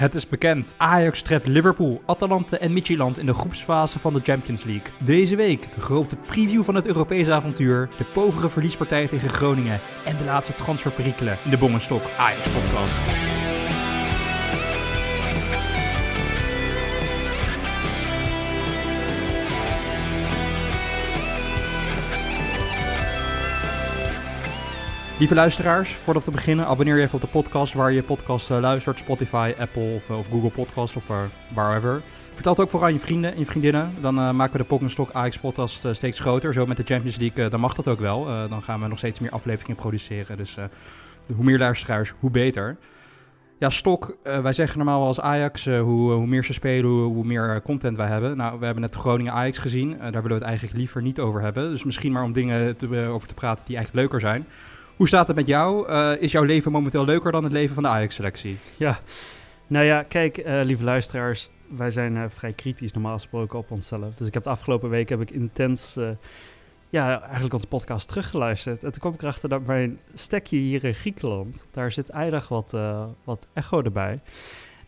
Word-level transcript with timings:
Het 0.00 0.14
is 0.14 0.28
bekend. 0.28 0.74
Ajax 0.76 1.22
treft 1.22 1.46
Liverpool, 1.46 2.02
Atalanta 2.06 2.58
en 2.58 2.72
Midtjylland 2.72 3.18
in 3.18 3.26
de 3.26 3.34
groepsfase 3.34 3.98
van 3.98 4.14
de 4.14 4.20
Champions 4.22 4.64
League. 4.64 4.92
Deze 5.04 5.36
week 5.36 5.74
de 5.74 5.80
grote 5.80 6.16
preview 6.16 6.62
van 6.62 6.74
het 6.74 6.86
Europese 6.86 7.32
avontuur, 7.32 7.88
de 7.98 8.04
povere 8.04 8.48
verliespartij 8.48 9.06
tegen 9.06 9.28
Groningen 9.28 9.80
en 10.04 10.16
de 10.16 10.24
laatste 10.24 10.54
transferperikelen 10.54 11.36
in 11.44 11.50
de 11.50 11.58
Bongenstok 11.58 12.02
Ajax 12.18 12.48
podcast. 12.48 13.29
Lieve 25.20 25.34
luisteraars, 25.34 25.94
voordat 25.94 26.24
we 26.24 26.30
beginnen, 26.30 26.66
abonneer 26.66 26.96
je 26.96 27.02
even 27.02 27.14
op 27.14 27.20
de 27.20 27.26
podcast 27.26 27.74
waar 27.74 27.92
je 27.92 28.02
podcast 28.02 28.50
uh, 28.50 28.60
luistert. 28.60 28.98
Spotify, 28.98 29.52
Apple 29.58 29.94
of, 29.94 30.10
of 30.10 30.28
Google 30.28 30.50
Podcast 30.50 30.96
of 30.96 31.10
uh, 31.10 31.16
wherever. 31.54 32.02
Vertel 32.34 32.52
het 32.52 32.60
ook 32.60 32.70
vooral 32.70 32.88
aan 32.88 32.94
je 32.94 33.00
vrienden 33.00 33.34
en 33.34 33.46
vriendinnen. 33.46 33.94
Dan 34.00 34.14
maken 34.14 34.52
we 34.52 34.58
de 34.58 34.64
Pokémon 34.64 35.08
Ajax 35.12 35.38
podcast 35.38 35.86
steeds 35.92 36.20
groter. 36.20 36.52
Zo 36.52 36.66
met 36.66 36.76
de 36.76 36.82
Champions 36.82 37.16
League, 37.16 37.48
dan 37.48 37.60
mag 37.60 37.74
dat 37.74 37.88
ook 37.88 38.00
wel. 38.00 38.24
dan 38.48 38.62
gaan 38.62 38.80
we 38.80 38.86
nog 38.86 38.98
steeds 38.98 39.18
meer 39.18 39.30
afleveringen 39.30 39.76
produceren. 39.76 40.36
Dus 40.36 40.56
hoe 41.34 41.44
meer 41.44 41.58
luisteraars, 41.58 42.12
hoe 42.18 42.30
beter. 42.30 42.76
Ja, 43.58 43.70
Stok, 43.70 44.16
wij 44.22 44.52
zeggen 44.52 44.78
normaal 44.78 45.06
als 45.06 45.20
Ajax, 45.20 45.64
hoe, 45.64 46.12
hoe, 46.12 46.26
meer 46.26 46.44
ze 46.44 46.52
spelen, 46.52 46.90
hoe, 46.90 47.24
meer 47.24 47.62
content 47.62 47.96
wij 47.96 48.08
hebben. 48.08 48.36
Nou, 48.36 48.58
we 48.58 48.64
hebben 48.64 48.82
net 48.82 48.94
Groningen 48.94 49.32
Ajax 49.32 49.58
gezien. 49.58 49.96
daar 49.98 50.10
willen 50.10 50.28
we 50.28 50.34
het 50.34 50.42
eigenlijk 50.42 50.76
liever 50.76 51.02
niet 51.02 51.20
over 51.20 51.40
hebben. 51.40 51.70
Dus 51.70 51.84
misschien 51.84 52.12
maar 52.12 52.22
om 52.22 52.32
dingen 52.32 52.76
te, 52.76 53.06
over 53.08 53.28
te 53.28 53.34
praten 53.34 53.64
die 53.66 53.76
eigenlijk 53.76 54.04
leuker 54.04 54.20
zijn. 54.20 54.46
Hoe 55.00 55.08
staat 55.08 55.26
het 55.26 55.36
met 55.36 55.46
jou? 55.46 55.90
Uh, 55.90 56.12
is 56.18 56.32
jouw 56.32 56.42
leven 56.42 56.72
momenteel 56.72 57.04
leuker 57.04 57.32
dan 57.32 57.44
het 57.44 57.52
leven 57.52 57.74
van 57.74 57.82
de 57.82 57.88
Ajax-selectie? 57.88 58.58
Ja, 58.76 59.00
nou 59.66 59.84
ja, 59.84 60.02
kijk, 60.02 60.38
uh, 60.38 60.60
lieve 60.62 60.84
luisteraars, 60.84 61.50
wij 61.68 61.90
zijn 61.90 62.16
uh, 62.16 62.24
vrij 62.28 62.52
kritisch 62.52 62.92
normaal 62.92 63.12
gesproken 63.12 63.58
op 63.58 63.70
onszelf. 63.70 64.14
Dus 64.14 64.26
ik 64.26 64.34
heb 64.34 64.42
de 64.42 64.50
afgelopen 64.50 64.90
week 64.90 65.08
heb 65.08 65.20
ik 65.20 65.30
intens, 65.30 65.98
ja, 66.88 67.20
eigenlijk 67.20 67.52
onze 67.52 67.66
podcast 67.66 68.08
teruggeluisterd. 68.08 68.84
En 68.84 68.90
toen 68.90 69.00
kwam 69.00 69.12
ik 69.12 69.22
erachter 69.22 69.48
dat 69.48 69.66
mijn 69.66 69.98
stekje 70.14 70.56
hier 70.56 70.84
in 70.84 70.94
Griekenland, 70.94 71.66
daar 71.70 71.92
zit 71.92 72.08
eindig 72.08 72.48
wat, 72.48 72.76
wat 73.24 73.46
echo 73.52 73.82
erbij. 73.82 74.20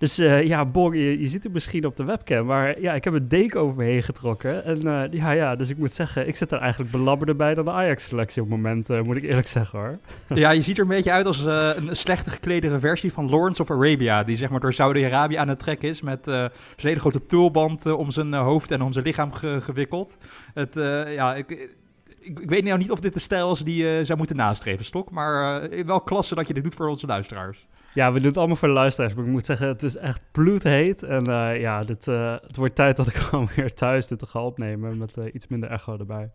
Dus 0.03 0.19
uh, 0.19 0.47
ja, 0.47 0.65
Bong, 0.65 0.95
je, 0.95 1.21
je, 1.21 1.27
ziet 1.27 1.43
het 1.43 1.53
misschien 1.53 1.87
op 1.87 1.97
de 1.97 2.05
webcam, 2.05 2.47
maar 2.47 2.81
ja, 2.81 2.95
ik 2.95 3.05
heb 3.05 3.15
een 3.15 3.29
deken 3.29 3.61
over 3.61 3.77
me 3.77 3.85
heen 3.85 4.03
getrokken. 4.03 4.65
En 4.65 4.87
uh, 4.87 5.03
ja, 5.11 5.31
ja, 5.31 5.57
dus 5.57 5.71
ik 5.71 5.79
moet 5.79 5.93
zeggen, 5.93 6.29
ik 6.29 6.37
zit 6.37 6.53
er 6.53 6.59
eigenlijk 6.59 6.91
belabberder 6.91 7.37
bij 7.37 7.55
dan 7.55 7.65
de 7.65 7.71
Ajax-selectie 7.71 8.43
op 8.43 8.49
het 8.49 8.57
moment, 8.57 8.91
uh, 8.91 9.03
moet 9.03 9.17
ik 9.17 9.23
eerlijk 9.23 9.49
zeggen 9.49 9.79
hoor. 9.79 9.99
Ja, 10.39 10.51
je 10.51 10.63
ziet 10.63 10.77
er 10.77 10.83
een 10.83 10.89
beetje 10.89 11.13
uit 11.13 11.27
als 11.27 11.45
een 11.45 11.97
slechte 11.97 12.31
gekledere 12.31 12.79
versie 12.79 13.13
van 13.13 13.31
Lawrence 13.31 13.63
of 13.63 13.71
Arabia, 13.71 14.25
die 14.25 14.37
zeg 14.37 14.51
maar 14.51 14.61
door 14.61 14.73
Saudi-Arabië 14.73 15.37
aan 15.37 15.49
het 15.49 15.59
trekken 15.59 15.89
is 15.89 16.01
met 16.01 16.25
zijn 16.25 16.51
hele 16.77 17.01
grote 17.01 17.27
tulband 17.27 17.87
om 17.87 18.11
zijn 18.11 18.35
hoofd 18.35 18.71
en 18.71 18.83
om 18.83 18.93
zijn 18.93 19.05
lichaam 19.05 19.33
ge 19.33 19.61
gewikkeld. 19.61 20.19
Het, 20.55 20.75
ja, 21.15 21.35
ik, 21.35 21.69
ik, 22.21 22.51
weet 22.51 22.65
nou 22.65 22.79
niet 22.79 22.91
of 22.91 23.01
dit 23.01 23.13
de 23.13 23.21
stijl 23.21 23.53
is 23.53 23.59
die 23.59 23.77
je 23.77 24.01
zou 24.05 24.19
moeten 24.19 24.37
nastreven, 24.37 24.85
Stok. 24.85 25.11
Maar 25.11 25.69
wel 25.87 26.01
klasse 26.01 26.35
dat 26.35 26.47
je 26.47 26.55
dit 26.55 26.63
doet 26.63 26.75
voor 26.75 26.89
onze 26.89 27.07
luisteraars. 27.07 27.67
Ja, 27.95 28.13
we 28.13 28.19
doen 28.19 28.29
het 28.29 28.37
allemaal 28.37 28.57
voor 28.57 28.69
de 28.69 28.75
luisteraars. 28.75 29.15
Maar 29.15 29.25
ik 29.25 29.31
moet 29.31 29.47
zeggen, 29.47 29.69
het 29.69 29.83
is 29.83 29.97
echt 29.97 30.23
bloedheet. 30.33 31.03
En 31.03 31.31
uh, 31.31 31.61
ja, 31.61 31.85
dit, 31.85 32.07
uh, 32.07 32.37
het 32.47 32.57
wordt 32.57 32.75
tijd 32.75 32.97
dat 32.97 33.07
ik 33.07 33.15
gewoon 33.25 33.49
weer 33.57 33.75
thuis 33.75 34.07
dit 34.07 34.23
ga 34.27 34.45
opnemen. 34.45 34.99
Met 34.99 35.17
iets 35.33 35.47
minder 35.47 35.71
echo 35.71 35.99
erbij. 35.99 36.31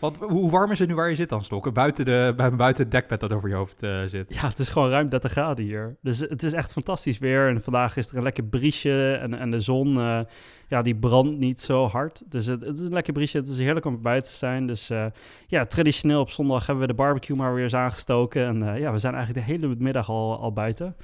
Want 0.00 0.16
hoe 0.16 0.50
warm 0.50 0.70
is 0.70 0.78
het 0.78 0.88
nu 0.88 0.94
waar 0.94 1.08
je 1.08 1.14
zit 1.14 1.28
dan, 1.28 1.44
Stok? 1.44 1.72
Buiten, 1.72 2.04
de, 2.04 2.34
buiten 2.56 2.82
het 2.82 2.92
dekbed 2.92 3.20
dat 3.20 3.32
over 3.32 3.48
je 3.48 3.54
hoofd 3.54 3.82
uh, 3.82 4.02
zit. 4.06 4.34
Ja, 4.34 4.48
het 4.48 4.58
is 4.58 4.68
gewoon 4.68 4.90
ruim 4.90 5.08
30 5.08 5.30
graden 5.30 5.64
hier. 5.64 5.96
Dus 6.02 6.20
het 6.20 6.42
is 6.42 6.52
echt 6.52 6.72
fantastisch 6.72 7.18
weer. 7.18 7.48
En 7.48 7.62
vandaag 7.62 7.96
is 7.96 8.08
er 8.08 8.16
een 8.16 8.22
lekker 8.22 8.44
briesje. 8.44 9.18
En, 9.22 9.34
en 9.34 9.50
de 9.50 9.60
zon, 9.60 9.98
uh, 9.98 10.20
ja, 10.68 10.82
die 10.82 10.94
brandt 10.94 11.38
niet 11.38 11.60
zo 11.60 11.86
hard. 11.86 12.22
Dus 12.26 12.46
het, 12.46 12.62
is 12.62 12.80
een 12.80 12.92
lekker 12.92 13.12
briesje. 13.12 13.38
Het 13.38 13.48
is 13.48 13.58
heerlijk 13.58 13.86
om 13.86 14.02
buiten 14.02 14.30
te 14.30 14.36
zijn. 14.36 14.66
Dus 14.66 14.90
uh, 14.90 15.06
ja, 15.46 15.66
traditioneel 15.66 16.20
op 16.20 16.30
zondag 16.30 16.66
hebben 16.66 16.86
we 16.86 16.92
de 16.92 16.98
barbecue 16.98 17.36
maar 17.36 17.54
weer 17.54 17.62
eens 17.62 17.74
aangestoken. 17.74 18.46
En 18.46 18.80
ja, 18.80 18.92
we 18.92 18.98
zijn 18.98 19.14
eigenlijk 19.14 19.46
de 19.46 19.52
hele 19.52 19.74
middag 19.78 20.08
al, 20.08 20.38
al 20.38 20.52
buiten. 20.52 20.96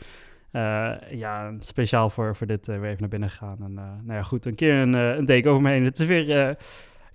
Ja, 1.11 1.53
speciaal 1.59 2.11
voor, 2.11 2.37
voor 2.37 2.47
dit 2.47 2.69
uh, 2.69 2.79
weer 2.79 2.89
even 2.89 3.01
naar 3.01 3.09
binnen 3.09 3.31
gegaan. 3.31 3.59
En 3.61 3.75
nou 3.75 4.19
ja, 4.19 4.23
goed, 4.23 4.47
een 4.47 4.55
keer 4.55 4.75
een, 4.75 4.93
een 4.93 5.25
deken 5.25 5.51
over 5.51 5.63
me 5.63 5.71
heen. 5.71 5.85
Het 5.85 5.99
is 5.99 6.07
weer 6.07 6.57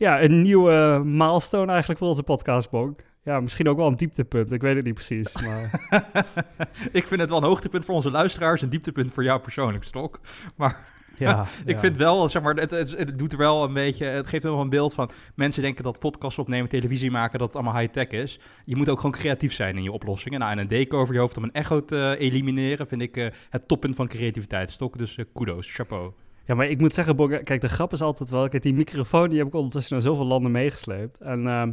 ja, 0.01 0.21
een 0.21 0.41
nieuwe 0.41 1.01
milestone 1.03 1.71
eigenlijk 1.71 1.99
voor 1.99 2.07
onze 2.07 2.23
podcast, 2.23 2.69
Bonk. 2.69 2.99
Ja, 3.23 3.39
misschien 3.39 3.69
ook 3.69 3.77
wel 3.77 3.87
een 3.87 3.95
dieptepunt. 3.95 4.51
Ik 4.51 4.61
weet 4.61 4.75
het 4.75 4.85
niet 4.85 4.93
precies. 4.93 5.33
Maar... 5.41 5.87
ik 6.99 7.07
vind 7.07 7.21
het 7.21 7.29
wel 7.29 7.37
een 7.37 7.43
hoogtepunt 7.43 7.85
voor 7.85 7.95
onze 7.95 8.11
luisteraars, 8.11 8.61
een 8.61 8.69
dieptepunt 8.69 9.11
voor 9.11 9.23
jou 9.23 9.39
persoonlijk, 9.39 9.83
Stok. 9.83 10.19
Maar 10.55 10.87
ja, 11.17 11.45
ik 11.65 11.79
vind 11.79 11.97
wel, 11.97 12.29
zeg 12.29 12.41
maar, 12.41 12.55
het, 12.55 12.71
het, 12.71 12.97
het, 12.97 13.17
doet 13.17 13.31
er 13.31 13.37
wel 13.37 13.63
een 13.63 13.73
beetje, 13.73 14.05
het 14.05 14.27
geeft 14.27 14.43
wel 14.43 14.61
een 14.61 14.69
beeld 14.69 14.93
van 14.93 15.11
mensen 15.35 15.61
denken 15.61 15.83
dat 15.83 15.99
podcast 15.99 16.39
opnemen, 16.39 16.69
televisie 16.69 17.11
maken, 17.11 17.39
dat 17.39 17.47
het 17.47 17.57
allemaal 17.57 17.79
high-tech 17.79 18.07
is. 18.07 18.39
Je 18.65 18.75
moet 18.75 18.89
ook 18.89 18.97
gewoon 18.97 19.11
creatief 19.11 19.53
zijn 19.53 19.77
in 19.77 19.83
je 19.83 19.91
oplossingen. 19.91 20.39
Nou, 20.39 20.51
en 20.51 20.57
een 20.57 20.67
deken 20.67 20.97
over 20.97 21.13
je 21.13 21.19
hoofd 21.19 21.37
om 21.37 21.43
een 21.43 21.53
echo 21.53 21.85
te 21.85 22.15
elimineren, 22.19 22.87
vind 22.87 23.01
ik 23.01 23.17
uh, 23.17 23.27
het 23.49 23.67
toppunt 23.67 23.95
van 23.95 24.07
creativiteit, 24.07 24.69
Stok. 24.69 24.97
Dus 24.97 25.17
uh, 25.17 25.25
kudos, 25.33 25.73
chapeau. 25.73 26.11
Ja, 26.51 26.57
maar 26.57 26.69
ik 26.69 26.79
moet 26.79 26.93
zeggen, 26.93 27.15
Bogger, 27.15 27.43
kijk, 27.43 27.61
de 27.61 27.69
grap 27.69 27.91
is 27.93 28.01
altijd 28.01 28.29
wel... 28.29 28.49
Kijk, 28.49 28.63
die 28.63 28.73
microfoon 28.73 29.29
die 29.29 29.37
heb 29.37 29.47
ik 29.47 29.53
ondertussen 29.53 29.93
naar 29.93 30.01
zoveel 30.01 30.25
landen 30.25 30.51
meegesleept. 30.51 31.21
En 31.21 31.43
uh, 31.43 31.67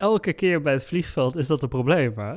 elke 0.00 0.32
keer 0.32 0.60
bij 0.60 0.72
het 0.72 0.84
vliegveld 0.84 1.36
is 1.36 1.46
dat 1.46 1.62
een 1.62 1.68
probleem, 1.68 2.12
hè? 2.16 2.34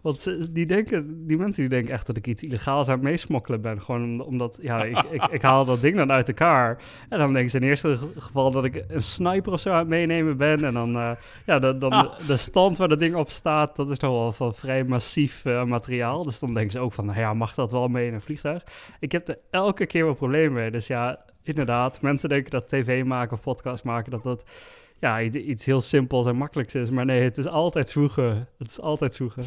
Want 0.00 0.18
ze, 0.18 0.52
die, 0.52 0.66
denken, 0.66 1.26
die 1.26 1.36
mensen 1.36 1.60
die 1.60 1.70
denken 1.70 1.92
echt 1.92 2.06
dat 2.06 2.16
ik 2.16 2.26
iets 2.26 2.42
illegaals 2.42 2.88
aan 2.88 2.94
het 2.94 3.02
meesmokkelen 3.02 3.60
ben. 3.60 3.80
Gewoon 3.82 4.20
omdat, 4.20 4.58
ja, 4.62 4.84
ik, 4.84 5.02
ik, 5.10 5.24
ik, 5.24 5.42
haal 5.42 5.64
dat 5.64 5.80
ding 5.80 5.96
dan 5.96 6.12
uit 6.12 6.28
elkaar. 6.28 6.82
En 7.08 7.18
dan 7.18 7.32
denken 7.32 7.50
ze 7.50 7.56
in 7.56 7.62
eerste 7.62 7.98
geval 8.18 8.50
dat 8.50 8.64
ik 8.64 8.84
een 8.88 9.02
sniper 9.02 9.52
of 9.52 9.60
zo 9.60 9.70
aan 9.70 9.78
het 9.78 9.88
meenemen 9.88 10.36
ben. 10.36 10.64
En 10.64 10.74
dan, 10.74 10.96
uh, 10.96 11.10
ja, 11.46 11.58
dan, 11.58 11.78
dan 11.78 12.10
de 12.26 12.36
stand 12.36 12.78
waar 12.78 12.88
dat 12.88 12.98
ding 12.98 13.14
op 13.14 13.30
staat, 13.30 13.76
dat 13.76 13.90
is 13.90 13.98
toch 13.98 14.10
wel 14.10 14.32
van 14.32 14.54
vrij 14.54 14.84
massief 14.84 15.44
uh, 15.44 15.64
materiaal. 15.64 16.24
Dus 16.24 16.38
dan 16.38 16.54
denken 16.54 16.72
ze 16.72 16.78
ook 16.78 16.92
van, 16.92 17.06
nou 17.06 17.18
ja, 17.18 17.34
mag 17.34 17.54
dat 17.54 17.70
wel 17.70 17.88
mee 17.88 18.06
in 18.06 18.14
een 18.14 18.20
vliegtuig? 18.20 18.64
Ik 19.00 19.12
heb 19.12 19.28
er 19.28 19.38
elke 19.50 19.86
keer 19.86 20.04
wel 20.04 20.14
problemen 20.14 20.52
mee. 20.52 20.70
Dus 20.70 20.86
ja, 20.86 21.24
inderdaad, 21.42 22.00
mensen 22.00 22.28
denken 22.28 22.50
dat 22.50 22.68
tv 22.68 23.04
maken 23.04 23.32
of 23.32 23.40
podcast 23.40 23.84
maken, 23.84 24.10
dat 24.10 24.22
dat 24.22 24.44
ja, 24.98 25.20
iets 25.20 25.64
heel 25.64 25.80
simpels 25.80 26.26
en 26.26 26.36
makkelijks 26.36 26.74
is. 26.74 26.90
Maar 26.90 27.04
nee, 27.04 27.22
het 27.22 27.38
is 27.38 27.46
altijd 27.46 27.88
zwoegen. 27.88 28.48
Het 28.58 28.70
is 28.70 28.80
altijd 28.80 29.14
zwoegen. 29.14 29.44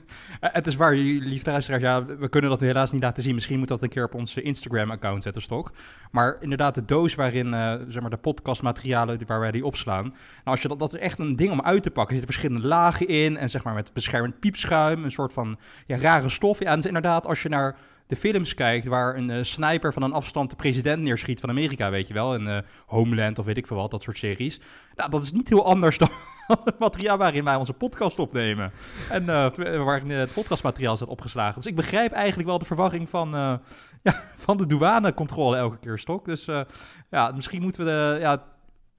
het 0.40 0.66
is 0.66 0.76
waar, 0.76 0.94
lieve 0.94 1.50
luisteraars. 1.50 1.82
Ja, 1.82 2.04
we 2.04 2.28
kunnen 2.28 2.50
dat 2.50 2.60
helaas 2.60 2.92
niet 2.92 3.02
laten 3.02 3.22
zien. 3.22 3.34
Misschien 3.34 3.58
moet 3.58 3.68
dat 3.68 3.82
een 3.82 3.88
keer 3.88 4.04
op 4.04 4.14
onze 4.14 4.42
Instagram-account 4.42 5.22
zetten, 5.22 5.42
Stok. 5.42 5.72
Maar 6.10 6.36
inderdaad, 6.40 6.74
de 6.74 6.84
doos 6.84 7.14
waarin 7.14 7.46
uh, 7.46 7.74
zeg 7.88 8.00
maar 8.00 8.10
de 8.10 8.16
podcastmaterialen 8.16 9.26
waar 9.26 9.40
wij 9.40 9.50
die 9.50 9.64
opslaan. 9.64 10.04
Nou, 10.04 10.16
als 10.44 10.62
je 10.62 10.68
dat, 10.68 10.78
dat 10.78 10.94
is 10.94 11.00
echt 11.00 11.18
een 11.18 11.36
ding 11.36 11.50
om 11.50 11.62
uit 11.62 11.82
te 11.82 11.90
pakken. 11.90 12.14
Er 12.14 12.20
zitten 12.20 12.34
verschillende 12.34 12.68
lagen 12.68 13.08
in. 13.08 13.36
En 13.36 13.50
zeg 13.50 13.64
maar 13.64 13.74
met 13.74 13.92
beschermend 13.92 14.40
piepschuim. 14.40 15.04
Een 15.04 15.10
soort 15.10 15.32
van 15.32 15.58
ja, 15.86 15.96
rare 15.96 16.28
stof. 16.28 16.58
Ja, 16.58 16.72
en 16.72 16.82
inderdaad, 16.82 17.26
als 17.26 17.42
je 17.42 17.48
naar 17.48 17.76
de 18.06 18.16
films 18.16 18.54
kijkt 18.54 18.86
waar 18.86 19.16
een 19.16 19.28
uh, 19.28 19.42
sniper 19.42 19.92
van 19.92 20.02
een 20.02 20.12
afstand 20.12 20.50
de 20.50 20.56
president 20.56 21.02
neerschiet 21.02 21.40
van 21.40 21.48
Amerika, 21.48 21.90
weet 21.90 22.08
je 22.08 22.14
wel, 22.14 22.34
in 22.34 22.46
uh, 22.46 22.58
Homeland 22.86 23.38
of 23.38 23.44
weet 23.44 23.56
ik 23.56 23.66
veel 23.66 23.76
wat, 23.76 23.90
dat 23.90 24.02
soort 24.02 24.18
series. 24.18 24.60
Nou, 24.94 25.10
dat 25.10 25.22
is 25.22 25.32
niet 25.32 25.48
heel 25.48 25.66
anders 25.66 25.98
dan 26.02 26.08
het 26.64 26.78
materiaal 26.78 27.18
waarin 27.18 27.44
wij 27.44 27.54
onze 27.54 27.72
podcast 27.72 28.18
opnemen. 28.18 28.72
En 29.10 29.22
uh, 29.22 29.50
waarin 29.84 30.10
het 30.10 30.32
podcastmateriaal 30.32 30.96
zit 30.96 31.08
opgeslagen. 31.08 31.54
Dus 31.54 31.66
ik 31.66 31.76
begrijp 31.76 32.12
eigenlijk 32.12 32.48
wel 32.48 32.58
de 32.58 32.64
verwachting 32.64 33.08
van, 33.08 33.30
ja, 34.02 34.22
van 34.36 34.56
de 34.56 34.66
douanecontrole 34.66 35.56
elke 35.56 35.78
keer, 35.78 35.98
Stok. 35.98 36.24
Dus 36.24 36.44
ja, 37.10 37.32
misschien 37.34 37.62
moeten 37.62 37.84
we 37.84 37.90
de... 37.90 38.16
Ja, 38.20 38.42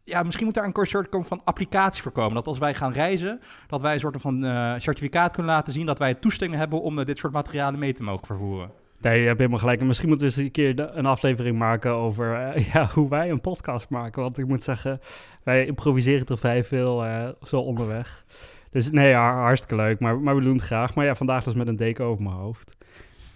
ja, 0.04 0.24
misschien 0.24 0.46
moet 0.46 0.54
daar 0.54 0.72
een 0.74 0.86
soort 0.86 1.08
van 1.20 1.42
applicatie 1.44 2.02
voor 2.02 2.12
komen. 2.12 2.36
Dat 2.36 2.48
als 2.48 2.58
wij 2.58 2.74
gaan 2.74 2.92
reizen, 2.92 3.42
dat 3.68 3.82
wij 3.82 3.94
een 3.94 4.00
soort 4.00 4.22
van 4.22 4.42
certificaat 4.82 5.32
kunnen 5.32 5.52
laten 5.52 5.74
zien 5.74 5.86
dat 5.86 6.00
wij 6.00 6.14
toestemming 6.14 6.60
hebben 6.60 6.82
om 6.82 7.04
dit 7.06 7.18
soort 7.18 7.34
materialen 7.34 7.80
mee 7.80 7.94
te 7.94 8.04
mogen 8.04 8.26
vervoeren. 8.26 8.72
Nee, 9.02 9.20
je 9.20 9.26
hebt 9.26 9.38
helemaal 9.38 9.60
gelijk. 9.60 9.80
En 9.80 9.88
misschien 9.88 10.10
moeten 10.10 10.28
we 10.28 10.34
eens 10.34 10.44
een 10.44 10.52
keer 10.52 10.98
een 10.98 11.06
aflevering 11.06 11.58
maken 11.58 11.92
over 11.92 12.56
uh, 12.56 12.68
ja, 12.74 12.90
hoe 12.94 13.10
wij 13.10 13.30
een 13.30 13.42
podcast 13.42 13.90
maken. 13.90 14.22
Want 14.22 14.38
ik 14.38 14.48
moet 14.48 14.64
zeggen, 14.64 15.00
wij 15.44 15.66
improviseren 15.66 16.26
toch 16.26 16.40
vrij 16.40 16.64
veel 16.64 17.06
uh, 17.06 17.28
zo 17.42 17.60
onderweg. 17.60 18.26
Dus 18.72 18.92
nee, 18.92 19.10
ja, 19.10 19.34
hartstikke 19.34 19.76
leuk. 19.76 20.00
Maar, 20.00 20.20
maar 20.20 20.36
we 20.36 20.42
doen 20.42 20.56
het 20.56 20.66
graag. 20.66 20.96
Maar 20.96 21.06
ja, 21.06 21.16
vandaag 21.16 21.44
dus 21.44 21.54
met 21.54 21.68
een 21.68 21.76
deken 21.76 22.06
over 22.06 22.24
mijn 22.24 22.36
hoofd. 22.36 22.78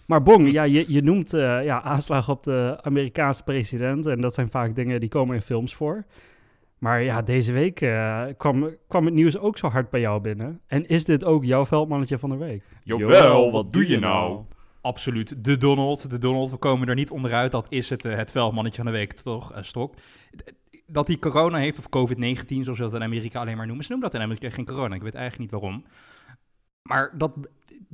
Maar 0.05 0.23
Bong, 0.23 0.51
ja, 0.51 0.63
je, 0.63 0.85
je 0.87 1.01
noemt 1.01 1.33
uh, 1.33 1.63
ja, 1.63 1.81
aanslagen 1.81 2.33
op 2.33 2.43
de 2.43 2.77
Amerikaanse 2.81 3.43
president. 3.43 4.05
En 4.05 4.21
dat 4.21 4.33
zijn 4.33 4.49
vaak 4.49 4.75
dingen 4.75 4.99
die 4.99 5.09
komen 5.09 5.35
in 5.35 5.41
films 5.41 5.75
voor. 5.75 6.03
Maar 6.77 7.03
ja, 7.03 7.21
deze 7.21 7.51
week 7.51 7.75
kwam, 8.37 8.69
kwam 8.87 9.05
het 9.05 9.13
nieuws 9.13 9.37
ook 9.37 9.57
zo 9.57 9.67
hard 9.67 9.89
bij 9.89 9.99
jou 9.99 10.21
binnen. 10.21 10.61
En 10.67 10.87
is 10.87 11.05
dit 11.05 11.23
ook 11.23 11.45
jouw 11.45 11.65
veldmannetje 11.65 12.17
van 12.17 12.29
de 12.29 12.37
week? 12.37 12.63
Jawel, 12.83 13.51
wat 13.51 13.73
doe 13.73 13.87
je 13.87 13.99
nou? 13.99 14.41
Absoluut 14.81 15.43
de 15.43 15.57
Donald. 15.57 16.09
De 16.09 16.17
Donald, 16.17 16.51
we 16.51 16.57
komen 16.57 16.87
er 16.87 16.95
niet 16.95 17.11
onderuit. 17.11 17.51
Dat 17.51 17.65
is 17.69 17.89
het, 17.89 18.05
uh, 18.05 18.15
het 18.15 18.31
veldmannetje 18.31 18.81
van 18.81 18.91
de 18.91 18.97
week, 18.97 19.13
toch, 19.13 19.51
uh, 19.51 19.57
Stok? 19.61 19.95
Dat 20.85 21.07
hij 21.07 21.17
corona 21.17 21.57
heeft, 21.57 21.79
of 21.79 21.85
COVID-19, 21.85 22.45
zoals 22.47 22.77
ze 22.77 22.83
dat 22.83 22.93
in 22.93 23.03
Amerika 23.03 23.39
alleen 23.39 23.57
maar 23.57 23.65
noemen. 23.65 23.85
Ze 23.85 23.91
noemen 23.91 24.09
dat 24.09 24.19
in 24.19 24.25
Amerika 24.25 24.49
geen 24.49 24.65
corona. 24.65 24.95
Ik 24.95 25.01
weet 25.01 25.15
eigenlijk 25.15 25.51
niet 25.51 25.61
waarom. 25.61 25.85
maar 26.81 27.17
dat, 27.17 27.31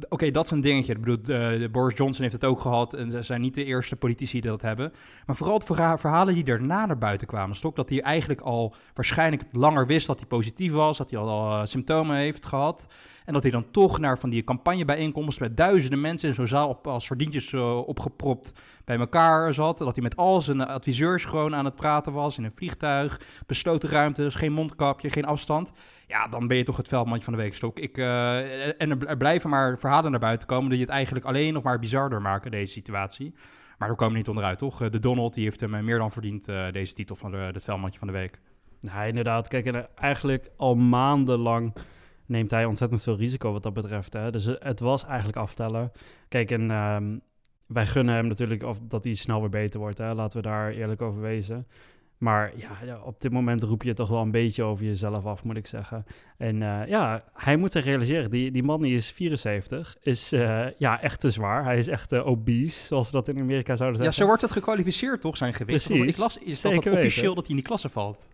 oké, 0.10 0.32
dat 0.32 0.46
is 0.46 0.52
een 0.52 0.62
dingetje. 0.62 0.94
Ik 0.94 1.00
bedoel, 1.00 1.22
de, 1.22 1.58
de 1.60 1.70
Boris 1.70 1.98
Johnson 1.98 2.22
heeft 2.22 2.36
het 2.36 2.46
ook 2.46 2.60
gehad 2.60 2.94
en 2.94 3.12
ze 3.12 3.22
zijn 3.22 3.42
niet 3.42 3.56
de 3.56 3.64
eerste 3.64 3.96
politici 3.96 4.42
die 4.42 4.50
dat 4.50 4.62
hebben. 4.62 4.94
Maar 5.26 5.36
vooral 5.36 5.58
het 5.58 6.00
verhalen 6.00 6.34
die 6.34 6.44
daarna 6.44 6.86
naar 6.86 6.98
buiten 6.98 7.28
kwamen. 7.28 7.56
Stok 7.56 7.76
dat 7.76 7.90
hij 7.90 8.02
eigenlijk 8.02 8.42
al 8.42 8.76
waarschijnlijk 8.94 9.44
langer 9.52 9.88
wist 9.88 10.08
dat 10.08 10.20
hij 10.20 10.28
positief 10.28 10.72
was, 10.72 10.98
dat 10.98 11.10
hij 11.10 11.20
al 11.20 11.52
uh, 11.52 11.66
symptomen 11.66 12.16
heeft 12.16 12.46
gehad. 12.46 12.88
En 13.28 13.34
dat 13.34 13.44
hij 13.44 13.52
dan 13.52 13.72
toch 13.72 14.00
naar 14.00 14.20
van 14.20 14.30
die 14.30 14.44
campagnebijeenkomsten 14.44 15.48
met 15.48 15.58
duizenden 15.58 16.02
mensen 16.02 16.30
in 16.30 16.36
zo'n 16.36 16.48
zaal 16.48 16.70
op, 16.70 16.88
als 16.88 17.06
sardientjes 17.06 17.52
uh, 17.52 17.88
opgepropt 17.88 18.54
bij 18.86 18.98
elkaar 18.98 19.54
zat. 19.54 19.78
Dat 19.78 19.96
hij 19.96 20.04
met 20.04 20.16
al 20.16 20.42
zijn 20.42 20.62
adviseurs 20.62 21.26
gewoon 21.26 21.56
aan 21.56 21.66
het 21.66 21.76
praten 21.76 22.14
was 22.14 22.38
in 22.38 22.44
een 22.44 22.52
vliegtuig. 22.56 23.22
Besloten 23.46 23.90
ruimtes, 23.90 24.36
geen 24.36 24.52
mondkapje, 24.52 25.10
geen 25.10 25.26
afstand. 25.26 25.72
Ja, 26.06 26.28
dan 26.28 26.48
ben 26.48 26.58
je 26.58 26.64
toch 26.64 26.78
het 26.78 26.88
veldmandje 26.88 27.24
van 27.24 27.34
de 27.34 27.40
week, 27.40 27.54
Stok. 27.54 27.80
Ik, 27.80 27.98
uh, 27.98 28.82
en 28.82 29.08
er, 29.08 29.18
blijven 29.18 29.50
maar 29.50 29.80
verhalen 29.80 30.12
naar 30.12 30.20
buiten 30.20 30.48
komen 30.48 30.70
die 30.70 30.80
het 30.80 30.90
eigenlijk 30.90 31.26
alleen 31.26 31.54
nog 31.54 31.64
maar 31.64 31.80
bizarder 31.80 32.22
maken, 32.22 32.52
deze 32.52 32.72
situatie. 32.72 33.34
Maar 33.78 33.90
we 33.90 33.96
komen 33.96 34.16
niet 34.16 34.28
onderuit, 34.28 34.58
toch? 34.58 34.90
De 34.90 35.00
Donald 35.00 35.34
die 35.34 35.44
heeft 35.44 35.60
hem 35.60 35.86
meer 35.86 35.98
dan 35.98 36.12
verdiend, 36.12 36.46
deze 36.72 36.94
titel 36.94 37.16
van 37.16 37.32
de, 37.32 37.38
het 37.38 37.64
veldmandje 37.64 38.00
van 38.00 38.08
de 38.08 38.14
week. 38.14 38.40
Ja, 38.80 39.04
inderdaad. 39.04 39.48
Kijk, 39.48 39.66
en 39.66 39.88
eigenlijk 39.96 40.50
al 40.58 40.76
maandenlang 40.76 41.74
neemt 42.28 42.52
hij 42.52 42.66
ontzettend 42.66 43.04
veel 43.04 43.18
risico 43.18 43.52
wat 43.52 43.64
dat 43.64 43.74
betreft. 43.74 44.14
Hè? 44.14 44.32
Dus 44.32 44.46
het 44.60 44.80
was 44.80 45.06
eigenlijk 45.06 45.38
aftellen. 45.38 45.92
Kijk, 46.28 46.52
en 46.52 46.72
um, 46.72 47.22
wij 47.68 47.86
gunnen 47.86 48.16
hem 48.16 48.28
natuurlijk 48.28 48.64
of 48.64 48.80
dat 48.82 49.04
hij 49.04 49.14
snel 49.14 49.40
weer 49.40 49.50
beter 49.50 49.80
wordt. 49.80 49.98
Hè? 49.98 50.14
Laten 50.14 50.38
we 50.38 50.48
daar 50.48 50.72
eerlijk 50.72 51.02
over 51.02 51.22
wezen. 51.22 51.68
Maar 52.18 52.54
ja, 52.56 53.02
op 53.04 53.22
dit 53.22 53.32
moment 53.32 53.64
roep 53.64 53.84
je 53.84 53.94
toch 53.94 54.10
wel 54.10 54.22
een 54.22 54.32
beetje 54.32 54.64
over 54.64 54.86
jezelf 54.86 55.26
af, 55.26 55.44
moet 55.44 55.58
ik 55.58 55.68
zeggen. 55.68 56.06
En 56.38 56.62
uh, 56.62 56.88
ja, 56.88 57.24
hij 57.34 57.58
moet 57.58 57.72
zich 57.72 57.86
realiseren, 57.86 58.32
die, 58.32 58.52
die 58.52 58.64
man 58.64 58.82
die 58.82 58.96
is 58.96 59.12
74, 59.12 59.98
is 60.02 60.34
uh, 60.34 60.66
ja, 60.78 61.02
echt 61.02 61.20
te 61.20 61.30
zwaar. 61.30 61.64
Hij 61.64 61.78
is 61.78 61.88
echt 61.88 62.14
uh, 62.14 62.28
obese, 62.28 62.86
zoals 62.86 63.06
ze 63.06 63.12
dat 63.12 63.28
in 63.28 63.40
Amerika 63.40 63.76
zouden 63.76 63.98
zeggen. 63.98 64.06
Ja, 64.06 64.22
zo 64.22 64.26
wordt 64.26 64.42
het 64.42 64.52
gekwalificeerd 64.52 65.22
toch, 65.22 65.38
zijn 65.38 65.54
gewicht? 65.54 65.88
Precies. 65.88 66.08
Ik 66.08 66.18
las, 66.18 66.38
is 66.38 66.62
dat, 66.62 66.74
dat 66.74 66.88
officieel 66.88 67.36
dat 67.36 67.48
hij 67.48 67.56
in 67.56 67.62
die 67.62 67.70
klasse 67.70 67.90
valt? 67.90 68.30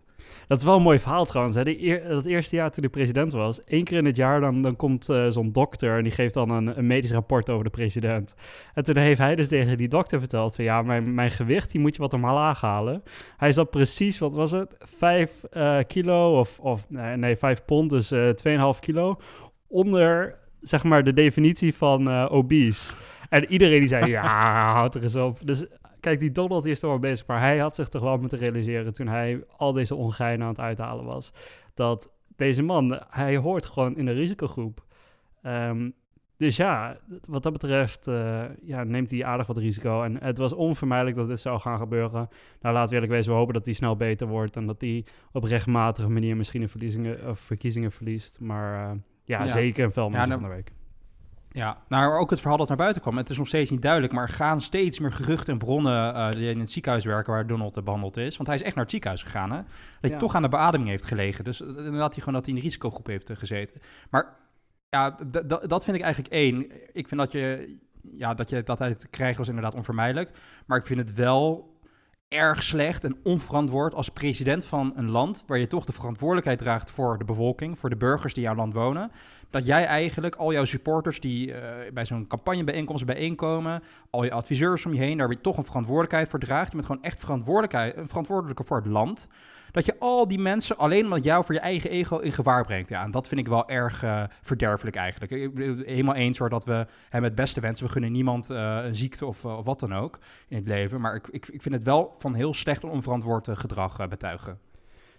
Dat 0.48 0.58
is 0.58 0.64
wel 0.64 0.76
een 0.76 0.82
mooi 0.82 0.98
verhaal 0.98 1.24
trouwens. 1.24 1.56
Hè. 1.56 1.62
Dat 2.08 2.26
eerste 2.26 2.56
jaar 2.56 2.70
toen 2.70 2.82
de 2.82 2.88
president 2.88 3.32
was, 3.32 3.64
één 3.64 3.84
keer 3.84 3.98
in 3.98 4.04
het 4.04 4.16
jaar 4.16 4.40
dan, 4.40 4.62
dan 4.62 4.76
komt 4.76 5.08
uh, 5.08 5.26
zo'n 5.28 5.52
dokter 5.52 5.96
en 5.96 6.02
die 6.02 6.12
geeft 6.12 6.34
dan 6.34 6.50
een, 6.50 6.78
een, 6.78 6.86
medisch 6.86 7.10
rapport 7.10 7.50
over 7.50 7.64
de 7.64 7.70
president. 7.70 8.34
En 8.74 8.82
toen 8.82 8.96
heeft 8.96 9.18
hij 9.18 9.34
dus 9.34 9.48
tegen 9.48 9.76
die 9.76 9.88
dokter 9.88 10.18
verteld 10.18 10.54
van 10.54 10.64
ja, 10.64 10.82
mijn, 10.82 11.14
mijn 11.14 11.30
gewicht, 11.30 11.70
die 11.70 11.80
moet 11.80 11.94
je 11.94 12.00
wat 12.00 12.14
omlaag 12.14 12.60
halen. 12.60 13.02
Hij 13.36 13.52
zat 13.52 13.70
precies, 13.70 14.18
wat 14.18 14.34
was 14.34 14.50
het, 14.50 14.76
vijf 14.78 15.42
uh, 15.52 15.78
kilo 15.86 16.38
of, 16.38 16.58
of 16.58 16.86
nee, 16.90 17.36
vijf 17.36 17.64
pond, 17.64 17.90
dus 17.90 18.12
uh, 18.12 18.28
2,5 18.74 18.80
kilo, 18.80 19.20
onder 19.68 20.38
zeg 20.60 20.84
maar 20.84 21.04
de 21.04 21.12
definitie 21.12 21.74
van 21.74 22.28
obese. 22.28 22.92
En 23.28 23.52
iedereen 23.52 23.78
die 23.78 23.88
zei, 23.88 24.10
ja, 24.10 24.72
houd 24.72 24.94
er 24.94 25.02
eens 25.02 25.16
op. 25.16 25.38
Dus 25.44 25.66
kijk, 26.04 26.20
die 26.20 26.32
Donald 26.32 26.64
is 26.64 26.82
er 26.82 26.88
wel 26.88 26.98
bezig, 26.98 27.26
maar 27.26 27.40
hij 27.40 27.58
had 27.58 27.74
zich 27.74 27.88
toch 27.88 28.02
wel 28.02 28.18
moeten 28.18 28.38
realiseren 28.38 28.92
toen 28.92 29.06
hij 29.06 29.44
al 29.56 29.72
deze 29.72 29.94
ongein 29.94 30.42
aan 30.42 30.48
het 30.48 30.60
uithalen 30.60 31.04
was, 31.04 31.32
dat 31.74 32.12
deze 32.36 32.62
man, 32.62 33.00
hij 33.08 33.36
hoort 33.36 33.64
gewoon 33.64 33.96
in 33.96 34.04
de 34.04 34.12
risicogroep. 34.12 34.84
Um, 35.42 35.94
dus 36.36 36.56
ja, 36.56 36.96
wat 37.26 37.42
dat 37.42 37.52
betreft 37.52 38.06
uh, 38.06 38.44
ja, 38.62 38.84
neemt 38.84 39.10
hij 39.10 39.24
aardig 39.24 39.46
wat 39.46 39.56
risico. 39.56 40.02
En 40.02 40.22
het 40.22 40.38
was 40.38 40.52
onvermijdelijk 40.52 41.16
dat 41.16 41.28
dit 41.28 41.40
zou 41.40 41.60
gaan 41.60 41.78
gebeuren. 41.78 42.28
Nou, 42.60 42.74
laten 42.74 42.88
we 42.88 42.94
eerlijk 42.94 43.12
wezen, 43.12 43.32
we 43.32 43.38
hopen 43.38 43.54
dat 43.54 43.64
hij 43.64 43.74
snel 43.74 43.96
beter 43.96 44.26
wordt 44.26 44.56
en 44.56 44.66
dat 44.66 44.80
hij 44.80 45.04
op 45.32 45.44
regelmatige 45.44 46.08
manier 46.08 46.36
misschien 46.36 46.62
een 46.62 46.68
verkiezingen, 46.68 47.28
of 47.28 47.38
verkiezingen 47.38 47.92
verliest. 47.92 48.40
Maar 48.40 48.90
uh, 48.90 49.00
ja, 49.24 49.42
ja, 49.42 49.48
zeker 49.48 49.84
een 49.84 49.92
veldman 49.92 50.20
ja, 50.20 50.26
nou, 50.26 50.40
van 50.40 50.48
de 50.48 50.54
week. 50.54 50.72
Ja, 51.54 51.82
nou 51.88 52.18
ook 52.18 52.30
het 52.30 52.40
verhaal 52.40 52.58
dat 52.58 52.68
naar 52.68 52.76
buiten 52.76 53.02
kwam. 53.02 53.16
Het 53.16 53.30
is 53.30 53.38
nog 53.38 53.46
steeds 53.46 53.70
niet 53.70 53.82
duidelijk, 53.82 54.12
maar 54.12 54.22
er 54.22 54.34
gaan 54.34 54.60
steeds 54.60 54.98
meer 54.98 55.12
geruchten 55.12 55.52
en 55.52 55.58
bronnen 55.58 56.14
uh, 56.14 56.30
die 56.30 56.50
in 56.50 56.60
het 56.60 56.70
ziekenhuis 56.70 57.04
werken 57.04 57.32
waar 57.32 57.46
Donald 57.46 57.84
behandeld 57.84 58.16
is. 58.16 58.36
Want 58.36 58.48
hij 58.48 58.56
is 58.56 58.62
echt 58.62 58.74
naar 58.74 58.82
het 58.82 58.92
ziekenhuis 58.92 59.22
gegaan, 59.22 59.50
hè? 59.50 59.56
Dat 59.56 59.66
hij 60.00 60.10
ja. 60.10 60.16
toch 60.16 60.34
aan 60.34 60.42
de 60.42 60.48
beademing 60.48 60.88
heeft 60.88 61.04
gelegen. 61.04 61.44
Dus 61.44 61.60
inderdaad 61.60 62.12
hij 62.12 62.18
gewoon 62.18 62.34
dat 62.34 62.44
hij 62.44 62.54
in 62.54 62.60
de 62.60 62.66
risicogroep 62.66 63.06
heeft 63.06 63.30
uh, 63.30 63.36
gezeten. 63.36 63.80
Maar 64.10 64.36
ja, 64.88 65.10
dat 65.66 65.84
vind 65.84 65.96
ik 65.96 66.02
eigenlijk 66.02 66.32
één. 66.34 66.70
Ik 66.92 67.08
vind 67.08 67.20
dat 67.20 67.32
je, 67.32 67.76
ja, 68.02 68.34
dat 68.34 68.50
je 68.50 68.62
dat 68.62 68.80
uit 68.80 69.10
krijgen 69.10 69.38
was 69.38 69.48
inderdaad 69.48 69.74
onvermijdelijk. 69.74 70.30
Maar 70.66 70.78
ik 70.78 70.86
vind 70.86 71.00
het 71.00 71.14
wel 71.14 71.73
erg 72.28 72.62
slecht 72.62 73.04
en 73.04 73.16
onverantwoord 73.22 73.94
als 73.94 74.08
president 74.08 74.64
van 74.64 74.92
een 74.96 75.10
land 75.10 75.44
waar 75.46 75.58
je 75.58 75.66
toch 75.66 75.84
de 75.84 75.92
verantwoordelijkheid 75.92 76.58
draagt 76.58 76.90
voor 76.90 77.18
de 77.18 77.24
bevolking, 77.24 77.78
voor 77.78 77.90
de 77.90 77.96
burgers 77.96 78.34
die 78.34 78.42
jouw 78.42 78.54
land 78.54 78.74
wonen, 78.74 79.10
dat 79.50 79.66
jij 79.66 79.84
eigenlijk 79.84 80.34
al 80.34 80.52
jouw 80.52 80.64
supporters 80.64 81.20
die 81.20 81.48
uh, 81.48 81.54
bij 81.92 82.04
zo'n 82.04 82.26
campagnebijeenkomst 82.26 83.04
bijeenkomen, 83.04 83.82
al 84.10 84.24
je 84.24 84.32
adviseurs 84.32 84.86
om 84.86 84.92
je 84.94 85.00
heen, 85.00 85.18
daar 85.18 85.28
weer 85.28 85.40
toch 85.40 85.56
een 85.56 85.64
verantwoordelijkheid 85.64 86.28
voor 86.28 86.38
draagt. 86.38 86.70
Je 86.70 86.76
bent 86.76 86.86
gewoon 86.86 87.02
echt 87.02 87.20
verantwoordelijkheid, 87.20 87.96
een 87.96 88.08
verantwoordelijke 88.08 88.64
voor 88.64 88.76
het 88.76 88.86
land. 88.86 89.28
Dat 89.74 89.84
je 89.84 89.98
al 89.98 90.28
die 90.28 90.38
mensen 90.38 90.76
alleen 90.76 91.08
met 91.08 91.24
jou 91.24 91.44
voor 91.44 91.54
je 91.54 91.60
eigen 91.60 91.90
ego 91.90 92.18
in 92.18 92.32
gevaar 92.32 92.64
brengt. 92.64 92.88
Ja, 92.88 93.02
en 93.02 93.10
dat 93.10 93.28
vind 93.28 93.40
ik 93.40 93.48
wel 93.48 93.68
erg 93.68 94.04
uh, 94.04 94.24
verderfelijk 94.42 94.96
eigenlijk. 94.96 95.32
Ik 95.32 95.54
ben 95.54 95.82
helemaal 95.86 96.14
eens 96.14 96.38
hoor 96.38 96.48
dat 96.48 96.64
we 96.64 96.86
hem 97.08 97.24
het 97.24 97.34
beste 97.34 97.60
wensen. 97.60 97.86
We 97.86 97.92
gunnen 97.92 98.12
niemand 98.12 98.50
uh, 98.50 98.78
een 98.84 98.94
ziekte 98.94 99.26
of, 99.26 99.44
of, 99.44 99.64
wat 99.64 99.80
dan 99.80 99.94
ook 99.94 100.18
in 100.48 100.56
het 100.56 100.68
leven. 100.68 101.00
Maar 101.00 101.14
ik, 101.14 101.28
ik, 101.28 101.46
ik 101.48 101.62
vind 101.62 101.74
het 101.74 101.84
wel 101.84 102.14
van 102.18 102.34
heel 102.34 102.54
slecht 102.54 102.82
en 102.82 102.88
onverantwoord 102.88 103.48
gedrag 103.52 104.08
betuigen. 104.08 104.58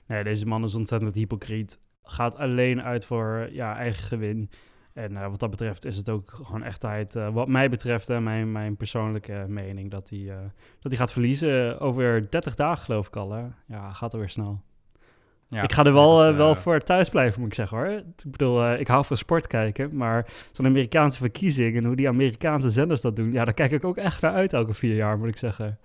Nee, 0.08 0.24
deze 0.24 0.46
man 0.46 0.64
is 0.64 0.76
ontzettend 0.76 1.16
hypocriet 1.16 1.80
gaat 2.06 2.36
alleen 2.36 2.82
uit 2.82 3.06
voor 3.06 3.48
ja, 3.52 3.76
eigen 3.78 4.04
gewin. 4.04 4.50
En 4.96 5.12
uh, 5.12 5.28
wat 5.28 5.40
dat 5.40 5.50
betreft 5.50 5.86
is 5.86 5.98
het 5.98 6.10
ook 6.10 6.32
gewoon 6.44 6.64
echt 6.64 6.80
tijd, 6.80 7.16
uh, 7.16 7.30
wat 7.30 7.48
mij 7.48 7.70
betreft, 7.70 8.10
en 8.10 8.24
mijn, 8.24 8.52
mijn 8.52 8.76
persoonlijke 8.76 9.46
mening, 9.48 9.92
dat 9.92 10.10
hij, 10.10 10.20
uh, 10.20 10.36
dat 10.80 10.92
hij 10.92 10.96
gaat 10.96 11.12
verliezen 11.12 11.80
over 11.80 12.28
30 12.30 12.56
dagen, 12.56 12.86
geloof 12.86 13.08
ik 13.08 13.16
al. 13.16 13.32
Hè? 13.32 13.44
Ja, 13.66 13.92
gaat 13.92 14.14
er 14.14 14.20
weer 14.20 14.30
snel. 14.30 14.62
Ja, 15.48 15.62
ik 15.62 15.72
ga 15.72 15.86
er 15.86 15.94
wel, 15.94 16.18
dat, 16.18 16.36
wel 16.36 16.56
voor 16.56 16.80
thuis 16.80 17.10
blijven, 17.10 17.40
moet 17.40 17.50
ik 17.50 17.56
zeggen 17.56 17.78
hoor. 17.78 17.88
Ik 17.88 18.32
bedoel, 18.32 18.74
ik 18.74 18.88
hou 18.88 19.06
van 19.06 19.18
sport 19.18 19.48
kijken, 19.48 19.96
maar 19.96 20.28
zo'n 20.52 20.66
Amerikaanse 20.66 21.18
verkiezing 21.18 21.76
en 21.78 21.86
hoe 21.86 21.96
die 21.96 22.08
Amerikaanse 22.08 22.70
zenders 22.70 23.02
dat 23.02 23.16
doen, 23.16 23.32
ja, 23.32 23.46
daar 23.46 23.54
kijk 23.54 23.72
ik 23.72 23.84
ook 23.84 23.98
echt 23.98 24.22
naar 24.22 24.34
uit 24.34 24.54
elke 24.54 24.74
vier 24.74 24.96
jaar, 24.96 25.18
moet 25.18 25.30
ik 25.30 25.38
zeggen. 25.38 25.80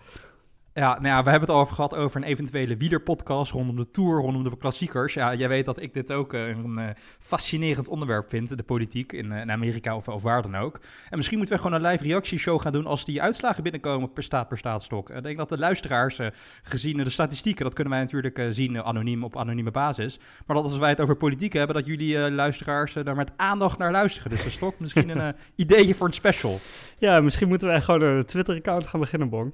Ja, 0.75 0.93
nou 0.93 1.07
ja, 1.07 1.23
we 1.23 1.31
hebben 1.31 1.49
het 1.49 1.57
al 1.57 1.63
over 1.63 1.75
gehad 1.75 1.95
over 1.95 2.17
een 2.17 2.27
eventuele 2.27 2.77
wielerpodcast 2.77 3.53
rondom 3.53 3.77
de 3.77 3.91
Tour, 3.91 4.21
rondom 4.21 4.43
de 4.43 4.57
klassiekers. 4.57 5.15
Ja, 5.15 5.35
jij 5.35 5.49
weet 5.49 5.65
dat 5.65 5.83
ik 5.83 5.95
dit 5.95 6.13
ook 6.13 6.35
uh, 6.35 6.49
een 6.49 6.79
uh, 6.79 6.89
fascinerend 7.19 7.89
onderwerp 7.89 8.29
vind, 8.29 8.57
de 8.57 8.63
politiek 8.63 9.13
in, 9.13 9.27
uh, 9.27 9.41
in 9.41 9.51
Amerika 9.51 9.97
of, 9.97 10.09
of, 10.09 10.23
waar 10.23 10.43
dan 10.43 10.57
ook. 10.57 10.81
En 11.09 11.17
misschien 11.17 11.39
moeten 11.39 11.57
we 11.57 11.63
gewoon 11.63 11.85
een 11.85 11.91
live 11.91 12.05
reactieshow 12.05 12.61
gaan 12.61 12.73
doen 12.73 12.87
als 12.87 13.05
die 13.05 13.23
uitslagen 13.23 13.63
binnenkomen 13.63 14.13
per 14.13 14.23
staat 14.23 14.49
per 14.49 14.59
staatstok. 14.59 15.11
Ik 15.11 15.23
denk 15.23 15.37
dat 15.37 15.49
de 15.49 15.59
luisteraars, 15.59 16.21
gezien 16.63 16.97
de 16.97 17.11
statistieken, 17.11 17.65
dat 17.65 17.75
kunnen 17.75 17.93
wij 17.93 18.03
natuurlijk 18.03 18.47
zien 18.51 18.83
anoniem 18.83 19.25
op 19.25 19.37
anonieme 19.37 19.71
basis. 19.71 20.19
Maar 20.47 20.57
dat 20.57 20.65
als 20.65 20.79
wij 20.79 20.91
het 20.91 21.01
over 21.01 21.17
politiek 21.17 21.53
hebben, 21.53 21.77
dat 21.77 21.87
jullie 21.87 22.31
luisteraars 22.31 22.93
daar 22.93 23.17
met 23.17 23.33
aandacht 23.37 23.79
naar 23.79 23.93
luisteren. 23.93 24.31
Dus 24.31 24.45
er 24.45 24.51
stok 24.51 24.79
misschien 24.79 25.09
een 25.09 25.35
ideetje 25.55 25.95
voor 25.95 26.07
een 26.07 26.13
special. 26.13 26.61
Ja, 26.99 27.21
misschien 27.21 27.49
moeten 27.49 27.69
wij 27.69 27.81
gewoon 27.81 28.03
een 28.03 28.25
Twitter-account 28.25 28.87
gaan 28.87 29.01
beginnen, 29.01 29.29
Bong. 29.29 29.53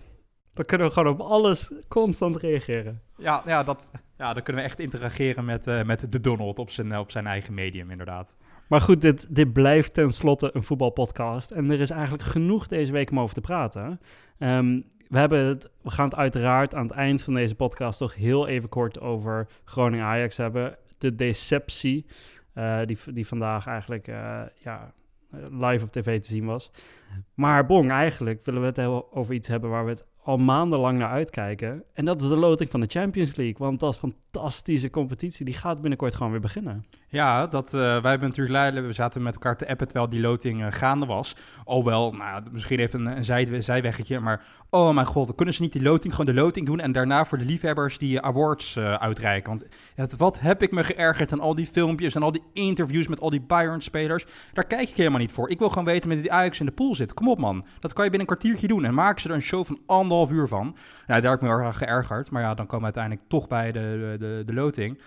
Dan 0.57 0.65
kunnen 0.65 0.87
we 0.87 0.93
gewoon 0.93 1.13
op 1.13 1.21
alles 1.21 1.73
constant 1.89 2.37
reageren. 2.37 3.01
Ja, 3.17 3.43
ja, 3.47 3.63
dat, 3.63 3.91
ja 4.19 4.33
dan 4.33 4.43
kunnen 4.43 4.63
we 4.63 4.69
echt 4.69 4.79
interageren 4.79 5.45
met, 5.45 5.67
uh, 5.67 5.83
met 5.83 6.13
de 6.13 6.21
Donald 6.21 6.59
op 6.59 6.71
zijn, 6.71 6.99
op 6.99 7.11
zijn 7.11 7.27
eigen 7.27 7.55
medium, 7.55 7.91
inderdaad. 7.91 8.37
Maar 8.69 8.81
goed, 8.81 9.01
dit, 9.01 9.35
dit 9.35 9.53
blijft 9.53 9.95
tenslotte 9.95 10.51
een 10.53 10.63
voetbalpodcast. 10.63 11.51
En 11.51 11.71
er 11.71 11.81
is 11.81 11.91
eigenlijk 11.91 12.23
genoeg 12.23 12.69
deze 12.69 12.93
week 12.93 13.11
om 13.11 13.21
over 13.21 13.35
te 13.35 13.41
praten. 13.41 14.01
Um, 14.39 14.85
we, 15.09 15.19
hebben 15.19 15.47
het, 15.47 15.71
we 15.83 15.91
gaan 15.91 16.05
het 16.05 16.17
uiteraard 16.17 16.75
aan 16.75 16.87
het 16.87 16.97
eind 16.97 17.23
van 17.23 17.33
deze 17.33 17.55
podcast 17.55 17.99
toch 17.99 18.15
heel 18.15 18.47
even 18.47 18.69
kort 18.69 19.01
over 19.01 19.49
Groningen-Ajax 19.65 20.37
hebben. 20.37 20.77
De 20.99 21.15
deceptie 21.15 22.07
uh, 22.55 22.79
die, 22.85 22.99
die 23.13 23.27
vandaag 23.27 23.67
eigenlijk 23.67 24.09
uh, 24.09 24.43
ja, 24.55 24.93
live 25.51 25.85
op 25.85 25.93
tv 25.93 26.21
te 26.21 26.29
zien 26.29 26.45
was. 26.45 26.71
Maar 27.35 27.67
Bong, 27.67 27.91
eigenlijk 27.91 28.45
willen 28.45 28.61
we 28.61 28.67
het 28.67 28.79
over 29.11 29.35
iets 29.35 29.49
hebben 29.49 29.71
waar 29.71 29.85
we 29.85 29.91
het 29.91 30.05
al 30.27 30.37
maandenlang 30.37 30.99
naar 30.99 31.11
uitkijken. 31.11 31.85
En 31.93 32.05
dat 32.05 32.21
is 32.21 32.29
de 32.29 32.37
loting 32.37 32.71
van 32.71 32.81
de 32.81 32.87
Champions 32.87 33.37
League. 33.37 33.57
Want 33.59 33.81
dat 33.81 33.99
fantastische 34.37 34.91
competitie, 34.91 35.45
die 35.45 35.55
gaat 35.55 35.81
binnenkort 35.81 36.15
gewoon 36.15 36.33
weer 36.33 36.41
beginnen. 36.41 36.85
Ja, 37.09 37.47
dat, 37.47 37.67
uh, 37.67 37.81
wij 37.81 38.11
hebben 38.11 38.29
natuurlijk 38.29 38.57
leiden. 38.57 38.87
We 38.87 38.93
zaten 38.93 39.23
met 39.23 39.35
elkaar 39.35 39.57
te 39.57 39.69
appen 39.69 39.87
terwijl 39.87 40.11
die 40.11 40.21
loting 40.21 40.61
uh, 40.61 40.67
gaande 40.71 41.07
was. 41.07 41.37
Alhoewel, 41.65 42.13
nou, 42.13 42.43
misschien 42.53 42.79
even 42.79 43.07
een, 43.07 43.17
een 43.17 43.25
zij, 43.25 43.61
zijweggetje. 43.61 44.21
Maar 44.21 44.45
oh 44.71 44.95
mijn 44.95 45.07
god, 45.07 45.35
kunnen 45.35 45.55
ze 45.55 45.63
niet 45.63 45.73
die 45.73 45.83
loting, 45.83 46.15
gewoon 46.15 46.35
de 46.35 46.41
loting 46.41 46.67
doen... 46.67 46.81
en 46.81 46.93
daarna 46.93 47.25
voor 47.25 47.39
de 47.39 47.45
liefhebbers 47.45 47.99
die 47.99 48.21
awards 48.21 48.77
uh, 48.77 48.95
uitreiken. 48.95 49.51
Want 49.95 50.17
wat 50.17 50.41
heb 50.41 50.63
ik 50.63 50.71
me 50.73 50.85
geërgerd 50.85 51.33
aan 51.33 51.41
al 51.41 51.55
die 51.55 51.67
filmpjes... 51.67 52.15
en 52.15 52.23
al 52.23 52.33
die 52.33 52.43
interviews 52.53 53.09
met 53.09 53.21
al 53.21 53.31
die 53.31 53.41
Bayern-spelers. 53.41 54.25
Daar 54.53 54.67
kijk 54.67 54.89
ik 54.89 54.97
helemaal 54.97 55.21
niet 55.21 55.33
voor. 55.33 55.51
Ik 55.51 55.59
wil 55.59 55.69
gewoon 55.69 55.85
weten 55.85 56.09
met 56.09 56.23
die 56.23 56.33
Ajax 56.33 56.61
in 56.61 56.67
de 56.67 56.73
pool 56.73 56.95
zit. 56.95 57.15
Kom 57.15 57.29
op 57.29 57.39
man, 57.39 57.65
dat 57.81 57.93
kan 57.93 58.05
je 58.05 58.11
binnen 58.11 58.29
een 58.29 58.37
kwartiertje 58.37 58.69
doen. 58.69 58.85
En 58.85 58.95
maken 58.95 59.21
ze 59.21 59.29
er 59.29 59.35
een 59.35 59.43
show 59.43 59.65
van 59.65 59.79
anderhalf 59.87 60.31
uur 60.31 60.49
van. 60.49 60.77
Nou, 61.07 61.21
daar 61.21 61.31
heb 61.31 61.43
ik 61.43 61.49
me 61.49 61.55
erg 61.55 61.79
geërgerd. 61.79 62.31
Maar 62.31 62.43
ja, 62.43 62.55
dan 62.55 62.67
komen 62.67 62.79
we 62.79 62.85
uiteindelijk 62.85 63.29
toch 63.29 63.49
bij 63.49 63.73
de, 63.73 64.17
de 64.47 64.53
loting... 64.53 65.01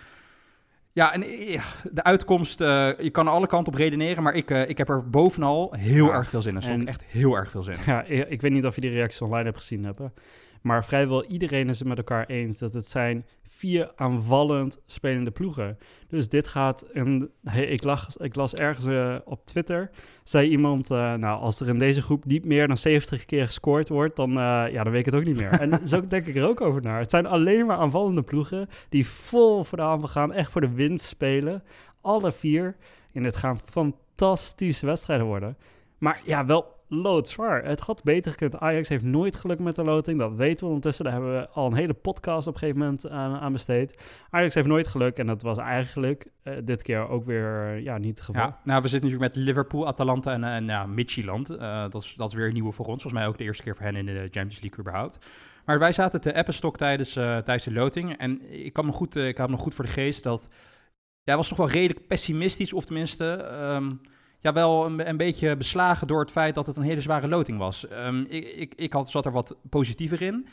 Ja, 0.92 1.12
en 1.12 1.22
eh, 1.22 1.62
de 1.92 2.02
uitkomst, 2.04 2.60
eh, 2.60 2.88
je 2.98 3.10
kan 3.10 3.28
alle 3.28 3.46
kanten 3.46 3.72
op 3.72 3.78
redeneren, 3.78 4.22
maar 4.22 4.34
ik, 4.34 4.50
eh, 4.50 4.68
ik 4.68 4.78
heb 4.78 4.88
er 4.88 5.10
bovenal 5.10 5.74
heel 5.76 6.06
Ja, 6.06 6.12
erg 6.12 6.28
veel 6.28 6.42
zin 6.42 6.54
in. 6.54 6.62
Stok. 6.62 6.74
en- 6.74 6.86
Echt 6.86 7.04
heel 7.04 7.34
erg 7.36 7.50
veel 7.50 7.62
zin 7.62 7.74
in. 7.74 7.80
Ja, 7.86 8.02
ik, 8.02 8.28
ik 8.28 8.40
weet 8.40 8.52
niet 8.52 8.66
of 8.66 8.74
je 8.74 8.80
die 8.80 8.90
reacties 8.90 9.20
online 9.22 9.44
hebt 9.44 9.56
gezien 9.56 9.84
hebben. 9.84 10.12
Maar 10.60 10.84
vrijwel 10.84 11.24
iedereen 11.24 11.68
is 11.68 11.78
het 11.78 11.88
met 11.88 11.98
elkaar 11.98 12.26
eens 12.26 12.58
dat 12.58 12.72
het 12.72 12.86
zijn 12.86 13.26
vier 13.42 13.92
aanvallend 13.96 14.80
spelende 14.86 15.30
ploegen. 15.30 15.78
Dus 16.08 16.28
dit 16.28 16.46
gaat, 16.46 16.84
een, 16.92 17.30
hey, 17.44 17.64
ik, 17.64 17.84
lag, 17.84 18.16
ik 18.16 18.34
las 18.34 18.54
ergens 18.54 18.86
eh, 18.86 19.16
op 19.24 19.46
Twitter, 19.46 19.90
zei 20.24 20.48
iemand, 20.48 20.90
eh, 20.90 21.14
nou 21.14 21.40
als 21.40 21.60
er 21.60 21.68
in 21.68 21.78
deze 21.78 22.02
groep 22.02 22.24
niet 22.24 22.44
meer 22.44 22.66
dan 22.66 22.76
70 22.76 23.24
keer 23.24 23.46
gescoord 23.46 23.88
wordt, 23.88 24.16
dan, 24.16 24.30
eh, 24.30 24.64
ja, 24.72 24.82
dan 24.82 24.92
weet 24.92 25.06
ik 25.06 25.12
het 25.12 25.14
ook 25.14 25.24
niet 25.24 25.36
meer. 25.36 25.50
en 25.50 25.80
zo 25.88 26.06
denk 26.06 26.26
ik 26.26 26.36
er 26.36 26.48
ook 26.48 26.60
over 26.60 26.82
naar. 26.82 26.98
Het 26.98 27.10
zijn 27.10 27.26
alleen 27.26 27.66
maar 27.66 27.76
aanvallende 27.76 28.22
ploegen 28.22 28.68
die 28.88 29.08
vol 29.08 29.64
voor 29.64 29.78
de 29.78 29.84
aanval 29.84 30.08
gaan, 30.08 30.32
echt 30.32 30.50
voor 30.50 30.60
de 30.60 30.74
winst 30.74 31.04
spelen. 31.04 31.62
Alle 32.00 32.32
vier. 32.32 32.76
En 33.12 33.24
het 33.24 33.36
gaan 33.36 33.60
fantastische 33.60 34.86
wedstrijden 34.86 35.26
worden. 35.26 35.56
Maar 35.98 36.20
ja, 36.24 36.46
wel 36.46 36.79
loodzwaar. 36.90 37.64
Het 37.64 37.80
had 37.80 38.02
beter 38.02 38.30
gekund. 38.30 38.58
Ajax 38.58 38.88
heeft 38.88 39.04
nooit 39.04 39.36
geluk 39.36 39.58
met 39.58 39.74
de 39.74 39.84
loting. 39.84 40.18
Dat 40.18 40.34
weten 40.34 40.64
we 40.64 40.66
ondertussen. 40.66 41.04
Daar 41.04 41.14
hebben 41.14 41.32
we 41.32 41.48
al 41.48 41.66
een 41.66 41.74
hele 41.74 41.94
podcast 41.94 42.46
op 42.46 42.52
een 42.52 42.58
gegeven 42.58 42.80
moment 42.80 43.08
aan, 43.08 43.40
aan 43.40 43.52
besteed. 43.52 43.98
Ajax 44.30 44.54
heeft 44.54 44.66
nooit 44.66 44.86
geluk. 44.86 45.18
En 45.18 45.26
dat 45.26 45.42
was 45.42 45.58
eigenlijk 45.58 46.26
eh, 46.42 46.54
dit 46.64 46.82
keer 46.82 47.08
ook 47.08 47.24
weer 47.24 47.66
eh, 47.66 47.82
ja, 47.82 47.98
niet 47.98 48.16
het 48.16 48.26
geval. 48.26 48.42
Ja, 48.42 48.60
nou, 48.64 48.82
we 48.82 48.88
zitten 48.88 49.10
natuurlijk 49.10 49.34
met 49.34 49.44
Liverpool, 49.44 49.86
Atalanta 49.86 50.32
en, 50.32 50.44
en 50.44 50.66
ja, 50.66 50.86
Midtjylland. 50.86 51.50
Eh, 51.50 51.82
dat, 51.90 52.02
is, 52.02 52.14
dat 52.14 52.28
is 52.28 52.34
weer 52.34 52.46
een 52.46 52.52
nieuwe 52.52 52.72
voor 52.72 52.86
ons. 52.86 53.02
Volgens 53.02 53.22
mij 53.22 53.30
ook 53.30 53.38
de 53.38 53.44
eerste 53.44 53.62
keer 53.62 53.76
voor 53.76 53.84
hen 53.84 53.96
in 53.96 54.06
de 54.06 54.28
Champions 54.30 54.60
League 54.60 54.78
überhaupt. 54.80 55.18
Maar 55.64 55.78
wij 55.78 55.92
zaten 55.92 56.20
te 56.20 56.32
Eppenstok 56.32 56.76
tijdens, 56.76 57.12
tijdens 57.12 57.64
de 57.64 57.72
loting. 57.72 58.16
En 58.16 58.52
ik 58.64 58.72
kan 58.72 58.86
me 58.86 58.92
goed, 58.92 59.16
ik 59.16 59.38
had 59.38 59.50
nog 59.50 59.60
goed 59.60 59.74
voor 59.74 59.84
de 59.84 59.90
geest 59.90 60.22
dat... 60.22 60.48
Jij 61.22 61.36
was 61.36 61.48
toch 61.48 61.58
wel 61.58 61.70
redelijk 61.70 62.06
pessimistisch, 62.06 62.72
of 62.72 62.84
tenminste... 62.84 63.32
ehm, 63.34 63.90
ja, 64.40 64.52
wel 64.52 64.86
een, 64.86 65.08
een 65.08 65.16
beetje 65.16 65.56
beslagen 65.56 66.06
door 66.06 66.20
het 66.20 66.30
feit 66.30 66.54
dat 66.54 66.66
het 66.66 66.76
een 66.76 66.82
hele 66.82 67.00
zware 67.00 67.28
loting 67.28 67.58
was. 67.58 67.88
Ehm, 67.88 68.20
ik 68.28 68.46
ik, 68.46 68.74
ik 68.76 68.92
had, 68.92 69.10
zat 69.10 69.26
er 69.26 69.32
wat 69.32 69.56
positiever 69.70 70.22
in. 70.22 70.46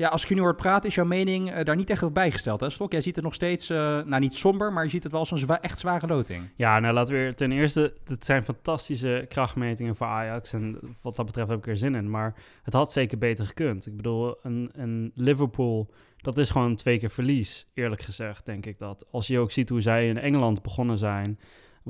Ja, 0.00 0.08
als 0.08 0.22
ik 0.22 0.28
je 0.28 0.34
nu 0.34 0.40
hoort 0.40 0.56
praten, 0.56 0.88
is 0.88 0.94
jouw 0.94 1.04
mening 1.04 1.50
eh, 1.50 1.64
daar 1.64 1.76
niet 1.76 1.90
echt 1.90 2.02
op 2.02 2.14
bijgesteld, 2.14 2.60
hè, 2.60 2.70
Stok? 2.70 2.92
Jij 2.92 3.00
ziet 3.00 3.14
het 3.14 3.24
nog 3.24 3.34
steeds, 3.34 3.70
eh, 3.70 3.76
nou 4.02 4.18
niet 4.18 4.34
somber, 4.34 4.72
maar 4.72 4.84
je 4.84 4.90
ziet 4.90 5.02
het 5.02 5.12
wel 5.12 5.20
als 5.20 5.30
een 5.30 5.60
echt 5.60 5.78
zware 5.78 6.06
loting. 6.06 6.50
Ja, 6.56 6.78
nou 6.78 6.94
laten 6.94 7.14
we 7.14 7.20
weer 7.20 7.34
ten 7.34 7.52
eerste, 7.52 7.94
het 8.04 8.24
zijn 8.24 8.44
fantastische 8.44 9.26
krachtmetingen 9.28 9.96
voor 9.96 10.06
Ajax 10.06 10.52
en 10.52 10.78
wat 11.02 11.16
dat 11.16 11.26
betreft 11.26 11.48
heb 11.48 11.58
ik 11.58 11.66
er 11.66 11.76
zin 11.76 11.94
in, 11.94 12.10
maar 12.10 12.34
het 12.62 12.74
had 12.74 12.92
zeker 12.92 13.18
beter 13.18 13.46
gekund. 13.46 13.86
Ik 13.86 13.96
bedoel, 13.96 14.36
een, 14.42 14.70
een 14.72 15.12
Liverpool, 15.14 15.90
dat 16.16 16.38
is 16.38 16.50
gewoon 16.50 16.76
twee 16.76 16.98
keer 16.98 17.10
verlies, 17.10 17.66
eerlijk 17.74 18.02
gezegd, 18.02 18.46
denk 18.46 18.66
ik 18.66 18.78
dat. 18.78 19.06
Als 19.10 19.26
je 19.26 19.38
ook 19.38 19.50
ziet 19.50 19.68
hoe 19.68 19.80
zij 19.80 20.08
in 20.08 20.18
Engeland 20.18 20.62
begonnen 20.62 20.98
zijn, 20.98 21.38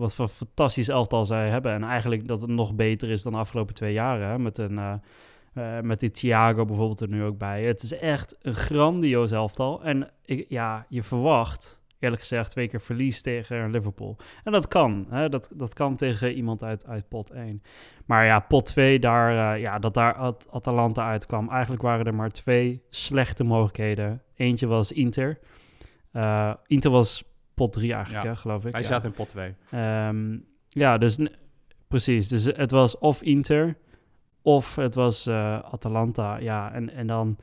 wat 0.00 0.14
voor 0.14 0.28
fantastisch 0.28 0.88
elftal 0.88 1.24
zij 1.24 1.48
hebben 1.48 1.72
en 1.72 1.82
eigenlijk 1.82 2.28
dat 2.28 2.40
het 2.40 2.50
nog 2.50 2.74
beter 2.74 3.10
is 3.10 3.22
dan 3.22 3.32
de 3.32 3.38
afgelopen 3.38 3.74
twee 3.74 3.92
jaren, 3.92 4.28
hè, 4.28 4.38
met 4.38 4.58
een... 4.58 4.78
eh, 4.78 4.92
eh, 5.54 5.80
met 5.82 6.00
die 6.00 6.10
Thiago 6.10 6.64
bijvoorbeeld 6.64 7.00
er 7.00 7.08
nu 7.08 7.24
ook 7.24 7.38
bij. 7.38 7.64
Het 7.64 7.82
is 7.82 7.92
echt 7.92 8.36
een 8.42 8.54
grandioos 8.54 9.30
elftal. 9.30 9.82
En 9.82 10.10
ik, 10.24 10.46
ja, 10.48 10.86
je 10.88 11.02
verwacht, 11.02 11.80
eerlijk 11.98 12.20
gezegd, 12.20 12.50
twee 12.50 12.68
keer 12.68 12.80
verlies 12.80 13.22
tegen 13.22 13.70
Liverpool. 13.70 14.16
En 14.44 14.52
dat 14.52 14.68
kan. 14.68 15.06
Hè? 15.08 15.28
Dat, 15.28 15.50
dat 15.54 15.74
kan 15.74 15.96
tegen 15.96 16.32
iemand 16.32 16.62
uit, 16.62 16.86
uit 16.86 17.08
pot 17.08 17.30
1. 17.30 17.62
Maar 18.06 18.24
ja, 18.26 18.40
pot 18.40 18.64
2, 18.64 18.98
daar, 18.98 19.54
eh, 19.54 19.60
ja, 19.60 19.78
dat 19.78 19.94
daar 19.94 20.14
At- 20.14 20.46
Atalanta 20.50 21.08
uitkwam. 21.08 21.48
Eigenlijk 21.48 21.82
waren 21.82 22.06
er 22.06 22.14
maar 22.14 22.30
twee 22.30 22.82
slechte 22.88 23.44
mogelijkheden. 23.44 24.22
Eentje 24.36 24.66
was 24.66 24.92
Inter. 24.92 25.38
Inter 26.66 26.90
was 26.90 27.24
pot 27.60 27.72
3 27.72 27.92
eigenlijk, 27.92 28.24
Ja. 28.24 28.30
hè, 28.30 28.36
geloof 28.36 28.64
ik. 28.64 28.72
Wij 28.72 28.80
ja. 28.80 28.86
zaten 28.86 29.08
in 29.08 29.14
pot 29.14 29.28
2. 29.28 29.54
Ehm, 29.70 30.38
ja, 30.68 30.98
dus 30.98 31.18
precies. 31.88 32.28
Dus 32.28 32.44
het 32.44 32.70
was 32.70 32.98
of 32.98 33.22
Inter 33.22 33.76
of 34.42 34.76
het 34.76 34.94
was 34.94 35.26
eh, 35.26 35.58
Atalanta. 35.58 36.36
Ja, 36.36 36.72
en, 36.72 36.90
en 36.90 37.06
dan, 37.06 37.36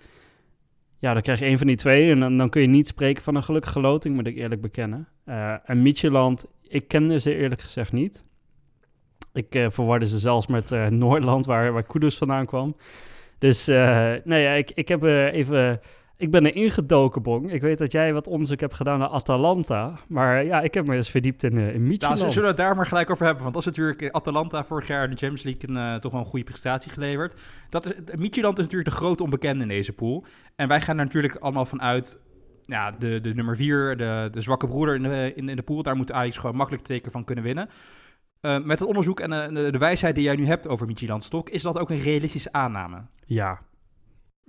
ja, 1.00 1.14
dan 1.14 1.22
krijg 1.22 1.40
je 1.40 1.46
een 1.46 1.58
van 1.58 1.68
die 1.68 1.76
twee. 1.76 2.12
En 2.12 2.20
dan, 2.20 2.38
dan 2.38 2.50
kun 2.50 2.62
je 2.62 2.68
niet 2.68 2.88
spreken 2.88 3.24
van 3.24 3.36
een 3.36 3.44
gelukkige 3.44 3.80
loting, 3.80 4.16
moet 4.16 4.28
ik 4.28 4.36
eerlijk 4.38 4.62
bekennen. 4.62 5.08
Eh, 5.24 5.70
en 5.70 5.82
Midtjylland, 5.82 6.46
ik 6.62 6.88
kende 6.88 7.20
ze 7.20 7.36
eerlijk 7.36 7.62
gezegd 7.62 7.92
niet. 7.92 8.24
Ik 9.34 9.56
eh, 9.56 9.70
verwarde 9.70 10.06
ze 10.08 10.20
zelfs 10.20 10.48
met 10.48 10.70
Noordland, 10.90 11.46
waar, 11.46 11.72
waar 11.72 11.84
Kudus 11.84 12.18
vandaan 12.18 12.46
kwam. 12.46 12.76
Dus 13.40 13.66
nee, 14.24 14.58
ik, 14.58 14.72
ik 14.72 14.88
heb 14.88 15.04
even... 15.04 15.80
Ik 16.18 16.32
ben 16.32 16.46
er 16.46 16.56
ingedoken, 16.56 17.22
Bong. 17.22 17.52
Ik 17.52 17.62
weet 17.62 17.78
dat 17.78 17.92
jij 17.92 18.14
wat 18.14 18.28
onderzoek 18.28 18.60
hebt 18.60 18.74
gedaan 18.74 19.00
naar 19.00 19.08
Atalanta. 19.08 20.00
Maar 20.08 20.46
ja, 20.46 20.62
ik 20.62 20.74
heb 20.74 20.86
me 20.86 20.96
eens 20.96 21.10
verdiept 21.10 21.44
in, 21.44 21.58
eh 21.58 21.74
in 21.74 21.88
Nou, 21.88 22.18
zullen 22.18 22.42
we 22.42 22.48
het 22.48 22.58
daar 22.58 22.76
maar 22.76 22.86
gelijk 22.86 23.10
over 23.10 23.26
hebben? 23.26 23.44
Want 23.44 23.56
dat 23.56 23.66
is 23.66 23.70
natuurlijk 23.70 24.02
eh, 24.02 24.10
Atalanta 24.10 24.66
vorig 24.66 24.88
jaar 24.88 25.04
in 25.04 25.10
de 25.10 25.16
Champions 25.16 25.44
League 25.44 25.70
een, 25.70 25.94
eh, 25.94 26.00
toch 26.00 26.12
wel 26.12 26.22
een 26.22 26.28
goede 26.28 26.46
prestatie 26.46 26.92
geleverd. 26.92 27.40
Dat 27.70 27.86
is, 27.86 27.94
Midtjylland 28.16 28.58
is 28.58 28.64
natuurlijk 28.64 28.90
de 28.90 28.96
grote 28.96 29.24
onbekende 29.24 29.62
in 29.62 29.70
deze 29.70 29.94
pool. 29.94 30.26
En 30.56 30.68
wij 30.68 30.82
gaan 30.82 30.98
er 30.98 31.06
natuurlijk 31.06 31.36
allemaal 31.36 31.66
vanuit, 31.66 32.20
ja, 32.66 32.92
de, 32.92 33.22
de 33.22 33.34
nummer 33.34 33.56
vier, 33.56 33.98
de, 33.98 34.30
de 34.32 34.42
zwakke 34.42 34.68
broeder 34.68 34.96
in 34.96 35.04
de, 35.04 35.32
in, 35.36 35.50
in 35.50 35.56
de 35.56 35.62
pool. 35.62 35.84
Daar 35.84 35.96
moet 35.96 36.12
Ajax 36.12 36.38
gewoon 36.38 36.56
makkelijk 36.56 36.84
twee 36.84 37.00
keer 37.00 37.12
van 37.12 37.24
kunnen 37.24 37.44
winnen. 37.44 37.70
Met 38.42 38.80
het 38.80 38.88
onderzoek 38.88 39.20
en 39.20 39.32
eh, 39.32 39.56
de, 39.56 39.72
de 39.72 39.78
wijsheid 39.78 40.16
die 40.16 40.24
jij 40.24 40.36
nu 40.36 40.46
hebt 40.46 40.68
over 40.68 40.88
Midtjylland 40.88 41.24
Stok, 41.24 41.50
is 41.50 41.62
dat 41.62 41.78
ook 41.78 41.90
een 41.90 42.02
realistische 42.02 42.52
aanname? 42.52 43.06
Ja. 43.26 43.60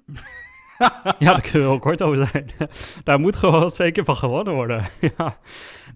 ja, 1.18 1.30
daar 1.30 1.40
kunnen 1.40 1.62
we 1.62 1.68
heel 1.68 1.78
kort 1.78 2.02
over 2.02 2.26
zijn. 2.26 2.47
daar 3.04 3.20
moet 3.20 3.37
gewoon 3.37 3.70
twee 3.70 3.92
keer 3.92 4.04
van 4.04 4.16
gewonnen 4.16 4.54
worden. 4.54 4.85
ja. 5.16 5.38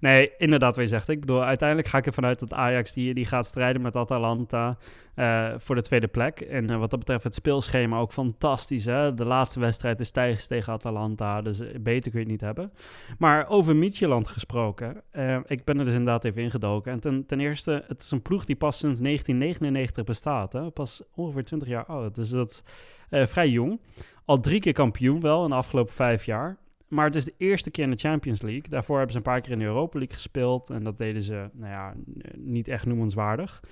Nee, 0.00 0.30
inderdaad, 0.36 0.76
je 0.76 0.86
zegt. 0.86 1.08
Ik 1.08 1.20
bedoel, 1.20 1.44
uiteindelijk 1.44 1.88
ga 1.88 1.98
ik 1.98 2.06
ervan 2.06 2.24
uit 2.24 2.38
dat 2.38 2.52
Ajax 2.52 2.92
die, 2.92 3.14
die 3.14 3.26
gaat 3.26 3.46
strijden 3.46 3.82
met 3.82 3.96
Atalanta 3.96 4.76
eh, 5.14 5.48
voor 5.56 5.74
de 5.74 5.82
tweede 5.82 6.06
plek. 6.06 6.40
En 6.40 6.70
eh, 6.70 6.78
wat 6.78 6.90
dat 6.90 6.98
betreft 6.98 7.24
het 7.24 7.34
speelschema 7.34 7.98
ook 7.98 8.12
fantastisch. 8.12 8.84
Hè? 8.84 9.14
De 9.14 9.24
laatste 9.24 9.60
wedstrijd 9.60 10.00
is 10.00 10.10
Tijgers 10.10 10.46
tegen 10.46 10.72
Atalanta, 10.72 11.42
dus 11.42 11.60
eh, 11.60 11.68
beter 11.80 12.10
kun 12.10 12.20
je 12.20 12.26
het 12.26 12.34
niet 12.34 12.40
hebben. 12.40 12.72
Maar 13.18 13.48
over 13.48 13.76
Midtjylland 13.76 14.28
gesproken, 14.28 15.02
ik 15.46 15.64
ben 15.64 15.78
er 15.78 15.84
dus 15.84 15.94
inderdaad 15.94 16.24
even 16.24 16.42
ingedoken. 16.42 16.92
En 16.92 17.00
ten, 17.00 17.26
ten 17.26 17.40
eerste, 17.40 17.84
het 17.86 18.02
is 18.02 18.10
een 18.10 18.22
ploeg 18.22 18.44
die 18.44 18.56
pas 18.56 18.78
sinds 18.78 19.00
1999 19.00 20.04
bestaat. 20.04 20.52
Hè? 20.52 20.70
Pas 20.70 21.02
ongeveer 21.14 21.44
20 21.44 21.68
jaar 21.68 21.84
oud, 21.84 22.14
dus 22.14 22.30
dat 22.30 22.62
is 23.10 23.30
vrij 23.30 23.48
jong. 23.48 23.80
Al 24.24 24.40
drie 24.40 24.60
keer 24.60 24.72
kampioen 24.72 25.20
wel 25.20 25.44
in 25.44 25.50
de 25.50 25.56
afgelopen 25.56 25.94
vijf 25.94 26.24
jaar. 26.24 26.56
Maar 26.88 27.04
het 27.04 27.14
is 27.14 27.24
de 27.24 27.34
eerste 27.36 27.70
keer 27.70 27.84
in 27.84 27.90
de 27.90 27.96
Champions 27.96 28.42
League. 28.42 28.68
Daarvoor 28.68 28.96
hebben 28.96 29.12
ze 29.12 29.18
een 29.18 29.32
paar 29.32 29.40
keer 29.40 29.52
in 29.52 29.58
de 29.58 29.64
Europa 29.64 29.98
League 29.98 30.16
gespeeld. 30.16 30.70
En 30.70 30.84
dat 30.84 30.98
deden 30.98 31.22
ze, 31.22 31.50
nou 31.52 31.70
ja, 31.70 31.94
niet 32.36 32.68
echt 32.68 32.86
noemenswaardig. 32.86 33.62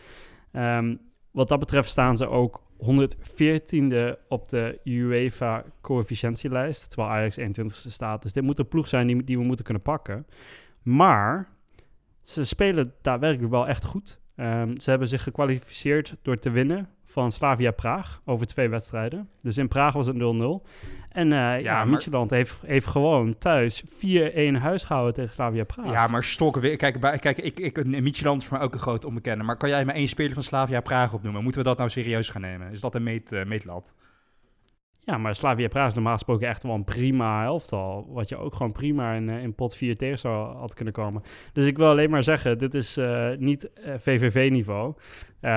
Ehm, 0.52 0.96
wat 1.30 1.48
dat 1.48 1.58
betreft 1.58 1.90
staan 1.90 2.16
ze 2.16 2.28
ook 2.28 2.62
114e 2.76 4.18
op 4.28 4.48
de 4.48 4.80
UEFA 4.84 5.64
coëfficiëntielijst. 5.80 6.88
Terwijl 6.88 7.10
Ajax 7.10 7.38
21e 7.38 7.90
staat. 7.90 8.22
Dus 8.22 8.32
dit 8.32 8.42
moet 8.42 8.58
een 8.58 8.68
ploeg 8.68 8.88
zijn 8.88 9.06
die, 9.06 9.24
die 9.24 9.38
we 9.38 9.44
moeten 9.44 9.64
kunnen 9.64 9.82
pakken. 9.82 10.26
Maar 10.82 11.48
ze 12.22 12.44
spelen 12.44 12.94
daadwerkelijk 13.02 13.52
wel 13.52 13.68
echt 13.68 13.84
goed. 13.84 14.20
Ehm, 14.36 14.78
ze 14.78 14.90
hebben 14.90 15.08
zich 15.08 15.22
gekwalificeerd 15.22 16.16
door 16.22 16.36
te 16.36 16.50
winnen 16.50 16.88
van 17.12 17.32
Slavia 17.32 17.70
Praag 17.70 18.20
over 18.24 18.46
twee 18.46 18.68
wedstrijden. 18.68 19.28
Dus 19.42 19.58
in 19.58 19.68
Praag 19.68 19.94
was 19.94 20.06
het 20.06 20.16
0-0. 20.16 20.66
En 21.08 21.32
eh 21.32 21.38
ja, 21.38 21.54
Ja, 21.56 21.84
maar- 21.84 22.26
heeft, 22.28 22.56
heeft 22.66 22.86
gewoon 22.86 23.38
thuis 23.38 23.84
4-1 23.84 24.54
huis 24.60 24.84
gehouden 24.84 25.14
tegen 25.14 25.34
Slavia 25.34 25.64
Praag. 25.64 25.92
Ja, 25.92 26.06
maar 26.06 26.24
Stok, 26.24 26.56
we- 26.56 26.76
kijk, 26.76 27.00
bij- 27.00 27.18
kijk 27.18 27.38
ik, 27.38 27.60
ik, 27.60 27.86
Midtjylland 27.86 28.42
is 28.42 28.48
voor 28.48 28.56
mij 28.56 28.66
ook 28.66 28.72
een 28.74 28.80
grote 28.80 29.06
onbekende. 29.06 29.44
Maar 29.44 29.56
kan 29.56 29.68
jij 29.68 29.84
me 29.84 29.92
één 29.92 30.08
speler 30.08 30.34
van 30.34 30.42
Slavia 30.42 30.80
Praag 30.80 31.12
opnoemen? 31.12 31.42
Moeten 31.42 31.60
we 31.62 31.68
dat 31.68 31.78
nou 31.78 31.90
serieus 31.90 32.28
gaan 32.28 32.40
nemen? 32.40 32.70
Is 32.70 32.80
dat 32.80 32.94
een 32.94 33.02
meet, 33.02 33.32
eh, 33.32 33.44
meetlat? 33.44 33.94
Ja, 35.10 35.18
maar 35.18 35.34
Slavia 35.34 35.68
Praag 35.68 35.86
is 35.86 35.94
normaal 35.94 36.12
gesproken 36.12 36.48
echt 36.48 36.62
wel 36.62 36.74
een 36.74 36.84
prima 36.84 37.44
elftal. 37.44 38.06
Wat 38.08 38.28
je 38.28 38.36
ook 38.36 38.54
gewoon 38.54 38.72
prima 38.72 39.12
in, 39.12 39.28
eh, 39.28 39.42
in 39.42 39.54
pot 39.54 39.76
4 39.76 39.96
tegen 39.96 40.18
zou 40.18 40.56
had 40.56 40.74
kunnen 40.74 40.94
komen. 40.94 41.22
Dus 41.52 41.66
ik 41.66 41.76
wil 41.76 41.88
alleen 41.88 42.10
maar 42.10 42.22
zeggen, 42.22 42.58
dit 42.58 42.74
is 42.74 42.96
eh, 42.96 43.30
niet 43.38 43.72
eh, 43.72 43.94
VVV-niveau. 43.98 44.94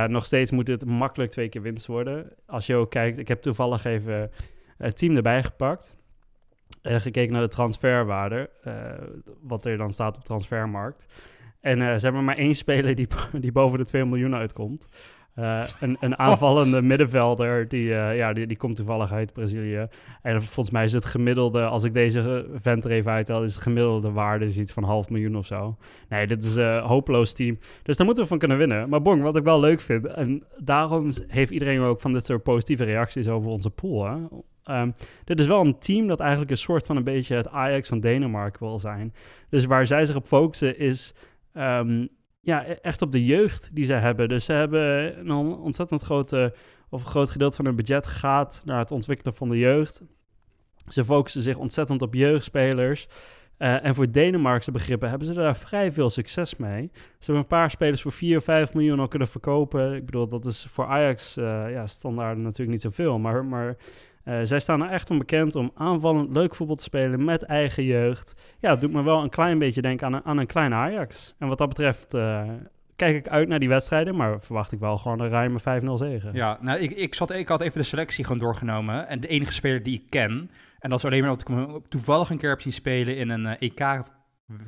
Nog 0.07 0.25
steeds 0.25 0.51
moet 0.51 0.67
het 0.67 0.86
makkelijk 0.86 1.31
twee 1.31 1.50
keer 1.50 1.62
winst 1.62 1.86
worden. 1.86 2.31
Als 2.45 2.65
je 2.65 2.75
ook 2.75 2.89
kijkt, 2.89 3.17
ik 3.17 3.27
heb 3.27 3.41
toevallig 3.41 3.86
even 3.86 4.31
het 4.77 4.98
team 4.98 5.15
erbij 5.15 5.43
gepakt. 5.43 5.95
En 6.81 7.01
gekeken 7.01 7.33
naar 7.33 7.41
de 7.41 7.48
transferwaarde. 7.48 8.50
wat 9.41 9.65
er 9.65 9.77
dan 9.77 9.91
staat 9.91 10.17
op 10.17 10.24
transfermarkt. 10.24 11.05
En 11.63 11.81
eh, 11.81 11.95
ze 11.98 12.05
hebben 12.05 12.24
maar 12.24 12.38
één 12.38 12.55
speler 12.55 12.95
die, 12.95 13.07
die 13.43 13.51
boven 13.51 13.77
de 13.77 13.86
2 13.86 14.05
miljoen 14.05 14.36
uitkomt. 14.36 14.88
Eh, 15.35 15.63
een, 15.79 15.97
een 15.99 16.17
aanvallende 16.27 16.81
middenvelder, 16.81 17.67
die, 17.67 17.95
eh, 17.95 18.17
ja, 18.17 18.33
die, 18.33 18.47
die 18.47 18.57
komt 18.57 18.75
toevallig 18.75 19.11
uit 19.11 19.33
Brazilië. 19.33 19.87
En 20.21 20.41
volgens 20.41 20.69
mij 20.69 20.83
is 20.83 20.93
het 20.93 21.05
gemiddelde, 21.05 21.65
als 21.65 21.83
ik 21.83 21.93
deze 21.93 22.45
vent 22.55 22.85
er 22.85 22.91
even 22.91 23.11
uithaal, 23.11 23.43
is 23.43 23.53
het 23.53 23.63
gemiddelde 23.63 24.11
waarde 24.11 24.45
is 24.45 24.57
iets 24.57 24.73
van 24.73 24.83
half 24.83 25.09
miljoen 25.09 25.37
of 25.37 25.45
zo. 25.45 25.77
Nee, 26.09 26.27
dit 26.27 26.43
is 26.43 26.55
een 26.55 26.79
hopeloos 26.79 27.33
team. 27.33 27.59
Dus 27.83 27.97
daar 27.97 28.05
moeten 28.05 28.23
we 28.23 28.29
van 28.29 28.39
kunnen 28.39 28.57
winnen. 28.57 28.89
Maar 28.89 29.01
Bong, 29.01 29.21
wat 29.21 29.35
ik 29.35 29.43
wel 29.43 29.59
leuk 29.59 29.81
vind, 29.81 30.05
en 30.05 30.43
daarom 30.57 31.11
heeft 31.27 31.51
iedereen 31.51 31.81
ook 31.81 32.01
van 32.01 32.13
dit 32.13 32.25
soort 32.25 32.43
positieve 32.43 32.83
reacties 32.83 33.27
over 33.27 33.49
onze 33.49 33.69
pool. 33.69 34.05
Hè? 34.05 34.17
Ehm, 34.63 34.91
dit 35.23 35.39
is 35.39 35.47
wel 35.47 35.61
een 35.61 35.79
team 35.79 36.07
dat 36.07 36.19
eigenlijk 36.19 36.51
een 36.51 36.57
soort 36.57 36.85
van 36.85 36.97
een 36.97 37.03
beetje 37.03 37.35
het 37.35 37.47
Ajax 37.47 37.87
van 37.87 37.99
Denemarken 37.99 38.67
wil 38.67 38.79
zijn. 38.79 39.13
Dus 39.49 39.65
waar 39.65 39.87
zij 39.87 40.05
zich 40.05 40.15
op 40.15 40.25
focussen 40.25 40.79
is 40.79 41.13
ehm, 41.53 42.05
ja, 42.43 42.67
e-, 42.67 42.73
echt 42.81 43.01
op 43.01 43.12
de 43.12 43.25
jeugd 43.25 43.69
die 43.73 43.85
ze 43.85 43.93
hebben. 43.93 44.29
Dus 44.29 44.45
ze 44.45 44.53
hebben 44.53 45.19
een 45.19 45.31
ontzettend 45.55 46.01
grote, 46.01 46.53
of 46.89 47.01
een 47.01 47.09
groot 47.09 47.29
gedeelte 47.29 47.55
van 47.55 47.65
hun 47.65 47.75
budget 47.75 48.05
gaat 48.05 48.62
naar 48.65 48.79
het 48.79 48.91
ontwikkelen 48.91 49.33
van 49.33 49.50
de 49.50 49.57
jeugd. 49.57 50.01
Ze 50.88 51.05
focussen 51.05 51.41
zich 51.41 51.57
ontzettend 51.57 52.01
op 52.01 52.13
jeugdspelers. 52.13 53.07
Uh, 53.57 53.85
en 53.85 53.95
voor 53.95 54.12
Denemarkse 54.12 54.71
begrippen 54.71 55.09
hebben 55.09 55.27
ze 55.27 55.33
daar 55.33 55.57
vrij 55.57 55.91
veel 55.91 56.09
succes 56.09 56.55
mee. 56.55 56.91
Ze 56.93 57.25
hebben 57.25 57.38
een 57.38 57.47
paar 57.47 57.71
spelers 57.71 58.01
voor 58.01 58.12
4 58.12 58.38
of 58.38 58.43
5 58.43 58.73
miljoen 58.73 59.00
al 59.00 59.07
kunnen 59.07 59.27
verkopen. 59.27 59.95
Ik 59.95 60.05
bedoel, 60.05 60.27
dat 60.27 60.45
is 60.45 60.65
voor 60.69 60.85
Ajax 60.85 61.38
uh, 61.38 61.71
ja, 61.71 61.88
standaard 61.88 62.38
natuurlijk 62.38 62.69
niet 62.69 62.81
zoveel. 62.81 63.19
Maar, 63.19 63.45
maar 63.45 63.77
uh, 64.25 64.39
zij 64.44 64.60
staan 64.60 64.82
er 64.82 64.89
echt 64.89 65.10
onbekend 65.10 65.56
om 65.56 65.72
aanvallend 65.75 66.34
leuk 66.34 66.56
voetbal 66.56 66.75
te 66.75 66.84
spelen 66.84 67.24
met 67.24 67.44
eigen 67.44 67.84
jeugd. 67.84 68.56
Ja, 68.60 68.70
dat 68.70 68.82
doet 68.82 68.92
me 68.92 69.03
wel 69.03 69.24
een 69.24 69.30
klein 69.30 69.60
beetje 69.60 69.82
denken 69.82 70.08
aan 70.08 70.13
een, 70.13 70.25
aan 70.25 70.38
een 70.38 70.48
kleine 70.48 70.75
Ajax. 70.75 71.36
En 71.39 71.48
wat 71.48 71.58
dat 71.58 71.68
betreft 71.68 72.13
uh, 72.13 72.44
kijk 72.96 73.15
ik 73.15 73.27
uit 73.27 73.48
naar 73.48 73.60
die 73.60 73.70
wedstrijden, 73.70 74.15
maar 74.15 74.39
verwacht 74.39 74.72
ik 74.72 74.80
wel 74.80 74.98
gewoon 74.98 75.20
een 75.20 75.30
ruime 75.30 75.60
5-0 75.60 75.63
zegen. 75.94 76.34
Ja, 76.34 76.58
nou, 76.62 76.80
ik, 76.80 76.92
ik, 76.92 77.13
zat, 77.15 77.32
ik 77.32 77.48
had 77.48 77.62
even 77.62 77.80
de 77.80 77.88
selectie 77.88 78.24
gewoon 78.24 78.42
doorgenomen. 78.42 79.08
En 79.08 79.20
de 79.20 79.27
enige 79.27 79.53
speler 79.53 79.84
die 79.84 80.00
ik 80.00 80.10
ken, 80.10 80.51
en 80.80 80.89
dat 80.89 81.00
is 81.00 81.06
alleen 81.06 81.22
maar 81.22 81.30
omdat 81.32 81.50
ik 81.50 81.56
hem 81.56 81.82
toevallig 81.89 82.30
een 82.30 82.38
keer 82.38 82.50
heb 82.50 82.62
zien 82.62 82.74
spelen 82.74 83.18
in 83.18 83.30
een 83.30 83.58
EK 83.58 84.03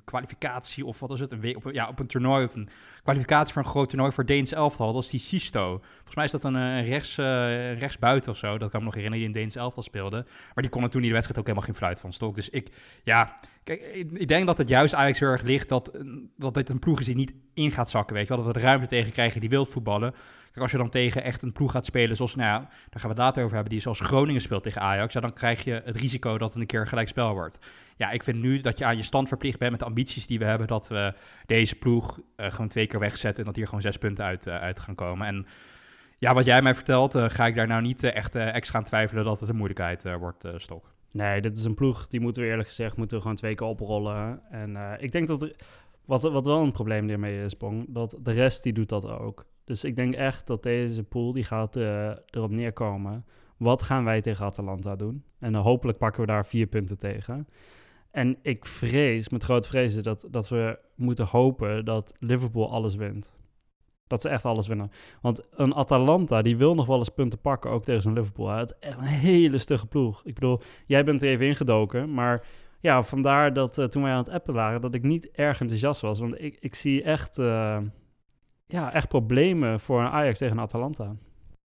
kwalificatie 0.05 0.86
of 0.86 1.00
wat 1.00 1.12
is 1.12 1.20
het? 1.20 1.32
Een, 1.32 1.55
op, 1.55 1.70
ja, 1.72 1.88
op 1.88 2.00
een 2.00 2.08
toernooi 2.08 2.46
of 2.46 2.55
een 2.55 2.70
kwalificatie 3.03 3.53
voor 3.53 3.63
een 3.63 3.70
groot 3.70 3.89
toernooi 3.89 4.12
voor 4.12 4.25
Deens 4.25 4.51
elftal. 4.51 4.94
Dat 4.94 5.03
is 5.03 5.10
die 5.10 5.20
Sisto. 5.20 5.82
Volgens 5.94 6.15
mij 6.15 6.25
is 6.25 6.32
dat 6.32 6.44
een, 6.44 6.53
een 6.53 6.84
eh, 6.84 6.89
rechts, 6.89 7.17
uh, 7.17 7.77
rechtsbuiten 7.79 8.32
of 8.32 8.38
zo. 8.38 8.58
Dat 8.58 8.58
kan 8.58 8.67
ik 8.67 8.74
me 8.79 8.84
nog 8.84 8.94
herinneren, 8.94 9.17
die 9.17 9.36
in 9.36 9.41
Deens 9.41 9.55
elftal 9.55 9.84
speelde. 9.84 10.25
Maar 10.53 10.63
die 10.63 10.70
kon 10.70 10.84
er 10.84 10.89
toen 10.89 11.01
in 11.01 11.08
de 11.08 11.13
wedstrijd 11.13 11.39
ook 11.39 11.48
helemaal 11.48 11.67
geen 11.67 11.77
fluit 11.77 12.00
van 12.00 12.13
stok. 12.13 12.36
Dus 12.36 12.50
ik, 12.50 12.70
ja, 13.03 13.39
kijk, 13.63 13.82
ik, 14.13 14.27
denk 14.27 14.46
dat 14.46 14.58
het 14.58 14.67
juist 14.67 14.94
Ajax 14.94 15.20
heel 15.20 15.29
erg 15.29 15.41
ligt 15.41 15.70
dat, 15.70 15.91
dat 16.38 16.53
dit 16.53 16.70
een 16.70 16.79
ploeg 16.79 17.00
is 17.00 17.05
die 17.05 17.15
niet 17.15 17.34
in 17.53 17.72
gaat 17.72 17.89
zakken, 17.89 18.15
weet 18.15 18.27
je 18.27 18.36
wel. 18.36 18.44
Dat 18.44 18.53
we 18.53 18.60
de 18.60 18.65
ruimte 18.65 18.88
tegen 18.88 19.12
krijgen 19.12 19.41
die 19.41 19.50
wil 19.50 19.65
voetballen. 19.65 20.12
Kijk, 20.12 20.67
als 20.67 20.72
je 20.72 20.77
dan 20.77 20.89
tegen 20.89 21.24
echt 21.24 21.41
een 21.41 21.51
ploeg 21.51 21.72
gaat 21.72 21.86
spelen 21.86 22.15
zoals, 22.15 22.36
nou 22.36 22.50
ja, 22.50 22.60
daar 22.60 22.70
gaan 23.00 23.01
we 23.01 23.08
het 23.08 23.17
later 23.17 23.44
over 23.44 23.55
hebben, 23.55 23.74
die 23.74 23.82
zoals 23.82 24.00
Groningen 24.00 24.41
speelt 24.41 24.63
tegen 24.63 24.82
Ajax, 24.82 25.13
ja, 25.13 25.20
dan 25.20 25.34
krijg 25.34 25.63
je 25.63 25.82
het 25.86 25.96
risico 25.96 26.38
dat 26.38 26.53
het 26.53 26.62
een 26.62 26.67
keer 26.67 26.88
gelijk 26.88 27.08
spel 27.08 27.34
wordt. 27.34 27.60
Ja, 27.98 28.12
ik 28.12 28.24
vind 28.24 28.42
nu 28.42 28.60
dat 28.60 28.78
je 28.78 28.86
aan 28.86 28.98
je 28.98 29.04
stand 29.04 29.28
verplicht 29.28 29.60
bent 29.60 29.72
met 29.72 29.80
de 29.80 29.86
ambities 29.86 30.28
die 30.28 30.40
we 30.40 30.46
hebben, 30.46 30.68
dat 30.68 30.88
we 30.88 31.14
deze 31.46 31.75
ploeg 31.75 32.20
uh, 32.38 32.52
gewoon 32.52 32.68
twee 32.68 32.88
keer 32.88 33.00
wegzetten 33.00 33.40
en 33.40 33.46
dat 33.46 33.56
hier 33.56 33.66
gewoon 33.66 33.82
zes 33.82 33.98
punten 33.98 34.25
uit, 34.25 34.48
uh, 34.48 34.56
uit 34.56 34.80
gaan 34.80 34.96
komen. 34.96 35.28
En 35.28 35.46
ja, 36.18 36.34
wat 36.34 36.46
jij 36.46 36.62
mij 36.62 36.75
vertelt, 36.75 37.16
uh, 37.16 37.30
ga 37.30 37.46
ik 37.46 37.56
daar 37.56 37.68
nou 37.68 37.82
niet 37.82 38.04
echt 38.04 38.36
extra 38.36 38.80
aan 38.80 38.86
twijfelen 38.86 39.25
dat 39.25 39.40
het 39.40 39.50
een 39.50 39.56
moeilijkheid 39.56 40.04
wordt, 40.20 40.48
Stok. 40.56 40.94
Nee, 41.12 41.42
dit 41.42 41.58
is 41.58 41.66
een 41.66 41.74
ploeg, 41.74 42.08
die 42.08 42.20
moeten 42.20 42.42
we 42.42 42.50
eerlijk 42.50 42.68
gezegd, 42.68 42.98
moeten 42.98 43.16
we 43.18 43.22
gewoon 43.22 43.38
twee 43.38 43.56
keer 43.56 43.68
oprollen. 43.68 44.42
En 44.52 44.98
ik 45.00 45.12
denk 45.12 45.28
dat 45.28 45.54
wat, 46.06 46.24
wat 46.24 46.46
wel 46.46 46.62
een 46.62 46.72
probleem 46.72 47.08
hiermee 47.08 47.44
is, 47.44 47.58
Bong, 47.58 47.86
dat 47.88 48.18
de 48.24 48.32
rest 48.32 48.64
die 48.64 48.74
doet 48.74 48.90
dat 48.90 49.08
ook. 49.08 49.46
Dus 49.64 49.84
ik 49.84 49.96
denk 49.96 50.14
echt 50.16 50.48
dat 50.48 50.64
deze 50.64 51.04
pool 51.04 51.34
die 51.34 51.44
gaat 51.44 51.75
erop 51.75 52.52
neerkomen. 52.52 53.25
Wat 53.58 53.82
gaan 53.82 54.04
wij 54.04 54.22
tegen 54.22 54.46
Atalanta 54.46 54.96
doen? 54.96 55.24
En 55.40 55.56
hopelijk 55.56 55.98
pakken 55.98 56.22
we 56.22 56.28
daar 56.28 56.46
vier 56.46 56.68
punten 56.68 56.98
tegen. 56.98 57.48
En 58.15 58.38
ik 58.41 58.65
vrees, 58.65 59.29
met 59.29 59.43
groot 59.43 59.67
vrezen, 59.67 60.03
dat, 60.03 60.27
dat 60.31 60.50
we 60.50 60.79
moeten 60.95 61.25
hopen 61.25 61.86
dat 61.86 62.13
Liverpool 62.19 62.72
alles 62.72 62.95
wint. 62.95 63.34
Dat 64.07 64.22
ze 64.22 64.29
echt 64.29 64.45
alles 64.45 64.67
winnen. 64.67 64.91
Want 65.22 65.45
een 65.51 65.74
Atalanta, 65.74 66.41
die 66.41 66.57
wil 66.57 66.75
nog 66.75 66.86
wel 66.86 66.98
eens 66.98 67.10
punten 67.10 67.39
pakken, 67.39 67.72
ook 67.72 67.84
tegen 67.84 68.01
zo'n 68.01 68.13
Liverpool. 68.13 68.50
Het 68.50 68.69
is 68.69 68.88
echt 68.88 68.98
een 68.98 69.03
hele 69.03 69.57
stugge 69.57 69.88
ploeg. 69.88 70.22
Ik 70.25 70.34
bedoel, 70.34 70.62
jij 70.86 71.03
bent 71.03 71.22
er 71.22 71.29
even 71.29 71.45
ingedoken, 71.45 72.13
maar 72.13 72.45
ja, 72.79 73.03
vandaar 73.03 73.53
dat 73.53 73.77
uh, 73.77 73.86
toen 73.86 74.03
wij 74.03 74.12
aan 74.12 74.24
het 74.24 74.29
appen 74.29 74.53
waren, 74.53 74.81
dat 74.81 74.93
ik 74.93 75.03
niet 75.03 75.31
erg 75.31 75.62
enthousiast 75.62 76.01
was. 76.01 76.19
Want 76.19 76.41
ik, 76.41 76.57
ik 76.60 76.75
zie 76.75 77.03
echt... 77.03 77.38
Uh, 77.38 77.77
ja, 78.67 78.93
echt 78.93 79.07
problemen 79.07 79.79
voor 79.79 80.00
een 80.01 80.07
Ajax 80.07 80.38
tegen 80.38 80.60
Atalanta. 80.60 81.15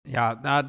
Ja, 0.02 0.38
nou, 0.42 0.66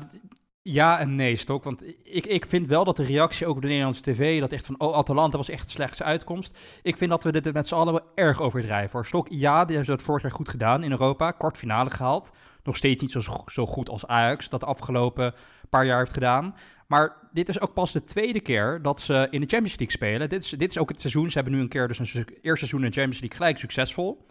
ja 0.61 0.99
en 0.99 1.15
nee, 1.15 1.35
Stok. 1.35 1.63
Want 1.63 1.83
ik, 2.03 2.25
ik 2.25 2.45
vind 2.45 2.67
wel 2.67 2.83
dat 2.83 2.95
de 2.95 3.03
reactie 3.03 3.47
ook 3.47 3.55
op 3.55 3.61
de 3.61 3.67
Nederlandse 3.67 4.01
tv... 4.01 4.39
dat 4.39 4.51
echt 4.51 4.65
van, 4.65 4.79
oh, 4.79 4.95
Atalanta 4.95 5.37
was 5.37 5.49
echt 5.49 5.65
de 5.65 5.71
slechtste 5.71 6.03
uitkomst. 6.03 6.57
Ik 6.81 6.97
vind 6.97 7.09
dat 7.09 7.23
we 7.23 7.31
dit 7.31 7.53
met 7.53 7.67
z'n 7.67 7.75
allen 7.75 7.93
wel 7.93 8.05
erg 8.15 8.41
overdrijven. 8.41 9.05
Stok, 9.05 9.27
ja, 9.29 9.65
die 9.65 9.75
hebben 9.75 9.95
het 9.95 10.03
vorig 10.03 10.21
jaar 10.21 10.31
goed 10.31 10.49
gedaan 10.49 10.83
in 10.83 10.91
Europa. 10.91 11.31
Kwartfinale 11.31 11.89
gehaald. 11.89 12.31
Nog 12.63 12.75
steeds 12.75 13.01
niet 13.01 13.11
zo, 13.11 13.19
zo 13.45 13.65
goed 13.65 13.89
als 13.89 14.07
Ajax 14.07 14.49
dat 14.49 14.59
de 14.59 14.65
afgelopen 14.65 15.33
paar 15.69 15.85
jaar 15.85 15.99
heeft 15.99 16.13
gedaan. 16.13 16.55
Maar 16.87 17.29
dit 17.31 17.49
is 17.49 17.61
ook 17.61 17.73
pas 17.73 17.91
de 17.91 18.03
tweede 18.03 18.39
keer 18.39 18.81
dat 18.81 18.99
ze 18.99 19.27
in 19.29 19.41
de 19.41 19.47
Champions 19.47 19.77
League 19.77 19.91
spelen. 19.91 20.29
Dit 20.29 20.43
is, 20.43 20.49
dit 20.49 20.69
is 20.69 20.77
ook 20.77 20.89
het 20.89 20.99
seizoen. 20.99 21.29
Ze 21.29 21.35
hebben 21.35 21.53
nu 21.53 21.59
een 21.59 21.69
keer 21.69 21.87
dus 21.87 21.99
een 21.99 22.05
eerste 22.05 22.65
seizoen 22.65 22.83
in 22.83 22.89
de 22.89 22.95
Champions 22.95 23.19
League 23.19 23.37
gelijk 23.37 23.57
succesvol 23.57 24.25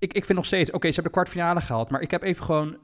ik, 0.00 0.12
ik 0.12 0.24
vind 0.24 0.38
nog 0.38 0.46
steeds, 0.46 0.70
oké, 0.70 0.86
ze 0.86 0.94
hebben 0.94 1.12
de 1.12 1.18
kwartfinale 1.18 1.60
gehaald, 1.60 1.90
maar 1.90 2.00
ik 2.00 2.10
heb 2.10 2.22
even 2.22 2.44
gewoon, 2.44 2.76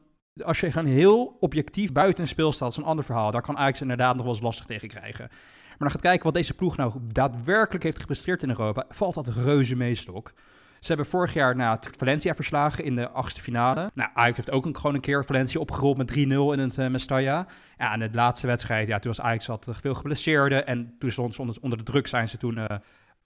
als 0.44 0.60
je 0.60 0.72
gewoon 0.72 0.88
heel 0.88 1.36
objectief 1.40 1.92
buiten 1.92 2.28
een 2.36 2.52
staat, 2.52 2.70
is 2.70 2.76
een 2.76 2.84
ander 2.84 3.04
verhaal. 3.04 3.30
Daar 3.30 3.42
kan 3.42 3.58
Ajax 3.58 3.80
inderdaad 3.80 4.14
nog 4.14 4.24
wel 4.24 4.34
eens 4.34 4.42
lastig 4.42 4.66
tegen 4.66 4.88
krijgen. 4.88 5.26
Maar 5.68 5.78
dan 5.78 5.90
gaat 5.90 6.00
kijken 6.00 6.24
wat 6.24 6.34
deze 6.34 6.54
ploeg 6.54 6.76
nou 6.76 6.92
daadwerkelijk 7.02 7.84
heeft 7.84 8.00
gepresteerd 8.00 8.42
in 8.42 8.48
Europa, 8.48 8.84
valt 8.88 9.14
dat 9.14 9.26
reuze 9.26 9.76
meestok. 9.76 10.32
Ze 10.80 10.92
hebben 10.92 11.06
vorig 11.06 11.34
jaar 11.34 11.56
na 11.56 11.78
Valencia 11.96 12.34
verslagen 12.34 12.84
in 12.84 12.94
de 12.94 13.10
achtste 13.10 13.40
finale. 13.40 13.90
Nou, 13.94 14.10
Ajax 14.14 14.36
heeft 14.36 14.50
ook 14.50 14.76
gewoon 14.76 14.94
een 14.94 15.00
keer 15.00 15.24
Valencia 15.24 15.60
opgerold 15.60 15.96
met 15.96 16.10
3-0 16.10 16.14
in 16.16 16.58
het 16.58 16.76
uh, 16.76 16.88
Mestalla. 16.88 17.46
Ja, 17.78 17.92
en 17.92 17.98
de 17.98 18.08
laatste 18.12 18.46
wedstrijd, 18.46 18.88
ja, 18.88 18.98
toen 18.98 19.12
was 19.16 19.24
Ajax 19.24 19.46
had 19.46 19.68
veel 19.70 19.94
geblesseerden. 19.94 20.66
En 20.66 20.94
toen 20.98 21.10
stond 21.10 21.34
ze 21.34 21.60
onder, 21.60 21.78
de 21.78 21.84
druk 21.84 22.06
zijn 22.06 22.28
ze 22.28 22.36
toen 22.36 22.58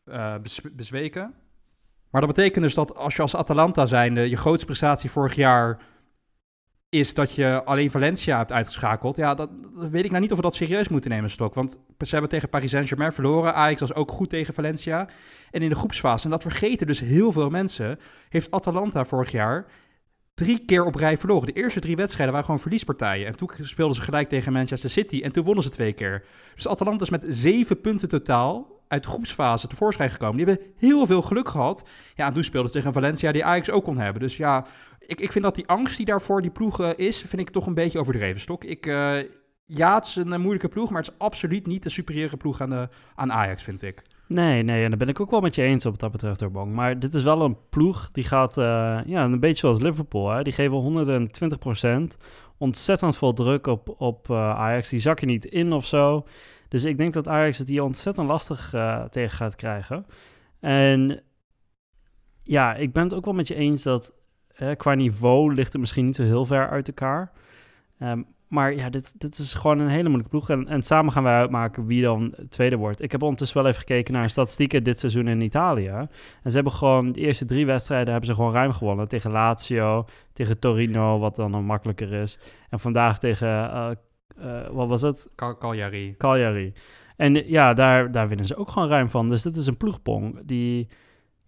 uh, 0.04 0.34
bezweken. 0.72 1.34
Maar 2.10 2.20
dat 2.20 2.34
betekent 2.34 2.64
dus 2.64 2.74
dat 2.74 2.96
als 2.96 3.16
je 3.16 3.22
als 3.22 3.36
Atalanta 3.36 3.86
zijnde 3.86 4.28
je 4.28 4.36
grootste 4.36 4.66
prestatie 4.66 5.10
vorig 5.10 5.34
jaar 5.34 5.78
is 6.90 7.14
dat 7.14 7.34
je 7.34 7.64
alleen 7.64 7.90
Valencia 7.90 8.38
hebt 8.38 8.52
uitgeschakeld. 8.52 9.16
Ja, 9.16 9.34
dat, 9.34 9.50
weet 9.90 10.04
ik 10.04 10.10
nou 10.10 10.22
niet 10.22 10.30
of 10.30 10.36
we 10.36 10.42
dat 10.42 10.54
serieus 10.54 10.88
moeten 10.88 11.10
nemen, 11.10 11.30
Stok. 11.30 11.54
Want 11.54 11.70
ze 11.98 12.10
hebben 12.10 12.30
tegen 12.30 12.48
Paris 12.48 12.70
Saint-Germain 12.70 13.12
verloren. 13.12 13.54
Ajax 13.54 13.80
was 13.80 13.94
ook 13.94 14.10
goed 14.10 14.30
tegen 14.30 14.54
Valencia. 14.54 15.08
En 15.50 15.62
in 15.62 15.68
de 15.68 15.74
groepsfase, 15.74 16.24
en 16.24 16.30
dat 16.30 16.42
vergeten 16.42 16.86
dus 16.86 17.00
heel 17.00 17.32
veel 17.32 17.50
mensen, 17.50 17.98
heeft 18.28 18.50
Atalanta 18.50 19.04
vorig 19.04 19.30
jaar 19.30 19.66
drie 20.34 20.64
keer 20.64 20.84
op 20.84 20.94
rij 20.94 21.18
verloren. 21.18 21.46
De 21.46 21.60
eerste 21.60 21.80
drie 21.80 21.96
wedstrijden 21.96 22.32
waren 22.32 22.46
gewoon 22.46 22.60
verliespartijen. 22.60 23.26
En 23.26 23.36
toen 23.36 23.50
speelden 23.60 23.96
ze 23.96 24.02
gelijk 24.02 24.28
tegen 24.28 24.52
Manchester 24.52 24.90
City 24.90 25.20
en 25.22 25.32
toen 25.32 25.44
wonnen 25.44 25.64
ze 25.64 25.70
twee 25.70 25.92
keer. 25.92 26.24
Dus 26.54 26.68
Atalanta 26.68 27.04
is 27.04 27.10
met 27.10 27.24
zeven 27.28 27.80
punten 27.80 28.08
totaal 28.08 28.78
uit 28.88 29.06
groepsfase 29.06 29.66
tevoorschijn 29.66 30.10
gekomen. 30.10 30.36
Die 30.36 30.46
hebben 30.46 30.66
heel 30.76 31.06
veel 31.06 31.22
geluk 31.22 31.48
gehad. 31.48 31.88
Ja, 32.14 32.26
en 32.26 32.32
toen 32.32 32.44
speelden 32.44 32.70
ze 32.70 32.76
tegen 32.76 32.92
Valencia 32.92 33.32
die 33.32 33.44
Ajax 33.44 33.70
ook 33.70 33.84
kon 33.84 33.98
hebben. 33.98 34.22
Dus 34.22 34.36
ja, 34.36 34.66
ik, 35.10 35.20
ik 35.20 35.32
vind 35.32 35.44
dat 35.44 35.54
die 35.54 35.66
angst 35.66 35.96
die 35.96 36.06
daarvoor 36.06 36.42
die 36.42 36.50
ploeg 36.50 36.82
is, 36.82 37.20
vind 37.20 37.42
ik 37.42 37.50
toch 37.50 37.66
een 37.66 37.74
beetje 37.74 37.98
overdreven. 37.98 38.40
Stok, 38.40 38.64
ik... 38.64 38.86
Uh, 38.86 39.18
ja, 39.66 39.94
het 39.94 40.06
is 40.06 40.16
een 40.16 40.40
moeilijke 40.40 40.68
ploeg, 40.68 40.90
maar 40.90 41.02
het 41.02 41.10
is 41.10 41.18
absoluut 41.18 41.66
niet 41.66 41.82
de 41.82 41.88
superieure 41.90 42.36
ploeg 42.36 42.60
aan, 42.60 42.70
de, 42.70 42.88
aan 43.14 43.32
Ajax, 43.32 43.62
vind 43.62 43.82
ik. 43.82 44.02
Nee, 44.26 44.62
nee, 44.62 44.82
en 44.82 44.88
daar 44.88 44.98
ben 44.98 45.08
ik 45.08 45.20
ook 45.20 45.30
wel 45.30 45.40
met 45.40 45.54
je 45.54 45.62
eens 45.62 45.86
op 45.86 45.98
dat 45.98 46.10
betreft, 46.10 46.52
Bong. 46.52 46.72
Maar 46.72 46.98
dit 46.98 47.14
is 47.14 47.22
wel 47.22 47.42
een 47.42 47.56
ploeg 47.70 48.10
die 48.10 48.24
gaat, 48.24 48.58
uh, 48.58 48.64
ja, 49.06 49.24
een 49.24 49.40
beetje 49.40 49.56
zoals 49.56 49.80
Liverpool. 49.80 50.30
Hè? 50.30 50.42
Die 50.42 50.52
geven 50.52 51.30
120% 52.14 52.16
Ontzettend 52.58 53.16
veel 53.16 53.32
druk 53.32 53.66
op, 53.66 53.94
op 53.98 54.28
uh, 54.28 54.36
Ajax. 54.36 54.88
Die 54.88 54.98
zakken 54.98 55.26
niet 55.26 55.44
in 55.44 55.72
of 55.72 55.86
zo. 55.86 56.26
Dus 56.68 56.84
ik 56.84 56.96
denk 56.96 57.12
dat 57.12 57.28
Ajax 57.28 57.58
het 57.58 57.68
hier 57.68 57.82
ontzettend 57.82 58.26
lastig 58.26 58.74
tegen 59.10 59.36
gaat 59.36 59.56
krijgen. 59.56 60.06
En 60.60 61.22
ja, 62.42 62.74
ik 62.74 62.92
ben 62.92 63.02
het 63.02 63.14
ook 63.14 63.24
wel 63.24 63.34
met 63.34 63.48
je 63.48 63.54
eens 63.54 63.82
dat 63.82 64.12
qua 64.76 64.94
niveau 64.94 65.54
ligt 65.54 65.72
het 65.72 65.80
misschien 65.80 66.04
niet 66.04 66.16
zo 66.16 66.22
heel 66.22 66.44
ver 66.44 66.68
uit 66.68 66.88
elkaar. 66.88 67.32
Um, 68.02 68.26
maar 68.50 68.74
ja, 68.74 68.90
dit, 68.90 69.20
dit 69.20 69.38
is 69.38 69.54
gewoon 69.54 69.78
een 69.78 69.88
hele 69.88 70.08
moeilijke 70.08 70.30
ploeg. 70.30 70.50
En, 70.50 70.68
en 70.68 70.82
samen 70.82 71.12
gaan 71.12 71.22
wij 71.22 71.34
uitmaken 71.34 71.86
wie 71.86 72.02
dan 72.02 72.34
tweede 72.48 72.76
wordt. 72.76 73.02
Ik 73.02 73.12
heb 73.12 73.22
ondertussen 73.22 73.58
wel 73.58 73.66
even 73.66 73.80
gekeken 73.80 74.12
naar 74.12 74.30
statistieken 74.30 74.84
dit 74.84 74.98
seizoen 74.98 75.28
in 75.28 75.40
Italië. 75.40 75.88
En 75.88 76.08
ze 76.50 76.54
hebben 76.54 76.72
gewoon 76.72 77.10
de 77.10 77.20
eerste 77.20 77.44
drie 77.44 77.66
wedstrijden 77.66 78.08
hebben 78.08 78.28
ze 78.28 78.34
gewoon 78.34 78.52
ruim 78.52 78.72
gewonnen. 78.72 79.08
Tegen 79.08 79.30
Lazio, 79.30 80.04
tegen 80.32 80.58
Torino, 80.58 81.18
wat 81.18 81.36
dan 81.36 81.54
een 81.54 81.64
makkelijker 81.64 82.12
is. 82.12 82.38
En 82.70 82.80
vandaag 82.80 83.18
tegen, 83.18 83.48
uh, 83.48 83.90
uh, 84.44 84.68
wat 84.70 84.88
was 84.88 85.02
het? 85.02 85.30
Cal 85.34 85.56
Cagliari. 85.56 86.14
Cagliari. 86.16 86.72
En 87.16 87.48
ja, 87.48 87.74
daar, 87.74 88.10
daar 88.10 88.28
winnen 88.28 88.46
ze 88.46 88.56
ook 88.56 88.70
gewoon 88.70 88.88
ruim 88.88 89.08
van. 89.08 89.28
Dus 89.28 89.42
dit 89.42 89.56
is 89.56 89.66
een 89.66 89.76
ploegpong 89.76 90.40
die 90.44 90.88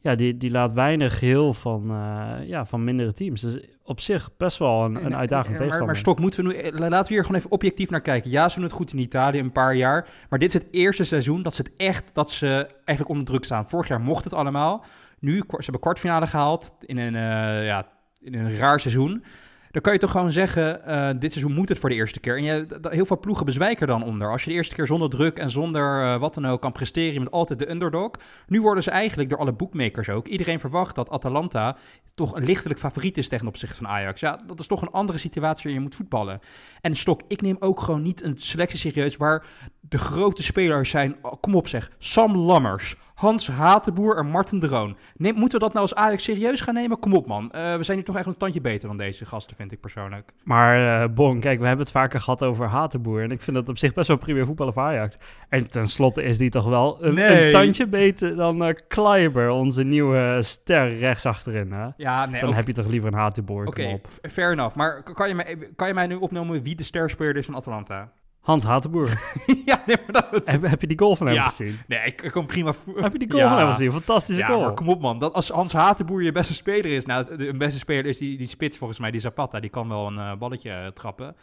ja, 0.03 0.15
die, 0.15 0.37
die 0.37 0.51
laat 0.51 0.73
weinig 0.73 1.21
heel 1.21 1.55
van, 1.55 1.91
eh, 1.91 2.49
ja, 2.49 2.67
van 2.67 2.85
mindere 2.85 3.13
teams. 3.13 3.41
Dus 3.41 3.61
op 3.83 4.01
zich 4.01 4.37
best 4.37 4.59
wel 4.59 4.85
een, 4.85 5.05
een 5.05 5.17
uitdagend 5.17 5.49
maar, 5.49 5.59
tegenstander. 5.59 5.87
maar 5.87 5.97
Stok, 5.97 6.19
moeten 6.19 6.45
we 6.45 6.53
nu, 6.53 6.59
eh, 6.59 6.79
laten 6.79 7.09
we 7.09 7.15
hier 7.15 7.25
gewoon 7.25 7.39
even 7.39 7.51
objectief 7.51 7.91
naar 7.91 8.01
kijken. 8.01 8.31
Ja, 8.31 8.49
ze 8.49 8.55
doen 8.55 8.65
het 8.65 8.73
goed 8.73 8.93
in 8.93 8.99
Italië 8.99 9.39
een 9.39 9.53
paar 9.53 9.75
jaar. 9.75 10.09
Maar 10.29 10.39
dit 10.39 10.55
is 10.55 10.63
het 10.63 10.73
eerste 10.73 11.05
seizoen 11.05 11.43
dat 11.43 11.55
ze 11.55 11.63
het 11.63 11.73
echt, 11.77 12.15
dat 12.15 12.31
ze 12.31 12.69
eigenlijk 12.85 13.09
onder 13.09 13.25
druk 13.25 13.45
staan. 13.45 13.69
Vorig 13.69 13.89
jaar 13.89 14.01
mocht 14.01 14.25
het 14.25 14.35
allemaal. 14.35 14.85
Nu, 15.19 15.39
ze 15.39 15.57
hebben 15.59 15.81
kwartfinale 15.81 16.27
gehaald 16.27 16.75
in 16.81 16.99
een, 16.99 17.15
uh, 17.15 17.67
ja, 17.67 17.87
in 18.21 18.35
een 18.35 18.57
raar 18.57 18.81
seizoen 18.81 19.25
dan 19.73 19.83
kan 19.83 19.93
je 19.93 19.99
toch 19.99 20.11
gewoon 20.11 20.33
zeggen, 20.33 20.81
uh, 20.87 21.11
dit 21.19 21.33
seizoen 21.33 21.55
moet 21.55 21.69
het 21.69 21.79
voor 21.79 21.89
de 21.89 21.95
eerste 21.95 22.21
keer. 22.21 22.37
En 22.37 22.45
je, 22.45 22.67
heel 22.83 23.07
veel 23.07 23.19
ploegen 23.21 23.47
bezwijken 23.47 23.87
dan 23.87 24.05
onder. 24.05 24.31
Als 24.31 24.45
je 24.45 24.51
de 24.51 24.57
eerste 24.57 24.75
keer 24.75 24.87
zonder 24.87 25.11
druk 25.11 25.39
en 25.39 25.51
zonder 25.51 26.05
uh, 26.05 26.21
wat 26.21 26.35
dan 26.35 26.47
ook 26.47 26.61
kan 26.61 26.73
presteren, 26.73 27.13
je 27.13 27.19
bent 27.19 27.31
altijd 27.31 27.59
de 27.59 27.71
underdog. 27.71 28.11
Nu 28.47 28.61
worden 28.61 28.83
ze 28.83 28.91
eigenlijk 28.91 29.29
door 29.29 29.39
alle 29.39 29.53
boekmakers 29.53 30.09
ook. 30.09 30.27
Iedereen 30.29 30.61
verwacht 30.61 30.95
dat 30.95 31.11
Atalanta 31.11 31.77
toch 32.15 32.35
een 32.35 32.45
lichtelijk 32.45 32.81
favoriet 32.81 33.19
is 33.19 33.29
tegen 33.29 33.47
opzichte 33.47 33.77
van 33.77 33.89
Ajax. 33.89 34.21
Ja, 34.21 34.41
dat 34.47 34.61
is 34.61 34.67
toch 34.67 34.83
een 34.83 34.91
andere 34.91 35.19
situatie 35.19 35.63
waarin 35.63 35.83
je 35.83 35.89
moet 35.89 35.95
voetballen. 35.95 36.41
En 36.81 36.97
Stok, 36.97 37.21
ik 37.29 37.43
neem 37.43 37.57
ook 37.59 37.81
gewoon 37.81 38.03
niet 38.03 38.23
een 38.23 38.39
selectie 38.39 38.79
serieus 38.79 39.17
waar 39.17 39.47
de 39.81 39.99
grote 39.99 40.43
spelers 40.43 40.91
zijn. 40.91 41.17
Oh, 41.23 41.33
kom 41.41 41.55
op 41.55 41.69
zeg, 41.69 41.91
Sam 41.99 42.37
Lammers, 42.37 42.97
Hans 43.23 43.49
Hatenboer 43.49 44.17
en 44.17 44.27
Martin 44.27 44.61
Droon. 44.61 44.97
Neem, 45.17 45.35
moeten 45.35 45.59
we 45.59 45.65
dat 45.65 45.75
nou 45.75 45.87
als 45.89 45.95
Ajax 45.95 46.25
serieus 46.25 46.61
gaan 46.61 46.75
nemen? 46.75 46.99
Kom 46.99 47.15
op 47.15 47.27
man, 47.27 47.45
uh, 47.45 47.51
we 47.77 47.83
zijn 47.83 47.97
hier 47.97 48.07
toch 48.07 48.17
echt 48.17 48.27
een 48.27 48.37
tandje 48.37 48.61
beter 48.61 48.89
dan 48.89 48.97
deze 48.97 49.27
gasten, 49.27 49.57
vind 49.57 49.73
ik 49.73 49.81
persoonlijk. 49.81 50.33
Maar 50.45 51.03
uh, 51.03 51.15
Bon, 51.15 51.41
kijk, 51.41 51.59
we 51.61 51.67
hebben 51.67 51.85
het 51.85 51.95
vaker 51.95 52.21
gehad 52.21 52.43
over 52.43 52.67
Hatenboer. 52.67 53.23
En 53.23 53.31
ik 53.31 53.43
vind 53.43 53.57
dat 53.57 53.69
op 53.69 53.79
zich 53.79 53.93
best 53.93 54.09
wel 54.09 54.17
prima 54.17 54.45
voetballen 54.45 54.73
voor 54.73 54.83
Ajax. 54.83 55.19
En 55.49 55.69
tenslotte 55.69 56.23
is 56.23 56.39
die 56.39 56.51
toch 56.51 56.65
wel 56.65 57.05
een, 57.05 57.15
nee. 57.15 57.45
een 57.45 57.51
tandje 57.51 57.87
beter 57.87 58.37
dan 58.37 58.69
uh, 58.69 58.75
Kleiber, 58.89 59.51
onze 59.51 59.83
nieuwe 59.83 60.39
ster 60.41 60.99
rechts 60.99 61.27
achterin. 61.27 61.73
Hè? 61.73 61.89
Ja, 61.97 62.27
nee, 62.27 62.41
dan 62.41 62.55
heb 62.55 62.67
je 62.67 62.73
toch 62.73 62.87
liever 62.87 63.13
een 63.13 63.19
Hatenboer. 63.19 63.67
Oké, 63.67 63.83
okay, 63.83 64.01
fair 64.31 64.53
enough. 64.53 64.77
Maar 64.77 65.03
kan 65.03 65.29
je, 65.29 65.35
mij, 65.35 65.59
kan 65.77 65.89
je 65.89 65.95
mij 65.95 66.07
nu 66.07 66.15
opnoemen 66.15 66.63
wie 66.63 66.75
de 66.75 66.83
sterspeler 66.83 67.37
is 67.37 67.47
van 67.47 67.57
Atalanta? 67.57 68.13
Hans 68.43 68.65
Hatenboer. 68.65 69.09
ja, 69.65 69.83
nee, 69.87 69.97
maar 70.07 70.23
dat... 70.31 70.43
heb, 70.45 70.63
heb, 70.63 70.81
je 70.81 70.87
die 70.87 70.99
goal 70.99 71.17
van 71.17 71.27
hem 71.27 71.37
ja. 71.37 71.45
gezien? 71.45 71.79
Nee, 71.87 72.01
ik, 72.05 72.23
ik 72.23 72.31
kom 72.31 72.47
prima... 72.47 72.75
Heb 72.95 73.13
je 73.13 73.19
die 73.19 73.31
goal 73.31 73.43
ja. 73.43 73.49
van 73.49 73.59
hem 73.59 73.69
gezien? 73.69 73.93
Fantastische 73.93 74.41
ja, 74.41 74.47
goal. 74.47 74.61
Maar 74.61 74.75
kom 74.75 74.89
op 74.89 75.01
man, 75.01 75.19
dat 75.19 75.33
als 75.33 75.49
Hans 75.49 75.73
Hatenboer 75.73 76.23
je 76.23 76.33
beste 76.33 76.55
speler 76.55 76.97
is... 76.97 77.07
Nou, 77.07 77.37
de 77.37 77.57
beste 77.57 77.79
speler 77.79 78.07
is 78.07 78.19
die, 78.19 78.37
die 78.37 78.47
spits 78.47 78.77
volgens 78.77 78.99
mij, 78.99 79.11
die 79.11 79.21
Zapata. 79.21 79.61
Die 79.61 79.71
kan 79.71 79.89
wel 79.89 80.07
een 80.07 80.17
uh, 80.17 80.35
balletje 80.35 80.71
uh, 80.71 80.87
trappen. 80.87 81.37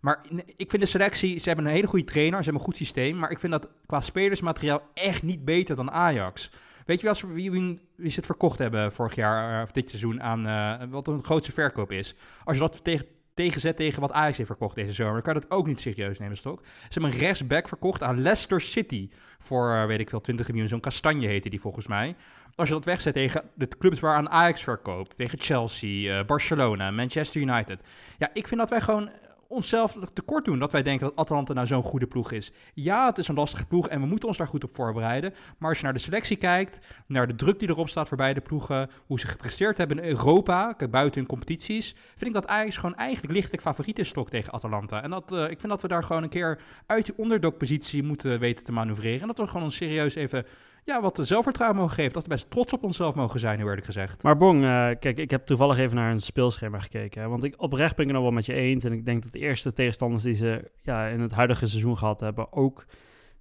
Maar 0.00 0.20
ik 0.56 0.70
vind 0.70 0.82
de 0.82 0.88
selectie... 0.88 1.38
Ze 1.38 1.48
hebben 1.48 1.66
een 1.66 1.72
hele 1.72 1.86
goede 1.86 2.04
trainer, 2.04 2.38
ze 2.38 2.44
hebben 2.44 2.60
een 2.60 2.66
goed 2.66 2.76
systeem. 2.76 3.18
Maar 3.18 3.30
ik 3.30 3.38
vind 3.38 3.52
dat 3.52 3.68
qua 3.86 4.00
spelersmateriaal 4.00 4.82
echt 4.94 5.22
niet 5.22 5.44
beter 5.44 5.76
dan 5.76 5.90
Ajax. 5.90 6.50
Weet 6.86 7.00
je 7.00 7.06
wel 7.06 7.32
wie, 7.34 7.50
wie, 7.50 7.80
wie 7.96 8.10
ze 8.10 8.16
het 8.16 8.26
verkocht 8.26 8.58
hebben 8.58 8.92
vorig 8.92 9.14
jaar... 9.14 9.62
of 9.62 9.72
dit 9.72 9.88
seizoen 9.88 10.22
aan 10.22 10.46
uh, 10.46 10.88
wat 10.90 11.08
een 11.08 11.24
grootste 11.24 11.52
verkoop 11.52 11.92
is? 11.92 12.14
Als 12.44 12.56
je 12.56 12.62
dat 12.62 12.84
tegen 12.84 13.06
tegenzet 13.34 13.76
tegen 13.76 14.00
wat 14.00 14.12
Ajax 14.12 14.36
heeft 14.36 14.48
verkocht 14.48 14.74
deze 14.74 14.92
zomer. 14.92 15.12
Dan 15.12 15.22
kan 15.22 15.34
je 15.34 15.40
dat 15.40 15.50
ook 15.50 15.66
niet 15.66 15.80
serieus 15.80 16.18
nemen, 16.18 16.36
Stok. 16.36 16.60
Ze 16.64 16.88
hebben 16.88 17.10
een 17.10 17.18
rechtsback 17.18 17.68
verkocht 17.68 18.02
aan 18.02 18.20
Leicester 18.20 18.60
City 18.60 19.08
voor, 19.38 19.74
uh, 19.74 19.86
weet 19.86 20.00
ik 20.00 20.08
veel, 20.08 20.20
20 20.20 20.48
miljoen. 20.48 20.68
Zo'n 20.68 20.80
kastanje 20.80 21.28
heette 21.28 21.48
die 21.48 21.60
volgens 21.60 21.86
mij. 21.86 22.16
Als 22.54 22.68
je 22.68 22.74
dat 22.74 22.84
wegzet 22.84 23.12
tegen 23.12 23.42
de 23.54 23.68
clubs 23.68 24.00
waaraan 24.00 24.30
Ajax 24.30 24.62
verkoopt, 24.62 25.16
tegen 25.16 25.38
Chelsea, 25.38 26.18
uh, 26.18 26.26
Barcelona, 26.26 26.90
Manchester 26.90 27.40
United. 27.40 27.82
Ja, 28.18 28.30
ik 28.32 28.48
vind 28.48 28.60
dat 28.60 28.70
wij 28.70 28.80
gewoon 28.80 29.10
onszelf 29.48 29.98
tekort 30.12 30.44
doen 30.44 30.58
dat 30.58 30.72
wij 30.72 30.82
denken 30.82 31.06
dat 31.06 31.16
Atalanta 31.16 31.52
nou 31.52 31.66
zo'n 31.66 31.82
goede 31.82 32.06
ploeg 32.06 32.32
is. 32.32 32.52
Ja, 32.74 33.06
het 33.06 33.18
is 33.18 33.28
een 33.28 33.34
lastige 33.34 33.66
ploeg 33.66 33.88
en 33.88 34.00
we 34.00 34.06
moeten 34.06 34.28
ons 34.28 34.36
daar 34.36 34.48
goed 34.48 34.64
op 34.64 34.74
voorbereiden. 34.74 35.34
Maar 35.58 35.68
als 35.68 35.78
je 35.78 35.84
naar 35.84 35.92
de 35.92 35.98
selectie 35.98 36.36
kijkt, 36.36 36.78
naar 37.06 37.26
de 37.26 37.34
druk 37.34 37.58
die 37.58 37.68
erop 37.68 37.88
staat 37.88 38.08
voor 38.08 38.16
beide 38.16 38.40
ploegen, 38.40 38.90
hoe 39.06 39.20
ze 39.20 39.26
gepresteerd 39.26 39.78
hebben 39.78 39.98
in 39.98 40.08
Europa, 40.08 40.76
buiten 40.90 41.20
hun 41.20 41.28
competities, 41.28 41.94
vind 42.16 42.26
ik 42.26 42.32
dat 42.32 42.46
Ajax 42.46 42.76
gewoon 42.76 42.96
eigenlijk 42.96 43.32
lichtelijk 43.32 43.62
favoriet 43.62 43.98
is 43.98 44.08
stok 44.08 44.30
tegen 44.30 44.52
Atalanta. 44.52 45.02
En 45.02 45.10
dat, 45.10 45.32
uh, 45.32 45.42
ik 45.42 45.60
vind 45.60 45.72
dat 45.72 45.82
we 45.82 45.88
daar 45.88 46.04
gewoon 46.04 46.22
een 46.22 46.28
keer 46.28 46.60
uit 46.86 47.04
die 47.04 47.14
onderdog-positie 47.16 48.02
moeten 48.02 48.38
weten 48.38 48.64
te 48.64 48.72
manoeuvreren. 48.72 49.20
En 49.20 49.26
dat 49.26 49.38
we 49.38 49.46
gewoon 49.46 49.70
serieus 49.70 50.14
even 50.14 50.46
ja, 50.84 51.00
wat 51.00 51.18
zelfvertrouwen 51.22 51.78
mogen 51.80 51.94
geven. 51.94 52.12
Dat 52.12 52.22
we 52.22 52.28
best 52.28 52.50
trots 52.50 52.72
op 52.72 52.82
onszelf 52.82 53.14
mogen 53.14 53.40
zijn, 53.40 53.58
heel 53.58 53.66
eerlijk 53.66 53.86
gezegd. 53.86 54.22
Maar 54.22 54.36
Bong, 54.36 54.62
uh, 54.62 54.88
kijk, 55.00 55.18
ik 55.18 55.30
heb 55.30 55.46
toevallig 55.46 55.78
even 55.78 55.96
naar 55.96 56.10
een 56.10 56.20
speelschema 56.20 56.80
gekeken. 56.80 57.22
Hè, 57.22 57.28
want 57.28 57.44
ik, 57.44 57.54
oprecht 57.56 57.96
ben 57.96 58.04
ik 58.04 58.10
het 58.10 58.20
nog 58.20 58.22
wel 58.22 58.34
met 58.34 58.46
je 58.46 58.52
eens. 58.52 58.84
En 58.84 58.92
ik 58.92 59.04
denk 59.04 59.22
dat 59.22 59.32
de 59.32 59.38
eerste 59.38 59.72
tegenstanders 59.72 60.22
die 60.22 60.34
ze 60.34 60.70
ja, 60.82 61.06
in 61.06 61.20
het 61.20 61.32
huidige 61.32 61.66
seizoen 61.66 61.96
gehad 61.96 62.20
hebben... 62.20 62.52
ook 62.52 62.84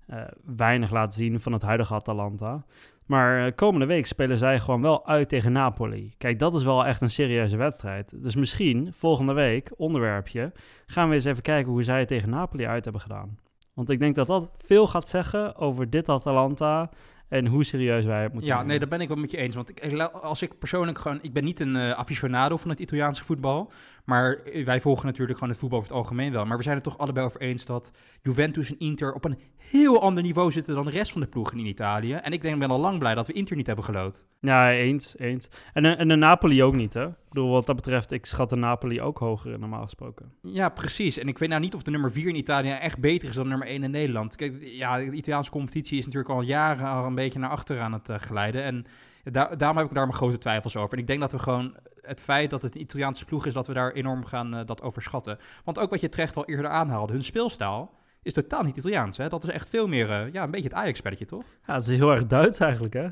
uh, 0.10 0.22
weinig 0.56 0.92
laten 0.92 1.14
zien 1.14 1.40
van 1.40 1.52
het 1.54 1.62
huidige 1.62 1.94
Atalanta. 1.94 2.66
Maar 3.06 3.46
uh, 3.46 3.52
komende 3.56 3.86
week 3.86 4.06
spelen 4.06 4.38
zij 4.38 4.60
gewoon 4.60 4.82
wel 4.82 5.08
uit 5.08 5.30
tegen 5.30 5.52
Napoli. 5.52 6.14
Kijk, 6.18 6.40
dat 6.40 6.56
is 6.56 6.64
wel 6.64 6.86
echt 6.86 7.02
een 7.02 7.10
serieuze 7.10 7.58
wedstrijd. 7.58 8.24
Dus 8.24 8.36
misschien 8.36 8.90
volgende 8.94 9.34
week, 9.34 9.72
onderwerpje... 9.76 10.52
gaan 10.86 11.10
we 11.10 11.16
eens 11.16 11.26
even 11.26 11.42
kijken 11.42 11.72
hoe 11.72 11.84
zij 11.84 12.00
het 12.00 12.08
tegen 12.08 12.30
Napoli 12.30 12.66
uit 12.66 12.84
hebben 12.84 13.02
gedaan. 13.02 13.38
Want 13.74 13.90
ik 13.90 14.00
denk 14.00 14.16
dat 14.16 14.28
dat 14.28 14.52
veel 14.58 14.88
gaat 14.88 15.08
zeggen 15.08 15.56
over 15.56 15.90
dit 15.90 16.10
Atalanta 16.10 16.90
en 17.28 17.48
hoe 17.48 17.64
serieus 17.64 18.06
wij 18.06 18.24
het 18.24 18.32
moeten 18.34 18.50
Ja, 18.50 18.56
nemen. 18.56 18.70
nee, 18.70 18.80
daar 18.80 18.90
ben 18.90 19.02
ik 19.02 19.08
wel 19.08 19.18
met 19.18 19.32
je 19.32 19.38
eens. 19.38 19.56
Want 19.56 19.70
ik, 19.70 20.02
als 20.04 20.42
ik 20.42 20.60
persoonlijk 20.60 21.00
gewoon... 21.00 21.20
Ik 21.22 21.34
ben 21.34 21.44
niet 21.44 21.60
een 21.60 21.76
uh, 21.76 21.92
aficionado 21.92 22.58
van 22.58 22.70
het 22.70 22.80
Italiaanse 22.80 23.24
voetbal. 23.24 23.72
Maar 24.04 24.40
wij 24.66 24.82
volgen 24.82 25.06
natuurlijk 25.06 25.34
gewoon 25.34 25.50
het 25.50 25.60
voetbal 25.60 25.80
over 25.80 25.92
het 25.92 26.00
algemeen 26.00 26.32
wel. 26.32 26.46
Maar 26.46 26.58
we 26.58 26.64
zijn 26.64 26.76
het 26.76 26.84
toch 26.84 26.98
allebei 26.98 27.26
over 27.26 27.42
eens 27.42 27.66
dat 27.66 27.92
Juventus 28.22 28.70
en 28.70 28.80
Inter 28.80 29.14
op 29.14 29.26
een 29.26 29.40
heel 29.58 30.02
ander 30.02 30.24
niveau 30.24 30.52
zitten 30.52 30.76
dan 30.76 30.86
de 30.86 30.92
rest 30.92 31.12
van 31.12 31.22
de 31.22 31.28
ploegen 31.28 31.60
in 31.60 31.66
Italië. 31.66 32.14
En 32.14 32.32
ik 32.32 32.42
denk, 32.42 32.60
ben 32.60 32.70
al 32.70 32.80
lang 32.80 33.00
blij 33.00 33.16
dat 33.16 33.28
we 33.28 33.34
Inter 33.34 33.56
niet 33.56 33.68
hebben 33.68 33.86
gelood. 33.86 34.26
Ja, 34.40 34.72
eens, 34.72 35.18
eens. 35.18 35.50
En, 35.74 35.98
en 35.98 36.08
de 36.08 36.16
Napoli 36.16 36.64
ook 36.64 36.76
niet, 36.76 36.94
hè? 36.94 37.06
Ik 37.08 37.30
bedoel, 37.30 37.52
wat 37.52 37.66
dat 37.66 37.76
betreft, 37.76 38.12
ik 38.12 38.26
schat 38.26 38.50
de 38.50 38.56
Napoli 38.56 39.02
ook 39.02 39.18
hoger 39.18 39.60
normaal 39.60 39.84
gesproken. 39.84 40.34
Ja, 40.42 40.70
precies. 40.70 41.18
En 41.18 41.28
ik 41.28 41.38
weet 41.38 41.50
nou 41.50 41.62
niet 41.62 41.76
of 41.76 41.84
de 41.84 41.92
nummer 41.92 42.12
4 42.12 42.28
in 42.28 42.36
Italië 42.36 42.70
echt 42.70 43.00
beter 43.00 43.30
is 43.30 43.36
dan 43.36 43.48
nummer 43.48 43.68
1 43.68 43.84
in 43.84 43.92
Nederland. 43.92 44.36
Kijk, 44.36 44.54
ja, 44.62 44.98
de 44.98 45.12
Italiaanse 45.12 45.52
competitie 45.52 45.98
is 45.98 46.06
natuurlijk 46.06 46.34
al 46.34 46.42
jaren 46.42 46.88
al 46.88 47.06
een 47.06 47.16
beetje 47.16 47.40
naar 47.40 47.50
achter 47.50 47.80
aan 47.80 47.94
het 47.94 48.10
uh, 48.10 48.18
glijden. 48.18 48.64
En 48.64 48.86
daar, 49.24 49.58
daarom 49.58 49.78
heb 49.78 49.88
ik 49.88 49.94
daar 49.94 50.06
mijn 50.06 50.18
grote 50.18 50.38
twijfels 50.38 50.76
over. 50.76 50.94
En 50.94 51.00
ik 51.00 51.08
denk 51.08 51.20
dat 51.20 51.32
we 51.32 51.40
gewoon 51.40 51.76
het 52.02 52.22
feit 52.22 52.50
dat 52.50 52.62
het 52.62 52.76
een 52.76 52.82
Italiaanse 52.82 53.26
ploeg 53.26 53.46
is, 53.46 53.54
dat 53.54 53.68
we 53.68 53.74
daar 53.74 53.92
enorm 53.92 54.26
gaan 54.26 54.56
uh, 54.56 54.66
dat 54.66 54.82
overschatten. 54.82 55.40
Want 55.64 55.80
ook 55.80 55.90
wat 55.90 56.02
je 56.02 56.10
terecht 56.10 56.36
al 56.36 56.46
eerder 56.46 56.68
aanhaalde, 56.68 57.14
hun 57.14 57.24
speelstijl 57.24 57.92
is 58.22 58.34
totaal 58.34 58.64
niet 58.64 58.78
Italiaans. 58.78 59.18
Hè? 59.18 59.30
Dat 59.30 59.44
is 59.44 59.50
echt 59.50 59.70
veel 59.70 59.88
meer, 59.88 60.10
uh, 60.10 60.34
ja, 60.34 60.44
een 60.44 60.52
beetje 60.52 60.68
het 60.70 60.78
Ajax-spelletje, 60.78 61.26
toch? 61.26 61.44
Ja, 61.68 61.74
het 61.74 61.88
is 61.88 61.98
heel 61.98 62.12
erg 62.12 62.28
Duits 62.28 62.60
eigenlijk, 62.60 62.94
hè? 62.94 63.08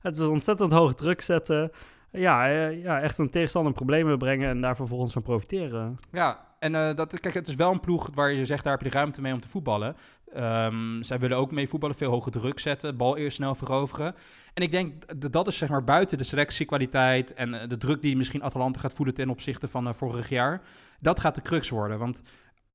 Het 0.00 0.18
is 0.18 0.26
ontzettend 0.26 0.72
hoog 0.72 0.94
druk 0.94 1.20
zetten. 1.20 1.70
Ja, 2.12 2.50
uh, 2.50 2.82
ja, 2.82 3.00
echt 3.00 3.18
een 3.18 3.30
tegenstander 3.30 3.72
problemen 3.72 4.18
brengen 4.18 4.48
en 4.48 4.60
daar 4.60 4.76
vervolgens 4.76 5.12
van 5.12 5.22
profiteren. 5.22 5.98
Ja, 6.12 6.46
en 6.58 6.74
uh, 6.74 6.94
dat, 6.94 7.20
kijk, 7.20 7.34
het 7.34 7.48
is 7.48 7.54
wel 7.54 7.72
een 7.72 7.80
ploeg 7.80 8.10
waar 8.14 8.32
je 8.32 8.44
zegt, 8.44 8.64
daar 8.64 8.72
heb 8.72 8.82
je 8.82 8.88
de 8.88 8.96
ruimte 8.96 9.20
mee 9.20 9.32
om 9.32 9.40
te 9.40 9.48
voetballen. 9.48 9.96
Um, 10.36 11.02
zij 11.02 11.18
willen 11.18 11.36
ook 11.36 11.50
mee 11.50 11.68
voetballen, 11.68 11.96
veel 11.96 12.10
hoge 12.10 12.30
druk 12.30 12.58
zetten, 12.58 12.96
bal 12.96 13.16
eerst 13.16 13.36
snel 13.36 13.54
veroveren. 13.54 14.14
En 14.54 14.62
ik 14.62 14.70
denk 14.70 15.20
dat 15.20 15.32
dat 15.32 15.46
is 15.46 15.58
zeg 15.58 15.68
maar 15.68 15.84
buiten 15.84 16.18
de 16.18 16.24
selectiekwaliteit 16.24 17.34
en 17.34 17.54
uh, 17.54 17.68
de 17.68 17.76
druk 17.76 18.02
die 18.02 18.16
misschien 18.16 18.42
Atalanta 18.42 18.80
gaat 18.80 18.92
voelen 18.92 19.14
ten 19.14 19.30
opzichte 19.30 19.68
van 19.68 19.86
uh, 19.86 19.92
vorig 19.92 20.28
jaar. 20.28 20.62
Dat 21.00 21.20
gaat 21.20 21.34
de 21.34 21.42
crux 21.42 21.68
worden, 21.68 21.98
want 21.98 22.22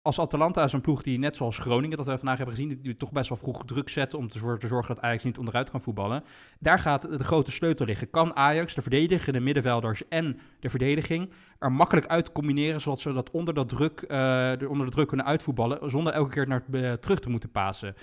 als 0.06 0.20
Atalanta 0.20 0.64
is 0.64 0.74
een 0.74 0.82
ploeg 0.82 1.02
die 1.02 1.20
net 1.20 1.36
zoals 1.36 1.58
Groningen, 1.58 1.98
dat 1.98 2.06
we 2.06 2.18
vandaag 2.18 2.38
hebben 2.38 2.56
gezien, 2.56 2.80
die, 2.82 2.96
toch 2.96 3.12
best 3.12 3.30
wel 3.30 3.38
vroeg 3.38 3.66
druk 3.66 3.90
zetten 3.90 4.20
om 4.20 4.28
te 4.28 4.38
zorgen, 4.38 4.60
te 4.60 4.68
zorgen 4.68 4.96
dat 4.96 5.04
Ajax 5.04 5.24
niet 5.24 5.38
onderuit 5.38 5.70
kan 5.70 5.82
voetballen. 5.82 6.24
Daar 6.60 6.80
gaat 6.80 7.02
de 7.02 7.24
grote 7.24 7.52
sleutel 7.52 7.86
liggen. 7.86 8.10
Kan 8.10 8.36
Ajax 8.36 8.76
de 8.76 8.82
verdediger, 8.82 9.34
de 9.34 9.40
middenvelders 9.40 10.08
en 10.08 10.40
de 10.60 10.70
verdediging 10.70 11.32
er 11.60 11.72
makkelijk 11.72 12.08
uit 12.08 12.32
combineren, 12.32 12.82
zodat 12.82 13.00
ze 13.00 13.14
dat 13.14 13.32
onder, 13.32 13.54
dat 13.54 13.70
druk, 13.70 14.06
uh, 14.08 14.70
onder 14.70 14.86
de 14.86 14.92
druk 14.92 15.08
kunnen 15.08 15.26
uitvoetballen, 15.26 15.90
zonder 15.90 16.14
elke 16.14 16.32
keer 16.32 16.48
naar 16.48 16.64
terug 17.00 17.20
te 17.20 17.30
moeten 17.30 17.52
pasen. 17.52 17.96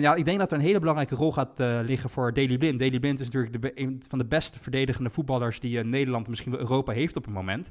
Ja, 0.00 0.14
ik 0.14 0.24
denk 0.24 0.38
dat 0.38 0.52
er 0.52 0.58
een 0.58 0.64
hele 0.64 0.78
belangrijke 0.78 1.14
rol 1.14 1.32
gaat 1.32 1.60
uh, 1.60 1.78
liggen 1.82 2.10
voor 2.10 2.32
Daley 2.32 2.56
Blind. 2.56 2.78
Daley 2.78 2.98
Blind 2.98 3.20
is 3.20 3.30
natuurlijk 3.30 3.62
de, 3.62 3.72
een 3.74 4.02
van 4.08 4.18
de 4.18 4.24
beste 4.24 4.58
verdedigende 4.58 5.10
voetballers 5.10 5.60
die 5.60 5.84
Nederland, 5.84 6.28
misschien 6.28 6.52
wel 6.52 6.60
Europa 6.60 6.92
heeft 6.92 7.16
op 7.16 7.24
het 7.24 7.34
moment. 7.34 7.70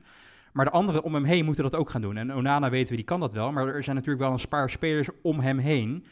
Maar 0.53 0.65
de 0.65 0.71
anderen 0.71 1.03
om 1.03 1.13
hem 1.13 1.23
heen 1.23 1.45
moeten 1.45 1.63
dat 1.63 1.75
ook 1.75 1.89
gaan 1.89 2.01
doen. 2.01 2.17
En 2.17 2.33
Onana 2.33 2.69
weten 2.69 2.89
we, 2.89 2.95
die 2.95 3.05
kan 3.05 3.19
dat 3.19 3.33
wel. 3.33 3.51
Maar 3.51 3.67
er 3.67 3.83
zijn 3.83 3.95
natuurlijk 3.95 4.23
wel 4.23 4.33
een 4.33 4.47
paar 4.49 4.69
spelers 4.69 5.09
om 5.21 5.39
hem 5.39 5.57
heen. 5.57 6.05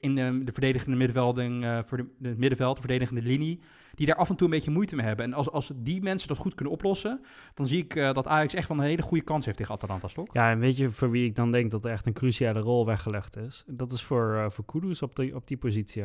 In 0.00 0.14
de, 0.14 0.40
de 0.44 0.52
verdedigende 0.52 0.96
middenvelding, 0.96 1.64
uh, 1.64 1.82
voor 1.82 1.96
de, 1.96 2.06
de 2.18 2.34
middenveld, 2.36 2.74
de 2.74 2.80
verdedigende 2.80 3.22
linie. 3.22 3.60
Die 3.94 4.06
daar 4.06 4.16
af 4.16 4.30
en 4.30 4.36
toe 4.36 4.46
een 4.46 4.54
beetje 4.54 4.70
moeite 4.70 4.96
mee 4.96 5.06
hebben. 5.06 5.24
En 5.24 5.32
als, 5.32 5.50
als 5.50 5.72
die 5.76 6.02
mensen 6.02 6.28
dat 6.28 6.36
goed 6.36 6.54
kunnen 6.54 6.74
oplossen. 6.74 7.20
Dan 7.54 7.66
zie 7.66 7.82
ik 7.82 7.94
uh, 7.94 8.12
dat 8.12 8.26
Ajax 8.26 8.54
echt 8.54 8.68
wel 8.68 8.78
een 8.78 8.84
hele 8.84 9.02
goede 9.02 9.24
kans 9.24 9.44
heeft 9.44 9.56
tegen 9.56 9.74
Atalanta 9.74 10.08
Stok. 10.08 10.28
Ja, 10.32 10.50
en 10.50 10.58
weet 10.58 10.76
je 10.76 10.90
voor 10.90 11.10
wie 11.10 11.26
ik 11.26 11.34
dan 11.34 11.52
denk 11.52 11.70
dat 11.70 11.84
er 11.84 11.90
echt 11.90 12.06
een 12.06 12.12
cruciale 12.12 12.60
rol 12.60 12.86
weggelegd 12.86 13.36
is? 13.36 13.64
Dat 13.66 13.92
is 13.92 14.02
voor, 14.02 14.34
uh, 14.34 14.50
voor 14.50 14.64
Kudus 14.64 15.02
op 15.02 15.16
die, 15.16 15.34
op 15.34 15.46
die 15.46 15.56
positie. 15.56 16.04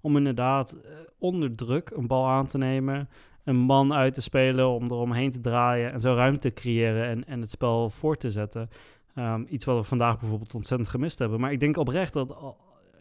Om 0.00 0.16
inderdaad 0.16 0.76
onder 1.18 1.54
druk 1.54 1.90
een 1.90 2.06
bal 2.06 2.26
aan 2.26 2.46
te 2.46 2.58
nemen 2.58 3.08
een 3.44 3.56
man 3.56 3.92
uit 3.92 4.14
te 4.14 4.22
spelen, 4.22 4.68
om 4.68 4.84
eromheen 4.84 5.30
te 5.30 5.40
draaien 5.40 5.92
en 5.92 6.00
zo 6.00 6.14
ruimte 6.14 6.38
te 6.38 6.52
creëren 6.52 7.06
en, 7.06 7.26
en 7.26 7.40
het 7.40 7.50
spel 7.50 7.90
voor 7.90 8.16
te 8.16 8.30
zetten. 8.30 8.68
Um, 9.14 9.46
iets 9.48 9.64
wat 9.64 9.76
we 9.76 9.82
vandaag 9.82 10.18
bijvoorbeeld 10.18 10.54
ontzettend 10.54 10.90
gemist 10.90 11.18
hebben. 11.18 11.40
Maar 11.40 11.52
ik 11.52 11.60
denk 11.60 11.76
oprecht 11.76 12.12
dat, 12.12 12.56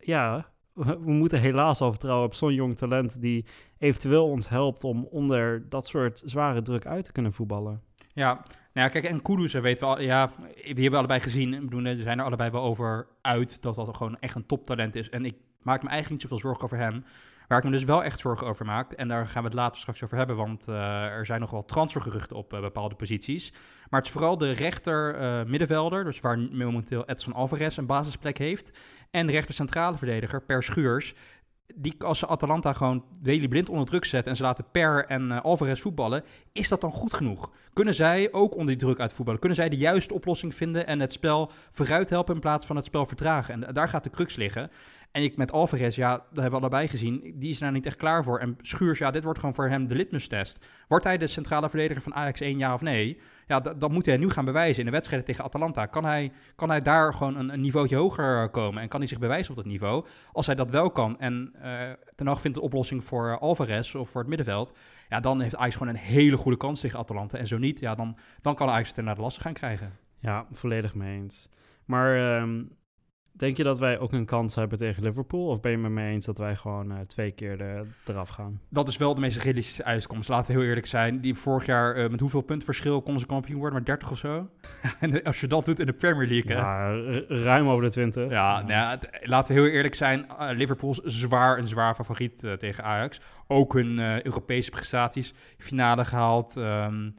ja, 0.06 0.46
we, 0.74 0.98
moeten 1.06 1.40
helaas 1.40 1.82
al 1.82 1.92
vertrouwen 1.92 2.26
op 2.26 2.34
zo'n 2.34 2.54
jong 2.54 2.78
talent 2.78 3.22
die 3.22 3.46
eventueel 3.78 4.30
ons 4.30 4.50
helpt 4.50 4.84
om 4.84 5.08
onder 5.12 5.70
dat 5.70 5.88
soort 5.88 6.22
zware 6.26 6.62
druk 6.62 6.86
uit 6.86 7.04
te 7.04 7.12
kunnen 7.12 7.34
voetballen. 7.34 7.82
Ja, 8.14 8.34
nou 8.74 8.88
ja, 8.88 8.88
kijk, 8.88 9.04
en 9.04 9.22
Kudus, 9.22 9.54
weten 9.54 9.88
we 9.88 9.96
al, 9.96 10.02
ja, 10.02 10.32
die 10.56 10.64
hebben 10.66 10.92
we 10.92 10.98
allebei 10.98 11.20
gezien. 11.20 11.54
Ik 11.54 11.62
bedoel, 11.62 11.86
er 11.86 11.96
zijn 11.96 12.20
er 12.20 12.26
allebei 12.26 12.50
wel 12.50 12.62
over 12.62 13.08
uit 13.22 13.62
dat 13.62 13.76
dat 13.76 13.98
gewoon 13.98 14.16
echt 14.16 14.36
een 14.36 14.46
toptalent 14.46 14.96
is. 14.96 15.10
En 15.10 15.26
ik 15.26 15.36
maak 15.62 15.84
me 15.84 15.90
eigenlijk 15.90 16.10
niet 16.10 16.22
zoveel 16.22 16.50
zorgen 16.50 16.64
over 16.64 16.78
hem. 16.78 17.04
Waar 17.48 17.58
ik 17.58 17.64
me 17.64 17.72
dus 17.72 17.84
wel 17.84 18.04
echt 18.04 18.20
zorgen 18.20 18.48
over 18.48 18.66
maak, 18.66 18.92
en 18.92 19.08
daar 19.08 19.28
gaan 19.28 19.42
we 19.42 19.48
het 19.48 19.58
later 19.58 19.80
straks 19.80 20.04
over 20.04 20.18
hebben, 20.18 20.36
want 20.36 20.68
uh, 20.68 20.76
er 21.06 21.26
zijn 21.26 21.40
nog 21.40 21.52
wel 21.52 21.66
transfergeruchten 21.66 22.36
op 22.36 22.54
uh, 22.54 22.60
bepaalde 22.60 22.96
posities. 22.96 23.52
Maar 23.90 24.00
het 24.00 24.06
is 24.06 24.16
vooral 24.16 24.38
de 24.38 24.52
rechter 24.52 25.22
uh, 25.22 25.50
middenvelder, 25.50 26.04
dus 26.04 26.20
waar 26.20 26.40
momenteel 26.40 27.06
Edson 27.06 27.34
Alvarez 27.34 27.78
een 27.78 27.86
basisplek 27.86 28.38
heeft, 28.38 28.78
en 29.12 29.26
de 29.26 29.32
rechter 29.32 29.54
centrale 29.54 29.98
verdediger 29.98 30.42
Per 30.42 30.64
Schuurs, 30.64 31.16
die 31.76 31.96
als 32.04 32.20
ze 32.20 32.28
Atalanta 32.28 32.74
gewoon 32.74 33.06
Deli 33.22 33.48
Blind 33.48 33.70
onder 33.70 33.86
druk 33.86 34.06
zetten 34.06 34.32
en 34.32 34.38
ze 34.38 34.44
laten 34.44 34.66
Per 34.72 35.06
en 35.06 35.42
Alvarez 35.42 35.82
voetballen, 35.82 36.24
is 36.52 36.68
dat 36.68 36.82
dan 36.82 36.92
goed 36.92 37.14
genoeg? 37.14 37.52
Kunnen 37.74 37.94
zij 37.94 38.32
ook 38.32 38.54
onder 38.54 38.78
die 38.78 38.86
druk 38.86 39.00
uitvoetballen? 39.00 39.40
Kunnen 39.40 39.58
zij 39.58 39.70
de 39.70 39.78
juiste 39.78 40.14
oplossing 40.14 40.56
vinden 40.56 40.88
en 40.88 41.00
het 41.00 41.14
spel 41.14 41.52
vooruit 41.72 42.10
helpen 42.10 42.36
in 42.36 42.42
plaats 42.42 42.66
van 42.66 42.76
het 42.76 42.86
spel 42.86 43.06
vertragen? 43.06 43.64
En 43.64 43.74
daar 43.74 43.90
gaat 43.90 44.04
de 44.04 44.10
crux 44.10 44.36
liggen. 44.36 44.72
En 45.16 45.24
ik 45.24 45.38
met 45.38 45.52
Alvarez, 45.52 45.96
ja, 45.96 46.12
dat 46.12 46.26
hebben 46.42 46.52
we 46.52 46.58
allebei 46.58 46.88
gezien, 46.88 47.34
die 47.36 47.50
is 47.50 47.60
daar 47.60 47.72
niet 47.72 47.86
echt 47.86 47.96
klaar 47.96 48.24
voor. 48.24 48.40
En 48.40 48.58
Schuurs, 48.62 49.00
ja, 49.00 49.12
dit 49.12 49.24
wordt 49.24 49.40
gewoon 49.40 49.56
voor 49.56 49.70
hem 49.70 49.88
de 49.88 49.96
litmus-test. 49.96 50.66
Wordt 50.88 51.06
hij 51.06 51.18
de 51.18 51.28
centrale 51.28 51.70
verdediger 51.70 52.02
van 52.02 52.14
Ajax 52.14 52.40
1, 52.40 52.58
ja 52.58 52.74
of 52.74 52.82
nee? 52.82 53.20
Ja, 53.48 53.60
dan 53.60 53.92
moet 53.92 54.06
hij 54.06 54.18
nu 54.18 54.30
gaan 54.30 54.46
bewijzen 54.46 54.80
in 54.80 54.86
de 54.86 54.92
wedstrijden 54.92 55.28
tegen 55.28 55.44
Atalanta. 55.44 55.86
Kan 55.86 56.06
hij, 56.06 56.32
kan 56.56 56.70
hij 56.70 56.82
daar 56.82 57.14
gewoon 57.14 57.36
een, 57.36 57.54
een 57.54 57.62
niveautje 57.62 57.96
hoger 57.96 58.50
komen 58.50 58.82
en 58.82 58.88
kan 58.88 59.00
hij 59.00 59.10
zich 59.10 59.20
bewijzen 59.20 59.50
op 59.50 59.58
dat 59.58 59.66
niveau? 59.66 60.06
Als 60.32 60.46
hij 60.46 60.56
dat 60.56 60.72
wel 60.72 60.92
kan 60.92 61.20
en 61.20 61.54
uh, 61.64 61.82
ten 62.16 62.28
oog 62.28 62.42
vindt 62.42 62.58
een 62.58 62.64
oplossing 62.64 63.04
voor 63.04 63.40
Alvarez 63.40 63.96
of 63.96 64.10
voor 64.10 64.22
het 64.22 64.30
middenveld, 64.30 64.78
ja, 65.10 65.20
dan 65.20 65.42
heeft 65.42 65.56
Ajax 65.56 65.76
gewoon 65.76 65.94
een 65.94 66.00
hele 66.00 66.38
goede 66.38 66.58
kans 66.58 66.80
tegen 66.80 67.00
Atalanta. 67.00 67.38
En 67.38 67.48
zo 67.48 67.58
niet, 67.58 67.80
ja, 67.80 67.96
dan, 67.96 68.18
dan 68.42 68.56
kan 68.56 68.70
Ajax 68.70 68.88
het 68.88 68.98
er 68.98 69.04
naar 69.04 69.16
de 69.16 69.22
lasten 69.22 69.44
gaan 69.44 69.54
krijgen. 69.54 69.98
Ja, 70.20 70.46
volledig 70.52 70.96
mee 70.96 71.22
eens. 71.22 71.50
Maar 71.86 72.40
um, 72.42 72.70
denk 73.38 73.58
je 73.58 73.64
dat 73.64 73.80
wij 73.80 74.00
ook 74.00 74.12
een 74.12 74.26
kans 74.26 74.56
hebben 74.56 74.78
tegen 74.78 75.04
Liverpool? 75.04 75.48
Of 75.48 75.60
ben 75.60 75.72
je 75.72 75.78
het 75.78 75.86
met 75.86 76.04
me 76.04 76.10
eens 76.10 76.26
dat 76.26 76.38
wij 76.38 76.56
gewoon 76.56 76.92
uh, 76.92 77.00
twee 77.00 77.32
keer 77.32 77.58
de, 77.58 77.84
eraf 78.06 78.30
gaan? 78.30 78.60
Dat 78.70 78.88
is 78.88 78.98
wel 78.98 79.16
de 79.16 79.22
meest 79.22 79.38
realistische 79.38 79.84
uitkomst. 79.84 80.30
Laten 80.30 80.52
we 80.52 80.60
heel 80.60 80.68
eerlijk 80.68 80.86
zijn. 80.86 81.22
Die 81.22 81.36
vorig 81.36 81.66
jaar 81.66 81.98
uh, 81.98 82.10
met 82.10 82.20
hoeveel 82.20 82.42
puntverschil 82.42 83.02
konden 83.02 83.22
ze 83.22 83.28
kampioen 83.28 83.60
worden? 83.60 83.78
Maar 83.78 83.86
30 83.86 84.12
of 84.12 84.18
zo? 84.18 84.50
en 85.00 85.24
als 85.24 85.40
je 85.40 85.48
dat 85.48 85.66
doet 85.66 85.80
in 85.80 85.86
de 85.86 85.94
Premier 85.94 86.28
League. 86.28 86.56
Ja, 86.56 86.92
ruim 87.28 87.68
over 87.68 87.84
de 87.84 87.92
20. 87.92 88.30
Ja, 88.30 88.62
nou 88.62 89.00
laten 89.22 89.56
we 89.56 89.62
heel 89.62 89.72
eerlijk 89.72 89.96
zijn. 89.96 90.26
Uh, 90.40 90.50
Liverpool 90.52 90.90
is 90.90 91.00
zwaar 91.04 91.58
een 91.58 91.68
zwaar 91.68 91.96
favoriet 91.96 92.44
tegen 92.58 92.84
Ajax. 92.84 93.22
Ook 93.48 93.74
hun 93.74 94.00
Europese 94.26 94.72
prestaties. 94.72 95.34
Finale 95.58 96.06
gehaald. 96.06 96.56
Um, 96.56 97.16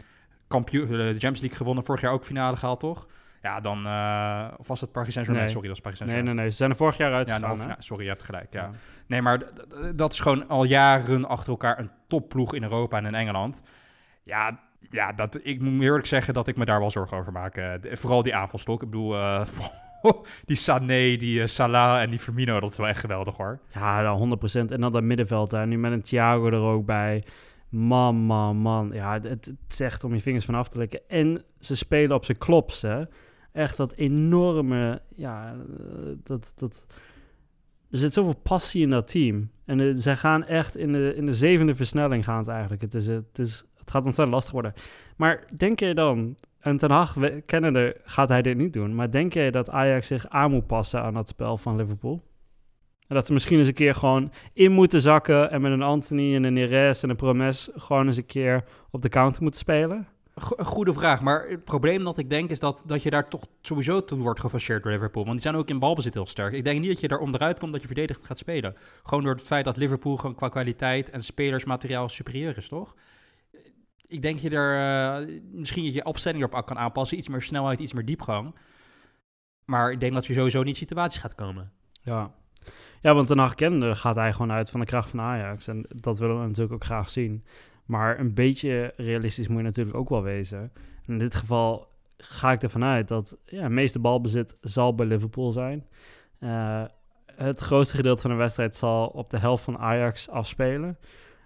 kampioen, 0.48 0.86
de 0.86 0.94
Champions 1.08 1.40
League 1.40 1.58
gewonnen. 1.58 1.84
Vorig 1.84 2.00
jaar 2.00 2.12
ook 2.12 2.24
finale 2.24 2.56
gehaald, 2.56 2.80
toch? 2.80 3.06
Ja, 3.46 3.60
dan... 3.60 3.86
Uh, 3.86 4.48
of 4.56 4.68
was 4.68 4.80
het 4.80 4.92
Paris 4.92 5.12
Saint-Germain? 5.12 5.46
Nee. 5.46 5.54
Sorry, 5.54 5.68
dat 5.68 5.76
is 5.76 5.82
Paris 5.82 5.98
Nee, 5.98 6.08
Saint-Germain. 6.08 6.36
nee, 6.36 6.44
nee. 6.44 6.50
Ze 6.50 6.56
zijn 6.56 6.70
er 6.70 6.76
vorig 6.76 6.96
jaar 6.96 7.10
Ja, 7.10 7.16
uitgegaan. 7.16 7.40
nou, 7.42 7.60
hè? 7.60 7.66
ja, 7.66 7.76
sorry, 7.78 8.02
je 8.02 8.08
hebt 8.10 8.22
gelijk. 8.22 8.52
Ja. 8.52 8.62
Ja. 8.62 8.70
Nee, 9.06 9.22
maar 9.22 9.42
dat 9.94 10.12
is 10.12 10.20
gewoon 10.20 10.48
al 10.48 10.64
jaren 10.64 11.28
achter 11.28 11.50
elkaar 11.50 11.78
een 11.78 11.90
topploeg 12.08 12.54
in 12.54 12.62
Europa 12.62 12.96
en 12.98 13.06
in 13.06 13.14
Engeland. 13.14 13.62
Ja, 14.22 14.58
ja 14.90 15.12
dat, 15.12 15.38
ik 15.42 15.60
moet 15.60 15.82
eerlijk 15.82 16.06
zeggen 16.06 16.34
dat 16.34 16.48
ik 16.48 16.56
me 16.56 16.64
daar 16.64 16.80
wel 16.80 16.90
zorgen 16.90 17.16
over 17.16 17.32
maak. 17.32 17.56
Eh, 17.56 17.72
de- 17.80 17.96
vooral 17.96 18.22
die 18.22 18.34
aanvalstok. 18.34 18.82
Ik 18.82 18.90
bedoel, 18.90 19.14
eh, 19.14 19.46
die 20.44 20.56
Sané, 20.56 21.16
die 21.16 21.46
Salah 21.46 22.00
en 22.02 22.10
die 22.10 22.18
Firmino, 22.18 22.60
dat 22.60 22.70
is 22.70 22.76
wel 22.76 22.86
echt 22.88 23.00
geweldig 23.00 23.36
hoor. 23.36 23.60
Ja, 23.72 24.02
dan 24.02 24.18
100%. 24.18 24.72
En 24.72 24.80
dan 24.80 24.92
dat 24.92 25.02
middenveld 25.02 25.50
daar. 25.50 25.66
Nu 25.66 25.78
met 25.78 25.92
een 25.92 26.02
Thiago 26.02 26.46
er 26.46 26.54
ook 26.60 26.86
bij. 26.86 27.24
Man, 27.68 28.16
man, 28.16 28.56
man. 28.56 28.90
Ja, 28.92 29.12
het, 29.12 29.24
het 29.24 29.52
is 29.68 29.80
echt 29.80 30.04
om 30.04 30.14
je 30.14 30.20
vingers 30.20 30.44
van 30.44 30.54
af 30.54 30.68
te 30.68 30.78
likken. 30.78 31.00
En 31.08 31.42
ze 31.60 31.76
spelen 31.76 32.16
op 32.16 32.24
zijn 32.24 32.38
klops, 32.38 32.82
hè. 32.82 33.02
Echt 33.56 33.76
dat 33.76 33.92
enorme... 33.92 35.00
Ja, 35.14 35.56
dat... 36.22 36.52
dat 36.56 36.86
er 37.90 37.98
zit 37.98 38.12
zoveel 38.12 38.40
passie 38.42 38.82
in 38.82 38.90
dat 38.90 39.08
team. 39.08 39.50
En 39.64 39.80
eh, 39.80 39.92
zij 39.94 40.16
gaan 40.16 40.44
echt 40.44 40.76
in 40.76 40.92
de, 40.92 41.14
in 41.16 41.26
de 41.26 41.34
zevende 41.34 41.74
versnelling 41.74 42.24
gaan 42.24 42.38
het 42.38 42.48
eigenlijk. 42.48 42.82
Het, 42.82 42.94
is, 42.94 43.06
het, 43.06 43.38
is, 43.38 43.64
het 43.74 43.90
gaat 43.90 44.04
ontzettend 44.04 44.34
lastig 44.34 44.52
worden. 44.52 44.72
Maar 45.16 45.44
denk 45.56 45.80
je 45.80 45.94
dan... 45.94 46.34
En 46.58 46.76
Ten 46.76 46.90
Hag, 46.90 47.16
kennende, 47.46 47.96
gaat 48.04 48.28
hij 48.28 48.42
dit 48.42 48.56
niet 48.56 48.72
doen. 48.72 48.94
Maar 48.94 49.10
denk 49.10 49.32
je 49.32 49.50
dat 49.50 49.70
Ajax 49.70 50.06
zich 50.06 50.28
aan 50.28 50.50
moet 50.50 50.66
passen 50.66 51.02
aan 51.02 51.14
dat 51.14 51.28
spel 51.28 51.56
van 51.56 51.76
Liverpool? 51.76 52.22
En 53.06 53.14
dat 53.14 53.26
ze 53.26 53.32
misschien 53.32 53.58
eens 53.58 53.68
een 53.68 53.74
keer 53.74 53.94
gewoon 53.94 54.32
in 54.52 54.72
moeten 54.72 55.00
zakken... 55.00 55.50
en 55.50 55.60
met 55.60 55.72
een 55.72 55.82
Anthony 55.82 56.34
en 56.34 56.44
een 56.44 56.52
Neres 56.52 57.02
en 57.02 57.10
een 57.10 57.16
Promes... 57.16 57.70
gewoon 57.74 58.06
eens 58.06 58.16
een 58.16 58.26
keer 58.26 58.64
op 58.90 59.02
de 59.02 59.08
counter 59.08 59.42
moeten 59.42 59.60
spelen? 59.60 60.06
Goede 60.42 60.92
vraag, 60.92 61.20
maar 61.22 61.48
het 61.48 61.64
probleem 61.64 62.04
dat 62.04 62.18
ik 62.18 62.30
denk 62.30 62.50
is 62.50 62.60
dat, 62.60 62.82
dat 62.86 63.02
je 63.02 63.10
daar 63.10 63.28
toch 63.28 63.46
sowieso 63.60 64.04
toe 64.04 64.18
wordt 64.18 64.40
gefacheerd 64.40 64.82
door 64.82 64.92
Liverpool. 64.92 65.22
Want 65.22 65.34
die 65.34 65.48
zijn 65.48 65.54
ook 65.54 65.68
in 65.68 65.78
balbezit 65.78 66.14
heel 66.14 66.26
sterk. 66.26 66.52
Ik 66.52 66.64
denk 66.64 66.80
niet 66.80 66.90
dat 66.90 67.00
je 67.00 67.08
daar 67.08 67.18
onderuit 67.18 67.58
komt 67.58 67.72
dat 67.72 67.80
je 67.80 67.86
verdedigend 67.86 68.26
gaat 68.26 68.38
spelen. 68.38 68.76
Gewoon 69.02 69.24
door 69.24 69.32
het 69.32 69.42
feit 69.42 69.64
dat 69.64 69.76
Liverpool 69.76 70.16
gewoon 70.16 70.34
qua 70.34 70.48
kwaliteit 70.48 71.10
en 71.10 71.22
spelersmateriaal 71.22 72.08
superieur 72.08 72.56
is, 72.56 72.68
toch? 72.68 72.94
Ik 74.06 74.22
denk 74.22 74.38
je 74.38 74.50
er 74.50 74.76
eh, 74.76 75.40
misschien 75.52 75.92
je 75.92 76.04
opstelling 76.04 76.44
op 76.44 76.66
kan 76.66 76.78
aanpassen. 76.78 77.18
Iets 77.18 77.28
meer 77.28 77.42
snelheid, 77.42 77.78
iets 77.78 77.92
meer 77.92 78.04
diepgang. 78.04 78.54
Maar 79.64 79.90
ik 79.90 80.00
denk 80.00 80.12
dat 80.14 80.26
je 80.26 80.34
sowieso 80.34 80.62
niet 80.62 80.76
situaties 80.76 81.20
gaat 81.20 81.34
komen. 81.34 81.72
Ja. 82.02 82.34
Ja, 83.00 83.14
want 83.14 83.26
Ten 83.26 83.38
Hag 83.38 83.54
kennende 83.54 83.94
gaat 83.94 84.16
hij 84.16 84.32
gewoon 84.32 84.52
uit 84.52 84.70
van 84.70 84.80
de 84.80 84.86
kracht 84.86 85.10
van 85.10 85.20
Ajax. 85.20 85.66
En 85.66 85.84
dat 85.88 86.18
willen 86.18 86.40
we 86.40 86.46
natuurlijk 86.46 86.74
ook 86.74 86.84
graag 86.84 87.10
zien. 87.10 87.44
Maar 87.86 88.18
een 88.18 88.34
beetje 88.34 88.92
realistisch 88.96 89.48
moet 89.48 89.58
je 89.58 89.62
natuurlijk 89.62 89.96
ook 89.96 90.08
wel 90.08 90.22
wezen. 90.22 90.72
En 91.06 91.12
in 91.12 91.18
dit 91.18 91.34
geval 91.34 91.88
ga 92.16 92.52
ik 92.52 92.62
ervan 92.62 92.84
uit 92.84 93.08
dat 93.08 93.38
ja, 93.44 93.62
het 93.62 93.72
meeste 93.72 93.98
balbezit 93.98 94.56
zal 94.60 94.94
bij 94.94 95.06
Liverpool 95.06 95.52
zijn. 95.52 95.86
Eh, 96.38 96.84
het 97.36 97.60
grootste 97.60 97.96
gedeelte 97.96 98.20
van 98.20 98.30
de 98.30 98.36
wedstrijd 98.36 98.76
zal 98.76 99.06
op 99.06 99.30
de 99.30 99.38
helft 99.38 99.64
van 99.64 99.78
Ajax 99.78 100.28
afspelen. 100.28 100.98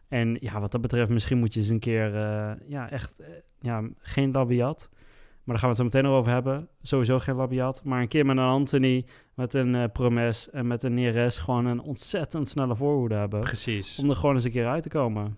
En 0.08 0.36
ja, 0.40 0.60
wat 0.60 0.72
dat 0.72 0.80
betreft, 0.80 1.10
misschien 1.10 1.38
moet 1.38 1.54
je 1.54 1.60
eens 1.60 1.68
een 1.68 1.78
keer, 1.78 2.14
eh, 2.14 2.52
ja, 2.66 2.90
echt, 2.90 3.14
eh, 3.18 3.26
ja, 3.60 3.88
geen 3.98 4.30
Labiat. 4.30 4.88
Maar 4.90 5.58
daar 5.58 5.58
gaan 5.58 5.76
we 5.76 5.76
het 5.76 5.76
zo 5.76 5.84
meteen 5.84 6.02
nog 6.02 6.20
over 6.20 6.32
hebben. 6.32 6.68
Sowieso 6.82 7.18
geen 7.18 7.34
Labiat. 7.34 7.84
Maar 7.84 8.00
een 8.00 8.08
keer 8.08 8.26
met 8.26 8.36
een 8.36 8.42
Anthony, 8.42 9.04
met 9.34 9.54
een 9.54 9.74
eh, 9.74 9.84
Promes 9.92 10.50
en 10.50 10.66
met 10.66 10.82
een 10.82 10.94
Neres 10.94 11.38
gewoon 11.38 11.66
een 11.66 11.80
ontzettend 11.80 12.48
snelle 12.48 12.76
voorhoede 12.76 13.14
hebben. 13.14 13.40
Precies. 13.40 13.98
Om 13.98 14.10
er 14.10 14.16
gewoon 14.16 14.34
eens 14.34 14.44
een 14.44 14.50
keer 14.50 14.66
uit 14.66 14.82
te 14.82 14.88
komen. 14.88 15.36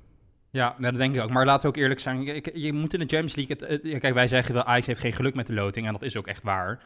Ja, 0.53 0.75
nou, 0.79 0.93
dat 0.93 1.01
denk 1.01 1.15
ik 1.15 1.23
ook. 1.23 1.31
Maar 1.31 1.45
laten 1.45 1.62
we 1.62 1.69
ook 1.69 1.83
eerlijk 1.83 2.01
zijn. 2.01 2.43
Je 2.55 2.73
moet 2.73 2.95
in 2.95 3.01
de 3.01 3.07
Champions 3.07 3.35
League... 3.35 3.99
Kijk, 3.99 4.15
wij 4.15 4.29
zeggen 4.29 4.55
wel, 4.55 4.65
Ajax 4.65 4.87
heeft 4.87 5.01
geen 5.01 5.12
geluk 5.12 5.35
met 5.35 5.47
de 5.47 5.53
loting. 5.53 5.87
En 5.87 5.93
dat 5.93 6.03
is 6.03 6.17
ook 6.17 6.27
echt 6.27 6.43
waar. 6.43 6.83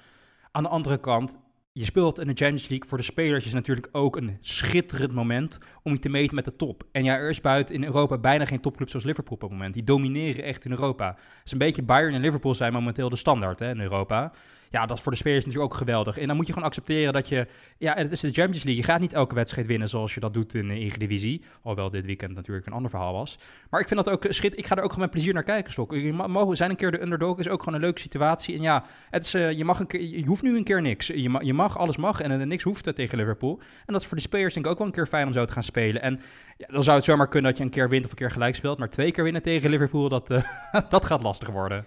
Aan 0.50 0.62
de 0.62 0.68
andere 0.68 1.00
kant, 1.00 1.36
je 1.72 1.84
speelt 1.84 2.18
in 2.18 2.26
de 2.26 2.34
Champions 2.34 2.68
League. 2.68 2.88
Voor 2.88 2.98
de 2.98 3.04
spelers 3.04 3.46
is 3.46 3.52
natuurlijk 3.52 3.88
ook 3.92 4.16
een 4.16 4.38
schitterend 4.40 5.12
moment 5.12 5.58
om 5.82 5.92
je 5.92 5.98
te 5.98 6.08
meten 6.08 6.34
met 6.34 6.44
de 6.44 6.56
top. 6.56 6.82
En 6.92 7.04
ja, 7.04 7.16
er 7.16 7.28
is 7.28 7.40
buiten 7.40 7.74
in 7.74 7.84
Europa 7.84 8.18
bijna 8.18 8.44
geen 8.44 8.60
topclub 8.60 8.88
zoals 8.88 9.04
Liverpool 9.04 9.34
op 9.34 9.40
het 9.40 9.50
moment. 9.50 9.74
Die 9.74 9.84
domineren 9.84 10.44
echt 10.44 10.64
in 10.64 10.70
Europa. 10.70 11.08
Het 11.08 11.44
is 11.44 11.52
een 11.52 11.58
beetje 11.58 11.82
Bayern 11.82 12.14
en 12.14 12.20
Liverpool 12.20 12.54
zijn 12.54 12.72
momenteel 12.72 13.08
de 13.08 13.16
standaard 13.16 13.58
hè, 13.58 13.70
in 13.70 13.80
Europa. 13.80 14.32
Ja, 14.70 14.86
dat 14.86 14.96
is 14.96 15.02
voor 15.02 15.12
de 15.12 15.18
spelers 15.18 15.44
natuurlijk 15.44 15.72
ook 15.72 15.78
geweldig. 15.78 16.18
En 16.18 16.26
dan 16.26 16.36
moet 16.36 16.46
je 16.46 16.52
gewoon 16.52 16.68
accepteren 16.68 17.12
dat 17.12 17.28
je... 17.28 17.46
Ja, 17.78 17.94
het 17.94 18.12
is 18.12 18.20
de 18.20 18.32
Champions 18.32 18.64
League. 18.64 18.82
Je 18.82 18.88
gaat 18.90 19.00
niet 19.00 19.12
elke 19.12 19.34
wedstrijd 19.34 19.66
winnen 19.66 19.88
zoals 19.88 20.14
je 20.14 20.20
dat 20.20 20.34
doet 20.34 20.54
in 20.54 20.68
de 20.68 20.74
Eredivisie. 20.74 21.42
Alhoewel 21.62 21.90
dit 21.90 22.06
weekend 22.06 22.34
natuurlijk 22.34 22.66
een 22.66 22.72
ander 22.72 22.90
verhaal 22.90 23.12
was. 23.12 23.38
Maar 23.70 23.80
ik 23.80 23.88
vind 23.88 24.04
dat 24.04 24.14
ook 24.14 24.26
schit. 24.28 24.58
Ik 24.58 24.66
ga 24.66 24.76
er 24.76 24.82
ook 24.82 24.88
gewoon 24.88 25.04
met 25.04 25.10
plezier 25.10 25.34
naar 25.34 25.42
kijken, 25.42 26.14
ma- 26.16 26.26
mogen 26.26 26.56
zijn 26.56 26.70
een 26.70 26.76
keer 26.76 26.90
de 26.90 27.02
underdog. 27.02 27.38
Is 27.38 27.48
ook 27.48 27.58
gewoon 27.58 27.74
een 27.74 27.84
leuke 27.84 28.00
situatie. 28.00 28.54
En 28.56 28.62
ja, 28.62 28.84
het 29.10 29.24
is, 29.24 29.34
eh, 29.34 29.52
je, 29.52 29.64
mag 29.64 29.80
een 29.80 29.86
keer, 29.86 30.02
je 30.02 30.24
hoeft 30.24 30.42
nu 30.42 30.56
een 30.56 30.64
keer 30.64 30.82
niks. 30.82 31.06
Je, 31.06 31.28
ma- 31.28 31.40
je 31.40 31.54
mag, 31.54 31.78
alles 31.78 31.96
mag. 31.96 32.20
En 32.20 32.40
eh, 32.40 32.46
niks 32.46 32.62
hoeft 32.62 32.94
tegen 32.94 33.18
Liverpool. 33.18 33.58
En 33.86 33.92
dat 33.92 34.00
is 34.00 34.06
voor 34.06 34.16
de 34.16 34.22
spelers 34.22 34.54
denk 34.54 34.66
ik 34.66 34.72
ook 34.72 34.78
wel 34.78 34.86
een 34.86 34.92
keer 34.92 35.06
fijn 35.06 35.26
om 35.26 35.32
zo 35.32 35.44
te 35.44 35.52
gaan 35.52 35.62
spelen. 35.62 36.02
En 36.02 36.20
ja, 36.56 36.66
dan 36.66 36.82
zou 36.82 36.96
het 36.96 37.04
zomaar 37.04 37.28
kunnen 37.28 37.50
dat 37.50 37.58
je 37.58 37.64
een 37.64 37.70
keer 37.70 37.88
wint 37.88 38.04
of 38.04 38.10
een 38.10 38.16
keer 38.16 38.30
gelijk 38.30 38.54
speelt. 38.54 38.78
Maar 38.78 38.90
twee 38.90 39.10
keer 39.10 39.24
winnen 39.24 39.42
tegen 39.42 39.70
Liverpool, 39.70 40.08
dat, 40.08 40.30
eh, 40.30 40.42
dat 40.88 41.06
gaat 41.06 41.22
lastig 41.22 41.48
worden. 41.48 41.84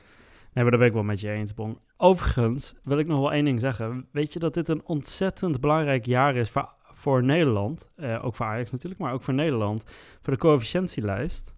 Nee, 0.53 0.63
maar 0.63 0.71
daar 0.71 0.79
ben 0.79 0.87
ik 0.87 0.93
wel 0.93 1.03
met 1.03 1.19
je 1.19 1.31
eens, 1.31 1.53
Bon. 1.53 1.77
Overigens 1.97 2.75
wil 2.83 2.97
ik 2.97 3.07
nog 3.07 3.19
wel 3.19 3.31
één 3.31 3.45
ding 3.45 3.59
zeggen. 3.59 4.07
Weet 4.11 4.33
je 4.33 4.39
dat 4.39 4.53
dit 4.53 4.67
een 4.67 4.85
ontzettend 4.85 5.61
belangrijk 5.61 6.05
jaar 6.05 6.35
is 6.35 6.51
voor, 6.93 7.23
Nederland? 7.23 7.91
Eh, 7.95 8.25
ook 8.25 8.35
voor 8.35 8.45
Ajax 8.45 8.71
natuurlijk, 8.71 9.01
maar 9.01 9.13
ook 9.13 9.23
voor 9.23 9.33
Nederland. 9.33 9.83
Voor 10.21 10.33
de 10.33 10.39
coëfficiëntielijst. 10.39 11.55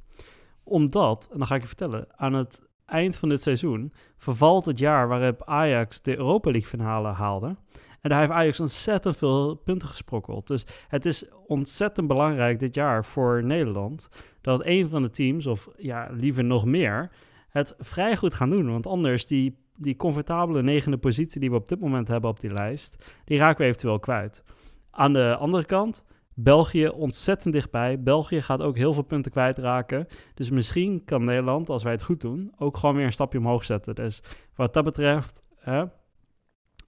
Omdat, 0.64 1.30
en 1.32 1.38
dan 1.38 1.48
ga 1.48 1.56
ik 1.56 1.62
je 1.62 1.68
vertellen, 1.68 2.08
aan 2.16 2.34
het 2.34 2.70
eind 2.86 3.18
van 3.18 3.30
dit 3.30 3.42
seizoen 3.42 3.94
vervalt 4.18 4.66
het 4.66 4.80
jaar 4.80 5.08
waarop 5.08 5.44
Ajax 5.46 6.02
de 6.02 6.18
Europa 6.18 6.52
League 6.52 6.70
finale 6.70 7.08
haalde. 7.08 7.56
En 8.02 8.10
daar 8.10 8.20
heeft 8.20 8.32
Ajax 8.32 8.60
ontzettend 8.60 9.18
veel 9.18 9.56
punten 9.56 9.88
gesprokkeld. 9.88 10.48
Dus 10.48 10.66
het 10.88 11.06
is 11.06 11.26
ontzettend 11.48 12.08
belangrijk 12.08 12.60
dit 12.60 12.76
jaar 12.76 13.06
voor 13.06 13.44
Nederland 13.44 14.10
dat 14.42 14.66
een 14.66 14.90
van 14.90 15.02
de 15.02 15.10
teams, 15.10 15.46
of 15.46 15.70
ja, 15.78 16.08
liever 16.12 16.44
nog 16.44 16.66
meer, 16.66 17.12
het 17.52 17.76
vrij 17.80 18.16
goed 18.16 18.34
gaan 18.34 18.50
doen. 18.50 18.72
Want 18.72 18.88
anders, 18.88 19.28
die, 19.28 19.58
die 19.76 19.96
comfortabele 19.96 20.62
negende 20.62 20.98
positie 20.98 21.40
die 21.40 21.50
we 21.50 21.56
op 21.56 21.70
dit 21.70 21.80
moment 21.80 22.08
hebben 22.08 22.30
op 22.30 22.40
die 22.40 22.54
lijst, 22.54 23.06
die 23.26 23.38
raken 23.38 23.58
we 23.58 23.64
eventueel 23.64 24.00
kwijt. 24.00 24.44
Aan 24.92 25.14
de 25.14 25.36
andere 25.36 25.66
kant, 25.66 26.06
België 26.34 26.88
ontzettend 26.88 27.54
dichtbij. 27.54 28.02
België 28.02 28.42
gaat 28.42 28.62
ook 28.62 28.78
heel 28.78 28.94
veel 28.94 29.04
punten 29.04 29.32
kwijtraken. 29.32 30.08
Dus 30.34 30.50
misschien 30.50 31.04
kan 31.06 31.24
Nederland, 31.24 31.70
als 31.70 31.84
wij 31.84 31.92
het 31.92 32.04
goed 32.04 32.22
doen, 32.22 32.54
ook 32.58 32.78
gewoon 32.78 32.96
weer 32.96 33.06
een 33.06 33.12
stapje 33.12 33.38
omhoog 33.38 33.66
zetten. 33.66 33.96
Dus 33.96 34.24
wat 34.56 34.74
dat 34.74 34.84
betreft, 34.84 35.44
hè, 35.56 35.84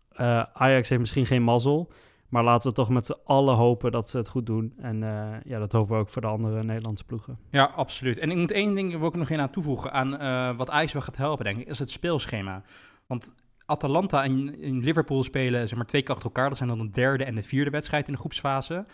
eh, 0.10 0.44
Ajax 0.54 0.90
heeft 0.90 1.02
misschien 1.02 1.26
geen 1.26 1.44
mazzel. 1.44 1.92
Maar 2.34 2.44
laten 2.44 2.70
we 2.70 2.76
toch 2.76 2.90
met 2.90 3.06
z'n 3.06 3.16
allen 3.26 3.56
hopen 3.56 3.92
dat 3.92 4.10
ze 4.10 4.18
het 4.18 4.28
goed 4.28 4.46
doen. 4.46 4.74
En 4.78 5.04
eh, 5.04 5.40
ja, 5.44 5.60
dat 5.60 5.72
hopen 5.72 5.96
we 5.96 6.02
ook 6.02 6.10
voor 6.10 6.22
de 6.22 6.28
andere 6.28 6.64
Nederlandse 6.64 7.04
ploegen. 7.04 7.38
Ja, 7.50 7.64
absoluut. 7.64 8.18
En 8.18 8.32
ik 8.32 8.38
moet 8.38 8.52
één 8.52 8.76
ding 8.76 8.98
wil 8.98 9.08
ik 9.08 9.16
nog 9.16 9.30
in 9.30 9.40
aan 9.40 9.50
toevoegen 9.50 9.92
aan 9.92 10.18
eh, 10.18 10.58
wat 10.58 10.70
Ajax 10.70 10.94
wel 10.94 11.02
gaat 11.02 11.18
helpen, 11.18 11.46
denk 11.46 11.60
ik, 11.60 11.68
is 11.68 11.80
het 11.80 11.92
speelschema. 11.92 12.64
Want 13.08 13.34
Atalanta 13.66 14.24
en, 14.24 14.56
en 14.62 14.80
Liverpool 14.80 15.24
spelen 15.24 15.68
zeg 15.68 15.78
maar 15.78 15.88
twee 15.88 16.02
keer 16.02 16.14
achter 16.14 16.30
elkaar. 16.30 16.48
Dat 16.48 16.58
zijn 16.58 16.70
dan 16.70 16.80
de 16.80 16.90
derde 16.90 17.24
en 17.24 17.36
de 17.36 17.44
vierde 17.44 17.72
wedstrijd 17.72 18.08
in 18.08 18.14
de 18.14 18.20
groepsfase. 18.20 18.86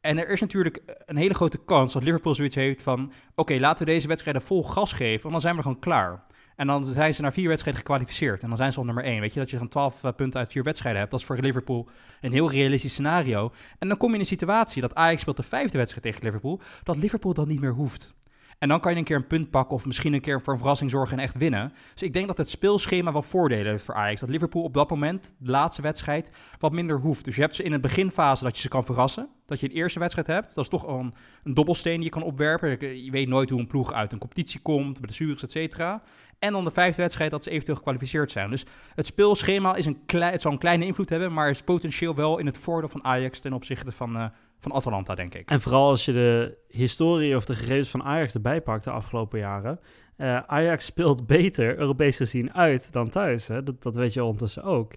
En 0.00 0.18
er 0.18 0.28
is 0.28 0.40
natuurlijk 0.40 0.82
een 1.04 1.16
hele 1.16 1.34
grote 1.34 1.64
kans 1.64 1.92
dat 1.92 2.02
Liverpool 2.02 2.34
zoiets 2.34 2.54
heeft 2.54 2.82
van... 2.82 3.12
oké, 3.34 3.58
laten 3.58 3.86
we 3.86 3.92
deze 3.92 4.08
wedstrijden 4.08 4.42
vol 4.42 4.64
gas 4.64 4.92
geven, 4.92 5.20
want 5.20 5.32
dan 5.32 5.40
zijn 5.40 5.56
we 5.56 5.62
gewoon 5.62 5.78
klaar. 5.78 6.24
En 6.56 6.66
dan 6.66 6.86
zijn 6.86 7.14
ze 7.14 7.22
naar 7.22 7.32
vier 7.32 7.48
wedstrijden 7.48 7.82
gekwalificeerd. 7.82 8.42
En 8.42 8.48
dan 8.48 8.56
zijn 8.56 8.72
ze 8.72 8.78
al 8.78 8.84
nummer 8.84 9.04
één. 9.04 9.20
Weet 9.20 9.32
je, 9.32 9.40
dat 9.40 9.50
je 9.50 9.58
dan 9.58 9.68
twaalf 9.68 10.04
eh, 10.04 10.12
punten 10.12 10.40
uit 10.40 10.52
vier 10.52 10.62
wedstrijden 10.62 11.00
hebt. 11.00 11.12
Dat 11.12 11.20
is 11.20 11.26
voor 11.26 11.38
Liverpool 11.38 11.88
een 12.20 12.32
heel 12.32 12.50
realistisch 12.50 12.92
scenario. 12.92 13.52
En 13.78 13.88
dan 13.88 13.96
kom 13.96 14.08
je 14.08 14.14
in 14.14 14.20
een 14.20 14.26
situatie 14.26 14.82
dat 14.82 14.94
Ajax 14.94 15.20
speelt 15.20 15.36
de 15.36 15.42
vijfde 15.42 15.78
wedstrijd 15.78 16.06
tegen 16.06 16.24
Liverpool. 16.24 16.60
Dat 16.82 16.96
Liverpool 16.96 17.34
dan 17.34 17.48
niet 17.48 17.60
meer 17.60 17.74
hoeft. 17.74 18.14
En 18.58 18.68
dan 18.68 18.80
kan 18.80 18.92
je 18.92 18.98
een 18.98 19.04
keer 19.04 19.16
een 19.16 19.26
punt 19.26 19.50
pakken 19.50 19.76
of 19.76 19.86
misschien 19.86 20.12
een 20.12 20.20
keer 20.20 20.42
voor 20.42 20.52
een 20.52 20.58
verrassing 20.58 20.90
zorgen 20.90 21.18
en 21.18 21.22
echt 21.24 21.36
winnen. 21.36 21.72
Dus 21.92 22.02
ik 22.02 22.12
denk 22.12 22.26
dat 22.26 22.36
het 22.36 22.50
speelschema 22.50 23.12
wel 23.12 23.22
voordelen 23.22 23.70
heeft 23.70 23.84
voor 23.84 23.94
Ajax. 23.94 24.20
Dat 24.20 24.28
Liverpool 24.28 24.62
op 24.62 24.74
dat 24.74 24.90
moment, 24.90 25.34
de 25.38 25.50
laatste 25.50 25.82
wedstrijd, 25.82 26.32
wat 26.58 26.72
minder 26.72 27.00
hoeft. 27.00 27.24
Dus 27.24 27.34
je 27.34 27.40
hebt 27.40 27.54
ze 27.54 27.62
in 27.62 27.72
het 27.72 27.80
beginfase 27.80 28.44
dat 28.44 28.56
je 28.56 28.62
ze 28.62 28.68
kan 28.68 28.84
verrassen. 28.84 29.28
Dat 29.46 29.60
je 29.60 29.68
een 29.68 29.74
eerste 29.74 29.98
wedstrijd 29.98 30.26
hebt. 30.26 30.54
Dat 30.54 30.64
is 30.64 30.70
toch 30.70 30.86
een, 30.86 31.14
een 31.44 31.54
dobbelsteen 31.54 31.94
die 31.94 32.04
je 32.04 32.10
kan 32.10 32.22
opwerpen. 32.22 33.02
Je 33.04 33.10
weet 33.10 33.28
nooit 33.28 33.50
hoe 33.50 33.60
een 33.60 33.66
ploeg 33.66 33.92
uit 33.92 34.12
een 34.12 34.18
competitie 34.18 34.60
komt, 34.60 35.00
blessures, 35.00 35.42
et 35.42 35.50
cetera. 35.50 36.02
En 36.38 36.52
dan 36.52 36.64
de 36.64 36.70
vijfde 36.70 37.02
wedstrijd 37.02 37.30
dat 37.30 37.42
ze 37.42 37.50
eventueel 37.50 37.76
gekwalificeerd 37.76 38.32
zijn. 38.32 38.50
Dus 38.50 38.66
het 38.94 39.06
speelschema 39.06 39.74
is 39.74 39.86
een 39.86 40.04
klei, 40.06 40.32
het 40.32 40.40
zal 40.40 40.52
een 40.52 40.58
kleine 40.58 40.84
invloed 40.84 41.08
hebben, 41.08 41.32
maar 41.32 41.50
is 41.50 41.62
potentieel 41.62 42.14
wel 42.14 42.38
in 42.38 42.46
het 42.46 42.58
voordeel 42.58 42.88
van 42.88 43.04
Ajax 43.04 43.40
ten 43.40 43.52
opzichte 43.52 43.92
van, 43.92 44.16
uh, 44.16 44.24
van 44.58 44.72
Atalanta, 44.72 45.14
denk 45.14 45.34
ik. 45.34 45.50
En 45.50 45.60
vooral 45.60 45.88
als 45.88 46.04
je 46.04 46.12
de 46.12 46.58
historie 46.68 47.36
of 47.36 47.44
de 47.44 47.54
gegevens 47.54 47.88
van 47.88 48.02
Ajax 48.02 48.34
erbij 48.34 48.60
pakt 48.60 48.84
de 48.84 48.90
afgelopen 48.90 49.38
jaren. 49.38 49.80
Uh, 50.18 50.38
Ajax 50.46 50.84
speelt 50.84 51.26
beter, 51.26 51.78
Europees 51.78 52.16
gezien, 52.16 52.54
uit 52.54 52.92
dan 52.92 53.08
thuis. 53.08 53.46
Hè? 53.46 53.62
Dat, 53.62 53.82
dat 53.82 53.94
weet 53.94 54.12
je 54.12 54.24
ondertussen 54.24 54.62
ook. 54.62 54.92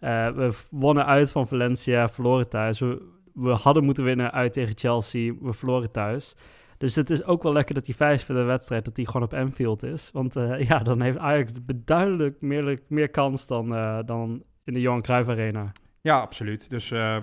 Uh, 0.00 0.30
we 0.30 0.52
wonnen 0.70 1.06
uit 1.06 1.30
van 1.30 1.48
Valencia, 1.48 2.08
verloren 2.08 2.48
thuis. 2.48 2.78
We, 2.78 3.02
we 3.34 3.50
hadden 3.50 3.84
moeten 3.84 4.04
winnen 4.04 4.32
uit 4.32 4.52
tegen 4.52 4.78
Chelsea, 4.78 5.34
we 5.40 5.52
verloren 5.52 5.90
thuis. 5.90 6.36
Dus 6.78 6.94
het 6.94 7.10
is 7.10 7.24
ook 7.24 7.42
wel 7.42 7.52
lekker 7.52 7.74
dat 7.74 7.84
die 7.84 7.96
vijfde 7.96 8.42
wedstrijd 8.42 8.84
dat 8.84 8.94
die 8.94 9.06
gewoon 9.06 9.22
op 9.22 9.34
Anfield 9.34 9.82
is. 9.82 10.10
Want 10.12 10.36
uh, 10.36 10.60
ja, 10.68 10.78
dan 10.78 11.00
heeft 11.00 11.18
Ajax 11.18 11.52
duidelijk 11.74 12.40
meer, 12.40 12.80
meer 12.88 13.10
kans 13.10 13.46
dan, 13.46 13.72
uh, 13.72 13.98
dan 14.04 14.42
in 14.64 14.74
de 14.74 14.80
Johan 14.80 15.02
Cruijff 15.02 15.28
Arena. 15.28 15.72
Ja, 16.00 16.18
absoluut. 16.18 16.70
Dus 16.70 16.90
uh, 16.90 17.16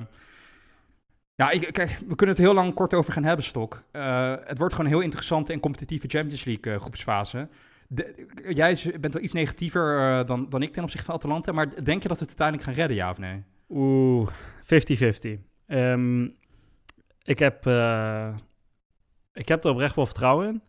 ja, 1.36 1.50
ik, 1.50 1.74
kijk, 1.74 1.90
we 2.08 2.16
kunnen 2.16 2.36
het 2.36 2.46
heel 2.46 2.54
lang 2.54 2.74
kort 2.74 2.94
over 2.94 3.14
gaan 3.14 3.24
hebben, 3.24 3.46
Stok. 3.46 3.84
het 3.92 4.58
wordt 4.58 4.74
gewoon 4.74 4.86
een 4.86 4.98
heel 4.98 5.04
interessante 5.04 5.54
en 5.54 5.60
competitieve 5.60 6.08
Champions 6.08 6.46
League 6.46 6.80
groepsfase. 6.80 7.50
De, 7.88 8.28
jij 8.50 8.96
bent 9.00 9.14
wel 9.14 9.24
iets 9.24 9.34
negatiever 9.34 10.26
dan, 10.26 10.50
dan 10.50 10.62
ik 10.62 10.74
ten 10.74 10.84
opzichte 10.84 11.06
van 11.06 11.16
Atalanta, 11.16 11.52
maar 11.52 11.84
denk 11.84 12.02
je 12.02 12.08
dat 12.08 12.20
we 12.20 12.26
het 12.26 12.40
uiteindelijk 12.40 12.68
gaan 12.68 12.74
redden, 12.78 12.98
ja 12.98 13.10
of 13.10 13.18
nee? 13.18 13.44
Oeh, 13.70 14.30
50-50. 14.64 15.40
Um, 15.68 16.36
ik 17.24 17.40
heb 17.40 17.66
ik 19.34 19.48
heb 19.48 19.64
er 19.64 19.72
oprecht 19.72 19.96
wel 19.96 20.06
vertrouwen 20.06 20.48
in. 20.48 20.62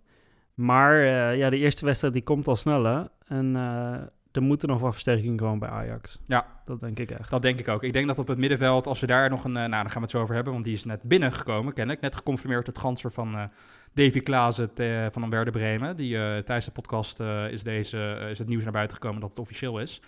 Maar 0.55 0.95
uh, 0.95 1.37
ja, 1.37 1.51
de 1.51 1.57
eerste 1.57 1.85
wedstrijd 1.85 2.15
die 2.15 2.23
komt 2.23 2.49
al 2.49 2.57
sneller. 2.57 3.09
En 3.27 3.55
uh, 3.57 3.95
er 4.33 4.43
moeten 4.43 4.69
nog 4.69 4.81
wat 4.81 4.93
versterkingen 4.93 5.37
komen 5.37 5.59
bij 5.59 5.69
Ajax. 5.69 6.21
Ja. 6.27 6.47
Dat 6.65 6.81
denk 6.81 6.99
ik 6.99 7.11
echt. 7.11 7.31
Dat 7.31 7.43
denk 7.43 7.61
ik 7.61 7.69
ook. 7.69 7.83
Ik 7.83 7.93
denk 7.93 8.07
dat 8.07 8.19
op 8.19 8.29
het 8.29 8.39
middenveld, 8.39 8.87
als 8.87 9.01
we 9.01 9.07
daar 9.07 9.31
nog 9.31 9.45
een... 9.45 9.51
Uh, 9.51 9.57
nou, 9.57 9.71
daar 9.71 9.85
gaan 9.85 9.95
we 9.95 10.01
het 10.01 10.11
zo 10.11 10.21
over 10.21 10.35
hebben, 10.35 10.53
want 10.53 10.65
die 10.65 10.75
is 10.75 10.85
net 10.85 11.03
binnengekomen, 11.03 11.73
ken 11.73 11.91
ik. 11.91 12.01
Net 12.01 12.17
geconfirmeerd 12.17 12.67
de 12.67 12.73
transfer 12.73 13.13
van 13.13 13.51
Davy 13.95 14.21
Klaassen 14.21 14.71
van 15.13 15.31
Werder 15.31 15.53
Bremen. 15.53 15.97
Die 15.97 16.15
tijdens 16.15 16.65
de 16.65 16.73
podcast 16.73 17.21
is, 17.51 17.63
deze, 17.63 18.27
is 18.31 18.39
het 18.39 18.49
nieuws 18.49 18.63
naar 18.63 18.73
buiten 18.73 18.97
gekomen 18.97 19.21
dat 19.21 19.31
het 19.31 19.39
officieel 19.39 19.79
is. 19.79 20.03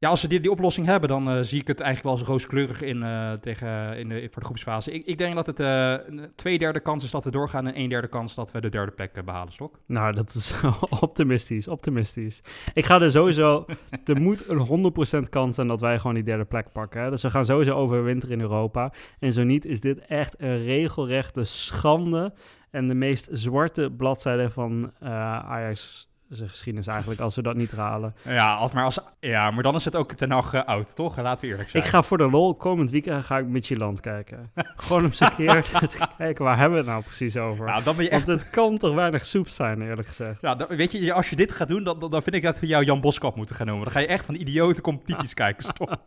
Ja, 0.00 0.08
als 0.08 0.20
ze 0.20 0.28
die, 0.28 0.40
die 0.40 0.50
oplossing 0.50 0.86
hebben, 0.86 1.08
dan 1.08 1.36
uh, 1.36 1.42
zie 1.42 1.60
ik 1.60 1.66
het 1.66 1.80
eigenlijk 1.80 2.02
wel 2.02 2.26
als 2.26 2.28
rooskleurig 2.28 2.82
in, 2.82 3.02
uh, 3.02 3.32
tegen, 3.32 3.98
in 3.98 4.08
de, 4.08 4.28
voor 4.30 4.40
de 4.40 4.44
groepsfase. 4.44 4.92
Ik, 4.92 5.06
ik 5.06 5.18
denk 5.18 5.34
dat 5.34 5.46
het 5.46 5.60
uh, 5.60 5.66
een 5.90 6.32
twee 6.34 6.58
derde 6.58 6.80
kans 6.80 7.04
is 7.04 7.10
dat 7.10 7.24
we 7.24 7.30
doorgaan 7.30 7.66
en 7.66 7.78
een 7.78 7.88
derde 7.88 8.08
kans 8.08 8.34
dat 8.34 8.52
we 8.52 8.60
de 8.60 8.68
derde 8.68 8.92
plek 8.92 9.24
behalen, 9.24 9.52
Stok. 9.52 9.78
Nou, 9.86 10.14
dat 10.14 10.34
is 10.34 10.54
optimistisch, 11.00 11.68
optimistisch. 11.68 12.42
Ik 12.74 12.86
ga 12.86 13.00
er 13.00 13.10
sowieso, 13.10 13.66
er 14.04 14.20
moet 14.20 14.48
een 14.48 14.92
100% 15.26 15.28
kans 15.28 15.54
zijn 15.54 15.66
dat 15.66 15.80
wij 15.80 15.98
gewoon 15.98 16.14
die 16.14 16.24
derde 16.24 16.44
plek 16.44 16.72
pakken. 16.72 17.02
Hè? 17.02 17.10
Dus 17.10 17.22
we 17.22 17.30
gaan 17.30 17.44
sowieso 17.44 17.74
overwinteren 17.74 18.34
in 18.34 18.40
Europa. 18.40 18.92
En 19.18 19.32
zo 19.32 19.42
niet 19.42 19.64
is 19.64 19.80
dit 19.80 19.98
echt 20.06 20.34
een 20.38 20.62
regelrechte 20.62 21.44
schande 21.44 22.32
en 22.70 22.88
de 22.88 22.94
meest 22.94 23.28
zwarte 23.32 23.90
bladzijde 23.96 24.50
van 24.50 24.92
Ajax 25.00 26.09
zijn 26.36 26.48
geschiedenis 26.48 26.86
eigenlijk, 26.86 27.20
als 27.20 27.36
we 27.36 27.42
dat 27.42 27.56
niet 27.56 27.72
halen. 27.72 28.14
Ja, 28.22 28.54
als, 28.54 28.72
maar, 28.72 28.84
als, 28.84 28.98
ja 29.20 29.50
maar 29.50 29.62
dan 29.62 29.74
is 29.74 29.84
het 29.84 29.96
ook 29.96 30.12
ten 30.12 30.28
nog 30.28 30.54
uh, 30.54 30.64
oud, 30.64 30.96
toch? 30.96 31.20
Laten 31.20 31.44
we 31.44 31.50
eerlijk 31.50 31.70
zijn. 31.70 31.82
Ik 31.82 31.88
ga 31.88 32.02
voor 32.02 32.18
de 32.18 32.30
lol, 32.30 32.54
komend 32.54 32.90
weekend 32.90 33.24
ga 33.24 33.38
ik 33.38 33.46
Midtjylland 33.46 34.00
kijken. 34.00 34.50
Gewoon 34.76 35.04
om 35.04 35.10
een 35.18 35.34
keer 35.36 35.62
te 35.88 35.98
kijken, 36.18 36.44
waar 36.44 36.56
hebben 36.56 36.78
we 36.78 36.84
het 36.84 36.92
nou 36.92 37.02
precies 37.02 37.36
over? 37.36 37.66
Nou, 37.66 37.82
dan 37.82 37.96
ben 37.96 38.04
je 38.04 38.10
echt... 38.10 38.26
Want 38.26 38.40
het 38.40 38.50
kan 38.50 38.78
toch 38.78 38.94
weinig 38.94 39.26
soep 39.26 39.48
zijn, 39.48 39.82
eerlijk 39.82 40.08
gezegd. 40.08 40.40
Ja, 40.40 40.54
dan, 40.54 40.66
weet 40.68 40.92
je, 40.92 41.12
als 41.12 41.30
je 41.30 41.36
dit 41.36 41.52
gaat 41.52 41.68
doen, 41.68 41.84
dan, 41.84 41.98
dan 41.98 42.22
vind 42.22 42.36
ik 42.36 42.42
dat 42.42 42.60
we 42.60 42.66
jou 42.66 42.84
Jan 42.84 43.00
Boskap 43.00 43.36
moeten 43.36 43.56
gaan 43.56 43.66
noemen. 43.66 43.84
Dan 43.84 43.94
ga 43.94 44.00
je 44.00 44.06
echt 44.06 44.24
van 44.24 44.34
idiote 44.34 44.80
competities 44.80 45.34
kijken, 45.44 45.62
stop. 45.62 46.00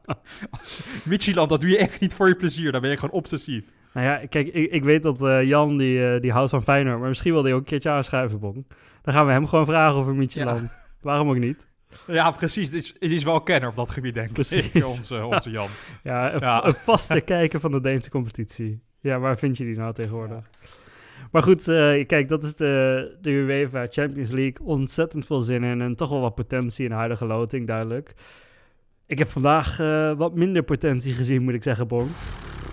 Midtjylland, 1.04 1.50
dat 1.50 1.62
doe 1.62 1.70
je 1.70 1.78
echt 1.78 2.00
niet 2.00 2.14
voor 2.14 2.28
je 2.28 2.36
plezier. 2.36 2.72
Dan 2.72 2.82
ben 2.82 2.90
je 2.90 2.98
gewoon 2.98 3.16
obsessief. 3.16 3.64
Nou 3.94 4.08
ja, 4.08 4.22
kijk, 4.30 4.48
ik, 4.48 4.72
ik 4.72 4.84
weet 4.84 5.04
dat 5.04 5.22
uh, 5.22 5.44
Jan, 5.44 5.78
die, 5.78 5.98
uh, 5.98 6.22
die 6.22 6.32
houdt 6.32 6.50
van 6.50 6.64
Feyenoord, 6.64 7.00
maar 7.00 7.08
misschien 7.08 7.34
wil 7.34 7.44
hij 7.44 7.54
ook 7.54 7.60
een 7.60 7.66
keertje 7.66 7.90
aanschuiven, 7.90 8.40
Bon. 8.40 8.66
Dan 9.04 9.14
gaan 9.14 9.26
we 9.26 9.32
hem 9.32 9.48
gewoon 9.48 9.66
vragen 9.66 9.96
over 9.96 10.16
Micheland. 10.16 10.62
Ja. 10.62 10.84
Waarom 11.02 11.30
ook 11.30 11.38
niet? 11.38 11.68
Ja, 12.08 12.32
precies. 12.32 12.68
Het 12.68 12.76
is, 12.76 12.94
het 13.00 13.12
is 13.12 13.24
wel 13.24 13.42
kenner 13.42 13.70
op 13.70 13.76
dat 13.76 13.90
gebied, 13.90 14.14
denk 14.14 14.32
precies. 14.32 14.72
ik. 14.72 14.86
Onze, 14.98 15.26
onze 15.26 15.50
Jan. 15.50 15.70
Ja, 16.04 16.34
een, 16.34 16.40
ja. 16.40 16.66
een 16.66 16.74
vaste 16.74 17.22
kijker 17.36 17.60
van 17.60 17.72
de 17.72 17.82
Deense 17.82 18.10
competitie. 18.10 18.82
Ja, 19.00 19.20
waar 19.20 19.38
vind 19.38 19.58
je 19.58 19.64
die 19.64 19.78
nou 19.78 19.94
tegenwoordig? 19.94 20.50
Maar 21.32 21.44
goed, 21.44 21.68
uh, 21.68 22.06
kijk, 22.06 22.30
dat 22.30 22.44
is 22.44 22.56
de, 22.56 23.18
de 23.22 23.30
UEFA 23.30 23.88
Champions 23.90 24.32
League. 24.32 24.66
Ontzettend 24.66 25.26
veel 25.26 25.42
zin 25.42 25.64
in 25.64 25.82
en 25.82 25.96
toch 25.96 26.10
wel 26.10 26.22
wat 26.22 26.36
potentie 26.36 26.84
in 26.84 26.90
de 26.90 26.96
huidige 26.96 27.26
loting, 27.26 27.68
duidelijk. 27.68 28.14
Ik 29.06 29.18
heb 29.18 29.30
vandaag 29.30 29.80
uh, 29.80 30.14
wat 30.14 30.36
minder 30.36 30.64
potentie 30.64 31.14
gezien, 31.14 31.44
moet 31.44 31.54
ik 31.54 31.64
zeggen, 31.64 31.88
Bon. 31.88 32.10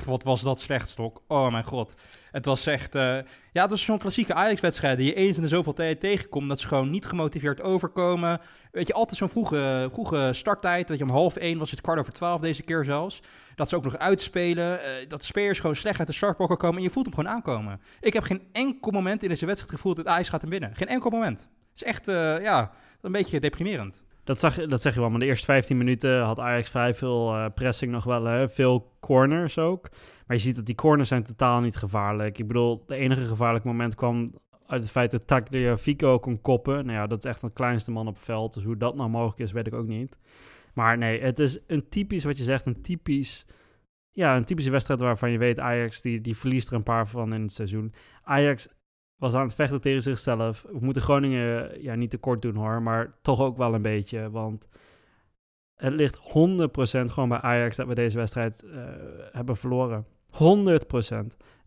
Wat 0.07 0.23
was 0.23 0.43
dat 0.43 0.61
slecht, 0.61 0.89
Stok. 0.89 1.23
Oh 1.27 1.51
mijn 1.51 1.65
god. 1.65 1.95
Het 2.31 2.45
was 2.45 2.67
echt... 2.67 2.95
Uh, 2.95 3.19
ja, 3.53 3.63
het 3.63 3.71
was 3.71 3.85
zo'n 3.85 3.99
klassieke 3.99 4.35
Ajax-wedstrijd 4.35 4.97
die 4.97 5.07
je 5.07 5.15
eens 5.15 5.37
in 5.37 5.43
de 5.43 5.49
zoveel 5.49 5.73
tijd 5.73 6.01
tegenkomt. 6.01 6.49
Dat 6.49 6.61
ze 6.61 6.67
gewoon 6.67 6.91
niet 6.91 7.07
gemotiveerd 7.07 7.63
overkomen. 7.63 8.41
Weet 8.73 8.87
je, 8.87 8.93
altijd 8.93 9.19
zo'n 9.19 9.29
vroege, 9.29 9.89
vroege 9.93 10.31
starttijd. 10.33 10.89
Dat 10.89 10.99
je 10.99 11.05
om 11.05 11.11
half 11.11 11.37
één 11.37 11.59
was 11.59 11.71
het 11.71 11.81
kwart 11.81 11.99
over 11.99 12.13
twaalf 12.13 12.41
deze 12.41 12.63
keer 12.63 12.85
zelfs. 12.85 13.23
Dat 13.55 13.69
ze 13.69 13.77
ook 13.77 13.85
nog 13.85 13.99
uitspelen. 13.99 14.81
Uh, 14.81 15.09
dat 15.09 15.21
de 15.21 15.27
spelers 15.27 15.61
gewoon 15.61 15.77
slecht 15.77 15.99
uit 15.99 16.09
de 16.09 16.15
startblokken 16.15 16.59
komen. 16.59 16.77
En 16.77 16.83
je 16.83 16.91
voelt 16.91 17.07
hem 17.07 17.15
gewoon 17.15 17.31
aankomen. 17.31 17.81
Ik 18.01 18.13
heb 18.13 18.23
geen 18.23 18.43
enkel 18.53 18.91
moment 18.91 19.23
in 19.23 19.29
deze 19.29 19.47
wedstrijd 19.47 19.75
gevoeld 19.75 19.97
dat 19.97 20.07
Ajax 20.07 20.29
gaat 20.29 20.41
hem 20.41 20.51
winnen. 20.51 20.77
Geen 20.77 20.89
enkel 20.89 21.11
moment. 21.11 21.39
Het 21.39 21.49
is 21.75 21.83
echt, 21.83 22.09
uh, 22.09 22.43
ja, 22.43 22.71
een 23.01 23.13
beetje 23.13 23.41
deprimerend. 23.41 24.03
Dat, 24.25 24.41
zag, 24.41 24.55
dat 24.55 24.83
zeg 24.83 24.95
je 24.95 25.01
wel, 25.01 25.11
maar 25.11 25.19
de 25.19 25.27
eerste 25.27 25.45
15 25.45 25.77
minuten 25.77 26.21
had 26.23 26.39
Ajax 26.39 26.69
vrij 26.69 26.95
veel 26.95 27.35
uh, 27.35 27.47
pressing 27.55 27.93
nog 27.93 28.05
wel. 28.05 28.25
Hè? 28.25 28.49
Veel 28.49 28.93
corners 29.01 29.59
ook. 29.59 29.89
Maar 30.27 30.37
je 30.37 30.43
ziet 30.43 30.57
dat 30.57 30.67
die 30.67 30.75
corners 30.75 31.09
zijn 31.09 31.23
totaal 31.23 31.61
niet 31.61 31.77
gevaarlijk. 31.77 32.39
Ik 32.39 32.47
bedoel, 32.47 32.85
de 32.87 32.95
enige 32.95 33.25
gevaarlijke 33.25 33.69
moment 33.69 33.95
kwam 33.95 34.33
uit 34.67 34.83
het 34.83 34.91
feit 34.91 35.11
dat 35.11 35.27
Tagliafico 35.27 36.19
kon 36.19 36.41
koppen. 36.41 36.87
Nou 36.87 36.99
ja, 36.99 37.07
dat 37.07 37.25
is 37.25 37.31
echt 37.31 37.43
een 37.43 37.53
kleinste 37.53 37.91
man 37.91 38.07
op 38.07 38.15
het 38.15 38.25
veld. 38.25 38.55
Dus 38.55 38.65
hoe 38.65 38.77
dat 38.77 38.97
nou 38.97 39.11
mogelijk 39.11 39.39
is, 39.39 39.53
weet 39.53 39.67
ik 39.67 39.75
ook 39.75 39.87
niet. 39.87 40.19
Maar 40.75 40.99
nee, 40.99 41.21
het 41.21 41.39
is 41.39 41.59
een 41.67 41.89
typisch, 41.89 42.25
wat 42.25 42.39
je 42.39 42.45
zegt, 42.45 42.67
een 42.67 42.83
typisch... 42.83 43.47
Ja, 44.13 44.37
een 44.37 44.45
typische 44.45 44.71
wedstrijd 44.71 45.01
waarvan 45.01 45.31
je 45.31 45.39
weet, 45.39 45.59
Ajax 45.59 46.01
die, 46.01 46.21
die 46.21 46.37
verliest 46.37 46.69
er 46.69 46.75
een 46.75 46.83
paar 46.83 47.09
van 47.09 47.35
in 47.35 47.43
het 47.43 47.53
seizoen. 47.53 47.93
Ajax 48.23 48.69
was 49.21 49.35
aan 49.35 49.47
het 49.47 49.55
vechten 49.55 49.81
tegen 49.81 50.03
zichzelf. 50.03 50.67
We 50.73 50.79
moeten 50.81 51.03
Groningen 51.03 51.83
ja, 51.83 51.95
niet 51.95 52.11
tekort 52.11 52.43
doen 52.43 52.55
hoor, 52.55 52.83
maar 52.83 53.15
toch 53.23 53.41
ook 53.41 53.57
wel 53.57 53.75
een 53.75 53.83
beetje. 53.83 54.31
Want 54.31 54.69
het 55.75 55.93
ligt 55.93 56.19
100% 56.19 56.21
gewoon 57.13 57.29
bij 57.29 57.41
Ajax 57.41 57.77
dat 57.77 57.87
we 57.87 57.95
deze 57.95 58.19
wedstrijd 58.19 58.65
uh, 58.65 58.83
hebben 59.33 59.57
verloren. 59.57 60.07
100%. 60.33 60.37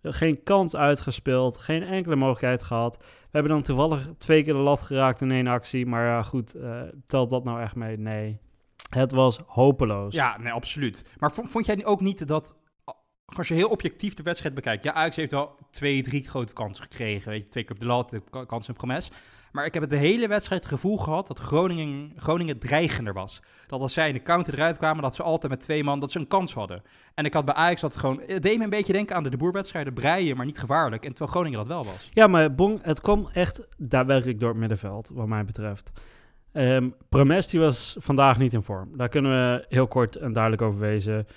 Geen 0.01 0.43
kans 0.43 0.75
uitgespeeld, 0.75 1.57
geen 1.57 1.83
enkele 1.83 2.15
mogelijkheid 2.15 2.63
gehad. 2.63 2.97
We 2.97 3.29
hebben 3.31 3.51
dan 3.51 3.61
toevallig 3.61 4.09
twee 4.17 4.43
keer 4.43 4.53
de 4.53 4.59
lat 4.59 4.81
geraakt 4.81 5.21
in 5.21 5.31
één 5.31 5.47
actie. 5.47 5.85
Maar 5.85 6.05
ja, 6.05 6.23
goed, 6.23 6.55
uh, 6.55 6.81
telt 7.07 7.29
dat 7.29 7.43
nou 7.43 7.61
echt 7.61 7.75
mee? 7.75 7.97
Nee. 7.97 8.39
Het 8.89 9.11
was 9.11 9.39
hopeloos. 9.45 10.13
Ja, 10.13 10.37
nee, 10.37 10.51
absoluut. 10.51 11.05
Maar 11.17 11.31
vond 11.31 11.65
jij 11.65 11.85
ook 11.85 12.01
niet 12.01 12.27
dat 12.27 12.55
als 13.37 13.47
je 13.47 13.53
heel 13.53 13.69
objectief 13.69 14.13
de 14.13 14.23
wedstrijd 14.23 14.55
bekijkt. 14.55 14.83
Ja, 14.83 14.93
Ajax 14.93 15.15
heeft 15.15 15.31
wel 15.31 15.55
twee, 15.71 16.01
drie 16.01 16.27
grote 16.27 16.53
kansen 16.53 16.83
gekregen. 16.83 17.31
Weet 17.31 17.43
je, 17.43 17.47
twee 17.47 17.63
keer 17.63 17.75
op 17.75 17.81
de 17.81 17.87
lat, 17.87 18.09
de 18.09 18.21
ka- 18.29 18.45
kans 18.45 18.67
en 18.67 18.73
promes. 18.73 19.11
Maar 19.51 19.65
ik 19.65 19.73
heb 19.73 19.81
het 19.81 19.91
de 19.91 19.97
hele 19.97 20.27
wedstrijd 20.27 20.61
het 20.63 20.71
gevoel 20.71 20.97
gehad 20.97 21.27
dat 21.27 21.39
Groningen, 21.39 22.13
Groningen 22.17 22.59
dreigender 22.59 23.13
was. 23.13 23.41
Dat 23.67 23.81
als 23.81 23.93
zij 23.93 24.07
in 24.07 24.13
de 24.13 24.21
counter 24.21 24.53
eruit 24.53 24.77
kwamen, 24.77 25.03
dat 25.03 25.15
ze 25.15 25.23
altijd 25.23 25.51
met 25.51 25.61
twee 25.61 25.83
man, 25.83 25.99
dat 25.99 26.11
ze 26.11 26.19
een 26.19 26.27
kans 26.27 26.53
hadden. 26.53 26.81
En 27.13 27.25
ik 27.25 27.33
had 27.33 27.45
bij 27.45 27.53
Ajax 27.53 27.81
dat 27.81 27.95
gewoon, 27.95 28.21
het 28.27 28.43
deed 28.43 28.57
me 28.57 28.63
een 28.63 28.69
beetje 28.69 28.93
denken 28.93 29.15
aan 29.15 29.23
de 29.23 29.29
de 29.29 29.37
boerwedstrijden, 29.37 29.93
breien, 29.93 30.37
maar 30.37 30.45
niet 30.45 30.59
gevaarlijk. 30.59 31.03
En 31.03 31.09
terwijl 31.09 31.31
Groningen 31.31 31.57
dat 31.57 31.67
wel 31.67 31.85
was. 31.85 32.09
Ja, 32.13 32.27
maar 32.27 32.55
Bong, 32.55 32.79
het 32.83 33.01
kwam 33.01 33.29
echt 33.33 33.61
daadwerkelijk 33.77 34.39
door 34.39 34.49
het 34.49 34.57
middenveld, 34.57 35.09
wat 35.13 35.27
mij 35.27 35.45
betreft. 35.45 35.91
Ehm 36.51 36.89
Promes 37.09 37.47
die 37.47 37.59
was 37.59 37.95
vandaag 37.99 38.37
niet 38.37 38.53
in 38.53 38.61
vorm. 38.61 38.97
Daar 38.97 39.09
kunnen 39.09 39.31
we 39.31 39.65
heel 39.69 39.87
kort 39.87 40.15
en 40.15 40.33
duidelijk 40.33 40.61
over 40.61 40.79
wezen. 40.79 41.27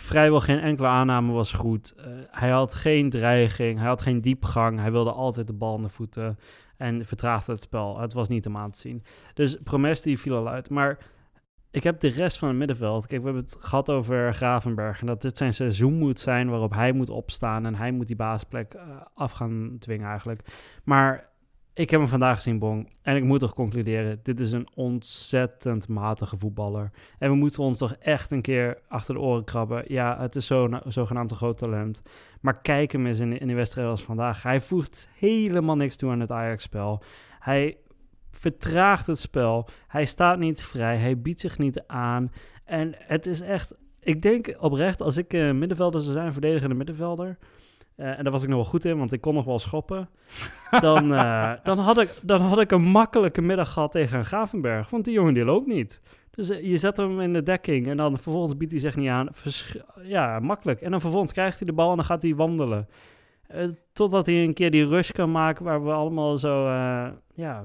Vrijwel 0.00 0.40
geen 0.40 0.60
enkele 0.60 0.88
aanname 0.88 1.32
was 1.32 1.52
goed. 1.52 1.94
Eh, 1.96 2.04
hij 2.30 2.50
had 2.50 2.74
geen 2.74 3.10
dreiging, 3.10 3.78
hij 3.78 3.88
had 3.88 4.02
geen 4.02 4.20
diepgang. 4.20 4.78
Hij 4.78 4.92
wilde 4.92 5.12
altijd 5.12 5.46
de 5.46 5.52
bal 5.52 5.74
aan 5.74 5.82
de 5.82 5.88
voeten 5.88 6.38
en 6.76 7.04
vertraagde 7.06 7.52
het 7.52 7.60
spel. 7.60 7.98
Het 7.98 8.12
was 8.12 8.28
niet 8.28 8.46
om 8.46 8.56
aan 8.56 8.70
te 8.70 8.78
zien. 8.78 9.02
Dus 9.34 9.56
Promes 9.64 10.02
die 10.02 10.18
viel 10.18 10.36
al 10.36 10.48
uit. 10.48 10.70
Maar 10.70 10.98
ik 11.70 11.82
heb 11.82 12.00
de 12.00 12.08
rest 12.08 12.38
van 12.38 12.48
het 12.48 12.56
middenveld. 12.56 13.06
Kijk, 13.06 13.20
we 13.20 13.26
hebben 13.26 13.44
het 13.44 13.56
gehad 13.60 13.90
over 13.90 14.34
Gravenberg. 14.34 15.00
En 15.00 15.06
dat 15.06 15.22
dit 15.22 15.36
zijn 15.36 15.54
seizoen 15.54 15.94
moet 15.94 16.20
zijn 16.20 16.50
waarop 16.50 16.72
hij 16.72 16.92
moet 16.92 17.10
opstaan. 17.10 17.66
En 17.66 17.74
hij 17.74 17.90
moet 17.90 18.06
die 18.06 18.16
basisplek 18.16 18.74
eh, 18.74 18.82
af 19.14 19.32
gaan 19.32 19.76
dwingen 19.78 20.08
eigenlijk. 20.08 20.40
Maar 20.84 21.28
ik 21.74 21.90
heb 21.90 22.00
hem 22.00 22.08
vandaag 22.08 22.36
gezien, 22.36 22.58
Bong. 22.58 22.88
En 23.02 23.16
ik 23.16 23.24
moet 23.24 23.40
toch 23.40 23.54
concluderen, 23.54 24.20
dit 24.22 24.40
is 24.40 24.52
een 24.52 24.68
ontzettend 24.74 25.88
matige 25.88 26.36
voetballer. 26.36 26.90
En 27.18 27.30
we 27.30 27.36
moeten 27.36 27.62
ons 27.62 27.78
toch 27.78 27.92
echt 27.92 28.30
een 28.30 28.42
keer 28.42 28.78
achter 28.88 29.14
de 29.14 29.20
oren 29.20 29.44
krabben. 29.44 29.84
Ja, 29.86 30.20
het 30.20 30.36
is 30.36 30.46
zo'n 30.46 30.80
zogenaamd 30.86 31.32
groot 31.32 31.58
talent. 31.58 32.02
Maar 32.40 32.60
kijk 32.60 32.92
hem 32.92 33.06
eens 33.06 33.18
in, 33.18 33.38
in 33.38 33.46
die 33.46 33.56
wedstrijd 33.56 33.88
als 33.88 34.02
vandaag. 34.02 34.42
Hij 34.42 34.60
voegt 34.60 35.08
helemaal 35.14 35.76
niks 35.76 35.96
toe 35.96 36.10
aan 36.10 36.20
het 36.20 36.30
Ajax-spel. 36.30 37.02
Hij 37.38 37.76
vertraagt 38.30 39.06
het 39.06 39.18
spel. 39.18 39.68
Hij 39.86 40.04
staat 40.04 40.38
niet 40.38 40.62
vrij. 40.62 40.96
Hij 40.96 41.20
biedt 41.20 41.40
zich 41.40 41.58
niet 41.58 41.82
aan. 41.86 42.32
En 42.64 42.94
het 42.98 43.26
is 43.26 43.40
echt... 43.40 43.74
Ik 44.00 44.22
denk 44.22 44.56
oprecht, 44.58 45.02
als 45.02 45.16
ik 45.16 45.32
eh, 45.32 45.50
middenvelder 45.50 46.00
zou 46.00 46.12
zijn, 46.12 46.32
verdedigende 46.32 46.74
middenvelder... 46.74 47.38
eh, 48.00 48.18
en 48.18 48.22
daar 48.22 48.32
was 48.32 48.42
ik 48.42 48.48
nog 48.48 48.58
wel 48.58 48.70
goed 48.70 48.84
in, 48.84 48.98
want 48.98 49.12
ik 49.12 49.20
kon 49.20 49.34
nog 49.34 49.44
wel 49.44 49.58
schoppen. 49.58 50.08
Dan, 50.80 51.14
eh, 51.14 51.52
dan, 51.62 51.78
had, 51.78 52.00
ik, 52.00 52.18
dan 52.22 52.40
had 52.40 52.60
ik 52.60 52.70
een 52.70 52.82
makkelijke 52.82 53.42
middag 53.42 53.72
gehad 53.72 53.92
tegen 53.92 54.18
een 54.18 54.24
Gravenberg. 54.24 54.90
Want 54.90 55.04
die 55.04 55.14
jongen 55.14 55.34
die 55.34 55.44
loopt 55.44 55.66
niet. 55.66 56.02
Dus 56.30 56.50
eh, 56.50 56.62
je 56.62 56.76
zet 56.76 56.96
hem 56.96 57.20
in 57.20 57.32
de 57.32 57.42
dekking 57.42 57.86
en 57.86 57.96
dan 57.96 58.18
vervolgens 58.18 58.56
biedt 58.56 58.72
hij 58.72 58.80
zich 58.80 58.96
niet 58.96 59.08
aan. 59.08 59.28
Versch- 59.30 59.76
ja, 60.02 60.38
makkelijk. 60.38 60.80
En 60.80 60.90
dan 60.90 61.00
vervolgens 61.00 61.32
krijgt 61.32 61.58
hij 61.58 61.66
de 61.66 61.72
bal 61.72 61.90
en 61.90 61.96
dan 61.96 62.04
gaat 62.04 62.22
hij 62.22 62.34
wandelen. 62.34 62.88
Totdat 63.92 64.26
hij 64.26 64.44
een 64.44 64.54
keer 64.54 64.70
die 64.70 64.86
rush 64.86 65.10
kan 65.10 65.30
maken 65.30 65.64
waar 65.64 65.84
we 65.84 65.92
allemaal 65.92 66.38
zo, 66.38 66.68
ja, 67.34 67.64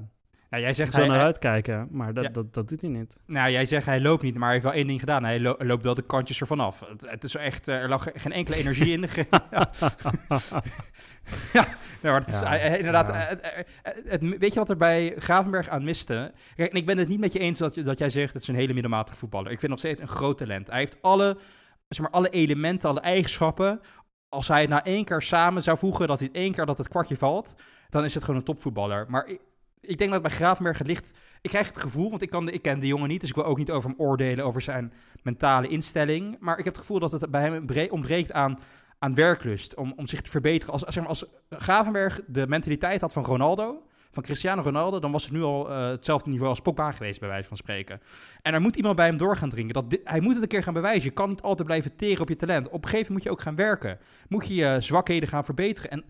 Nou, 0.50 0.64
jij 0.64 0.74
zegt 0.74 0.94
zo 0.94 1.00
hij, 1.00 1.08
naar 1.08 1.18
hij- 1.18 1.26
uitkijken. 1.26 1.88
Maar 1.92 2.14
dat, 2.14 2.24
Ja. 2.24 2.30
dat, 2.30 2.54
dat 2.54 2.68
doet 2.70 2.82
hij 2.82 2.90
niet. 2.90 3.16
nou, 3.26 3.52
jij 3.52 3.66
zegt 3.66 3.86
hij 3.86 4.02
loopt 4.02 4.22
niet, 4.24 4.34
maar 4.34 4.44
hij 4.44 4.52
heeft 4.52 4.64
wel 4.64 4.74
één 4.74 4.88
ding 4.88 5.00
gedaan. 5.00 5.24
Hij 5.24 5.40
lo- 5.40 5.56
loopt 5.58 5.84
wel 5.84 5.94
de 5.96 6.02
kantjes 6.06 6.40
ervan 6.42 6.60
af. 6.60 6.80
Het, 6.80 7.10
het 7.10 7.24
is 7.24 7.36
echt, 7.36 7.68
eh, 7.68 7.76
er 7.76 7.90
lag 7.90 8.08
geen 8.14 8.32
enkele 8.32 8.56
energie 8.58 8.92
in. 8.92 9.06
Ja. 9.52 9.70
ja, 11.54 11.66
nee, 12.02 12.12
maar 12.12 12.20
het 12.20 12.28
is 12.28 12.40
Ja, 12.40 12.54
inderdaad. 12.60 13.08
het- 13.84 14.22
weet 14.40 14.54
je 14.54 14.60
wat 14.60 14.70
er 14.70 14.78
bij 14.78 15.14
Gravenberg 15.18 15.70
aan 15.70 15.84
miste? 15.84 16.32
Kijk, 16.56 16.72
en 16.72 16.78
ik 16.78 16.86
ben 16.86 16.98
het 16.98 17.08
niet 17.08 17.20
met 17.20 17.34
je 17.34 17.40
eens 17.40 17.58
dat, 17.60 17.76
dat 17.76 17.98
jij 17.98 18.10
zegt 18.10 18.34
het 18.34 18.42
is 18.42 18.48
een 18.48 18.56
hele 18.56 18.74
middelmatige 18.74 19.18
voetballer. 19.18 19.52
Ik 19.52 19.60
vind 19.60 19.72
nog 19.72 19.80
steeds 19.80 20.02
een 20.02 20.08
groot 20.08 20.38
talent. 20.38 20.68
Hij 20.70 20.80
heeft 20.80 21.02
alle, 21.02 21.38
zeg 21.90 22.02
maar, 22.02 22.12
alle 22.14 22.30
elementen, 22.30 22.90
alle 22.90 23.00
eigenschappen. 23.00 23.80
Als 24.30 24.48
hij 24.48 24.62
het 24.62 24.70
na 24.70 24.84
één 24.84 25.06
keer 25.06 25.22
samen 25.22 25.64
zou 25.64 25.78
voegen, 25.78 26.08
dat 26.08 26.20
hij 26.20 26.28
het 26.28 26.38
één 26.38 26.52
keer 26.54 26.66
dat 26.66 26.78
het 26.78 26.88
kwartje 26.88 27.18
valt, 27.18 27.56
dan 27.90 28.04
is 28.04 28.14
het 28.14 28.24
gewoon 28.24 28.40
een 28.40 28.46
topvoetballer. 28.46 29.06
Maar 29.10 29.30
ik, 29.88 29.98
denk 29.98 30.12
dat 30.12 30.22
bij 30.22 30.32
Gravenberg 30.32 30.78
het 30.78 30.88
ligt. 30.88 31.14
Ik 31.42 31.50
krijg 31.50 31.68
het 31.68 31.78
gevoel, 31.78 32.10
want 32.10 32.22
ik, 32.22 32.30
kan 32.30 32.46
de, 32.46 32.52
ik 32.52 32.62
ken 32.62 32.80
de 32.80 32.88
jongen 32.88 33.08
niet, 33.08 33.20
dus 33.20 33.30
ik 33.30 33.36
wil 33.36 33.46
ook 33.46 33.58
niet 33.58 33.72
over 33.72 33.90
hem 33.90 34.00
oordelen 34.00 34.46
over 34.46 34.62
zijn 34.62 34.94
mentale 35.24 35.68
instelling. 35.68 36.38
Maar 36.40 36.58
ik 36.58 36.64
heb 36.64 36.74
het 36.74 36.82
gevoel 36.82 37.00
dat 37.00 37.12
het 37.12 37.32
bij 37.32 37.42
hem 37.42 37.66
bre- 37.66 37.88
ontbreekt 37.90 38.32
aan, 38.32 38.60
aan 39.00 39.16
werklust, 39.16 39.76
om, 39.76 39.94
om 39.96 40.08
zich 40.08 40.22
te 40.22 40.30
verbeteren. 40.30 40.74
Als, 40.74 41.00
als 41.06 41.26
Gravenberg 41.50 42.22
de 42.28 42.48
mentaliteit 42.48 43.02
had 43.02 43.14
van 43.14 43.24
Ronaldo, 43.24 43.84
van 44.12 44.24
Cristiano 44.24 44.62
Ronaldo, 44.62 45.00
dan 45.00 45.12
was 45.12 45.24
het 45.24 45.34
nu 45.34 45.42
al 45.42 45.70
eh, 45.70 45.90
hetzelfde 45.90 46.30
niveau 46.30 46.50
als 46.50 46.60
Pogba 46.60 46.92
geweest, 46.92 47.20
bij 47.20 47.30
wijze 47.30 47.48
van 47.48 47.58
spreken. 47.58 48.02
En 48.42 48.54
er 48.54 48.62
moet 48.62 48.76
iemand 48.76 48.96
bij 48.96 49.06
hem 49.06 49.18
door 49.18 49.38
gaan 49.38 49.50
dringen. 49.50 49.74
Dat 49.74 49.98
hij 50.04 50.20
moet 50.20 50.34
het 50.34 50.42
een 50.42 50.48
keer 50.48 50.64
gaan 50.64 50.74
bewijzen. 50.74 51.04
Je 51.04 51.12
kan 51.12 51.30
niet 51.30 51.42
altijd 51.42 51.68
blijven 51.68 51.96
teren 51.96 52.22
op 52.22 52.30
je 52.30 52.36
talent. 52.36 52.68
Op 52.68 52.84
een 52.84 52.90
gegeven 52.90 52.98
moment 52.98 53.10
moet 53.10 53.24
je 53.24 53.30
ook 53.30 53.42
gaan 53.42 53.56
werken. 53.56 54.00
Moet 54.28 54.48
je 54.48 54.56
je 54.56 54.76
zwakheden 54.80 55.30
gaan 55.30 55.46
verbeteren. 55.46 55.90
En 55.90 56.04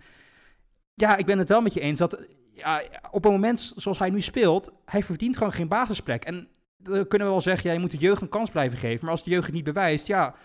ja, 0.93 1.17
ik 1.17 1.25
ben 1.25 1.37
het 1.37 1.49
wel 1.49 1.61
met 1.61 1.73
je 1.73 1.79
eens 1.79 1.99
dat 1.99 2.27
ja, 2.55 2.81
op 3.11 3.25
een 3.25 3.31
moment 3.31 3.73
zoals 3.75 3.99
hij 3.99 4.09
nu 4.09 4.21
speelt, 4.21 4.71
hij 4.85 5.03
verdient 5.03 5.37
gewoon 5.37 5.53
geen 5.53 5.67
basisplek. 5.67 6.23
En 6.23 6.47
dan 6.77 7.07
kunnen 7.07 7.27
we 7.27 7.33
wel 7.33 7.41
zeggen, 7.41 7.67
ja, 7.69 7.75
je 7.75 7.81
moet 7.81 7.91
de 7.91 7.97
jeugd 7.97 8.21
een 8.21 8.29
kans 8.29 8.49
blijven 8.49 8.77
geven. 8.77 8.99
Maar 9.01 9.11
als 9.11 9.23
de 9.23 9.29
jeugd 9.29 9.45
het 9.45 9.55
niet 9.55 9.63
bewijst, 9.63 10.07
ja, 10.07 10.35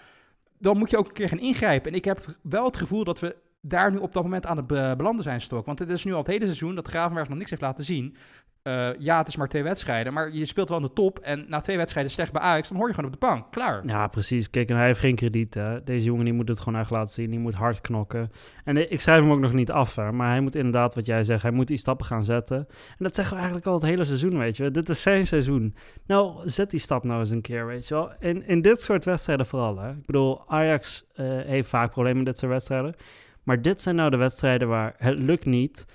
dan 0.59 0.79
moet 0.79 0.91
je 0.91 0.99
ook 0.99 1.07
een 1.07 1.13
keer 1.13 1.29
gaan 1.29 1.39
ingrijpen. 1.39 1.91
En 1.91 1.97
ik 1.97 2.05
heb 2.05 2.25
wel 2.43 2.65
het 2.65 2.77
gevoel 2.77 3.05
dat 3.05 3.21
we 3.21 3.37
daar 3.61 3.91
nu 3.91 3.99
op 3.99 4.13
dat 4.13 4.23
moment 4.23 4.47
aan 4.47 4.57
het 4.57 4.67
be- 4.67 4.95
belanden 4.97 5.23
zijn, 5.23 5.41
Stok. 5.41 5.67
Want 5.67 5.79
het 5.79 5.91
is 5.91 6.05
nu 6.05 6.13
al 6.13 6.19
het 6.19 6.27
hele 6.27 6.45
seizoen 6.45 6.75
dat 6.75 6.89
Gravenberg 6.89 7.29
nog 7.29 7.39
niks 7.39 7.51
heeft 7.51 7.63
laten 7.63 7.85
zien. 7.85 8.17
Eh, 8.63 8.89
ja, 8.99 9.19
het 9.19 9.29
is 9.29 9.37
maar 9.37 9.49
twee 9.49 9.63
wedstrijden, 9.63 10.13
maar 10.13 10.33
je 10.33 10.47
speelt 10.47 10.69
wel 10.69 10.79
aan 10.79 10.85
de 10.85 10.93
top. 10.93 11.19
En 11.19 11.45
na 11.49 11.61
twee 11.61 11.77
wedstrijden 11.77 12.13
slecht 12.13 12.33
bij 12.33 12.43
Ajax, 12.43 12.69
dan 12.69 12.77
hoor 12.77 12.89
je 12.89 12.95
gewoon 12.95 13.13
op 13.13 13.21
de 13.21 13.27
bank. 13.27 13.51
Klaar. 13.51 13.87
Ja, 13.87 14.07
precies. 14.07 14.51
Kijk, 14.51 14.69
en 14.69 14.77
hij 14.77 14.87
heeft 14.87 15.01
geen 15.01 15.15
krediet. 15.15 15.61
Deze 15.85 16.05
jongen 16.05 16.25
die 16.25 16.35
moet 16.35 16.49
het 16.49 16.61
gewoon 16.61 16.81
echt 16.81 16.91
laten 16.91 17.15
zien. 17.15 17.31
Die 17.31 17.39
moet 17.39 17.55
hard 17.55 17.81
knokken. 17.81 18.31
En 18.65 18.93
ik 18.93 19.01
schrijf 19.01 19.21
hem 19.21 19.31
ook 19.31 19.41
nog 19.41 19.53
niet 19.53 19.71
af, 19.71 19.95
hè, 19.95 20.13
maar 20.13 20.29
hij 20.31 20.41
moet 20.41 20.55
inderdaad, 20.55 20.95
wat 20.95 21.07
jij 21.07 21.25
zegt, 21.25 21.43
hij 21.43 21.51
moet 21.51 21.67
die 21.67 21.77
stappen 21.77 22.07
gaan 22.07 22.25
zetten. 22.25 22.57
En 22.59 22.97
dat 22.99 23.15
zeggen 23.15 23.35
we 23.35 23.41
eigenlijk 23.41 23.71
al 23.71 23.75
het 23.75 23.91
hele 23.91 24.05
seizoen, 24.05 24.39
weet 24.39 24.57
je. 24.57 24.71
Dit 24.71 24.89
is 24.89 25.03
zijn 25.03 25.27
seizoen. 25.27 25.75
Nou, 26.07 26.49
zet 26.49 26.71
die 26.71 26.81
stap 26.81 27.05
nou 27.05 27.21
eens 27.21 27.31
een 27.31 27.41
keer, 27.41 27.67
weet 27.67 27.89
je 27.89 27.95
wel. 27.95 28.13
En 28.13 28.47
in 28.47 28.63
dit 28.63 28.83
soort 28.83 29.05
wedstrijden 29.05 29.47
vooral, 29.47 29.79
hè. 29.79 29.91
Ik 29.91 30.07
bedoel, 30.07 30.49
Ajax 30.49 31.07
eh, 31.15 31.27
heeft 31.27 31.69
vaak 31.69 31.91
problemen 31.91 32.19
in 32.19 32.25
dit 32.25 32.39
soort 32.39 32.53
wedstrijden. 32.53 32.95
Maar 33.43 33.63
dit 33.63 33.83
zijn 33.83 33.97
nou 33.97 34.11
de 34.11 34.17
wedstrijden 34.17 34.69
waar 34.69 34.95
het 34.97 35.19
lukt 35.19 35.45
niet. 35.45 35.87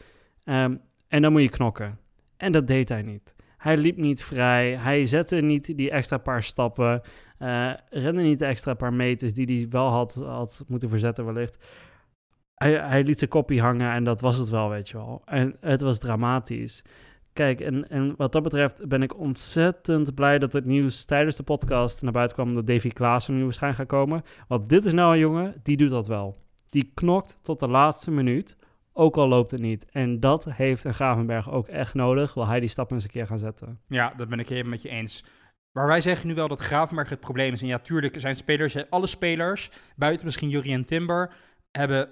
Ehm, 0.43 0.75
en 1.07 1.21
dan 1.21 1.31
moet 1.31 1.41
je 1.41 1.49
knokken. 1.49 1.99
En 2.37 2.51
dat 2.51 2.67
deed 2.67 2.89
hij 2.89 3.01
niet. 3.01 3.35
Hij 3.57 3.77
liep 3.77 3.97
niet 3.97 4.23
vrij. 4.23 4.75
Hij 4.75 5.05
zette 5.05 5.35
niet 5.35 5.77
die 5.77 5.91
extra 5.91 6.17
paar 6.17 6.43
stappen. 6.43 7.01
eh 7.37 7.73
rende 7.89 8.21
niet 8.21 8.39
de 8.39 8.45
extra 8.45 8.73
paar 8.73 8.93
meters 8.93 9.33
die 9.33 9.57
hij 9.57 9.69
wel 9.69 9.87
had, 9.87 10.13
had 10.13 10.63
moeten 10.67 10.89
verzetten 10.89 11.25
wellicht. 11.25 11.65
Hij, 12.55 12.73
hij 12.73 13.03
liet 13.03 13.17
zijn 13.17 13.29
kopie 13.29 13.61
hangen 13.61 13.91
en 13.91 14.03
dat 14.03 14.21
was 14.21 14.37
het 14.37 14.49
wel, 14.49 14.69
weet 14.69 14.89
je 14.89 14.97
wel. 14.97 15.21
En 15.25 15.57
het 15.61 15.81
was 15.81 15.99
dramatisch. 15.99 16.83
Kijk, 17.33 17.59
en, 17.59 17.89
en 17.89 18.13
wat 18.17 18.31
dat 18.31 18.43
betreft 18.43 18.87
ben 18.87 19.01
ik 19.01 19.19
ontzettend 19.19 20.15
blij 20.15 20.39
dat 20.39 20.53
het 20.53 20.65
nieuws 20.65 21.05
tijdens 21.05 21.35
de 21.35 21.43
podcast 21.43 22.01
naar 22.01 22.11
buiten 22.11 22.35
kwam 22.35 22.53
dat 22.53 22.67
Davy 22.67 22.89
Klaassen 22.89 23.35
nu 23.35 23.43
waarschijnlijk 23.43 23.81
gaat 23.81 23.99
komen. 23.99 24.23
Want 24.47 24.69
dit 24.69 24.85
is 24.85 24.93
nou 24.93 25.13
een 25.13 25.19
jongen, 25.19 25.55
die 25.63 25.77
doet 25.77 25.89
dat 25.89 26.07
wel. 26.07 26.37
Die 26.69 26.91
knokt 26.93 27.43
tot 27.43 27.59
de 27.59 27.67
laatste 27.67 28.11
minuut, 28.11 28.57
ook 28.97 29.17
al 29.17 29.27
loopt 29.27 29.51
het 29.51 29.61
niet. 29.61 29.85
En 29.91 30.19
dat 30.19 30.45
heeft 30.45 30.83
een 30.83 30.93
Gravenberg 30.93 31.51
ook 31.51 31.67
echt 31.67 31.93
nodig, 31.93 32.33
wil 32.33 32.47
hij 32.47 32.59
die 32.59 32.69
stap 32.69 32.91
eens 32.91 33.03
een 33.03 33.09
keer 33.09 33.27
gaan 33.27 33.39
zetten. 33.39 33.79
Ja, 33.87 34.13
dat 34.17 34.29
ben 34.29 34.39
ik 34.39 34.49
helemaal 34.49 34.71
met 34.71 34.81
je 34.81 34.89
eens. 34.89 35.23
Maar 35.71 35.87
wij 35.87 36.01
zeggen 36.01 36.27
nu 36.27 36.33
wel 36.33 36.47
dat 36.47 36.59
Gravenberg 36.59 37.09
het 37.09 37.19
probleem 37.19 37.53
is. 37.53 37.61
En 37.61 37.67
ja, 37.67 37.79
tuurlijk 37.79 38.19
zijn 38.19 38.35
spelers, 38.35 38.89
alle 38.89 39.07
spelers, 39.07 39.71
buiten 39.95 40.25
misschien 40.25 40.49
Jurie 40.49 40.73
en 40.73 40.85
Timber, 40.85 41.33
hebben 41.71 42.09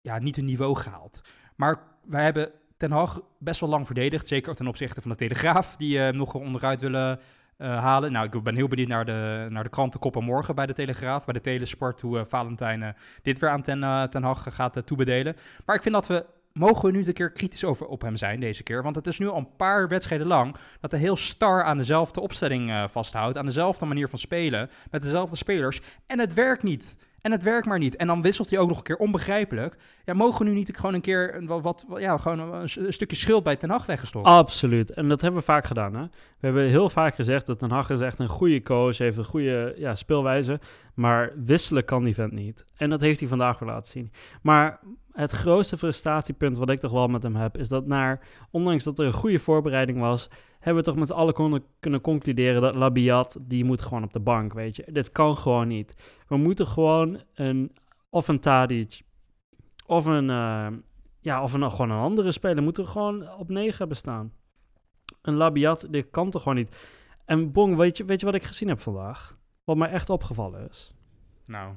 ja, 0.00 0.18
niet 0.18 0.36
hun 0.36 0.44
niveau 0.44 0.76
gehaald. 0.76 1.20
Maar 1.56 1.82
wij 2.04 2.24
hebben 2.24 2.50
Ten 2.76 2.90
Hag 2.90 3.20
best 3.38 3.60
wel 3.60 3.68
lang 3.68 3.86
verdedigd. 3.86 4.26
Zeker 4.26 4.54
ten 4.54 4.66
opzichte 4.66 5.00
van 5.00 5.10
de 5.10 5.16
Telegraaf, 5.16 5.76
die 5.76 6.00
eh 6.00 6.12
nog 6.12 6.34
onderuit 6.34 6.80
willen 6.80 7.20
eh, 7.56 7.78
halen. 7.78 8.12
Nou, 8.12 8.26
ik 8.26 8.42
ben 8.42 8.54
heel 8.54 8.68
benieuwd 8.68 8.88
naar 8.88 9.04
de, 9.04 9.46
naar 9.50 9.62
de 9.62 9.68
krantenkoppen 9.70 10.24
morgen 10.24 10.54
bij 10.54 10.66
de 10.66 10.72
Telegraaf, 10.72 11.24
bij 11.24 11.34
de 11.34 11.40
Telesport, 11.40 12.00
hoe 12.00 12.18
eh, 12.18 12.24
Valentijn 12.24 12.82
eh, 12.82 12.88
dit 13.22 13.38
weer 13.38 13.50
aan 13.50 13.62
ten, 13.62 14.10
ten 14.10 14.22
Hag 14.22 14.46
gaat 14.54 14.86
toebedelen. 14.86 15.36
Maar 15.64 15.76
ik 15.76 15.82
vind 15.82 15.94
dat 15.94 16.06
we, 16.06 16.24
mogen 16.52 16.84
we 16.84 16.96
nu 16.96 17.06
een 17.06 17.12
keer 17.12 17.30
kritisch 17.30 17.64
over 17.64 17.86
op 17.86 18.02
hem 18.02 18.16
zijn 18.16 18.40
deze 18.40 18.62
keer. 18.62 18.82
Want 18.82 18.96
het 18.96 19.06
is 19.06 19.18
nu 19.18 19.28
al 19.28 19.36
een 19.36 19.56
paar 19.56 19.88
wedstrijden 19.88 20.26
lang 20.26 20.56
dat 20.80 20.90
hij 20.90 21.00
heel 21.00 21.16
star 21.16 21.62
aan 21.64 21.76
dezelfde 21.76 22.20
opstelling 22.20 22.86
vasthoudt, 22.90 23.38
aan 23.38 23.46
dezelfde 23.46 23.86
manier 23.86 24.08
van 24.08 24.18
spelen, 24.18 24.70
met 24.90 25.02
dezelfde 25.02 25.36
spelers. 25.36 25.80
En 26.06 26.18
het 26.18 26.34
werkt 26.34 26.62
niet. 26.62 26.96
En 27.20 27.32
het 27.32 27.42
werkt 27.42 27.66
maar 27.66 27.78
niet. 27.78 27.96
En 27.96 28.06
dan 28.06 28.22
wisselt 28.22 28.50
hij 28.50 28.58
ook 28.58 28.68
nog 28.68 28.78
een 28.78 28.82
keer 28.82 28.96
onbegrijpelijk. 28.96 29.76
Ja, 30.06 30.14
mogen 30.14 30.44
we 30.44 30.50
nu 30.50 30.56
niet 30.56 30.76
gewoon 30.76 30.94
een 30.94 31.00
keer 31.00 31.34
een, 31.34 31.46
wat, 31.46 31.62
wat, 31.62 31.86
ja, 31.98 32.18
gewoon 32.18 32.38
een, 32.52 32.92
stukje 32.92 33.16
schild 33.16 33.42
bij 33.42 33.56
Ten 33.56 33.70
Hag 33.70 33.86
leggen, 33.86 34.08
Stok? 34.08 34.26
Absoluut. 34.26 34.90
En 34.90 35.08
dat 35.08 35.20
hebben 35.20 35.40
we 35.40 35.46
vaak 35.46 35.64
gedaan. 35.64 35.94
Hè? 35.94 36.02
We 36.02 36.46
hebben 36.46 36.68
heel 36.68 36.90
vaak 36.90 37.14
gezegd 37.14 37.46
dat 37.46 37.58
Ten 37.58 37.70
Hag 37.70 37.90
is 37.90 38.00
echt 38.00 38.18
een 38.18 38.28
goede 38.28 38.62
coach, 38.62 38.98
heeft 38.98 39.16
een 39.16 39.24
goede 39.24 39.74
ja, 39.76 39.94
speelwijze. 39.94 40.60
Maar 40.94 41.32
wisselen 41.44 41.84
kan 41.84 42.04
die 42.04 42.14
vent 42.14 42.32
niet. 42.32 42.64
En 42.76 42.90
dat 42.90 43.00
heeft 43.00 43.20
hij 43.20 43.28
vandaag 43.28 43.58
weer 43.58 43.68
laten 43.68 43.92
zien. 43.92 44.12
Maar 44.42 44.80
het 45.12 45.30
grootste 45.30 45.76
frustatiepunt 45.76 46.56
wat 46.56 46.70
ik 46.70 46.80
toch 46.80 46.92
wel 46.92 47.08
met 47.08 47.22
hem 47.22 47.36
heb, 47.36 47.58
is 47.58 47.68
dat 47.68 47.86
naar, 47.86 48.20
ondanks 48.50 48.84
dat 48.84 48.98
er 48.98 49.06
een 49.06 49.12
goede 49.12 49.38
voorbereiding 49.38 49.98
was, 49.98 50.30
hebben 50.58 50.82
we 50.82 50.90
toch 50.90 50.98
met 50.98 51.08
z'n 51.08 51.14
allen 51.14 51.62
kunnen 51.80 52.00
concluderen 52.00 52.62
dat 52.62 52.74
Labiat, 52.74 53.38
die 53.40 53.64
moet 53.64 53.82
gewoon 53.82 54.02
op 54.02 54.12
de 54.12 54.20
bank, 54.20 54.52
weet 54.52 54.76
je. 54.76 54.84
Dit 54.92 55.12
kan 55.12 55.34
gewoon 55.36 55.68
niet. 55.68 55.94
We 56.28 56.36
moeten 56.36 56.66
gewoon 56.66 57.20
een 57.34 57.72
of 58.10 58.28
een 58.28 58.40
Tadic, 58.40 59.00
of 59.86 60.04
een, 60.04 60.30
eh, 60.30 60.68
ja, 61.20 61.42
of 61.42 61.52
een, 61.52 61.70
gewoon 61.70 61.90
een 61.90 62.02
andere 62.02 62.32
speler, 62.32 62.62
moet 62.62 62.78
er 62.78 62.86
gewoon 62.86 63.32
op 63.32 63.48
9 63.48 63.78
hebben 63.78 63.96
staan. 63.96 64.32
Een 65.22 65.34
Labiat, 65.34 65.86
dit 65.90 66.10
kan 66.10 66.30
toch 66.30 66.42
gewoon 66.42 66.58
niet. 66.58 66.76
En 67.24 67.50
Bong, 67.50 67.76
weet 67.76 67.96
je, 67.96 68.04
weet 68.04 68.20
je 68.20 68.26
wat 68.26 68.34
ik 68.34 68.44
gezien 68.44 68.68
heb 68.68 68.80
vandaag? 68.80 69.36
Wat 69.64 69.76
mij 69.76 69.90
echt 69.90 70.10
opgevallen 70.10 70.68
is? 70.68 70.94
Nou, 71.46 71.74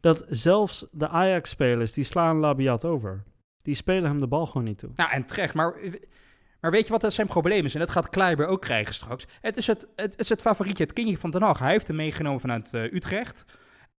Dat 0.00 0.24
zelfs 0.28 0.86
de 0.92 1.08
Ajax-spelers, 1.08 1.92
die 1.92 2.04
slaan 2.04 2.38
Labiat 2.38 2.84
over. 2.84 3.24
Die 3.62 3.74
spelen 3.74 4.10
hem 4.10 4.20
de 4.20 4.26
bal 4.26 4.46
gewoon 4.46 4.64
niet 4.64 4.78
toe. 4.78 4.90
nou 4.96 5.10
en 5.10 5.24
terecht, 5.24 5.54
maar, 5.54 5.78
maar 6.60 6.70
weet 6.70 6.84
je 6.84 6.92
wat 6.92 7.00
dat 7.00 7.12
zijn 7.12 7.26
probleem 7.26 7.64
is? 7.64 7.74
En 7.74 7.80
dat 7.80 7.90
gaat 7.90 8.08
Kleiber 8.08 8.46
ook 8.46 8.60
krijgen 8.60 8.94
straks. 8.94 9.26
Het 9.40 9.56
is 9.56 9.66
het, 9.66 9.88
het, 9.96 10.18
is 10.18 10.28
het 10.28 10.40
favorietje, 10.40 10.82
het 10.82 10.92
kindje 10.92 11.18
van 11.18 11.30
Ten 11.30 11.42
Hag. 11.42 11.58
Hij 11.58 11.70
heeft 11.70 11.86
hem 11.86 11.96
meegenomen 11.96 12.40
vanuit 12.40 12.74
eh, 12.74 12.92
Utrecht. 12.92 13.44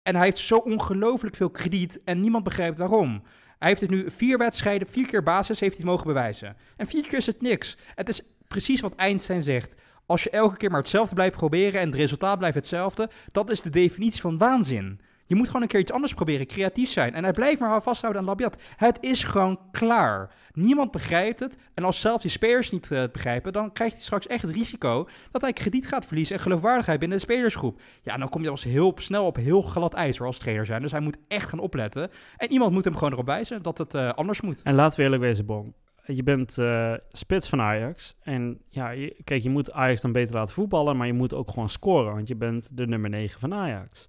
En 0.03 0.15
hij 0.15 0.23
heeft 0.23 0.37
zo 0.37 0.57
ongelooflijk 0.57 1.35
veel 1.35 1.49
krediet 1.49 2.03
en 2.03 2.21
niemand 2.21 2.43
begrijpt 2.43 2.77
waarom. 2.77 3.23
Hij 3.59 3.67
heeft 3.67 3.81
het 3.81 3.89
nu 3.89 4.11
vier 4.11 4.37
wedstrijden, 4.37 4.87
vier 4.87 5.07
keer 5.07 5.23
basis 5.23 5.59
heeft 5.59 5.77
hij 5.77 5.85
mogen 5.85 6.07
bewijzen. 6.07 6.55
En 6.77 6.87
vier 6.87 7.07
keer 7.07 7.17
is 7.17 7.25
het 7.25 7.41
niks. 7.41 7.77
Het 7.95 8.09
is 8.09 8.21
precies 8.47 8.81
wat 8.81 8.95
Einstein 8.95 9.41
zegt. 9.41 9.75
Als 10.05 10.23
je 10.23 10.29
elke 10.29 10.57
keer 10.57 10.69
maar 10.69 10.79
hetzelfde 10.79 11.15
blijft 11.15 11.35
proberen 11.35 11.81
en 11.81 11.87
het 11.87 11.95
resultaat 11.95 12.37
blijft 12.37 12.55
hetzelfde, 12.55 13.09
dat 13.31 13.51
is 13.51 13.61
de 13.61 13.69
definitie 13.69 14.21
van 14.21 14.37
waanzin. 14.37 15.01
Je 15.29 15.35
moet 15.35 15.47
gewoon 15.47 15.61
een 15.61 15.67
keer 15.67 15.79
iets 15.79 15.91
anders 15.91 16.13
proberen, 16.13 16.47
creatief 16.47 16.89
zijn. 16.89 17.13
En 17.13 17.23
hij 17.23 17.31
blijft 17.31 17.59
maar 17.59 17.81
vasthouden 17.81 18.21
aan 18.21 18.27
Labiat. 18.27 18.57
Het 18.75 18.97
is 19.01 19.23
gewoon 19.23 19.59
klaar. 19.71 20.33
Niemand 20.53 20.91
begrijpt 20.91 21.39
het. 21.39 21.57
En 21.73 21.83
als 21.83 22.01
zelfs 22.01 22.21
die 22.21 22.31
spelers 22.31 22.71
niet 22.71 22.91
eh, 22.91 22.99
het 22.99 23.11
begrijpen, 23.11 23.53
dan 23.53 23.71
krijgt 23.71 23.93
hij 23.93 24.03
straks 24.03 24.27
echt 24.27 24.41
het 24.41 24.55
risico 24.55 25.07
dat 25.31 25.41
hij 25.41 25.53
krediet 25.53 25.87
gaat 25.87 26.05
verliezen 26.05 26.35
en 26.35 26.41
geloofwaardigheid 26.41 26.99
binnen 26.99 27.17
de 27.17 27.23
spelersgroep. 27.23 27.81
Ja, 28.01 28.17
dan 28.17 28.29
kom 28.29 28.43
je 28.43 28.49
als 28.49 28.63
heel 28.63 28.93
snel 28.95 29.25
op 29.25 29.35
heel 29.35 29.61
glad 29.61 29.93
ijs 29.93 30.17
hoor, 30.17 30.27
als 30.27 30.37
trainer 30.37 30.65
zijn. 30.65 30.81
Dus 30.81 30.91
hij 30.91 31.01
moet 31.01 31.17
echt 31.27 31.49
gaan 31.49 31.59
opletten. 31.59 32.09
En 32.37 32.51
iemand 32.51 32.71
moet 32.71 32.83
hem 32.83 32.95
gewoon 32.95 33.13
erop 33.13 33.25
wijzen 33.25 33.61
dat 33.61 33.77
het 33.77 33.93
eh, 33.93 34.09
anders 34.09 34.41
moet. 34.41 34.61
En 34.63 34.75
laten 34.75 34.97
we 34.97 35.03
eerlijk 35.03 35.21
wezen, 35.21 35.45
Bong. 35.45 35.73
Je 36.05 36.23
bent 36.23 36.57
eh, 36.57 36.93
spits 37.11 37.49
van 37.49 37.61
Ajax. 37.61 38.15
En 38.21 38.61
ja, 38.69 38.93
kijk, 39.23 39.43
je 39.43 39.49
moet 39.49 39.71
Ajax 39.71 40.01
dan 40.01 40.11
beter 40.11 40.35
laten 40.35 40.53
voetballen, 40.53 40.97
maar 40.97 41.07
je 41.07 41.13
moet 41.13 41.33
ook 41.33 41.49
gewoon 41.49 41.69
scoren, 41.69 42.13
want 42.13 42.27
je 42.27 42.35
bent 42.35 42.69
de 42.71 42.87
nummer 42.87 43.09
9 43.09 43.39
van 43.39 43.53
Ajax. 43.53 44.07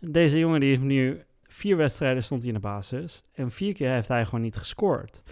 Deze 0.00 0.38
jongen 0.38 0.60
die 0.60 0.68
heeft 0.68 0.82
nu 0.82 1.22
vier 1.42 1.76
wedstrijden 1.76 2.22
stond 2.22 2.40
hij 2.40 2.48
in 2.48 2.54
de 2.54 2.60
basis 2.60 3.22
en 3.32 3.50
vier 3.50 3.74
keer 3.74 3.90
heeft 3.90 4.08
hij 4.08 4.24
gewoon 4.24 4.40
niet 4.40 4.56
gescoord. 4.56 5.22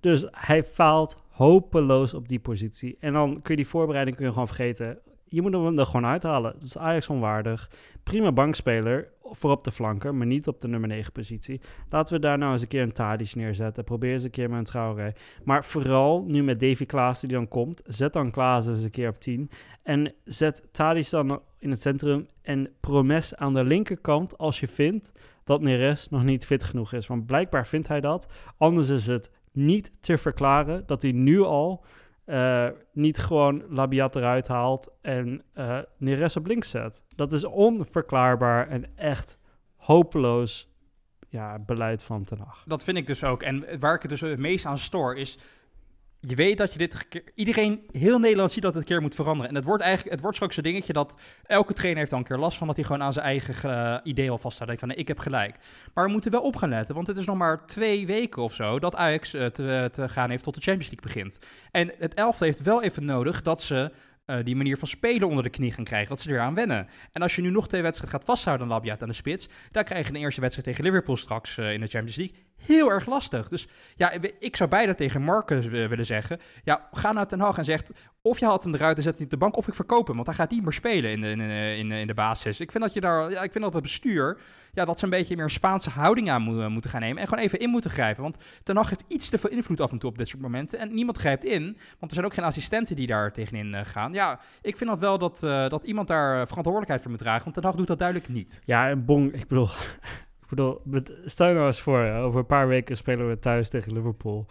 Dus 0.00 0.26
hij 0.30 0.64
faalt 0.64 1.18
hopeloos 1.28 2.14
op 2.14 2.28
die 2.28 2.38
positie. 2.38 2.96
En 3.00 3.12
dan 3.12 3.42
kun 3.42 3.50
je 3.56 3.62
die 3.62 3.66
voorbereiding 3.70 4.16
kun 4.16 4.26
je 4.26 4.32
gewoon 4.32 4.46
vergeten. 4.46 4.98
Je 5.28 5.42
moet 5.42 5.52
hem 5.52 5.78
er 5.78 5.86
gewoon 5.86 6.06
uithalen. 6.06 6.52
Dat 6.52 6.62
is 6.62 6.78
Ajax 6.78 7.08
onwaardig. 7.08 7.70
Prima 8.02 8.32
bankspeler 8.32 9.08
voor 9.22 9.50
op 9.50 9.64
de 9.64 9.70
flanken, 9.70 10.16
maar 10.16 10.26
niet 10.26 10.48
op 10.48 10.60
de 10.60 10.68
nummer 10.68 10.88
9 10.88 11.12
positie. 11.12 11.60
Laten 11.90 12.14
we 12.14 12.20
daar 12.20 12.38
nou 12.38 12.52
eens 12.52 12.62
een 12.62 12.68
keer 12.68 12.82
een 12.82 12.92
Tadic 12.92 13.34
neerzetten. 13.34 13.84
Probeer 13.84 14.12
eens 14.12 14.22
een 14.22 14.30
keer 14.30 14.48
met 14.48 14.58
een 14.58 14.64
Traoré. 14.64 15.12
Maar 15.44 15.64
vooral 15.64 16.24
nu 16.26 16.42
met 16.42 16.60
Davy 16.60 16.86
Klaassen 16.86 17.28
die 17.28 17.36
dan 17.36 17.48
komt, 17.48 17.82
zet 17.86 18.12
dan 18.12 18.30
Klaassen 18.30 18.74
eens 18.74 18.82
een 18.82 18.90
keer 18.90 19.08
op 19.08 19.20
10. 19.20 19.50
En 19.82 20.14
zet 20.24 20.68
Tadic 20.72 21.10
dan 21.10 21.40
in 21.58 21.70
het 21.70 21.80
centrum 21.80 22.26
en 22.42 22.70
Promes 22.80 23.36
aan 23.36 23.54
de 23.54 23.64
linkerkant 23.64 24.38
als 24.38 24.60
je 24.60 24.68
vindt 24.68 25.12
dat 25.44 25.60
Neres 25.60 26.08
nog 26.08 26.24
niet 26.24 26.46
fit 26.46 26.62
genoeg 26.62 26.92
is. 26.92 27.06
Want 27.06 27.26
blijkbaar 27.26 27.66
vindt 27.66 27.88
hij 27.88 28.00
dat. 28.00 28.28
Anders 28.56 28.88
is 28.88 29.06
het 29.06 29.30
niet 29.52 29.92
te 30.00 30.18
verklaren 30.18 30.82
dat 30.86 31.02
hij 31.02 31.12
nu 31.12 31.40
al 31.40 31.84
eh, 32.28 32.68
niet 32.92 33.18
gewoon 33.18 33.62
Labiat 33.68 34.16
eruit 34.16 34.48
haalt 34.48 34.92
en 35.02 35.42
eh 35.52 35.78
Neres 35.98 36.36
op 36.36 36.46
links 36.46 36.70
zet. 36.70 37.02
Dat 37.16 37.32
is 37.32 37.44
onverklaarbaar 37.44 38.68
en 38.68 38.96
echt 38.96 39.38
hopeloos 39.76 40.70
ja, 41.28 41.58
beleid 41.58 42.02
van 42.02 42.24
Ten. 42.24 42.46
Dat 42.64 42.84
vind 42.84 42.96
ik 42.96 43.06
dus 43.06 43.24
ook. 43.24 43.42
En 43.42 43.80
waar 43.80 43.94
ik 43.94 44.02
het 44.02 44.10
dus 44.10 44.20
het 44.20 44.38
meest 44.38 44.66
aan 44.66 44.78
stoor 44.78 45.16
is... 45.16 45.38
Je 46.20 46.34
weet 46.34 46.58
dat 46.58 46.72
je 46.72 46.78
dit... 46.78 47.06
Iedereen, 47.34 47.86
heel 47.92 48.18
Nederland 48.18 48.52
ziet 48.52 48.62
dat 48.62 48.74
het 48.74 48.82
een 48.82 48.88
keer 48.88 49.00
moet 49.00 49.14
veranderen. 49.14 49.48
En 49.48 49.54
het 49.54 49.64
wordt 49.64 49.82
eigenlijk... 49.82 50.12
Het 50.12 50.20
wordt 50.20 50.36
straks 50.36 50.56
een 50.56 50.62
dingetje 50.62 50.92
dat... 50.92 51.16
Elke 51.46 51.72
trainer 51.72 51.98
heeft 51.98 52.10
dan 52.10 52.18
een 52.18 52.24
keer 52.24 52.36
last 52.36 52.58
van... 52.58 52.66
Dat 52.66 52.76
hij 52.76 52.84
gewoon 52.84 53.02
aan 53.02 53.12
zijn 53.12 53.24
eigen 53.24 53.54
eh, 53.70 53.96
idee 54.02 54.30
al. 54.30 54.40
Denkt 54.58 54.80
van, 54.80 54.88
nee, 54.88 54.96
ik 54.96 55.08
heb 55.08 55.18
gelijk. 55.18 55.56
Maar 55.94 56.04
we 56.04 56.10
moeten 56.10 56.30
wel 56.30 56.40
op 56.40 56.56
gaan 56.56 56.68
letten. 56.68 56.94
Want 56.94 57.06
het 57.06 57.16
is 57.16 57.26
nog 57.26 57.36
maar 57.36 57.66
twee 57.66 58.06
weken 58.06 58.42
of 58.42 58.54
zo... 58.54 58.78
Dat 58.78 58.96
Ajax 58.96 59.34
eh, 59.34 59.46
te, 59.46 59.88
te 59.92 60.08
gaan 60.08 60.30
heeft 60.30 60.44
tot 60.44 60.54
de 60.54 60.60
Champions 60.60 60.90
League 60.90 61.12
begint. 61.12 61.38
En 61.70 61.92
het 61.98 62.14
elfde 62.14 62.44
heeft 62.44 62.62
wel 62.62 62.82
even 62.82 63.04
nodig 63.04 63.42
dat 63.42 63.62
ze... 63.62 63.92
eh, 64.28 64.44
die 64.44 64.56
manier 64.56 64.76
van 64.76 64.88
spelen 64.88 65.28
onder 65.28 65.44
de 65.44 65.50
knie 65.50 65.72
gaan 65.72 65.84
krijgen. 65.84 66.08
Dat 66.08 66.20
ze 66.20 66.30
er 66.30 66.40
aan 66.40 66.54
wennen. 66.54 66.88
En 67.12 67.22
als 67.22 67.36
je 67.36 67.42
nu 67.42 67.50
nog 67.50 67.68
twee 67.68 67.82
wedstrijden 67.82 68.18
gaat 68.18 68.28
vasthouden 68.28 68.66
Labiat 68.66 69.02
aan 69.02 69.08
de 69.08 69.14
spits... 69.14 69.48
dan 69.70 69.84
krijg 69.84 70.06
je 70.06 70.12
de 70.12 70.18
eerste 70.18 70.40
wedstrijd 70.40 70.68
tegen 70.68 70.84
Liverpool 70.84 71.16
straks 71.16 71.58
eh, 71.58 71.72
in 71.72 71.80
de 71.80 71.86
Champions 71.86 72.16
League 72.16 72.36
heel 72.56 72.90
erg 72.90 73.06
lastig. 73.06 73.48
Dus 73.48 73.68
ja, 73.96 74.12
ik 74.38 74.56
zou 74.56 74.70
bijna 74.70 74.94
tegen 74.94 75.22
Marcus 75.22 75.66
eh, 75.66 75.70
willen 75.70 76.04
zeggen... 76.04 76.40
ja, 76.64 76.88
ga 76.92 77.12
naar 77.12 77.26
Ten 77.26 77.40
Hag 77.40 77.58
en 77.58 77.64
zegt... 77.64 77.90
of 78.22 78.38
je 78.38 78.44
haalt 78.44 78.64
hem 78.64 78.74
eruit 78.74 78.96
en 78.96 79.02
zet 79.02 79.14
hem 79.14 79.24
op 79.24 79.30
de 79.30 79.36
bank... 79.36 79.56
of 79.56 79.68
ik 79.68 79.74
verkoop 79.74 80.06
hem, 80.06 80.14
want 80.14 80.26
hij 80.26 80.36
gaat 80.36 80.50
niet 80.50 80.62
meer 80.62 80.72
spelen 80.72 81.10
in 81.10 81.20
de, 81.20 81.28
in, 81.28 81.40
in, 81.40 81.92
in 81.92 82.06
de 82.06 82.14
basis. 82.14 82.60
Ik 82.60 82.70
vind 82.70 82.84
dat 82.84 82.92
je 82.92 83.00
daar... 83.00 83.30
Ja, 83.30 83.42
ik 83.42 83.52
vind 83.52 83.64
dat 83.64 83.72
het 83.72 83.82
bestuur... 83.82 84.40
ja, 84.78 84.84
dat 84.84 84.98
ze 84.98 85.04
een 85.04 85.10
beetje 85.10 85.34
meer 85.34 85.44
een 85.44 85.50
Spaanse 85.50 85.90
houding 85.90 86.30
aan 86.30 86.42
mo- 86.42 86.68
moeten 86.68 86.90
gaan 86.90 87.00
nemen... 87.00 87.22
en 87.22 87.28
gewoon 87.28 87.44
even 87.44 87.58
in 87.58 87.70
moeten 87.70 87.90
grijpen. 87.90 88.22
Want 88.22 88.38
Ten 88.62 88.76
Hag 88.76 88.88
heeft 88.88 89.04
iets 89.08 89.28
te 89.28 89.38
veel 89.38 89.50
invloed 89.50 89.80
af 89.80 89.92
en 89.92 89.98
toe 89.98 90.10
op 90.10 90.18
dit 90.18 90.28
soort 90.28 90.42
momenten... 90.42 90.78
en 90.78 90.94
niemand 90.94 91.18
grijpt 91.18 91.44
in, 91.44 91.62
want 91.62 92.10
er 92.10 92.12
zijn 92.12 92.24
ook 92.24 92.34
geen 92.34 92.44
assistenten 92.44 92.96
die 92.96 93.06
daar 93.06 93.32
tegenin 93.32 93.74
eh, 93.74 93.84
gaan. 93.84 94.12
Ja, 94.12 94.40
ik 94.62 94.76
vind 94.76 94.90
dat 94.90 94.98
wel 94.98 95.18
dat, 95.18 95.42
eh, 95.42 95.68
dat 95.68 95.84
iemand 95.84 96.08
daar 96.08 96.40
eh, 96.40 96.46
verantwoordelijkheid 96.46 97.00
voor 97.00 97.10
moet 97.10 97.20
dragen... 97.20 97.42
want 97.42 97.54
Ten 97.54 97.64
Hag 97.64 97.74
doet 97.74 97.86
dat 97.86 97.98
duidelijk 97.98 98.28
niet. 98.28 98.62
Ja, 98.64 98.88
en 98.88 99.04
Bong, 99.04 99.32
ik 99.32 99.48
bedoel, 99.48 99.68
ik 100.42 100.48
bedoel 100.48 100.80
stel 101.24 101.52
nou 101.52 101.66
eens 101.66 101.80
voor, 101.80 102.04
over 102.04 102.40
een 102.40 102.46
paar 102.46 102.68
weken 102.68 102.96
spelen 102.96 103.28
we 103.28 103.38
thuis 103.38 103.68
tegen 103.68 103.92
Liverpool. 103.92 104.46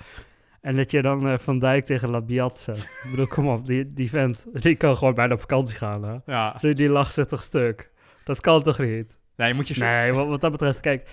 En 0.62 0.76
dat 0.76 0.92
je 0.92 1.02
dan 1.02 1.40
Van 1.40 1.60
Dijk 1.60 1.86
tegen 1.86 2.10
Labiat 2.10 2.58
zet. 2.58 2.78
ik 2.78 3.08
bedoel, 3.10 3.28
kom 3.28 3.48
op, 3.48 3.66
die, 3.66 3.94
die 3.94 4.10
vent, 4.10 4.46
die 4.54 4.76
kan 4.76 4.98
gewoon 4.98 5.14
bijna 5.14 5.34
op 5.34 5.40
vakantie 5.40 5.78
gaan, 5.78 6.04
hè. 6.04 6.18
Ja, 6.26 6.58
Die, 6.62 6.74
die 6.74 6.90
lacht 6.90 7.14
zich 7.14 7.26
toch 7.26 7.44
stuk. 7.44 7.92
Dat 8.24 8.42
kan 8.42 8.64
toch 8.64 8.80
niet? 8.80 9.20
Nee, 9.38 9.54
moet 9.54 9.68
je... 9.68 9.80
Nee, 9.80 10.12
wat, 10.12 10.28
wat 10.28 10.42
dat 10.42 10.52
betreft, 10.52 10.80
kijk, 10.80 11.08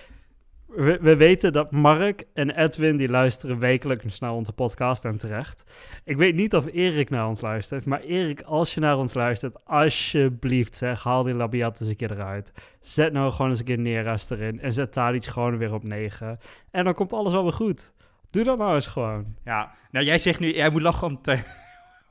we, 0.75 0.97
we 1.01 1.15
weten 1.15 1.53
dat 1.53 1.71
Mark 1.71 2.23
en 2.33 2.49
Edwin, 2.49 2.97
die 2.97 3.09
luisteren 3.09 3.59
wekelijks 3.59 4.19
naar 4.19 4.33
onze 4.33 4.51
podcast 4.51 5.05
en 5.05 5.17
terecht. 5.17 5.63
Ik 6.03 6.17
weet 6.17 6.35
niet 6.35 6.55
of 6.55 6.65
Erik 6.71 7.09
naar 7.09 7.27
ons 7.27 7.41
luistert, 7.41 7.85
maar 7.85 8.01
Erik, 8.01 8.41
als 8.41 8.73
je 8.73 8.79
naar 8.79 8.97
ons 8.97 9.13
luistert, 9.13 9.65
alsjeblieft 9.65 10.75
zeg, 10.75 11.03
haal 11.03 11.23
die 11.23 11.33
Labiat 11.33 11.79
eens 11.79 11.89
een 11.89 11.95
keer 11.95 12.11
eruit. 12.11 12.51
Zet 12.81 13.13
nou 13.13 13.31
gewoon 13.31 13.49
eens 13.49 13.59
een 13.59 13.65
keer 13.65 13.79
Neres 13.79 14.29
erin 14.29 14.59
en 14.59 14.73
zet 14.73 14.91
Tadic 14.91 15.25
gewoon 15.25 15.57
weer 15.57 15.73
op 15.73 15.83
9. 15.83 16.39
En 16.71 16.83
dan 16.83 16.93
komt 16.93 17.13
alles 17.13 17.31
wel 17.31 17.43
weer 17.43 17.53
goed. 17.53 17.93
Doe 18.29 18.43
dat 18.43 18.57
nou 18.57 18.75
eens 18.75 18.87
gewoon. 18.87 19.35
Ja, 19.43 19.71
nou 19.91 20.05
jij 20.05 20.17
zegt 20.17 20.39
nu, 20.39 20.53
jij 20.53 20.69
moet 20.69 20.81
lachen 20.81 21.07
om, 21.07 21.21
te, 21.21 21.31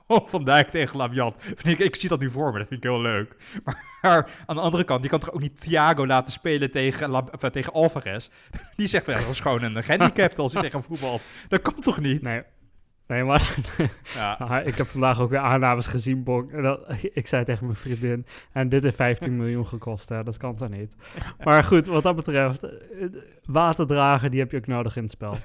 om 0.07 0.23
Van 0.27 0.45
Dijk 0.45 0.69
tegen 0.69 0.97
Labiat. 0.97 1.37
Vind 1.39 1.67
Ik, 1.67 1.79
ik 1.79 1.95
zie 1.95 2.09
dat 2.09 2.21
nu 2.21 2.31
voor 2.31 2.53
me, 2.53 2.59
dat 2.59 2.69
vind 2.69 2.85
ik 2.85 2.91
heel 2.91 3.01
leuk. 3.01 3.37
Maar 4.03 4.31
aan 4.47 4.57
de 4.57 4.63
andere 4.63 4.85
kant, 4.85 5.03
je 5.03 5.09
kan 5.09 5.19
toch 5.19 5.33
ook 5.33 5.41
niet 5.41 5.61
Thiago 5.61 6.07
laten 6.07 6.33
spelen 6.33 6.71
tegen, 6.71 7.11
Lab, 7.11 7.35
of, 7.35 7.43
eh, 7.43 7.51
tegen 7.51 7.73
Alvarez? 7.73 8.29
Die 8.77 8.87
zegt, 8.87 9.07
wel, 9.07 9.17
dat 9.17 9.29
is 9.29 9.41
gewoon 9.41 9.63
een 9.63 9.83
gehandicapt 9.83 10.39
als 10.39 10.53
hij 10.53 10.63
tegen 10.63 10.79
hem 10.79 10.89
voetbalt. 10.89 11.31
Dat 11.49 11.63
kan 11.63 11.75
toch 11.75 12.01
niet? 12.01 12.23
Nee, 12.23 12.43
nee 13.07 13.25
maar 13.25 13.57
Ja. 14.15 14.33
Ah, 14.33 14.67
ik 14.67 14.75
heb 14.75 14.87
vandaag 14.87 15.21
ook 15.21 15.31
weer 15.31 15.39
aannames 15.39 15.87
gezien, 15.87 16.23
Bok. 16.23 16.51
En 16.51 16.63
dat, 16.63 16.81
ik 17.13 17.27
zei 17.27 17.45
tegen 17.45 17.65
mijn 17.65 17.79
vriendin, 17.79 18.27
en 18.53 18.69
dit 18.69 18.83
heeft 18.83 18.97
15 18.97 19.37
miljoen 19.37 19.67
gekost, 19.67 20.09
hè. 20.09 20.23
dat 20.23 20.37
kan 20.37 20.57
toch 20.57 20.69
niet. 20.69 20.97
Maar 21.45 21.65
goed, 21.65 21.87
wat 21.87 22.03
dat 22.03 22.17
betreft, 22.17 22.63
eh, 22.63 22.71
waterdragen, 23.45 24.31
die 24.31 24.41
heb 24.41 24.51
je 24.51 24.57
ook 24.57 24.67
nodig 24.67 24.97
in 24.97 25.03
het 25.03 25.13
spel. 25.13 25.37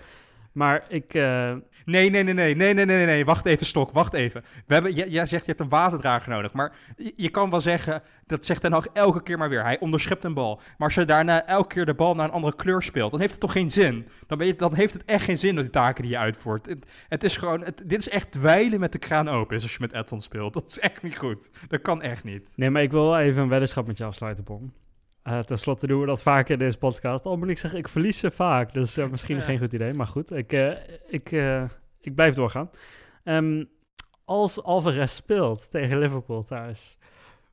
Maar 0.52 0.86
ik, 0.88 1.14
eh, 1.14 1.54
Nee, 1.86 2.10
nee, 2.10 2.24
nee, 2.24 2.34
nee, 2.34 2.56
nee, 2.56 2.74
nee, 2.74 2.86
nee, 2.86 3.06
nee, 3.06 3.26
wacht 3.26 3.46
even, 3.46 3.66
Stok, 3.66 3.92
wacht 3.92 4.14
even. 4.14 4.44
We 4.68 4.74
hebben, 4.74 4.94
jij, 4.94 5.08
jij 5.08 5.26
zegt 5.26 5.42
je 5.46 5.48
hebt 5.48 5.60
een 5.64 5.70
waterdrager 5.70 6.30
nodig, 6.30 6.54
maar 6.54 6.76
je, 6.98 7.14
je 7.16 7.30
kan 7.30 7.50
wel 7.50 7.62
zeggen, 7.62 8.02
dat 8.28 8.46
zegt 8.46 8.62
Ten 8.62 8.72
Hag 8.72 8.86
elke 8.94 9.24
keer 9.24 9.38
maar 9.38 9.50
weer, 9.50 9.64
hij 9.64 9.80
onderschept 9.80 10.24
een 10.24 10.34
bal. 10.34 10.56
Maar 10.56 10.88
als 10.88 10.94
je 10.94 11.06
daarna 11.06 11.46
elke 11.46 11.68
keer 11.74 11.86
de 11.86 11.94
bal 11.94 12.16
naar 12.16 12.26
een 12.26 12.32
andere 12.34 12.56
kleur 12.56 12.82
speelt, 12.82 13.12
dan 13.12 13.20
heeft 13.20 13.32
het 13.32 13.42
toch 13.42 13.52
geen 13.52 13.70
zin? 13.72 14.08
Dan, 14.28 14.38
ben 14.38 14.48
je, 14.48 14.56
dan 14.56 14.74
heeft 14.76 14.94
het 14.94 15.06
echt 15.06 15.24
geen 15.24 15.38
zin, 15.38 15.56
dat 15.56 15.64
die 15.64 15.74
taken 15.74 16.02
die 16.04 16.12
je 16.12 16.18
uitvoert. 16.18 16.66
Het, 16.66 16.86
het 17.08 17.24
is 17.24 17.38
gewoon, 17.38 17.62
het- 17.64 17.82
dit 17.86 18.00
is 18.00 18.10
echt 18.10 18.32
dweilen 18.32 18.80
met 18.80 18.92
de 18.92 19.00
kraan 19.00 19.28
open, 19.28 19.56
is 19.56 19.64
als 19.64 19.72
je 19.74 19.78
met 19.82 19.94
Edson 19.94 20.22
speelt. 20.22 20.54
Dat 20.54 20.68
is 20.68 20.80
echt 20.80 21.04
niet 21.04 21.18
goed. 21.18 21.50
Dat 21.68 21.82
kan 21.82 22.02
echt 22.02 22.24
niet. 22.24 22.54
nee, 22.56 22.70
maar 22.70 22.82
ik 22.82 22.92
wil 22.92 23.18
even 23.18 23.42
een 23.42 23.50
weddenschap 23.50 23.88
met 23.88 23.98
je 23.98 24.04
afsluiten, 24.04 24.44
Bong. 24.44 24.72
Eh 25.24 25.40
Ten 25.40 25.58
slotte 25.58 25.88
doen 25.88 26.00
we 26.00 26.06
dat 26.06 26.22
vaker 26.22 26.52
in 26.54 26.60
deze 26.60 26.78
podcast. 26.78 27.26
Al 27.26 27.38
moet 27.38 27.50
ik 27.50 27.58
zeggen, 27.58 27.80
ik 27.80 27.88
verlies 27.88 28.18
ze 28.20 28.32
vaak, 28.32 28.74
dus 28.74 28.98
eh, 28.98 29.10
misschien 29.10 29.36
Ja. 29.36 29.42
geen 29.42 29.60
goed 29.60 29.74
idee. 29.74 29.94
Maar 29.94 30.08
goed, 30.08 30.32
ik, 30.32 30.54
eh, 30.54 30.72
ik, 31.08 31.32
ik 32.02 32.16
blijf 32.16 32.36
doorgaan. 32.36 32.70
Ehm, 33.24 33.64
als 34.26 34.64
Alvarez 34.64 35.14
speelt 35.14 35.72
tegen 35.72 36.00
Liverpool 36.00 36.44
thuis, 36.44 36.98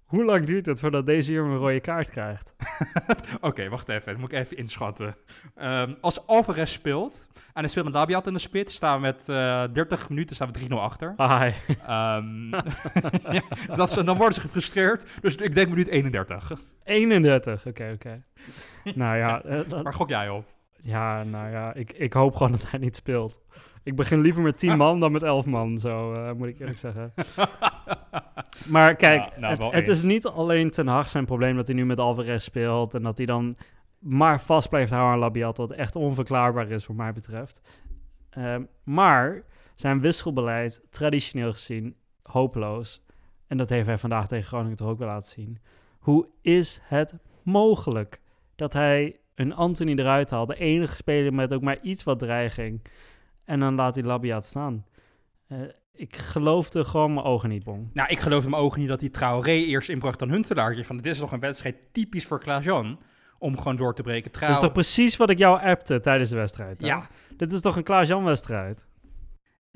hoe 0.07 0.25
lang 0.25 0.47
duurt 0.47 0.67
het 0.67 0.81
voordat 0.81 1.07
deze 1.07 1.33
jongen 1.33 1.53
een 1.53 1.59
rode 1.59 1.81
kaart 1.81 2.11
krijgt? 2.11 2.55
Oké, 3.41 3.69
wacht 3.69 3.89
even. 3.89 4.13
Dat 4.13 4.21
moet 4.21 4.33
ik 4.33 4.39
even 4.39 4.57
inschatten. 4.57 5.17
Ehm, 5.55 5.95
als 6.01 6.27
Alvarez 6.27 6.73
speelt 6.73 7.29
en 7.33 7.61
hij 7.61 7.69
speelt 7.69 7.85
met 7.85 7.95
Labiat 7.95 8.27
in 8.27 8.33
de 8.33 8.39
spits, 8.39 8.75
staan 8.75 8.95
we 8.95 9.01
met 9.01 9.29
eh 9.29 9.65
30 9.73 10.09
minuten 10.09 10.35
staan 10.37 10.53
we 10.53 10.69
3-0 10.69 10.73
achter. 10.73 11.15
Ai. 11.17 11.55
Ehm, 11.87 12.51
ja, 13.37 13.43
dat 13.77 14.03
dan 14.05 14.17
worden 14.17 14.35
ze 14.35 14.41
gefrustreerd. 14.41 15.07
Dus 15.21 15.37
ik 15.37 15.55
denk 15.55 15.69
minuut 15.69 15.89
31. 15.89 16.53
31, 16.85 17.67
oké, 17.67 17.91
oké. 17.95 18.23
nou 18.95 19.17
ja, 19.17 19.43
eh, 19.43 19.61
Waar 19.83 19.95
gok 19.95 20.09
jij 20.09 20.29
op? 20.29 20.55
Ja, 20.81 21.23
nou 21.23 21.51
ja, 21.51 21.75
ik, 21.75 21.93
ik 21.93 22.13
hoop 22.13 22.37
gewoon 22.37 22.53
dat 22.53 22.71
hij 22.71 22.79
niet 22.79 22.97
speelt. 22.97 23.41
Ik 23.87 23.97
begin 23.97 24.21
liever 24.21 24.43
met 24.43 24.59
10 24.59 24.77
man 24.87 25.01
dan 25.01 25.13
met 25.13 25.23
11 25.23 25.47
man, 25.47 25.79
zo 25.79 26.15
eh, 26.15 26.33
moet 26.33 26.49
ik 26.49 26.61
eerlijk 26.61 26.79
zeggen. 26.79 27.13
Maar 28.69 28.95
kijk, 28.95 29.23
Ja, 29.23 29.57
nou, 29.57 29.75
het, 29.75 29.89
is 29.89 30.03
niet 30.03 30.27
alleen 30.27 30.71
Ten 30.71 30.87
Hag 30.87 31.09
zijn 31.09 31.25
probleem 31.25 31.57
dat 31.57 31.67
hij 31.67 31.77
nu 31.77 31.87
met 31.87 32.01
Alvarez 32.01 32.45
speelt 32.45 32.95
en 32.95 33.03
dat 33.03 33.17
hij 33.17 33.27
dan 33.27 33.57
maar 33.99 34.41
vast 34.41 34.69
blijft 34.69 34.91
houden 34.91 35.13
aan 35.13 35.19
Labiat, 35.19 35.57
wat 35.57 35.71
echt 35.71 35.97
onverklaarbaar 35.97 36.71
is 36.71 36.85
voor 36.85 36.95
mij 36.95 37.13
betreft. 37.13 37.61
Ehm, 38.31 38.63
maar 38.85 39.43
zijn 39.75 40.01
wisselbeleid, 40.01 40.87
traditioneel 40.91 41.53
gezien, 41.53 41.97
hopeloos. 42.23 43.03
En 43.47 43.57
dat 43.57 43.69
heeft 43.69 43.87
hij 43.87 43.99
vandaag 43.99 44.29
tegen 44.29 44.47
Groningen 44.47 44.77
toch 44.77 44.89
ook 44.89 44.99
wel 44.99 45.09
laten 45.09 45.33
zien. 45.33 45.59
Hoe 45.99 46.29
is 46.41 46.81
het 46.83 47.15
mogelijk 47.43 48.21
dat 48.57 48.73
hij 48.73 49.17
een 49.35 49.55
Anthony 49.55 49.95
eruit 49.95 50.31
haalt, 50.31 50.49
de 50.49 50.59
enige 50.59 50.95
speler 50.95 51.35
met 51.35 51.53
ook 51.53 51.63
maar 51.63 51.79
iets 51.83 52.05
wat 52.05 52.19
dreiging, 52.19 52.83
en 53.47 53.61
dan 53.61 53.75
laat 53.75 53.95
hij 53.95 54.05
Labiat 54.05 54.45
staan? 54.45 54.85
Eh, 55.49 55.59
ik 55.93 56.17
geloofde 56.17 56.85
gewoon 56.85 57.15
mijn 57.15 57.27
ogen 57.27 57.49
niet, 57.49 57.65
Bong. 57.65 57.91
Nou, 57.93 58.09
ik 58.09 58.19
geloof 58.19 58.45
in 58.45 58.51
mijn 58.51 58.63
ogen 58.63 58.81
niet 58.81 58.89
dat 58.89 59.01
hij 59.01 59.09
Traoré 59.09 59.53
eerst 59.53 59.89
inbracht 59.89 60.19
dan 60.19 60.31
Huntelaar. 60.31 60.85
Van, 60.85 60.97
dit 60.97 61.13
is 61.13 61.19
toch 61.19 61.33
een 61.33 61.41
wedstrijd 61.41 61.89
typisch 61.93 62.27
voor 62.27 62.41
Klaas-Jan 62.41 62.99
om 63.39 63.59
gewoon 63.59 63.77
door 63.77 63.95
te 63.95 64.03
breken. 64.03 64.31
Dat 64.31 64.33
Trouw... 64.33 64.51
is 64.51 64.59
toch 64.59 64.73
precies 64.73 65.17
wat 65.17 65.31
ik 65.31 65.39
jou 65.39 65.61
appte 65.61 66.01
tijdens 66.01 66.31
de 66.31 66.37
wedstrijd? 66.37 66.81
hè? 66.81 66.87
Ja. 66.87 67.09
Dit 67.37 67.53
is 67.53 67.61
toch 67.61 67.77
een 67.77 67.83
Klaas-Jan-wedstrijd? 67.83 68.87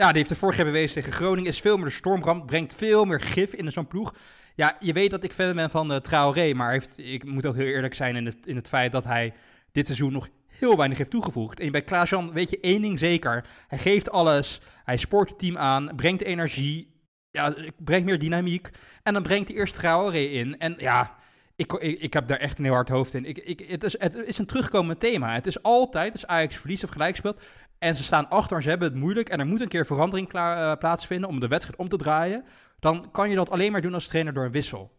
ja, 0.00 0.06
die 0.06 0.16
heeft 0.16 0.28
de 0.28 0.34
vorige 0.34 0.64
bewezen 0.64 0.94
tegen 0.94 1.12
Groningen. 1.12 1.50
Is 1.50 1.60
veel 1.60 1.76
meer 1.76 1.84
de 1.84 1.90
stormbrand, 1.90 2.46
brengt 2.46 2.74
veel 2.74 3.04
meer 3.04 3.20
gif 3.20 3.52
in 3.52 3.72
zo'n 3.72 3.86
ploeg. 3.86 4.14
Ja, 4.54 4.76
je 4.80 4.92
weet 4.92 5.10
dat 5.10 5.24
ik 5.24 5.32
fan 5.32 5.54
ben 5.54 5.70
van 5.70 5.92
uh, 5.92 5.98
Traoré, 5.98 6.54
maar 6.54 6.70
heeft, 6.70 6.98
ik 6.98 7.24
moet 7.24 7.46
ook 7.46 7.54
heel 7.54 7.66
eerlijk 7.66 7.94
zijn 7.94 8.16
in 8.16 8.26
het, 8.26 8.46
in 8.46 8.56
het 8.56 8.68
feit 8.68 8.92
dat 8.92 9.04
hij 9.04 9.34
dit 9.72 9.86
seizoen 9.86 10.12
nog 10.12 10.28
heel 10.58 10.76
weinig 10.76 10.98
heeft 10.98 11.10
toegevoegd. 11.10 11.60
En 11.60 11.72
bij 11.72 11.82
Klaas-Jan 11.82 12.32
weet 12.32 12.50
je 12.50 12.60
één 12.60 12.82
ding 12.82 12.98
zeker. 12.98 13.46
Hij 13.68 13.78
geeft 13.78 14.10
alles, 14.10 14.60
hij 14.84 14.96
spoort 14.96 15.28
het 15.28 15.38
team 15.38 15.58
aan, 15.58 15.92
brengt 15.96 16.22
energie, 16.22 16.92
ja, 17.30 17.54
brengt 17.78 18.06
meer 18.06 18.18
dynamiek. 18.18 18.70
En 19.02 19.12
dan 19.12 19.22
brengt 19.22 19.48
hij 19.48 19.56
eerst 19.56 19.74
Traoré 19.74 20.18
in. 20.18 20.58
En 20.58 20.74
ja, 20.78 21.16
ik, 21.56 21.72
ik, 21.72 22.00
ik 22.00 22.12
heb 22.12 22.26
daar 22.26 22.38
echt 22.38 22.58
een 22.58 22.64
heel 22.64 22.74
hard 22.74 22.88
hoofd 22.88 23.14
in. 23.14 23.24
Ik, 23.24 23.38
ik, 23.38 23.64
het, 23.68 23.84
is, 23.84 23.98
het 23.98 24.14
is 24.14 24.38
een 24.38 24.46
terugkomend 24.46 25.00
thema. 25.00 25.34
Het 25.34 25.46
is 25.46 25.62
altijd, 25.62 26.12
als 26.12 26.26
Ajax 26.26 26.56
verliest 26.56 26.84
of 26.84 26.90
gelijk 26.90 27.16
speelt, 27.16 27.42
en 27.78 27.96
ze 27.96 28.02
staan 28.02 28.28
achter 28.28 28.56
en 28.56 28.62
ze 28.62 28.68
hebben 28.68 28.88
het 28.88 28.96
moeilijk 28.96 29.28
en 29.28 29.40
er 29.40 29.46
moet 29.46 29.60
een 29.60 29.68
keer 29.68 29.86
verandering 29.86 30.28
klaar, 30.28 30.70
uh, 30.70 30.78
plaatsvinden 30.78 31.28
om 31.28 31.40
de 31.40 31.48
wedstrijd 31.48 31.78
om 31.78 31.88
te 31.88 31.96
draaien, 31.96 32.44
dan 32.80 33.10
kan 33.10 33.30
je 33.30 33.36
dat 33.36 33.50
alleen 33.50 33.72
maar 33.72 33.80
doen 33.80 33.94
als 33.94 34.06
trainer 34.06 34.32
door 34.32 34.44
een 34.44 34.50
wissel. 34.50 34.90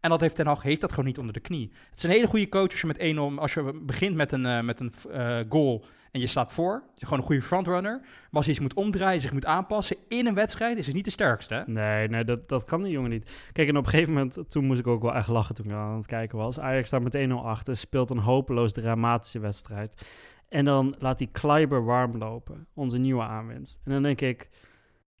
En 0.00 0.10
dat 0.10 0.20
heeft 0.20 0.34
Ten 0.34 0.46
Hag 0.46 0.62
heeft 0.62 0.80
dat 0.80 0.90
gewoon 0.90 1.06
niet 1.06 1.18
onder 1.18 1.32
de 1.32 1.40
knie. 1.40 1.72
Het 1.88 1.98
is 1.98 2.02
een 2.02 2.10
hele 2.10 2.26
goede 2.26 2.48
coach 2.48 2.70
als 2.70 2.80
je 2.80 2.86
met 2.86 3.36
1-0, 3.36 3.40
als 3.40 3.54
je 3.54 3.80
begint 3.82 4.14
met 4.14 4.32
een, 4.32 4.44
uh, 4.44 4.60
met 4.60 4.80
een 4.80 4.92
uh, 5.10 5.40
goal 5.48 5.84
en 6.10 6.20
je 6.20 6.26
staat 6.26 6.52
voor. 6.52 6.82
Je 6.94 7.04
gewoon 7.04 7.18
een 7.18 7.26
goede 7.26 7.42
frontrunner. 7.42 8.00
Maar 8.00 8.28
als 8.30 8.44
je 8.44 8.50
iets 8.50 8.60
moet 8.60 8.74
omdraaien, 8.74 9.20
zich 9.20 9.32
moet 9.32 9.44
aanpassen 9.44 9.96
in 10.08 10.26
een 10.26 10.34
wedstrijd, 10.34 10.78
is 10.78 10.86
het 10.86 10.94
niet 10.94 11.04
de 11.04 11.10
sterkste. 11.10 11.64
Nee, 11.66 12.08
nee 12.08 12.24
dat, 12.24 12.48
dat 12.48 12.64
kan 12.64 12.82
die 12.82 12.92
jongen 12.92 13.10
niet. 13.10 13.30
Kijk, 13.52 13.68
en 13.68 13.76
op 13.76 13.84
een 13.84 13.90
gegeven 13.90 14.12
moment, 14.12 14.50
toen 14.50 14.64
moest 14.64 14.80
ik 14.80 14.86
ook 14.86 15.02
wel 15.02 15.14
echt 15.14 15.28
lachen 15.28 15.54
toen 15.54 15.66
ik 15.66 15.72
aan 15.72 15.96
het 15.96 16.06
kijken 16.06 16.38
was. 16.38 16.60
Ajax 16.60 16.86
staat 16.86 17.02
met 17.02 17.28
1-0 17.28 17.32
achter, 17.32 17.76
speelt 17.76 18.10
een 18.10 18.18
hopeloos 18.18 18.72
dramatische 18.72 19.38
wedstrijd. 19.38 20.06
En 20.48 20.64
dan 20.64 20.94
laat 20.98 21.18
hij 21.18 21.28
Kleiber 21.32 21.84
warm 21.84 22.18
lopen, 22.18 22.66
onze 22.74 22.98
nieuwe 22.98 23.22
aanwinst. 23.22 23.80
En 23.84 23.92
dan 23.92 24.02
denk 24.02 24.20
ik, 24.20 24.48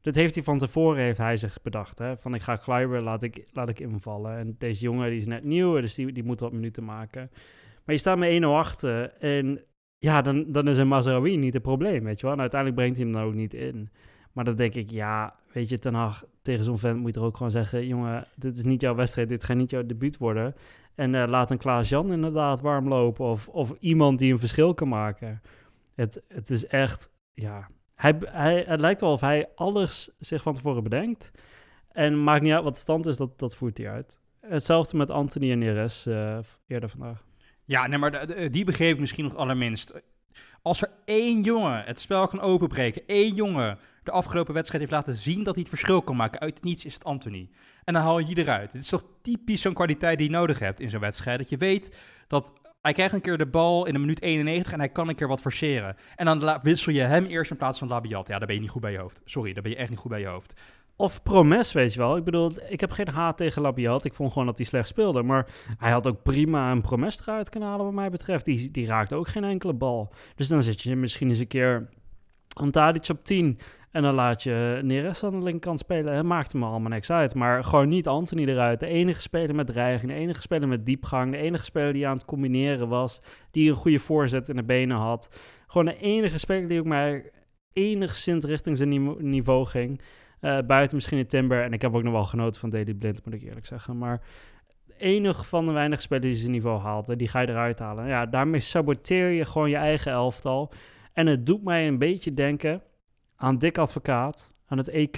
dat 0.08 0.16
heeft 0.16 0.34
hij 0.34 0.44
van 0.44 0.58
tevoren, 0.58 1.02
heeft 1.02 1.18
hij 1.18 1.36
zich 1.36 1.62
bedacht. 1.62 1.98
Hè? 1.98 2.16
Van 2.16 2.34
ik 2.34 2.42
ga 2.42 2.56
Kleiber, 2.56 3.02
laat 3.02 3.22
ik, 3.22 3.46
laat 3.52 3.68
ik 3.68 3.80
invallen. 3.80 4.36
En 4.36 4.54
deze 4.58 4.82
jongen 4.82 5.10
die 5.10 5.18
is 5.18 5.26
net 5.26 5.44
nieuw, 5.44 5.80
dus 5.80 5.94
die, 5.94 6.12
die 6.12 6.24
moet 6.24 6.40
wat 6.40 6.52
minuten 6.52 6.84
maken. 6.84 7.30
Maar 7.84 7.94
je 7.94 8.00
staat 8.00 8.18
met 8.18 8.42
1-0 8.42 8.46
achter 8.46 9.12
en 9.12 9.60
ja, 9.98 10.22
dan, 10.22 10.52
dan 10.52 10.68
is 10.68 10.78
een 10.78 10.88
Mazraoui 10.88 11.36
niet 11.36 11.52
het 11.52 11.62
probleem, 11.62 12.04
weet 12.04 12.20
je 12.20 12.26
wel. 12.26 12.34
En 12.34 12.40
uiteindelijk 12.40 12.80
brengt 12.80 12.96
hij 12.96 13.06
hem 13.06 13.14
dan 13.14 13.24
ook 13.24 13.34
niet 13.34 13.54
in. 13.54 13.90
Maar 14.32 14.44
dan 14.44 14.56
denk 14.56 14.74
ik, 14.74 14.90
ja, 14.90 15.34
weet 15.52 15.68
je, 15.68 15.78
Ten 15.78 15.94
Hag, 15.94 16.24
tegen 16.42 16.64
zo'n 16.64 16.78
vent 16.78 17.00
moet 17.00 17.14
je 17.14 17.20
er 17.20 17.26
ook 17.26 17.36
gewoon 17.36 17.52
zeggen... 17.52 17.86
jongen, 17.86 18.26
dit 18.34 18.56
is 18.56 18.64
niet 18.64 18.80
jouw 18.80 18.94
wedstrijd, 18.94 19.28
dit 19.28 19.44
gaat 19.44 19.56
niet 19.56 19.70
jouw 19.70 19.86
debuut 19.86 20.16
worden. 20.16 20.54
En 20.94 21.14
uh, 21.14 21.24
laat 21.26 21.50
een 21.50 21.58
Klaas-Jan 21.58 22.12
inderdaad 22.12 22.60
warm 22.60 22.88
lopen 22.88 23.24
of, 23.24 23.48
of 23.48 23.74
iemand 23.78 24.18
die 24.18 24.32
een 24.32 24.38
verschil 24.38 24.74
kan 24.74 24.88
maken. 24.88 25.42
Het, 25.94 26.22
het 26.28 26.50
is 26.50 26.66
echt, 26.66 27.12
ja... 27.34 27.68
Hij, 27.98 28.18
hij, 28.20 28.64
het 28.66 28.80
lijkt 28.80 29.00
wel 29.00 29.12
of 29.12 29.20
hij 29.20 29.48
alles 29.54 30.10
zich 30.18 30.42
van 30.42 30.54
tevoren 30.54 30.82
bedenkt. 30.82 31.30
En 31.92 32.22
maakt 32.22 32.42
niet 32.42 32.52
uit 32.52 32.64
wat 32.64 32.74
de 32.74 32.80
stand 32.80 33.06
is, 33.06 33.16
dat, 33.16 33.38
dat 33.38 33.56
voert 33.56 33.78
hij 33.78 33.90
uit. 33.90 34.18
Hetzelfde 34.40 34.96
met 34.96 35.10
Anthony 35.10 35.50
en 35.50 35.58
Neres 35.58 36.06
uh, 36.06 36.38
eerder 36.66 36.88
vandaag. 36.88 37.24
Ja, 37.64 37.86
nee, 37.86 37.98
maar 37.98 38.50
die 38.50 38.64
begreep 38.64 38.94
ik 38.94 39.00
misschien 39.00 39.24
nog 39.24 39.36
allerminst. 39.36 39.92
Als 40.62 40.82
er 40.82 40.90
één 41.04 41.42
jongen 41.42 41.84
het 41.84 42.00
spel 42.00 42.28
kan 42.28 42.40
openbreken, 42.40 43.02
één 43.06 43.34
jongen 43.34 43.78
de 44.02 44.10
afgelopen 44.10 44.54
wedstrijd 44.54 44.82
heeft 44.82 44.94
laten 44.94 45.14
zien 45.14 45.42
dat 45.42 45.54
hij 45.54 45.62
het 45.62 45.72
verschil 45.72 46.02
kan 46.02 46.16
maken, 46.16 46.40
uit 46.40 46.62
niets 46.62 46.84
is 46.84 46.94
het 46.94 47.04
Anthony. 47.04 47.50
En 47.84 47.94
dan 47.94 48.02
haal 48.02 48.18
je 48.18 48.34
die 48.34 48.38
eruit. 48.38 48.72
Het 48.72 48.82
is 48.82 48.88
toch 48.88 49.04
typisch 49.22 49.60
zo'n 49.60 49.74
kwaliteit 49.74 50.18
die 50.18 50.26
je 50.26 50.36
nodig 50.36 50.58
hebt 50.58 50.80
in 50.80 50.90
zo'n 50.90 51.00
wedstrijd. 51.00 51.38
Dat 51.38 51.48
je 51.48 51.56
weet 51.56 51.98
dat 52.26 52.52
hij 52.88 52.96
krijgt 52.96 53.14
een 53.14 53.20
keer 53.20 53.38
de 53.38 53.46
bal 53.46 53.86
in 53.86 53.94
een 53.94 54.00
minuut 54.00 54.22
91 54.22 54.72
en 54.72 54.78
hij 54.78 54.88
kan 54.88 55.08
een 55.08 55.14
keer 55.14 55.28
wat 55.28 55.40
forceren. 55.40 55.96
En 56.16 56.24
dan 56.24 56.58
wissel 56.62 56.92
je 56.92 57.00
hem 57.00 57.24
eerst 57.24 57.50
in 57.50 57.56
plaats 57.56 57.78
van 57.78 57.88
Labiat. 57.88 58.28
Ja, 58.28 58.38
daar 58.38 58.46
ben 58.46 58.54
je 58.54 58.60
niet 58.60 58.70
goed 58.70 58.80
bij 58.80 58.92
je 58.92 58.98
hoofd. 58.98 59.20
Sorry, 59.24 59.52
daar 59.52 59.62
ben 59.62 59.72
je 59.72 59.78
echt 59.78 59.90
niet 59.90 59.98
goed 59.98 60.10
bij 60.10 60.20
je 60.20 60.26
hoofd. 60.26 60.60
Of 60.96 61.22
Promes, 61.22 61.72
weet 61.72 61.92
je 61.92 61.98
wel. 61.98 62.16
Ik 62.16 62.24
bedoel, 62.24 62.52
ik 62.68 62.80
heb 62.80 62.90
geen 62.90 63.08
haat 63.08 63.36
tegen 63.36 63.62
Labiat. 63.62 64.04
Ik 64.04 64.14
vond 64.14 64.32
gewoon 64.32 64.46
dat 64.46 64.56
hij 64.56 64.66
slecht 64.66 64.88
speelde. 64.88 65.22
Maar 65.22 65.46
hij 65.78 65.90
had 65.90 66.06
ook 66.06 66.22
prima 66.22 66.70
een 66.70 66.80
Promes 66.80 67.20
eruit 67.20 67.48
kunnen 67.48 67.68
halen 67.68 67.84
wat 67.84 67.94
mij 67.94 68.10
betreft. 68.10 68.44
Die, 68.44 68.70
die 68.70 68.86
raakte 68.86 69.14
ook 69.14 69.28
geen 69.28 69.44
enkele 69.44 69.72
bal. 69.74 70.12
Dus 70.34 70.48
dan 70.48 70.62
zit 70.62 70.82
je 70.82 70.96
misschien 70.96 71.28
eens 71.28 71.38
een 71.38 71.46
keer 71.46 71.88
aan 72.60 72.70
Tadic 72.70 73.08
op 73.08 73.24
10. 73.24 73.58
En 73.90 74.02
dan 74.02 74.14
laat 74.14 74.42
je 74.42 74.80
Neres 74.82 75.24
aan 75.24 75.38
de 75.38 75.44
linkerkant 75.44 75.78
spelen. 75.78 76.14
Het 76.14 76.24
maakt 76.24 76.52
hem 76.52 76.62
allemaal 76.62 76.90
niks 76.90 77.10
uit. 77.10 77.34
Maar 77.34 77.64
gewoon 77.64 77.88
niet 77.88 78.06
Anthony 78.06 78.44
eruit. 78.44 78.80
De 78.80 78.86
enige 78.86 79.20
speler 79.20 79.54
met 79.54 79.66
dreiging. 79.66 80.10
De 80.10 80.18
enige 80.18 80.40
speler 80.40 80.68
met 80.68 80.86
diepgang. 80.86 81.32
De 81.32 81.38
enige 81.38 81.64
speler 81.64 81.92
die 81.92 82.06
aan 82.06 82.16
het 82.16 82.24
combineren 82.24 82.88
was. 82.88 83.20
Die 83.50 83.68
een 83.68 83.76
goede 83.76 83.98
voorzet 83.98 84.48
in 84.48 84.56
de 84.56 84.64
benen 84.64 84.96
had. 84.96 85.40
Gewoon 85.66 85.86
de 85.86 85.96
enige 85.96 86.38
speler 86.38 86.68
die 86.68 86.78
ook 86.78 86.86
maar 86.86 87.22
enigszins 87.72 88.44
richting 88.44 88.76
zijn 88.76 89.14
niveau 89.30 89.66
ging. 89.66 90.00
Uh, 90.40 90.58
buiten 90.66 90.96
misschien 90.96 91.18
in 91.18 91.26
Timber. 91.26 91.62
En 91.62 91.72
ik 91.72 91.82
heb 91.82 91.94
ook 91.94 92.02
nog 92.02 92.12
wel 92.12 92.24
genoten 92.24 92.60
van 92.60 92.70
Daily 92.70 92.94
Blind, 92.94 93.24
moet 93.24 93.34
ik 93.34 93.42
eerlijk 93.42 93.66
zeggen. 93.66 93.98
Maar 93.98 94.20
enig 94.98 95.46
van 95.46 95.66
de 95.66 95.72
weinige 95.72 96.02
spelers 96.02 96.26
die 96.26 96.36
zijn 96.36 96.52
niveau 96.52 96.80
haalde, 96.80 97.16
die 97.16 97.28
ga 97.28 97.40
je 97.40 97.48
eruit 97.48 97.78
halen. 97.78 98.06
Ja, 98.06 98.26
daarmee 98.26 98.60
saboteer 98.60 99.28
je 99.28 99.44
gewoon 99.44 99.70
je 99.70 99.76
eigen 99.76 100.12
elftal. 100.12 100.72
En 101.12 101.26
het 101.26 101.46
doet 101.46 101.64
mij 101.64 101.86
een 101.86 101.98
beetje 101.98 102.34
denken 102.34 102.82
aan 103.38 103.58
Dick 103.58 103.78
Advocaat, 103.78 104.52
aan 104.66 104.78
het 104.78 104.88
EK. 104.88 105.16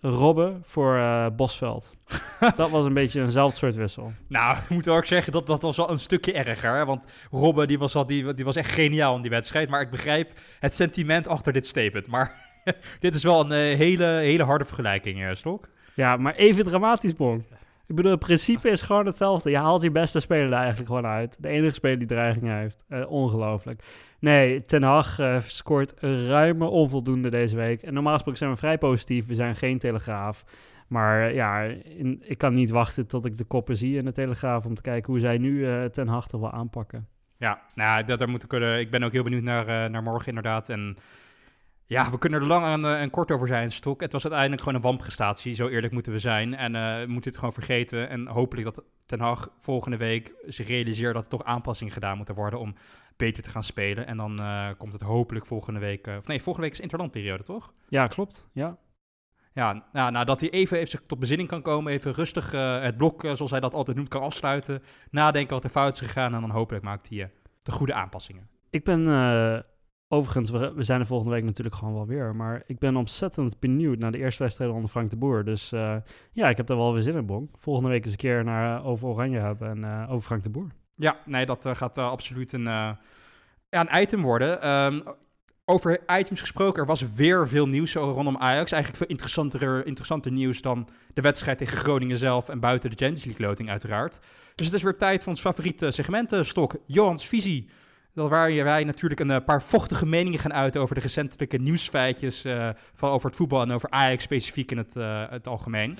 Robben 0.00 0.60
voor 0.62 0.96
uh, 0.96 1.26
Bosveld. 1.36 1.94
dat 2.56 2.70
was 2.70 2.84
een 2.84 2.94
beetje 2.94 3.20
eenzelfde 3.20 3.56
soort 3.56 3.74
wissel. 3.74 4.12
Nou, 4.26 4.56
ik 4.56 4.68
moet 4.68 4.88
ook 4.88 5.04
zeggen, 5.04 5.32
dat, 5.32 5.46
dat 5.46 5.62
was 5.62 5.76
wel 5.76 5.90
een 5.90 5.98
stukje 5.98 6.32
erger. 6.32 6.76
Hè? 6.76 6.84
Want 6.84 7.12
Robben, 7.30 7.68
die 7.68 7.78
was, 7.78 7.94
al, 7.94 8.06
die, 8.06 8.34
die 8.34 8.44
was 8.44 8.56
echt 8.56 8.72
geniaal 8.72 9.16
in 9.16 9.22
die 9.22 9.30
wedstrijd. 9.30 9.68
Maar 9.68 9.80
ik 9.80 9.90
begrijp 9.90 10.32
het 10.60 10.74
sentiment 10.74 11.28
achter 11.28 11.52
dit 11.52 11.66
statement. 11.66 12.06
Maar 12.06 12.34
dit 13.00 13.14
is 13.14 13.22
wel 13.22 13.40
een 13.40 13.70
uh, 13.70 13.78
hele, 13.78 14.04
hele 14.04 14.42
harde 14.42 14.64
vergelijking, 14.64 15.20
uh, 15.20 15.34
Stok. 15.34 15.68
Ja, 15.94 16.16
maar 16.16 16.34
even 16.34 16.64
dramatisch, 16.64 17.14
Bon. 17.14 17.44
Ik 17.86 17.96
bedoel, 17.96 18.10
het 18.10 18.20
principe 18.20 18.68
is 18.68 18.82
gewoon 18.82 19.06
hetzelfde. 19.06 19.50
Je 19.50 19.56
haalt 19.56 19.82
je 19.82 19.90
beste 19.90 20.20
speler 20.20 20.46
er 20.46 20.52
eigenlijk 20.52 20.86
gewoon 20.86 21.06
uit. 21.06 21.36
De 21.38 21.48
enige 21.48 21.74
speler 21.74 21.98
die 21.98 22.08
dreiging 22.08 22.46
heeft. 22.46 22.84
Uh, 22.88 23.10
ongelooflijk. 23.10 23.82
Nee, 24.20 24.64
Ten 24.64 24.82
Hag 24.82 25.18
scoort 25.46 25.94
ruime 26.00 26.64
onvoldoende 26.64 27.30
deze 27.30 27.56
week. 27.56 27.82
En 27.82 27.94
normaal 27.94 28.12
gesproken 28.12 28.38
zijn 28.38 28.50
we 28.50 28.56
vrij 28.56 28.78
positief. 28.78 29.26
We 29.26 29.34
zijn 29.34 29.56
geen 29.56 29.78
Telegraaf. 29.78 30.44
Maar 30.88 31.34
ja, 31.34 31.62
in, 31.62 32.22
ik 32.24 32.38
kan 32.38 32.54
niet 32.54 32.70
wachten 32.70 33.06
tot 33.06 33.24
ik 33.24 33.38
de 33.38 33.44
koppen 33.44 33.76
zie 33.76 33.96
in 33.96 34.04
de 34.04 34.12
Telegraaf... 34.12 34.64
om 34.64 34.74
te 34.74 34.82
kijken 34.82 35.12
hoe 35.12 35.20
zij 35.20 35.38
nu 35.38 35.66
Ten 35.90 36.08
Hag 36.08 36.28
toch 36.28 36.40
wel 36.40 36.50
aanpakken. 36.50 37.08
Ja, 37.36 37.60
nou, 37.74 38.04
dat, 38.04 38.18
daar 38.18 38.28
moeten 38.28 38.48
kunnen. 38.48 38.78
Ik 38.78 38.90
ben 38.90 39.02
ook 39.02 39.12
heel 39.12 39.22
benieuwd 39.22 39.42
naar, 39.42 39.90
naar 39.90 40.02
morgen 40.02 40.28
inderdaad. 40.28 40.68
En 40.68 40.96
ja, 41.90 42.10
we 42.10 42.18
kunnen 42.18 42.40
er 42.40 42.46
lang 42.46 42.66
en, 42.66 42.98
en, 42.98 43.10
kort 43.10 43.30
over 43.30 43.48
zijn, 43.48 43.72
Stok. 43.72 44.00
Het 44.00 44.12
was 44.12 44.22
uiteindelijk 44.22 44.62
gewoon 44.62 44.76
een 44.76 44.84
wampprestatie, 44.84 45.54
zo 45.54 45.68
eerlijk 45.68 45.92
moeten 45.92 46.12
we 46.12 46.18
zijn. 46.18 46.54
En 46.54 46.74
uh, 46.74 47.00
we 47.00 47.06
moeten 47.06 47.30
het 47.30 47.38
gewoon 47.38 47.54
vergeten. 47.54 48.08
En 48.08 48.26
hopelijk 48.26 48.74
dat 48.74 48.84
Ten 49.06 49.20
Hag 49.20 49.48
volgende 49.60 49.96
week 49.96 50.34
zich 50.46 50.66
realiseert 50.66 51.14
dat 51.14 51.22
er 51.22 51.28
toch 51.28 51.44
aanpassingen 51.44 51.92
gedaan 51.92 52.16
moeten 52.16 52.34
worden 52.34 52.58
om 52.58 52.74
beter 53.20 53.42
te 53.42 53.50
gaan 53.50 53.62
spelen. 53.62 54.06
En 54.06 54.16
dan 54.16 54.40
uh, 54.40 54.68
komt 54.78 54.92
het 54.92 55.02
hopelijk 55.02 55.46
volgende 55.46 55.80
week... 55.80 56.06
of 56.06 56.26
nee, 56.26 56.42
volgende 56.42 56.68
week 56.68 56.76
is 56.76 56.82
interlandperiode, 56.82 57.42
toch? 57.42 57.72
Ja, 57.88 58.06
klopt. 58.06 58.48
Ja. 58.52 58.78
Ja, 59.52 59.84
nou, 59.92 60.12
nou, 60.12 60.24
dat 60.24 60.40
hij 60.40 60.50
even, 60.50 60.76
even 60.76 60.90
zich 60.90 61.02
tot 61.06 61.18
bezinning 61.18 61.48
kan 61.48 61.62
komen, 61.62 61.92
even 61.92 62.12
rustig 62.12 62.50
het 62.82 62.96
blok, 62.96 63.22
zoals 63.22 63.50
hij 63.50 63.60
dat 63.60 63.74
altijd 63.74 63.96
noemt, 63.96 64.08
kan 64.08 64.22
afsluiten. 64.22 64.82
Nadenken 65.10 65.54
wat 65.54 65.64
er 65.64 65.70
fout 65.70 65.94
is 65.94 66.00
gegaan 66.00 66.34
en 66.34 66.40
dan 66.40 66.50
hopelijk 66.50 66.84
maakt 66.84 67.08
hij 67.08 67.32
de 67.58 67.72
goede 67.72 67.94
aanpassingen. 67.94 68.48
Ik 68.70 68.84
ben 68.84 69.04
Overigens, 70.12 70.50
we, 70.50 70.72
we, 70.74 70.82
zijn 70.82 71.00
er 71.00 71.06
volgende 71.06 71.34
week 71.34 71.44
natuurlijk 71.44 71.76
gewoon 71.76 71.94
wel 71.94 72.06
weer. 72.06 72.36
Maar 72.36 72.62
ik 72.66 72.78
ben 72.78 72.96
ontzettend 72.96 73.60
benieuwd 73.60 73.98
naar 73.98 74.12
de 74.12 74.18
eerste 74.18 74.42
wedstrijd 74.42 74.70
onder 74.70 74.90
Frank 74.90 75.10
de 75.10 75.16
Boer. 75.16 75.44
Dus 75.44 75.72
uh, 75.72 75.96
ja, 76.32 76.48
ik 76.48 76.56
heb 76.56 76.68
er 76.68 76.76
wel 76.76 76.92
weer 76.92 77.02
zin 77.02 77.16
in, 77.16 77.26
Bonk. 77.26 77.58
Volgende 77.58 77.88
week 77.88 78.04
eens 78.04 78.12
een 78.12 78.18
keer 78.18 78.44
naar 78.44 78.80
uh, 78.80 78.86
over 78.86 79.08
Oranje 79.08 79.38
hebben 79.38 79.68
en 79.68 79.78
uh, 79.78 80.12
over 80.12 80.26
Frank 80.26 80.42
de 80.42 80.50
Boer. 80.50 80.68
Ja, 81.00 81.16
nee, 81.24 81.46
dat 81.46 81.66
gaat 81.72 81.98
absoluut 81.98 82.52
een, 82.52 82.62
ja, 82.62 82.98
een 83.70 84.02
item 84.02 84.22
worden. 84.22 84.62
Ehm, 84.62 85.00
over 85.64 86.00
items 86.18 86.40
gesproken, 86.40 86.80
er 86.80 86.86
was 86.86 87.04
weer 87.14 87.48
veel 87.48 87.68
nieuws 87.68 87.94
rondom 87.94 88.36
Ajax. 88.36 88.72
Eigenlijk 88.72 89.02
veel 89.02 89.12
interessanter, 89.12 89.86
interessanter 89.86 90.32
nieuws 90.32 90.62
dan 90.62 90.88
de 91.14 91.20
wedstrijd 91.20 91.58
tegen 91.58 91.78
Groningen 91.78 92.18
zelf 92.18 92.48
en 92.48 92.60
buiten 92.60 92.90
de 92.90 92.96
Champions 92.96 93.24
League 93.24 93.46
loting 93.46 93.70
uiteraard. 93.70 94.18
Dus 94.54 94.66
het 94.66 94.74
is 94.74 94.82
weer 94.82 94.96
tijd 94.96 95.22
voor 95.22 95.32
ons 95.32 95.40
favoriete 95.40 95.90
segmentenstok, 95.90 96.76
Johans 96.86 97.28
Visie. 97.28 97.68
Waar 98.12 98.64
wij 98.64 98.84
natuurlijk 98.84 99.20
een 99.20 99.44
paar 99.44 99.62
vochtige 99.62 100.06
meningen 100.06 100.38
gaan 100.38 100.52
uiten 100.52 100.80
over 100.80 100.94
de 100.94 101.00
recentelijke 101.00 101.56
nieuwsfeitjes 101.56 102.44
van 102.94 103.10
over 103.10 103.26
het 103.26 103.36
voetbal 103.36 103.62
en 103.62 103.70
over 103.70 103.90
Ajax 103.90 104.22
specifiek 104.22 104.70
in 104.70 104.78
het, 104.78 104.94
het 105.30 105.48
algemeen. 105.48 105.98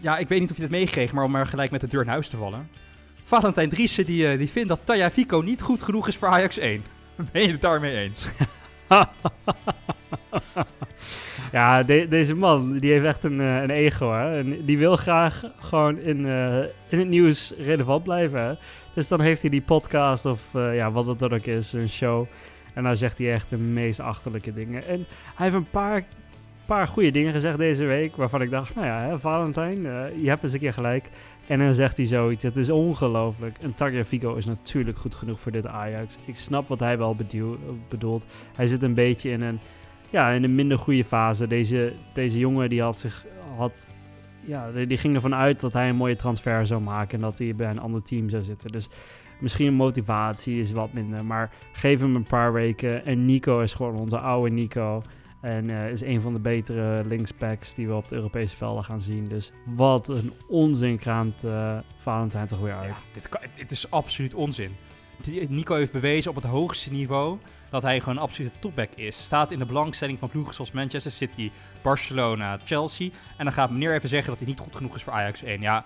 Ja, 0.00 0.18
ik 0.18 0.28
weet 0.28 0.40
niet 0.40 0.50
of 0.50 0.56
je 0.56 0.62
het 0.62 0.70
meegekregen, 0.70 1.14
maar 1.14 1.24
om 1.24 1.30
maar 1.30 1.46
gelijk 1.46 1.70
met 1.70 1.80
de 1.80 1.86
deur 1.86 2.02
in 2.02 2.08
huis 2.08 2.28
te 2.28 2.36
vallen. 2.36 2.68
Valentijn 3.24 3.68
Driessen 3.68 4.06
die, 4.06 4.32
uh, 4.32 4.38
die 4.38 4.50
vindt 4.50 4.68
dat 4.68 4.80
Taya 4.84 5.10
Fico 5.10 5.40
niet 5.40 5.62
goed 5.62 5.82
genoeg 5.82 6.08
is 6.08 6.16
voor 6.16 6.28
Ajax 6.28 6.58
1. 6.58 6.84
Ben 7.32 7.42
je 7.42 7.52
het 7.52 7.60
daarmee 7.60 7.96
eens? 7.96 8.28
ja, 11.52 11.82
deze 11.82 12.34
man 12.34 12.76
die 12.76 12.92
heeft 12.92 13.04
echt 13.04 13.24
een, 13.24 13.40
uh, 13.40 13.62
een 13.62 13.70
ego. 13.70 14.12
Hè? 14.12 14.64
Die 14.64 14.78
wil 14.78 14.96
graag 14.96 15.42
gewoon 15.58 15.98
in, 15.98 16.18
uh, 16.18 16.58
in 16.88 16.98
het 16.98 17.08
nieuws 17.08 17.52
relevant 17.58 18.02
blijven. 18.02 18.40
Hè? 18.40 18.54
Dus 18.94 19.08
dan 19.08 19.20
heeft 19.20 19.40
hij 19.40 19.50
die 19.50 19.62
podcast 19.62 20.26
of 20.26 20.42
ja, 20.52 20.90
wat 20.90 21.06
het 21.06 21.18
dan 21.18 21.32
ook 21.32 21.46
is, 21.46 21.72
een 21.72 21.88
show. 21.88 22.26
En 22.74 22.82
dan 22.82 22.96
zegt 22.96 23.18
hij 23.18 23.32
echt 23.32 23.50
de 23.50 23.56
meest 23.56 24.00
achterlijke 24.00 24.52
dingen. 24.52 24.86
En 24.86 25.06
hij 25.34 25.46
heeft 25.46 25.54
een 25.54 25.70
paar 25.70 26.04
paar 26.66 26.86
goede 26.86 27.10
dingen 27.10 27.32
gezegd 27.32 27.58
deze 27.58 27.84
week. 27.84 28.16
Waarvan 28.16 28.42
ik 28.42 28.50
dacht, 28.50 28.74
nou 28.74 28.86
ja, 28.86 29.00
hè, 29.00 29.18
Valentijn, 29.18 29.78
uh, 29.78 30.04
je 30.22 30.28
hebt 30.28 30.42
eens 30.42 30.52
een 30.52 30.58
keer 30.58 30.72
gelijk. 30.72 31.10
En 31.46 31.58
dan 31.58 31.74
zegt 31.74 31.96
hij 31.96 32.06
zoiets. 32.06 32.42
Het 32.42 32.56
is 32.56 32.70
ongelooflijk. 32.70 33.58
En 33.60 33.74
Tagliafico 33.74 34.34
is 34.34 34.44
natuurlijk 34.44 34.98
goed 34.98 35.14
genoeg 35.14 35.40
voor 35.40 35.52
dit 35.52 35.66
Ajax. 35.66 36.16
Ik 36.24 36.36
snap 36.36 36.68
wat 36.68 36.80
hij 36.80 36.98
wel 36.98 37.16
bedoelt. 37.88 38.26
Hij 38.56 38.66
zit 38.66 38.82
een 38.82 38.94
beetje 38.94 39.30
in 39.30 39.42
een, 39.42 39.58
ja, 40.10 40.30
in 40.30 40.44
een 40.44 40.54
minder 40.54 40.78
goede 40.78 41.04
fase. 41.04 41.46
Deze, 41.46 41.92
deze 42.12 42.38
jongen 42.38 42.68
die 42.68 42.82
had 42.82 42.98
zich... 42.98 43.26
Had, 43.56 43.88
ja, 44.40 44.70
die 44.70 44.98
ging 44.98 45.14
ervan 45.14 45.34
uit 45.34 45.60
dat 45.60 45.72
hij 45.72 45.88
een 45.88 45.96
mooie 45.96 46.16
transfer 46.16 46.66
zou 46.66 46.80
maken. 46.80 47.14
En 47.14 47.20
dat 47.20 47.38
hij 47.38 47.54
bij 47.54 47.70
een 47.70 47.80
ander 47.80 48.02
team 48.02 48.28
zou 48.28 48.42
zitten. 48.42 48.72
Dus 48.72 48.88
misschien 49.40 49.74
motivatie 49.74 50.60
is 50.60 50.72
wat 50.72 50.92
minder. 50.92 51.24
Maar 51.24 51.50
geef 51.72 52.00
hem 52.00 52.16
een 52.16 52.26
paar 52.26 52.52
weken. 52.52 53.04
En 53.04 53.24
Nico 53.24 53.60
is 53.60 53.74
gewoon 53.74 53.96
onze 53.96 54.18
oude 54.18 54.50
Nico. 54.50 55.02
En 55.44 55.70
uh, 55.70 55.90
is 55.90 56.02
een 56.02 56.20
van 56.20 56.32
de 56.32 56.38
betere 56.38 57.04
linksbacks 57.04 57.74
die 57.74 57.86
we 57.86 57.94
op 57.94 58.08
de 58.08 58.14
Europese 58.14 58.56
velden 58.56 58.84
gaan 58.84 59.00
zien. 59.00 59.24
Dus 59.24 59.52
wat 59.64 60.08
een 60.08 60.32
onzin 60.48 60.98
kraamt 60.98 61.44
uh, 61.44 61.78
Valentijn 61.96 62.46
toch 62.46 62.60
weer 62.60 62.74
uit. 62.74 62.94
Ja, 63.12 63.40
dit, 63.56 63.70
is 63.70 63.90
absoluut 63.90 64.34
onzin. 64.34 64.76
Nico 65.48 65.74
heeft 65.74 65.92
bewezen 65.92 66.30
op 66.30 66.36
het 66.36 66.44
hoogste 66.44 66.92
niveau 66.92 67.38
dat 67.70 67.82
hij 67.82 68.00
gewoon 68.00 68.16
een 68.16 68.22
absolute 68.22 68.58
topback 68.58 68.90
is. 68.94 69.22
Staat 69.22 69.50
in 69.50 69.58
de 69.58 69.66
belangstelling 69.66 70.18
van 70.18 70.28
ploegen 70.28 70.54
zoals 70.54 70.72
Manchester 70.72 71.12
City, 71.12 71.50
Barcelona, 71.82 72.58
Chelsea. 72.64 73.10
En 73.36 73.44
dan 73.44 73.54
gaat 73.54 73.70
meneer 73.70 73.94
even 73.94 74.08
zeggen 74.08 74.30
dat 74.30 74.38
hij 74.38 74.48
niet 74.48 74.60
goed 74.60 74.76
genoeg 74.76 74.94
is 74.94 75.02
voor 75.02 75.12
Ajax 75.12 75.42
1. 75.42 75.60
Ja, 75.60 75.84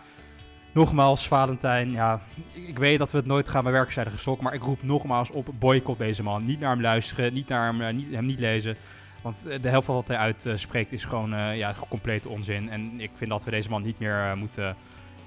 nogmaals, 0.73 1.29
Valentijn, 1.29 1.91
ja, 1.91 2.23
ik 2.53 2.79
weet 2.79 2.99
dat 2.99 3.11
we 3.11 3.17
het 3.17 3.27
nooit 3.27 3.49
gaan 3.49 3.65
bij 3.65 3.87
geslokt, 3.87 4.43
maar 4.43 4.55
ik 4.55 4.63
roep 4.63 4.83
nogmaals 4.83 5.31
op, 5.31 5.49
boycott 5.59 5.99
deze 5.99 6.23
man. 6.23 6.45
Niet 6.45 6.61
naar 6.61 6.71
hem 6.71 6.81
luisteren, 6.81 7.33
niet 7.33 7.49
naar 7.49 7.67
hem, 7.67 7.81
uh, 7.81 7.91
niet, 7.91 8.15
hem 8.15 8.27
niet 8.27 8.39
lezen. 8.39 8.77
Want 9.23 9.47
eh, 9.47 9.63
de 9.63 9.69
helft 9.69 9.87
van 9.87 9.95
wat 9.95 10.09
hij 10.09 10.17
uitspreekt 10.17 10.93
is 10.93 11.05
gewoon 11.05 11.35
uh, 11.35 11.57
ja, 11.57 11.75
complete 11.89 12.29
onzin. 12.29 12.71
En 12.71 13.01
ik 13.01 13.11
vind 13.15 13.31
dat 13.31 13.45
we 13.45 13.51
deze 13.51 13.71
man 13.71 13.83
niet 13.83 13.99
meer 13.99 14.31
uh, 14.31 14.35
moeten. 14.35 14.77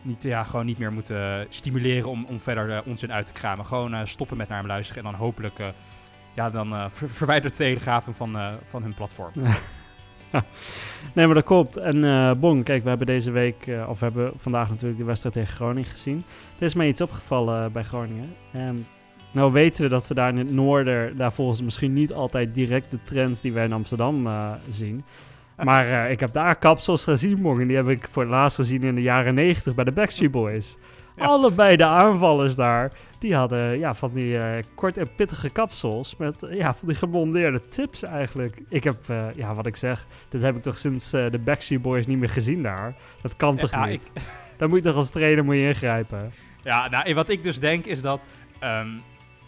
Niet, 0.01 0.23
ja, 0.23 0.43
gewoon 0.43 0.65
niet 0.65 0.77
meer 0.77 0.93
moeten 0.93 1.45
stimuleren 1.49 2.09
om, 2.09 2.25
om 2.25 2.39
verder 2.39 2.83
onzin 2.83 3.13
uit 3.13 3.25
te 3.25 3.33
kramen. 3.33 3.65
Gewoon 3.65 4.07
stoppen 4.07 4.37
met 4.37 4.47
naar 4.47 4.57
hem 4.57 4.67
luisteren. 4.67 5.03
En 5.03 5.11
dan 5.11 5.19
hopelijk 5.19 5.59
ja, 6.33 6.49
dan, 6.49 6.91
ver 6.91 7.41
de 7.41 7.51
Telegraaf 7.51 8.07
van, 8.11 8.37
van 8.63 8.83
hun 8.83 8.93
platform. 8.93 9.31
nee, 11.15 11.25
maar 11.25 11.35
dat 11.35 11.43
klopt. 11.43 11.77
En 11.77 12.03
uh, 12.03 12.33
Bon, 12.33 12.63
kijk, 12.63 12.83
we 12.83 12.89
hebben 12.89 13.07
deze 13.07 13.31
week, 13.31 13.67
uh, 13.67 13.89
of 13.89 13.99
we 13.99 14.05
hebben 14.05 14.31
vandaag 14.37 14.69
natuurlijk 14.69 14.99
de 14.99 15.05
wedstrijd 15.05 15.35
tegen 15.35 15.55
Groningen 15.55 15.89
gezien. 15.89 16.23
Er 16.59 16.65
is 16.65 16.73
mij 16.73 16.87
iets 16.87 17.01
opgevallen 17.01 17.65
uh, 17.65 17.71
bij 17.71 17.83
Groningen. 17.83 18.35
Um, 18.55 18.85
nou 19.31 19.51
weten 19.51 19.83
we 19.83 19.89
dat 19.89 20.05
ze 20.05 20.13
daar 20.13 20.29
in 20.29 20.37
het 20.37 20.53
noorden, 20.53 21.17
daar 21.17 21.33
volgens 21.33 21.57
ze 21.57 21.63
misschien 21.63 21.93
niet 21.93 22.13
altijd 22.13 22.53
direct 22.53 22.91
de 22.91 22.99
trends 23.03 23.41
die 23.41 23.53
wij 23.53 23.65
in 23.65 23.73
Amsterdam 23.73 24.27
uh, 24.27 24.51
zien. 24.69 25.03
Maar 25.63 25.87
uh, 25.87 26.11
ik 26.11 26.19
heb 26.19 26.33
daar 26.33 26.55
kapsels 26.55 27.03
gezien, 27.03 27.41
morgen. 27.41 27.67
Die 27.67 27.75
heb 27.75 27.87
ik 27.87 28.07
voor 28.09 28.23
het 28.23 28.31
laatst 28.31 28.55
gezien 28.55 28.83
in 28.83 28.95
de 28.95 29.01
jaren 29.01 29.33
90 29.33 29.75
bij 29.75 29.83
de 29.83 29.91
Backstreet 29.91 30.31
Boys. 30.31 30.77
Ja. 31.15 31.25
Allebei 31.25 31.75
de 31.75 31.85
aanvallers 31.85 32.55
daar, 32.55 32.91
die 33.19 33.35
hadden 33.35 33.79
ja, 33.79 33.93
van 33.93 34.11
die 34.13 34.33
uh, 34.33 34.43
kort 34.75 34.97
en 34.97 35.15
pittige 35.15 35.49
kapsels 35.49 36.15
met 36.17 36.47
ja, 36.51 36.73
van 36.73 36.87
die 36.87 36.97
geblondeerde 36.97 37.61
tips 37.69 38.03
eigenlijk. 38.03 38.61
Ik 38.69 38.83
heb, 38.83 38.97
ja, 39.35 39.55
wat 39.55 39.65
ik 39.65 39.75
zeg, 39.75 40.07
dit 40.29 40.41
heb 40.41 40.55
ik 40.55 40.61
toch 40.61 40.77
sinds 40.77 41.09
de 41.09 41.39
Backstreet 41.43 41.81
Boys 41.81 42.07
niet 42.07 42.19
meer 42.19 42.29
gezien 42.29 42.63
daar. 42.63 42.95
Dat 43.21 43.35
kan 43.35 43.57
toch 43.57 43.71
ja, 43.71 43.85
niet? 43.85 44.11
Ik... 44.13 44.21
Dan 44.57 44.69
moet 44.69 44.83
je 44.83 44.89
toch 44.89 44.95
als 44.95 45.09
trainer 45.09 45.43
moet 45.43 45.55
je 45.55 45.61
ingrijpen? 45.67 46.31
Ja, 46.63 46.89
nou, 46.89 47.13
wat 47.13 47.29
ik 47.29 47.43
dus 47.43 47.59
denk 47.59 47.85
is 47.85 48.01
dat 48.01 48.21
um, 48.63 49.01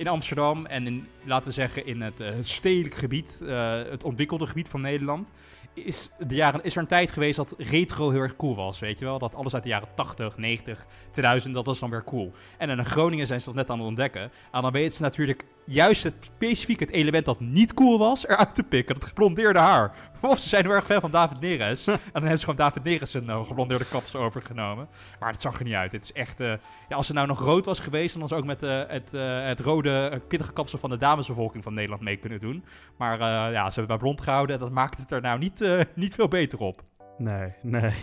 in 0.03 0.09
Amsterdam 0.09 0.65
en 0.65 0.87
in, 0.87 1.07
laten 1.23 1.47
we 1.47 1.53
zeggen 1.53 1.85
in 1.85 2.01
het, 2.01 2.19
uh, 2.19 2.29
stedelijk 2.41 2.95
gebied, 2.95 3.39
uh, 3.43 3.73
het 3.89 4.03
ontwikkelde 4.03 4.47
gebied 4.47 4.67
van 4.67 4.81
Nederland, 4.81 5.31
is, 5.73 6.09
de 6.27 6.35
jaren, 6.35 6.63
is 6.63 6.75
er 6.75 6.81
een 6.81 6.87
tijd 6.87 7.11
geweest 7.11 7.35
dat 7.35 7.55
retro 7.57 8.11
heel 8.11 8.21
erg 8.21 8.35
cool 8.35 8.55
was, 8.55 8.79
weet 8.79 8.99
je 8.99 9.05
wel? 9.05 9.19
Dat 9.19 9.35
alles 9.35 9.53
uit 9.53 9.63
de 9.63 9.69
jaren 9.69 9.87
80, 9.95 10.37
90, 10.37 10.85
2000, 11.11 11.53
dat 11.53 11.65
was 11.65 11.79
dan 11.79 11.89
weer 11.89 12.03
cool. 12.03 12.31
En 12.57 12.69
in 12.69 12.85
Groningen 12.85 13.27
zijn 13.27 13.39
ze 13.39 13.45
dat 13.45 13.55
net 13.55 13.69
aan 13.69 13.77
het 13.77 13.87
ontdekken. 13.87 14.31
En 14.51 14.61
dan 14.61 14.71
weet 14.71 14.93
ze 14.93 15.01
natuurlijk 15.01 15.43
juist 15.65 16.03
het, 16.03 16.13
specifiek 16.19 16.79
het 16.79 16.89
element 16.89 17.25
dat 17.25 17.39
niet 17.39 17.73
cool 17.73 17.97
was, 17.97 18.27
eruit 18.27 18.55
te 18.55 18.63
pikken. 18.63 18.95
Dat 18.95 19.05
geblondeerde 19.05 19.59
haar. 19.59 19.95
Of 20.21 20.39
ze 20.39 20.49
zijn 20.49 20.65
heel 20.65 20.73
erg 20.73 20.85
fan 20.85 21.01
van 21.01 21.11
David 21.11 21.39
Neres. 21.39 21.87
en 21.87 21.99
dan 22.13 22.21
hebben 22.21 22.39
ze 22.39 22.45
gewoon 22.45 22.55
David 22.55 22.83
Neres 22.83 23.11
zijn 23.11 23.29
uh, 23.29 23.45
geblondeerde 23.45 23.87
kapsel 23.87 24.19
overgenomen. 24.19 24.87
Maar 25.19 25.31
het 25.31 25.41
zag 25.41 25.57
er 25.57 25.63
niet 25.63 25.73
uit. 25.73 25.91
Het 25.91 26.03
is 26.03 26.11
echt... 26.11 26.39
Uh, 26.39 26.53
ja, 26.89 26.95
als 26.95 27.07
het 27.07 27.15
nou 27.15 27.27
nog 27.27 27.39
rood 27.39 27.65
was 27.65 27.79
geweest, 27.79 28.13
dan 28.13 28.21
was 28.21 28.33
ook 28.33 28.45
met 28.45 28.63
uh, 28.63 28.81
het, 28.87 29.11
het 29.47 29.59
rode 29.59 30.21
pittige 30.27 30.53
kapsel 30.53 30.77
van 30.79 30.89
de 30.89 30.97
damesbevolking 30.97 31.63
van 31.63 31.73
Nederland 31.73 32.01
mee 32.01 32.17
kunnen 32.17 32.39
doen. 32.39 32.63
Maar 32.97 33.19
ja, 33.51 33.65
ze 33.65 33.79
hebben 33.79 33.87
bij 33.87 33.97
blond 33.97 34.21
gehouden. 34.21 34.59
Dat 34.59 34.71
maakt 34.71 34.97
het 34.97 35.11
er 35.11 35.21
nou 35.21 35.39
niet, 35.39 35.67
niet 35.95 36.15
veel 36.15 36.27
beter 36.27 36.59
op. 36.59 36.81
Nee, 37.17 37.49
nee. 37.61 37.93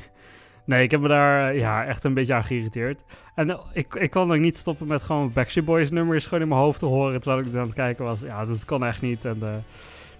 Nee, 0.64 0.82
ik 0.82 0.90
heb 0.90 1.00
me 1.00 1.08
daar 1.08 1.54
ja, 1.56 1.84
echt 1.84 2.04
een 2.04 2.14
beetje 2.14 2.34
aan 2.34 2.44
geïrriteerd. 2.44 3.02
En 3.34 3.60
ik, 3.72 3.94
ik 3.94 4.10
kon 4.10 4.32
ook 4.32 4.38
niet 4.38 4.56
stoppen 4.56 4.86
met 4.86 5.02
gewoon 5.02 5.32
Backstreet 5.32 5.64
Boys 5.64 5.90
nummers 5.90 6.24
gewoon 6.24 6.42
in 6.42 6.48
mijn 6.48 6.60
hoofd 6.60 6.78
te 6.78 6.86
horen 6.86 7.20
terwijl 7.20 7.46
ik 7.46 7.54
aan 7.54 7.60
het 7.60 7.74
kijken 7.74 8.04
was. 8.04 8.20
Ja, 8.20 8.44
dat 8.44 8.64
kon 8.64 8.84
echt 8.84 9.02
niet. 9.02 9.24
En, 9.24 9.38
uh, 9.42 9.54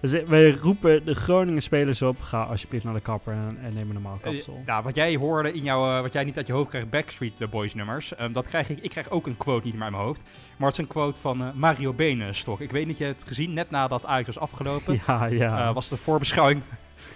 dus 0.01 0.23
wij 0.23 0.51
roepen 0.51 1.05
de 1.05 1.15
Groningen 1.15 1.61
spelers 1.61 2.01
op. 2.01 2.21
Ga 2.21 2.43
alsjeblieft 2.43 2.83
naar 2.83 2.93
de 2.93 2.99
kapper 2.99 3.33
en, 3.33 3.57
en 3.61 3.73
neem 3.73 3.87
een 3.87 3.93
normaal 3.93 4.19
kapsel. 4.21 4.57
Uh, 4.59 4.65
nou, 4.65 4.83
wat 4.83 4.95
jij 4.95 5.15
hoorde 5.15 5.53
in 5.53 5.63
jouw, 5.63 5.95
uh, 5.95 6.01
wat 6.01 6.13
jij 6.13 6.23
niet 6.23 6.37
uit 6.37 6.47
je 6.47 6.53
hoofd 6.53 6.69
krijgt, 6.69 6.89
Backstreet 6.89 7.49
Boys 7.49 7.73
nummers. 7.73 8.19
Um, 8.19 8.33
dat 8.33 8.47
krijg 8.47 8.69
ik, 8.69 8.79
ik 8.81 8.89
krijg 8.89 9.09
ook 9.09 9.27
een 9.27 9.37
quote 9.37 9.65
niet 9.65 9.73
meer 9.73 9.83
uit 9.83 9.91
mijn 9.91 10.03
hoofd. 10.03 10.23
Maar 10.57 10.67
het 10.67 10.77
is 10.77 10.83
een 10.83 10.91
quote 10.91 11.21
van 11.21 11.51
Mario 11.55 11.93
Benestok. 11.93 12.59
Ik 12.59 12.71
weet 12.71 12.87
niet, 12.87 12.97
je 12.97 13.03
hebt 13.03 13.23
gezien, 13.25 13.53
net 13.53 13.69
nadat 13.69 14.05
Ajax 14.05 14.25
was 14.25 14.39
afgelopen. 14.39 14.99
Ja, 15.07 15.25
ja. 15.25 15.73
was 15.73 15.89
de 15.89 15.97
voorbeschouwing 15.97 16.61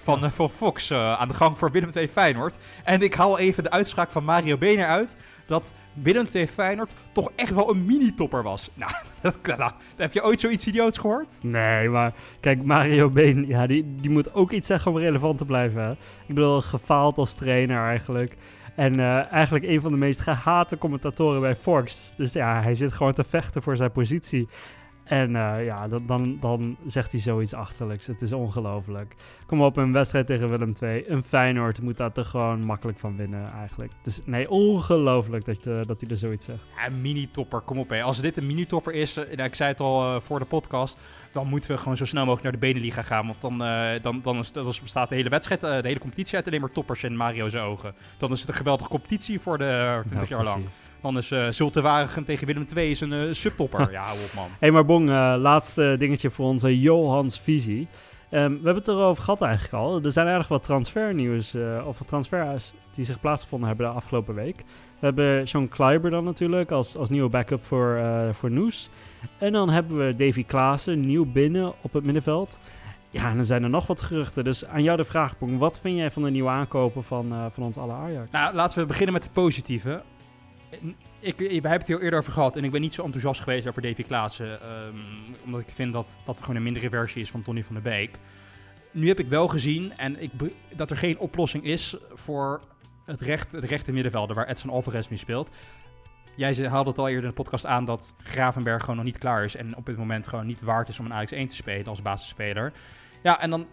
van, 0.04 0.24
uh, 0.24 0.32
van 0.32 0.50
Fox 0.50 0.92
uh, 0.92 1.14
aan 1.14 1.28
de 1.28 1.34
gang 1.34 1.58
voor 1.58 1.72
Willem 1.72 1.90
II 1.96 2.08
Feyenoord. 2.08 2.58
En 2.84 3.02
ik 3.02 3.14
haal 3.14 3.40
even 3.40 3.64
de 3.64 3.72
uitspraak 3.72 4.12
van 4.12 4.24
Mario 4.24 4.58
Benen 4.58 4.88
uit. 4.88 5.16
Dat 5.46 5.74
Willem 5.94 6.26
II 6.34 6.48
Feyenoord 6.48 6.94
toch 7.12 7.32
echt 7.36 7.54
wel 7.54 7.70
een 7.70 7.86
mini-topper 7.86 8.44
was. 8.44 8.70
Nou, 8.74 8.92
dat, 9.22 9.58
nou, 9.58 9.72
heb 9.96 10.14
je 10.14 10.24
ooit 10.24 10.40
zoiets 10.40 10.68
idiots 10.68 10.98
gehoord? 10.98 11.38
Nee, 11.42 11.90
maar 11.90 12.14
kijk, 12.40 12.64
Mario 12.64 13.10
Been, 13.10 13.48
ja, 13.48 13.68
die, 13.68 13.96
die 13.96 14.10
moet 14.10 14.34
ook 14.34 14.52
iets 14.52 14.68
zeggen 14.68 14.92
om 14.92 14.98
relevant 14.98 15.38
te 15.38 15.46
blijven. 15.46 15.92
Ik 16.28 16.36
bedoel, 16.36 16.62
gefaald 16.62 17.18
als 17.18 17.34
trainer 17.34 17.88
eigenlijk. 17.88 18.36
En 18.76 18.94
uh, 19.00 19.32
eigenlijk 19.32 19.66
een 19.66 19.82
van 19.82 19.92
de 19.92 19.98
meest 19.98 20.20
gehate 20.20 20.78
commentatoren 20.78 21.42
bij 21.42 21.56
Fox. 21.56 22.14
Dus 22.16 22.34
ja, 22.34 22.62
hij 22.62 22.76
zit 22.76 22.94
gewoon 22.94 23.14
te 23.14 23.24
vechten 23.24 23.62
voor 23.62 23.78
zijn 23.78 23.92
positie. 23.92 24.48
En 25.06 25.30
uh, 25.30 25.66
ja, 25.66 25.88
dan, 25.88 26.06
dan, 26.06 26.38
dan 26.40 26.78
zegt 26.86 27.12
hij 27.12 27.22
zoiets 27.22 27.54
achterlijks. 27.54 28.08
Het 28.08 28.22
is 28.22 28.34
ongelooflijk. 28.34 29.16
Kom 29.46 29.62
op, 29.62 29.78
een 29.78 29.92
wedstrijd 29.92 30.28
tegen 30.28 30.50
Willem 30.50 30.74
II. 30.82 31.04
Een 31.08 31.24
Feyenoord 31.24 31.82
moet 31.82 31.98
daar 31.98 32.12
toch 32.12 32.30
gewoon 32.30 32.66
makkelijk 32.66 33.00
van 33.00 33.16
winnen 33.16 33.50
eigenlijk. 33.50 33.92
Dus 34.04 34.22
nee, 34.24 34.50
ongelooflijk 34.50 35.46
dat, 35.46 35.64
je, 35.64 35.84
dat 35.86 36.02
hij 36.02 36.10
er 36.10 36.18
zoiets 36.18 36.46
zegt. 36.46 36.64
Ja, 36.78 36.90
mini-topper, 36.90 37.62
kom 37.62 37.80
op. 37.80 37.90
Hé. 37.90 38.04
Als 38.04 38.22
dit 38.22 38.38
een 38.38 38.46
mini-topper 38.46 38.94
is, 38.94 39.18
uh, 39.18 39.46
ik 39.46 39.56
zei 39.56 39.70
het 39.70 39.80
al 39.80 40.22
voor 40.22 40.40
de 40.40 40.46
podcast, 40.46 40.98
dan 41.36 41.48
moeten 41.48 41.72
we 41.72 41.78
gewoon 41.78 41.98
zo 41.98 42.06
snel 42.06 42.26
mogelijk 42.26 42.44
naar 42.44 42.62
de 42.62 42.68
Beneliga 42.68 43.02
gaan. 43.02 43.26
Want 43.26 43.42
dan, 43.42 43.58
dan, 44.02 44.22
dan, 44.22 44.38
is, 44.38 44.52
dan 44.52 44.74
bestaat 44.82 45.10
de 45.10 45.16
hele 45.16 45.30
wedstrijd, 45.30 45.62
de 45.62 45.88
hele 45.88 46.00
competitie 46.00 46.36
uit 46.36 46.48
alleen 46.48 46.62
maar 46.62 46.72
toppers 46.72 47.04
in 47.04 47.18
Mario's 47.18 47.56
ogen. 47.56 47.94
Dan 48.18 48.32
is 48.32 48.40
het 48.40 48.50
een 48.50 48.56
geweldige 48.56 48.90
competitie 48.90 49.40
voor 49.40 49.58
de 49.58 50.02
20 50.06 50.30
ja, 50.30 50.36
jaar 50.36 50.46
lang. 50.46 50.66
Dan 51.02 51.18
is 51.18 51.32
uh, 51.32 51.48
Zulte 51.50 51.82
Waregem 51.82 52.26
tegen 52.26 52.48
Willem 52.48 52.66
II 52.76 52.90
is 52.90 53.02
een 53.02 53.36
subtopper. 53.36 53.92
ja, 53.92 54.04
hou 54.04 54.20
op 54.24 54.34
man. 54.34 54.46
Hé, 54.46 54.56
hey, 54.60 54.72
maar 54.72 54.86
Bong, 54.86 55.10
laatste 55.38 55.96
dingetje 55.98 56.30
voor 56.30 56.46
onze 56.46 56.80
Johans 56.80 57.40
visie. 57.40 57.88
Ehm, 58.30 58.50
we 58.50 58.56
hebben 58.56 58.76
het 58.76 58.88
erover 58.88 59.24
gehad 59.24 59.42
eigenlijk 59.42 59.74
al. 59.74 60.02
Er 60.04 60.12
zijn 60.12 60.28
erg 60.28 60.48
wat 60.48 60.64
transfernieuws, 60.64 61.54
eh, 61.54 61.88
of 61.88 61.98
wat 62.00 62.08
transfers 62.08 62.74
die 62.92 63.06
zich 63.06 63.20
plaatsgevonden 63.20 63.68
hebben 63.68 63.86
de 63.88 63.94
afgelopen 63.94 64.36
week. 64.36 64.58
We 65.00 65.06
hebben 65.06 65.48
Sean 65.48 65.68
Kleiber 65.68 66.10
dan 66.10 66.24
natuurlijk 66.24 66.72
als, 66.72 66.98
als 66.98 67.10
nieuwe 67.10 67.30
backup 67.30 67.64
voor, 67.64 67.96
eh 67.96 68.34
voor 68.34 68.52
Noes. 68.52 68.90
En 69.38 69.52
dan 69.52 69.70
hebben 69.70 70.08
we 70.08 70.16
Davy 70.16 70.46
Klaassen, 70.46 71.00
nieuw 71.00 71.26
binnen 71.26 71.74
op 71.82 71.94
het 71.94 72.04
middenveld. 72.04 72.60
Ja, 73.10 73.30
en 73.30 73.36
dan 73.36 73.46
zijn 73.46 73.64
er 73.64 73.70
nog 73.70 73.88
wat 73.88 74.02
geruchten. 74.02 74.44
Dus 74.44 74.66
aan 74.66 74.84
jou 74.84 74.98
de 74.98 75.06
vraag, 75.06 75.38
Pong. 75.38 75.58
Wat 75.58 75.80
vind 75.80 75.98
jij 75.98 76.12
van 76.12 76.24
de 76.24 76.30
nieuwe 76.30 76.50
aankopen 76.50 77.04
van, 77.04 77.32
eh, 77.32 77.46
van 77.50 77.64
ons 77.64 77.78
alle 77.78 77.94
Ajax? 77.94 78.32
Nou, 78.32 78.56
laten 78.56 78.80
we 78.80 78.86
beginnen 78.86 79.14
met 79.14 79.24
het 79.24 79.34
positieve. 79.34 80.04
Ik, 81.20 81.38
we 81.38 81.46
hebben 81.52 81.72
het 81.72 81.88
hier 81.88 82.02
eerder 82.02 82.20
over 82.20 82.32
gehad 82.32 82.56
en 82.56 82.64
ik 82.64 82.72
ben 82.72 82.82
niet 82.82 82.94
zo 82.94 83.04
enthousiast 83.04 83.42
geweest 83.42 83.68
over 83.68 83.82
Davy 83.82 84.04
Klaassen. 84.04 84.62
ehm, 84.62 84.96
omdat 85.46 85.62
ik 85.62 85.70
vind 85.70 85.94
dat 85.94 86.20
dat 86.26 86.40
gewoon 86.40 86.56
een 86.56 86.64
mindere 86.64 86.90
versie 86.90 87.22
is 87.22 87.32
van 87.32 87.42
Tony 87.42 87.64
van 87.64 87.74
der 87.74 87.84
Beek. 87.84 88.20
Nu 88.92 89.08
heb 89.08 89.20
ik 89.20 89.28
wel 89.28 89.48
gezien 89.48 89.98
en 89.98 90.22
ik, 90.22 90.32
dat 90.76 90.92
er 90.92 90.98
geen 90.98 91.20
oplossing 91.20 91.64
is 91.64 91.96
voor 92.14 92.62
het 93.06 93.22
recht, 93.22 93.52
de 93.52 93.60
rechte 93.60 93.92
middenvelder 93.92 94.36
waar 94.36 94.48
Edson 94.48 94.70
Alvarez 94.70 95.08
nu 95.08 95.18
speelt. 95.18 95.50
Jij 96.36 96.68
haalde 96.68 96.90
het 96.90 97.00
al 97.00 97.08
eerder 97.08 97.24
in 97.24 97.30
de 97.30 97.36
podcast 97.36 97.66
aan 97.66 97.86
dat 97.86 98.16
Gravenberg 98.24 98.82
gewoon 98.82 98.96
nog 98.96 99.06
niet 99.06 99.18
klaar 99.18 99.44
is. 99.44 99.56
En 99.56 99.76
op 99.76 99.86
dit 99.86 99.98
moment 99.98 100.28
gewoon 100.28 100.46
niet 100.46 100.62
waard 100.62 100.90
is 100.90 101.00
om 101.00 101.06
een 101.06 101.14
Ajax 101.14 101.32
1 101.32 101.48
te 101.48 101.56
spelen 101.56 101.88
als 101.88 102.02
basisspeler. 102.02 102.74
Ja, 103.24 103.42
en 103.42 103.50
dan 103.50 103.68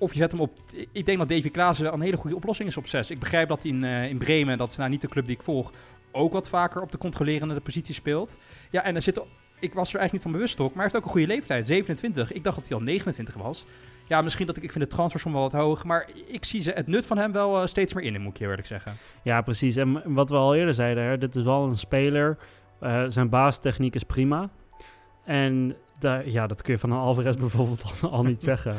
of 0.00 0.12
je 0.12 0.18
zet 0.18 0.32
hem 0.32 0.40
op. 0.40 0.58
Ik 0.92 1.04
denk 1.04 1.18
dat 1.18 1.28
Davy 1.28 1.50
Klaassen 1.50 1.92
een 1.92 2.00
hele 2.00 2.16
goede 2.16 2.36
oplossing 2.36 2.68
is 2.68 2.76
op 2.76 2.86
6. 2.86 3.10
Ik 3.10 3.18
begrijp 3.18 3.48
dat 3.48 3.64
in, 3.64 3.84
eh, 3.84 4.08
in 4.08 4.18
Bremen, 4.18 4.58
dat 4.58 4.70
is 4.70 4.76
nou 4.76 4.90
niet 4.90 5.00
de 5.00 5.08
club 5.08 5.26
die 5.26 5.36
ik 5.36 5.42
volg, 5.42 5.72
ook 6.12 6.32
wat 6.32 6.48
vaker 6.48 6.82
op 6.82 6.92
de 6.92 6.98
controlerende 6.98 7.60
positie 7.60 7.94
speelt. 7.94 8.38
Ja, 8.70 8.82
en 8.82 8.94
er 8.94 9.02
zit. 9.02 9.22
Ik 9.58 9.74
was 9.74 9.92
er 9.92 9.98
eigenlijk 9.98 10.12
niet 10.12 10.22
van 10.22 10.32
bewust 10.32 10.58
ook, 10.58 10.74
maar 10.74 10.74
hij 10.74 10.82
heeft 10.82 10.96
ook 10.96 11.04
een 11.04 11.10
goede 11.10 11.26
leeftijd, 11.26 11.66
27. 11.66 12.32
Ik 12.32 12.44
dacht 12.44 12.56
dat 12.56 12.68
hij 12.68 12.76
al 12.76 12.82
29 12.82 13.34
was. 13.34 13.66
Ja, 14.10 14.22
misschien 14.22 14.46
dat 14.46 14.56
ik, 14.56 14.62
ik 14.62 14.72
vind 14.72 14.84
de 14.84 14.90
transfersom 14.90 15.32
wel 15.32 15.40
wat 15.40 15.52
hoog, 15.52 15.84
maar 15.84 16.08
ik 16.26 16.44
zie 16.44 16.60
ze, 16.60 16.70
het 16.70 16.86
nut 16.86 17.06
van 17.06 17.18
hem 17.18 17.32
wel 17.32 17.60
eh, 17.60 17.66
steeds 17.66 17.94
meer 17.94 18.04
in, 18.04 18.20
moet 18.20 18.34
ik 18.34 18.42
eerlijk 18.42 18.66
zeggen. 18.66 18.96
Ja, 19.22 19.40
precies. 19.42 19.76
En 19.76 20.14
wat 20.14 20.30
we 20.30 20.36
al 20.36 20.54
eerder 20.54 20.74
zeiden, 20.74 21.04
hè, 21.04 21.16
dit 21.16 21.36
is 21.36 21.44
wel 21.44 21.64
een 21.64 21.76
speler. 21.76 22.38
eh, 22.80 23.04
zijn 23.08 23.28
baastechniek 23.28 23.94
is 23.94 24.02
prima. 24.02 24.50
En 25.24 25.76
ja, 26.24 26.46
dat 26.46 26.62
kun 26.62 26.72
je 26.72 26.78
van 26.78 26.90
een 26.90 26.98
Alvarez 26.98 27.36
bijvoorbeeld 27.46 28.02
al, 28.02 28.10
al 28.10 28.22
niet 28.22 28.42
zeggen. 28.42 28.76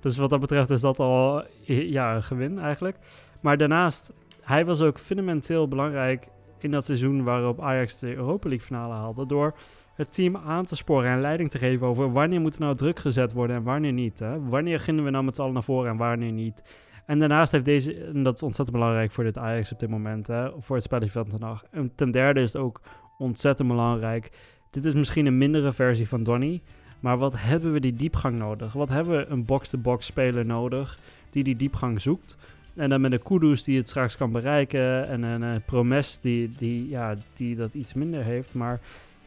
Dus 0.00 0.16
wat 0.16 0.30
dat 0.30 0.40
betreft 0.40 0.70
is 0.70 0.80
dat 0.80 1.00
al 1.00 1.44
ja, 1.66 2.14
een 2.14 2.22
gewin 2.22 2.58
eigenlijk. 2.58 2.96
Maar 3.40 3.56
daarnaast, 3.56 4.12
hij 4.40 4.64
was 4.64 4.80
ook 4.80 4.98
fundamenteel 4.98 5.68
belangrijk 5.68 6.28
in 6.58 6.70
dat 6.70 6.84
seizoen 6.84 7.24
waarop 7.24 7.60
Ajax 7.60 7.98
de 7.98 8.14
Europa 8.14 8.48
League 8.48 8.66
finale 8.66 8.94
haalde. 8.94 9.26
Door 9.26 9.54
het 10.02 10.12
team 10.12 10.36
aan 10.36 10.64
te 10.64 10.76
sporen 10.76 11.10
en 11.10 11.20
leiding 11.20 11.50
te 11.50 11.58
geven 11.58 11.86
over 11.86 12.12
wanneer 12.12 12.40
moet 12.40 12.54
er 12.54 12.60
nou 12.60 12.76
druk 12.76 12.98
gezet 12.98 13.32
worden 13.32 13.56
en 13.56 13.62
wanneer 13.62 13.92
niet. 13.92 14.18
Hè? 14.18 14.42
Wanneer 14.42 14.76
beginnen 14.76 15.04
we 15.04 15.10
nou 15.10 15.24
met 15.24 15.34
z'n 15.34 15.40
allen 15.40 15.52
naar 15.52 15.62
voren 15.62 15.90
en 15.90 15.96
wanneer 15.96 16.32
niet. 16.32 16.62
En 17.06 17.18
daarnaast 17.18 17.52
heeft 17.52 17.64
deze, 17.64 17.94
en 17.94 18.22
dat 18.22 18.34
is 18.34 18.42
ontzettend 18.42 18.78
belangrijk 18.78 19.12
voor 19.12 19.24
dit 19.24 19.38
Ajax 19.38 19.72
op 19.72 19.80
dit 19.80 19.88
moment, 19.88 20.26
hè, 20.26 20.50
voor 20.58 20.76
het 20.76 20.84
spelletje 20.84 21.10
van 21.10 21.26
vandaag. 21.28 21.64
En 21.70 21.92
ten 21.94 22.10
derde 22.10 22.40
is 22.40 22.52
het 22.52 22.62
ook 22.62 22.80
ontzettend 23.18 23.68
belangrijk. 23.68 24.30
Dit 24.70 24.84
is 24.84 24.94
misschien 24.94 25.26
een 25.26 25.38
mindere 25.38 25.72
versie 25.72 26.08
van 26.08 26.22
Donny, 26.22 26.62
maar 27.00 27.18
wat 27.18 27.34
hebben 27.36 27.72
we 27.72 27.80
die 27.80 27.94
diepgang 27.94 28.38
nodig? 28.38 28.72
Wat 28.72 28.88
hebben 28.88 29.18
we 29.18 29.26
een 29.26 29.44
box-to-box 29.44 30.06
speler 30.06 30.46
nodig 30.46 30.98
die 31.30 31.44
die 31.44 31.56
diepgang 31.56 32.00
zoekt? 32.00 32.36
En 32.76 32.90
dan 32.90 33.00
met 33.00 33.12
een 33.12 33.22
Kudus 33.22 33.64
die 33.64 33.76
het 33.76 33.88
straks 33.88 34.16
kan 34.16 34.32
bereiken 34.32 35.08
en 35.08 35.22
een 35.22 35.42
eh, 35.42 35.60
Promes 35.66 36.20
die, 36.20 36.52
die, 36.56 36.88
ja, 36.88 37.14
die 37.34 37.56
dat 37.56 37.74
iets 37.74 37.94
minder 37.94 38.22
heeft. 38.22 38.54
Maar 38.54 38.80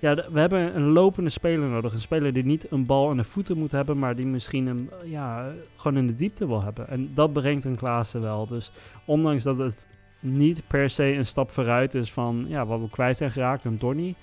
ja, 0.06 0.16
we 0.32 0.40
hebben 0.40 0.76
een 0.76 0.92
lopende 0.92 1.30
speler 1.30 1.70
nodig. 1.70 1.94
Een 1.94 2.00
speler 2.00 2.34
die 2.34 2.46
niet 2.46 2.72
een 2.72 2.86
bal 2.86 3.10
aan 3.10 3.18
de 3.18 3.24
voeten 3.24 3.58
moet 3.58 3.72
hebben, 3.72 4.00
maar 4.00 4.16
die 4.16 4.26
misschien 4.26 4.68
een, 4.68 4.90
ja, 5.04 5.52
gewoon 5.76 5.98
in 5.98 6.08
de 6.08 6.16
diepte 6.16 6.48
wil 6.48 6.64
hebben. 6.64 6.88
En 6.88 7.12
dat 7.14 7.34
brengt 7.34 7.64
een 7.64 7.76
Klaassen 7.76 8.22
wel. 8.22 8.48
Dus 8.48 8.72
ondanks 9.06 9.44
dat 9.44 9.58
het 9.58 9.88
niet 10.20 10.64
per 10.68 10.90
se 10.90 11.04
een 11.04 11.26
stap 11.26 11.52
vooruit 11.52 11.94
is 11.94 12.12
van 12.12 12.46
ja, 12.48 12.66
wat 12.66 12.80
we 12.80 12.90
kwijt 12.90 13.18
zijn 13.18 13.32
geraakt, 13.32 13.64
een 13.64 13.80
Donny. 13.80 14.16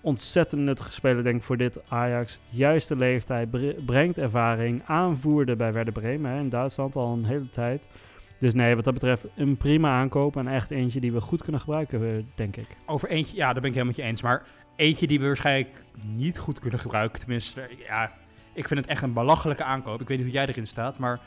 Ontzettend 0.00 0.62
nuttige 0.62 0.92
speler, 0.92 1.22
denk 1.24 1.36
ik, 1.36 1.42
voor 1.42 1.56
dit 1.56 1.82
Ajax. 1.88 2.40
Juiste 2.48 2.96
leeftijd, 2.96 3.50
bre- 3.50 3.76
brengt 3.86 4.18
ervaring, 4.18 4.82
aanvoerde 4.86 5.56
bij 5.56 5.72
Werder 5.72 5.92
Bremen 5.92 6.38
in 6.38 6.48
Duitsland 6.48 6.96
al 6.96 7.12
een 7.12 7.24
hele 7.24 7.50
tijd. 7.50 7.88
Dus 8.38 8.54
nee, 8.54 8.74
wat 8.74 8.84
dat 8.84 8.94
betreft 8.94 9.26
een 9.36 9.56
prima 9.56 9.98
aankoop 10.00 10.36
en 10.36 10.48
echt 10.48 10.70
eentje 10.70 11.00
die 11.00 11.12
we 11.12 11.20
goed 11.20 11.42
kunnen 11.42 11.60
gebruiken, 11.60 12.02
eh, 12.02 12.24
denk 12.34 12.56
ik. 12.56 12.66
Over 12.86 13.08
eentje, 13.08 13.36
ja, 13.36 13.52
daar 13.52 13.62
ben 13.62 13.70
ik 13.70 13.76
helemaal 13.76 13.94
met 13.96 13.96
je 13.96 14.02
eens. 14.02 14.22
Maar 14.22 14.46
eentje 14.76 15.06
die 15.06 15.20
we 15.20 15.26
waarschijnlijk 15.26 15.82
niet 16.02 16.38
goed 16.38 16.58
kunnen 16.58 16.78
gebruiken. 16.78 17.18
Tenminste, 17.20 17.68
ja, 17.86 18.12
ik 18.52 18.68
vind 18.68 18.80
het 18.80 18.88
echt 18.88 19.02
een 19.02 19.12
belachelijke 19.12 19.64
aankoop. 19.64 20.00
Ik 20.00 20.08
weet 20.08 20.16
niet 20.16 20.26
hoe 20.26 20.36
jij 20.36 20.46
erin 20.46 20.66
staat, 20.66 20.98
maar 20.98 21.20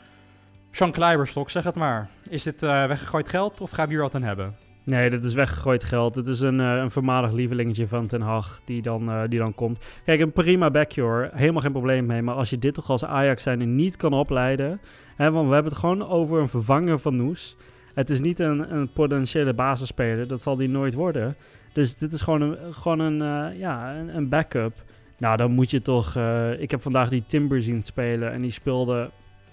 Sean 0.70 0.92
Kleiberstok, 0.92 1.50
zeg 1.50 1.64
het 1.64 1.74
maar. 1.74 2.08
Is 2.28 2.42
dit 2.42 2.62
eh, 2.62 2.86
weggegooid 2.86 3.28
geld 3.28 3.60
of 3.60 3.70
gaan 3.70 3.86
we 3.86 3.92
hier 3.92 4.02
wat 4.02 4.14
aan 4.14 4.22
hebben? 4.22 4.56
Nee, 4.84 5.10
dit 5.10 5.24
is 5.24 5.34
weggegooid 5.34 5.84
geld. 5.84 6.14
Dit 6.14 6.26
is 6.26 6.40
een, 6.40 6.60
eh, 6.60 6.76
een 6.76 6.90
voormalig 6.90 7.32
lievelingetje 7.32 7.88
van 7.88 8.06
Ten 8.06 8.20
Hag 8.20 8.60
die 8.64 8.82
dan, 8.82 9.10
eh, 9.10 9.22
die 9.28 9.38
dan 9.38 9.54
komt. 9.54 9.84
Kijk, 10.04 10.20
een 10.20 10.32
prima 10.32 10.70
backje 10.70 11.00
hoor. 11.00 11.28
Helemaal 11.32 11.62
geen 11.62 11.72
probleem 11.72 12.06
mee. 12.06 12.22
Maar 12.22 12.34
als 12.34 12.50
je 12.50 12.58
dit 12.58 12.74
toch 12.74 12.90
als 12.90 13.04
Ajax 13.04 13.42
zijn 13.42 13.60
en 13.60 13.74
niet 13.74 13.96
kan 13.96 14.12
opleiden... 14.12 14.80
Hè, 15.16 15.30
want 15.30 15.48
we 15.48 15.54
hebben 15.54 15.72
het 15.72 15.80
gewoon 15.80 16.08
over 16.08 16.40
een 16.40 16.48
vervanger 16.48 16.98
van 16.98 17.16
Noes. 17.16 17.56
Het 17.94 18.10
is 18.10 18.20
niet 18.20 18.38
een, 18.38 18.74
een 18.74 18.92
potentiële 18.92 19.54
basisspeler. 19.54 20.28
Dat 20.28 20.42
zal 20.42 20.56
die 20.56 20.68
nooit 20.68 20.94
worden. 20.94 21.36
Dus 21.78 21.94
dit 21.96 22.12
is 22.12 22.20
gewoon 22.20 22.40
een, 22.40 22.74
gewoon 22.74 22.98
een, 22.98 23.22
eh, 23.52 23.58
ja, 23.58 23.94
een, 23.96 24.16
een 24.16 24.28
backup. 24.28 24.84
Nou, 25.18 25.36
dan 25.36 25.50
moet 25.50 25.70
je 25.70 25.82
toch... 25.82 26.16
eh, 26.16 26.60
ik 26.60 26.70
heb 26.70 26.82
vandaag 26.82 27.08
die 27.08 27.22
Timber 27.26 27.62
zien 27.62 27.82
spelen 27.82 28.32
en 28.32 28.40
die 28.42 28.50
speelde 28.50 29.10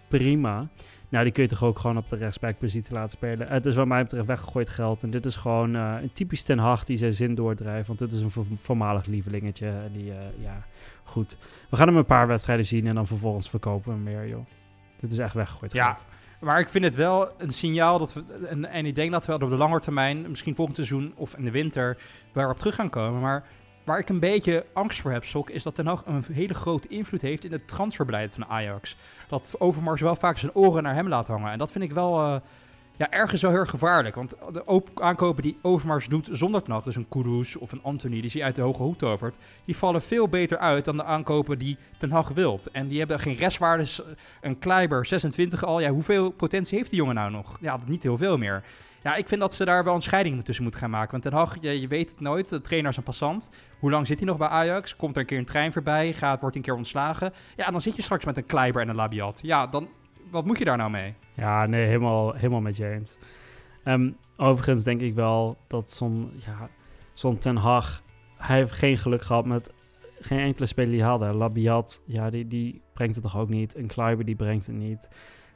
prima. 0.08 0.68
Nou, 1.10 1.24
die 1.24 1.34
kun 1.34 1.44
je 1.44 1.50
toch 1.50 1.64
ook 1.64 1.80
gewoon 1.80 1.98
op 1.98 2.10
de 2.10 2.16
rechtsbackpositie 2.16 2.94
laten 2.94 3.10
spelen. 3.10 3.48
Het 3.48 3.66
is 3.66 3.76
wat 3.76 3.88
mij 3.88 4.04
betreft 4.04 4.28
weggegooid 4.28 4.70
geld. 4.70 5.04
En 5.04 5.10
dit 5.10 5.26
is 5.26 5.36
gewoon 5.36 5.76
eh, 5.76 5.96
een 6.02 6.14
typisch 6.14 6.44
Ten 6.44 6.58
Hag 6.58 6.84
die 6.84 6.98
zijn 6.98 7.14
zin 7.14 7.36
doordrijft. 7.36 7.88
Want 7.88 8.00
dit 8.00 8.12
is 8.12 8.22
een 8.22 8.32
vo- 8.32 8.46
voormalig 8.56 9.06
lievelingetje. 9.06 9.68
En 9.68 9.92
die, 9.94 10.14
ja, 10.40 10.66
goed. 11.04 11.38
We 11.70 11.78
gaan 11.78 11.88
hem 11.88 11.98
een 11.98 12.06
paar 12.06 12.28
wedstrijden 12.28 12.66
zien 12.66 12.88
en 12.88 12.96
dan 12.96 13.08
vervolgens 13.08 13.50
verkopen 13.50 13.90
we 13.92 13.96
hem 13.96 14.18
weer, 14.20 14.28
joh. 14.30 14.46
Dit 15.00 15.12
is 15.12 15.18
echt 15.20 15.34
weggegooid 15.34 15.74
Ja, 15.74 15.86
geld. 15.86 16.06
Maar 16.40 16.60
ik 16.60 16.70
vind 16.70 16.84
het 16.84 16.96
wel 16.96 17.32
een 17.38 17.54
signaal 17.54 18.00
dat 18.00 18.14
we. 18.14 18.24
En, 18.50 18.66
en 18.66 18.86
ik 18.86 18.96
denk 18.96 19.12
dat 19.12 19.26
we 19.26 19.34
op 19.34 19.40
de 19.40 19.46
lange 19.56 19.80
termijn, 19.80 20.30
misschien 20.30 20.56
volgend 20.56 20.78
seizoen 20.78 21.14
of 21.16 21.36
in 21.38 21.44
de 21.44 21.52
winter, 21.52 21.98
waarop 22.34 22.58
terug 22.58 22.76
gaan 22.76 22.90
komen. 22.90 23.22
Maar 23.22 23.46
waar 23.84 24.00
ik 24.00 24.10
een 24.10 24.20
beetje 24.20 24.66
angst 24.74 25.02
voor 25.02 25.12
heb, 25.12 25.26
Sok, 25.26 25.50
is 25.50 25.64
dat 25.64 25.76
Ten 25.76 25.88
Hag 25.88 26.04
een 26.06 26.26
hele 26.32 26.54
grote 26.54 26.88
invloed 26.88 27.22
heeft 27.22 27.46
in 27.46 27.52
het 27.52 27.68
transferbeleid 27.68 28.32
van 28.32 28.46
Ajax. 28.46 28.98
Dat 29.28 29.56
Overmars 29.58 30.02
wel 30.02 30.16
vaak 30.16 30.38
zijn 30.38 30.56
oren 30.56 30.84
naar 30.84 30.96
hem 30.96 31.08
laat 31.08 31.28
hangen. 31.28 31.52
En 31.52 31.58
dat 31.58 31.72
vind 31.72 31.84
ik 31.84 31.92
wel. 31.92 32.20
eh, 32.20 32.42
ja, 32.98 33.12
ergens 33.12 33.42
wel 33.42 33.52
heel 33.52 33.60
erg 33.60 33.70
gevaarlijk. 33.70 34.16
Want 34.16 34.36
de 34.52 34.66
op- 34.66 35.02
aankopen 35.02 35.44
die 35.44 35.58
Overmars 35.62 36.08
doet 36.08 36.30
zonder 36.32 36.64
Ten 36.64 36.74
Hag, 36.74 36.84
dus 36.84 36.96
een 36.96 37.08
Kudus 37.10 37.56
of 37.56 37.72
een 37.72 37.84
Anthony, 37.84 38.22
die 38.22 38.32
hij 38.34 38.44
uit 38.44 38.56
de 38.56 38.62
hoge 38.62 38.84
hoed 38.84 39.00
tovert, 39.00 39.36
die 39.66 39.78
vallen 39.78 40.02
veel 40.02 40.28
beter 40.28 40.58
uit 40.58 40.86
dan 40.86 40.98
de 40.98 41.04
aankopen 41.04 41.60
die 41.60 41.78
Ten 41.98 42.12
Hag 42.12 42.30
wilt. 42.30 42.72
En 42.72 42.88
die 42.88 43.00
hebben 43.00 43.20
geen 43.20 43.36
restwaardes. 43.36 44.02
Een 44.42 44.60
Kleiber, 44.60 45.06
26 45.06 45.64
al. 45.64 45.80
Ja, 45.80 45.90
hoeveel 45.90 46.30
potentie 46.32 46.78
heeft 46.78 46.90
die 46.90 47.00
jongen 47.00 47.16
nou 47.16 47.32
nog? 47.32 47.58
Ja, 47.62 47.80
niet 47.86 48.04
heel 48.04 48.18
veel 48.18 48.38
meer. 48.38 48.64
Ja, 49.04 49.16
ik 49.16 49.28
vind 49.28 49.42
dat 49.42 49.54
ze 49.54 49.66
daar 49.66 49.84
wel 49.84 49.96
een 49.96 50.02
scheiding 50.02 50.44
tussen 50.44 50.64
moeten 50.64 50.82
gaan 50.82 50.90
maken. 50.90 51.12
Want 51.12 51.24
Ten 51.24 51.34
Hag, 51.34 51.56
je, 51.60 51.82
je 51.82 51.88
weet 51.88 52.10
het 52.10 52.20
nooit. 52.20 52.50
De 52.50 52.62
trainer 52.62 52.92
is 52.92 52.98
een 52.98 53.04
passant. 53.04 53.50
Hoe 53.80 53.92
lang 53.92 54.08
zit 54.08 54.18
hij 54.18 54.28
nog 54.28 54.38
bij 54.38 54.48
Ajax? 54.48 54.96
Komt 54.96 55.16
er 55.16 55.22
een 55.22 55.28
keer 55.28 55.38
een 55.38 55.46
trein 55.46 55.74
voorbij? 55.74 56.14
Gaat, 56.14 56.42
wordt 56.42 56.56
een 56.56 56.62
keer 56.62 56.76
ontslagen? 56.76 57.34
Ja, 57.56 57.72
dan 57.72 57.82
zit 57.82 57.96
je 57.96 58.02
straks 58.02 58.26
met 58.26 58.38
een 58.38 58.46
Kleiber 58.46 58.82
en 58.82 58.90
een 58.90 58.96
Labiat. 58.96 59.40
Ja, 59.44 59.68
dan... 59.68 59.90
Wat 60.36 60.46
moet 60.46 60.58
je 60.58 60.66
daar 60.66 60.78
nou 60.78 60.90
mee? 60.90 61.14
Ja, 61.34 61.66
nee, 61.66 61.86
helemaal, 61.86 62.34
helemaal 62.34 62.62
met 62.62 62.78
je 62.78 62.90
eens. 62.90 63.18
Ehm, 63.84 64.12
overigens 64.38 64.84
denk 64.84 65.02
ik 65.02 65.14
wel 65.14 65.58
dat 65.68 65.92
zo'n 65.92 66.32
ja, 66.46 66.70
zo'n 67.14 67.38
Ten 67.38 67.56
Hag... 67.56 68.04
Hij 68.38 68.58
heeft 68.58 68.72
geen 68.72 68.98
geluk 68.98 69.22
gehad 69.22 69.46
met 69.46 69.74
geen 70.20 70.40
enkele 70.40 70.66
speler 70.66 70.92
die 70.92 71.00
hij 71.00 71.10
hadden. 71.10 71.36
Labiat, 71.36 72.02
ja, 72.06 72.30
die, 72.30 72.48
die 72.48 72.82
brengt 72.94 73.16
het 73.16 73.24
toch 73.24 73.38
ook 73.38 73.50
niet. 73.50 73.76
En 73.76 73.88
Kleiber, 73.88 74.26
die 74.26 74.36
brengt 74.36 74.66
het 74.66 74.76
niet. 74.76 75.08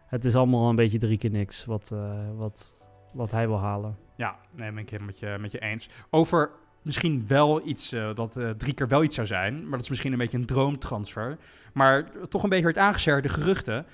Het 0.07 0.25
is 0.25 0.35
allemaal 0.35 0.69
een 0.69 0.75
beetje 0.75 0.99
drie 0.99 1.17
keer 1.17 1.31
niks 1.31 1.65
wat, 1.65 1.91
eh, 1.93 2.11
wat, 2.35 2.79
wat 3.13 3.31
hij 3.31 3.47
wil 3.47 3.59
halen. 3.59 3.97
Ja, 4.15 4.35
nee, 4.55 4.71
ben 4.71 4.83
ik 4.83 4.89
helemaal 4.89 5.11
met 5.11 5.19
je, 5.19 5.37
met 5.39 5.51
je 5.51 5.59
eens. 5.59 5.89
Over 6.09 6.51
misschien 6.81 7.25
wel 7.27 7.67
iets 7.67 7.93
uh, 7.93 8.15
dat 8.15 8.37
uh, 8.37 8.49
drie 8.49 8.73
keer 8.73 8.87
wel 8.87 9.03
iets 9.03 9.15
zou 9.15 9.27
zijn. 9.27 9.61
Maar 9.61 9.71
dat 9.71 9.81
is 9.81 9.89
misschien 9.89 10.11
een 10.11 10.17
beetje 10.17 10.37
een 10.37 10.45
droomtransfer. 10.45 11.37
Maar 11.73 12.11
toch 12.27 12.43
een 12.43 12.49
beetje 12.49 12.65
werd 12.65 12.77
aangeserd, 12.77 13.23
de 13.23 13.29
geruchten. 13.29 13.85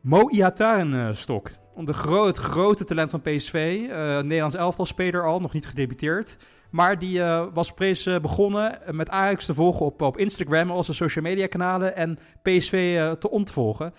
Mo 0.00 0.28
Ihataren-stok. 0.28 1.50
De 1.76 1.92
gro 1.92 2.26
het 2.26 2.36
grote 2.36 2.84
talent 2.84 3.10
van 3.10 3.20
PSV. 3.20 3.78
Uh, 3.82 3.96
Nederlands 4.20 4.54
elftal 4.54 4.86
speler 4.86 5.26
al, 5.26 5.40
nog 5.40 5.52
niet 5.52 5.66
gedebuteerd. 5.66 6.36
Maar 6.70 6.98
die 6.98 7.18
uh, 7.18 7.46
was 7.52 7.72
precies 7.72 8.20
begonnen 8.20 8.78
met 8.90 9.10
Ajax 9.10 9.44
te 9.44 9.54
volgen 9.54 9.86
op, 9.86 10.02
op 10.02 10.18
Instagram, 10.18 10.70
onze 10.70 10.92
social 10.94 11.24
media 11.24 11.46
kanalen. 11.46 11.96
En 11.96 12.18
PSV 12.42 13.14
te 13.18 13.30
ontvolgen. 13.30 13.94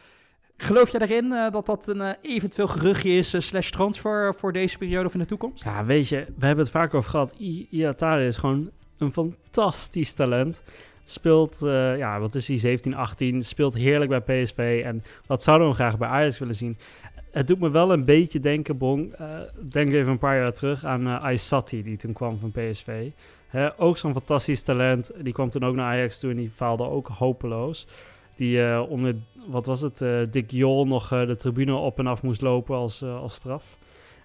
Geloof 0.58 0.92
jij 0.92 1.02
erin 1.02 1.30
dat 1.30 1.66
dat 1.66 1.88
een 1.88 2.16
eventueel 2.22 2.68
geruchtje 2.68 3.12
is, 3.12 3.48
slash 3.48 3.70
transfer 3.70 4.36
voor 4.36 4.54
deze 4.54 4.78
periode 4.78 5.08
of 5.08 5.14
in 5.14 5.20
de 5.20 5.26
toekomst? 5.26 5.64
Ja, 5.64 5.86
weet 5.86 6.08
je, 6.08 6.26
we 6.38 6.46
hebben 6.46 6.64
het 6.64 6.74
vaak 6.74 6.94
over 6.94 7.10
gehad. 7.10 7.36
I 7.40 7.68
Iatare 7.70 8.26
is 8.26 8.38
gewoon 8.38 8.72
een 8.98 9.12
fantastisch 9.12 10.14
talent. 10.14 10.62
Speelt, 11.04 11.62
eh, 11.62 11.98
ja, 11.98 12.20
wat 12.20 12.36
is 12.36 12.48
hij, 12.48 12.58
17, 12.58 12.96
18. 12.96 13.42
Speelt 13.42 13.74
heerlijk 13.74 14.10
bij 14.10 14.44
PSV. 14.44 14.82
En 14.86 15.04
wat 15.26 15.44
zouden 15.44 15.68
we 15.68 15.74
graag 15.74 15.98
bij 15.98 16.08
Ajax 16.08 16.40
willen 16.40 16.56
zien? 16.56 16.78
Het 17.32 17.48
doet 17.48 17.60
me 17.60 17.70
wel 17.70 17.92
een 17.92 18.06
beetje 18.06 18.40
denken, 18.40 18.78
Bong. 18.78 19.14
eh, 19.14 19.28
denk 19.70 19.92
even 19.92 20.12
een 20.12 20.18
paar 20.18 20.38
jaar 20.38 20.54
terug 20.54 20.86
aan 20.86 21.08
eh 21.08 21.24
Aysati, 21.24 21.84
die 21.84 21.98
toen 21.98 22.14
kwam 22.14 22.38
van 22.38 22.52
PSV. 22.52 23.10
Ook 23.78 23.98
zo'n 23.98 24.14
fantastisch 24.14 24.62
talent. 24.62 25.12
Die 25.22 25.34
kwam 25.34 25.50
toen 25.50 25.64
ook 25.64 25.76
naar 25.76 25.94
Ajax 25.94 26.20
toe 26.20 26.32
en 26.32 26.38
die 26.38 26.50
faalde 26.50 26.84
ook 26.84 27.08
hopeloos. 27.08 27.88
Die 28.36 28.82
onder, 28.82 29.16
wat 29.48 29.66
was 29.66 29.82
het, 29.82 30.06
Dick 30.32 30.52
Jol 30.52 30.88
nog 30.88 31.10
de 31.10 31.36
tribune 31.36 31.74
op 31.74 32.00
en 32.00 32.08
af 32.08 32.24
moest 32.24 32.42
lopen 32.42 32.76
als, 32.76 33.04
als 33.04 33.34
straf. 33.34 33.78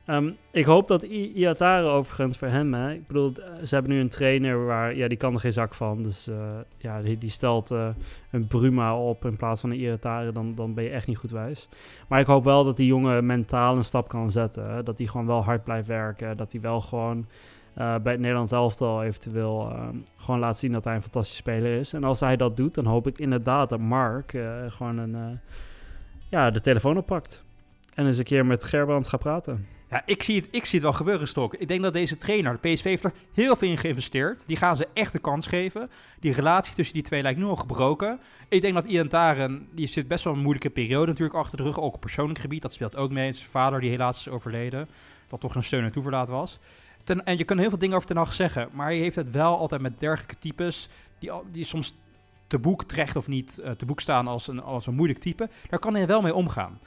Ehm, 0.07 0.31
ik 0.51 0.65
hoop 0.65 0.89
dat 0.89 1.03
I- 1.03 1.33
Iatare 1.35 1.87
overigens 1.87 2.39
voor 2.39 2.49
hem, 2.49 2.75
hè, 2.75 2.93
ik 2.93 3.07
bedoel, 3.07 3.33
ze 3.65 3.75
hebben 3.75 3.93
nu 3.93 4.01
een 4.01 4.09
trainer 4.09 4.65
waar, 4.65 4.95
ja, 4.97 5.09
die 5.09 5.19
kan 5.19 5.33
er 5.33 5.41
geen 5.41 5.53
zak 5.53 5.75
van. 5.75 6.03
Dus 6.03 6.29
eh, 6.29 6.37
ja, 6.77 7.03
die, 7.03 7.19
die 7.19 7.31
stelt 7.31 7.71
eh, 7.71 7.89
een 8.31 8.47
Bruma 8.47 8.97
op 8.97 9.25
in 9.25 9.37
plaats 9.37 9.61
van 9.61 9.71
een 9.71 9.79
Iatare, 9.81 10.33
dan, 10.33 10.55
dan 10.55 10.75
ben 10.75 10.85
je 10.85 10.91
echt 10.91 11.07
niet 11.07 11.19
goed 11.19 11.31
wijs. 11.31 11.69
Maar 12.09 12.21
ik 12.21 12.27
hoop 12.27 12.45
wel 12.45 12.65
dat 12.65 12.77
die 12.77 12.87
jongen 12.87 13.27
mentaal 13.27 13.77
een 13.77 13.85
stap 13.85 14.09
kan 14.09 14.31
zetten. 14.31 14.71
Hè, 14.71 14.83
dat 14.83 14.99
hij 14.99 15.07
gewoon 15.07 15.27
wel 15.27 15.45
hard 15.45 15.65
blijft 15.65 15.87
werken, 15.87 16.37
dat 16.37 16.53
hij 16.53 16.61
wel 16.61 16.81
gewoon 16.81 17.27
eh, 17.75 17.95
bij 17.99 18.13
het 18.13 18.21
Nederlands 18.21 18.53
elftal 18.53 19.03
eventueel 19.03 19.71
eh, 19.71 19.89
gewoon 20.17 20.41
laat 20.41 20.59
zien 20.59 20.73
dat 20.73 20.85
hij 20.85 20.95
een 20.95 21.03
fantastische 21.03 21.43
speler 21.43 21.79
is. 21.79 21.93
En 21.93 22.05
als 22.05 22.21
hij 22.21 22.37
dat 22.37 22.57
doet, 22.57 22.75
dan 22.75 22.87
hoop 22.87 23.07
ik 23.07 23.19
inderdaad 23.19 23.69
dat 23.69 23.81
Mark 23.81 24.39
gewoon 24.69 24.99
een, 24.99 25.41
ja, 26.29 26.51
de 26.51 26.61
telefoon 26.61 26.97
oppakt. 26.97 27.45
En 27.95 28.07
eens 28.07 28.19
een 28.19 28.25
keer 28.25 28.47
met 28.47 28.65
Gerbrands 28.65 29.09
gaat 29.09 29.21
praten. 29.21 29.76
Ja, 29.91 30.03
ik 30.07 30.23
zie, 30.23 30.37
het, 30.37 30.49
ik 30.51 30.65
zie 30.65 30.75
het 30.75 30.83
wel 30.83 30.93
gebeuren, 30.93 31.29
Stok. 31.29 31.55
Ik 31.55 31.69
denk 31.69 31.83
dat 31.83 31.93
deze 31.93 32.17
trainer, 32.17 32.59
de 32.61 32.69
PSV 32.69 32.85
heeft 32.85 33.05
er 33.05 33.13
heel 33.35 33.57
veel 33.57 33.69
in 33.69 33.79
geïnvesteerd. 33.79 34.47
Die 34.47 34.57
gaan 34.57 34.77
ze 34.77 34.89
echt 34.93 35.15
een 35.15 35.21
kans 35.21 35.47
geven. 35.47 35.91
Die 36.21 36.33
relatie 36.33 36.75
tussen 36.75 36.95
die 36.95 37.03
twee 37.03 37.23
lijkt 37.23 37.39
nu 37.39 37.45
al 37.45 37.57
gebroken. 37.57 38.21
Ik 38.49 38.61
denk 38.61 38.75
dat 38.75 38.87
Ian 38.87 39.09
Taren, 39.09 39.69
die 39.73 39.87
zit 39.87 40.09
best 40.09 40.25
wel 40.25 40.33
een 40.33 40.39
moeilijke 40.39 40.71
periode 40.71 41.07
natuurlijk 41.07 41.39
achter 41.39 41.57
de 41.57 41.63
rug. 41.63 41.81
Ook 41.81 41.95
op 41.95 42.01
persoonlijk 42.01 42.39
gebied, 42.39 42.63
dat 42.63 42.73
speelt 42.73 42.97
ook 42.97 43.11
mee. 43.11 43.33
Zijn 43.33 43.51
vader 43.51 43.81
die 43.81 43.91
helaas 43.91 44.19
is 44.19 44.29
overleden. 44.29 44.89
Wat 45.29 45.41
toch 45.41 45.55
een 45.55 45.65
steun 45.65 45.85
en 45.85 45.93
toeverlaat 45.93 46.29
was. 46.29 46.59
En 47.25 47.39
je 47.39 47.45
kan 47.45 47.59
heel 47.59 47.69
veel 47.69 47.79
dingen 47.79 47.97
over 47.97 48.09
Ten 48.09 48.17
Hag 48.17 48.35
zeggen. 48.35 48.69
Maar 48.73 48.87
hij 48.87 48.97
heeft 48.97 49.17
het 49.17 49.31
wel 49.31 49.59
altijd 49.59 49.81
met 49.81 50.01
dergelijke 50.01 50.39
types. 50.39 50.89
Die, 51.19 51.31
die 51.53 51.65
soms 51.65 51.95
te 52.47 52.59
boek 52.59 52.85
terecht 52.85 53.17
of 53.17 53.29
niet 53.29 53.59
eh, 53.59 53.71
te 53.71 53.87
boek 53.87 54.01
staan 54.01 54.27
als 54.27 54.49
een, 54.49 54.63
als 54.63 54.87
een 54.87 54.95
moeilijk 54.95 55.19
type. 55.19 55.51
Daar 55.69 55.79
kan 55.79 55.95
hij 55.95 56.07
wel 56.07 56.21
mee 56.23 56.35
omgaan. 56.35 56.81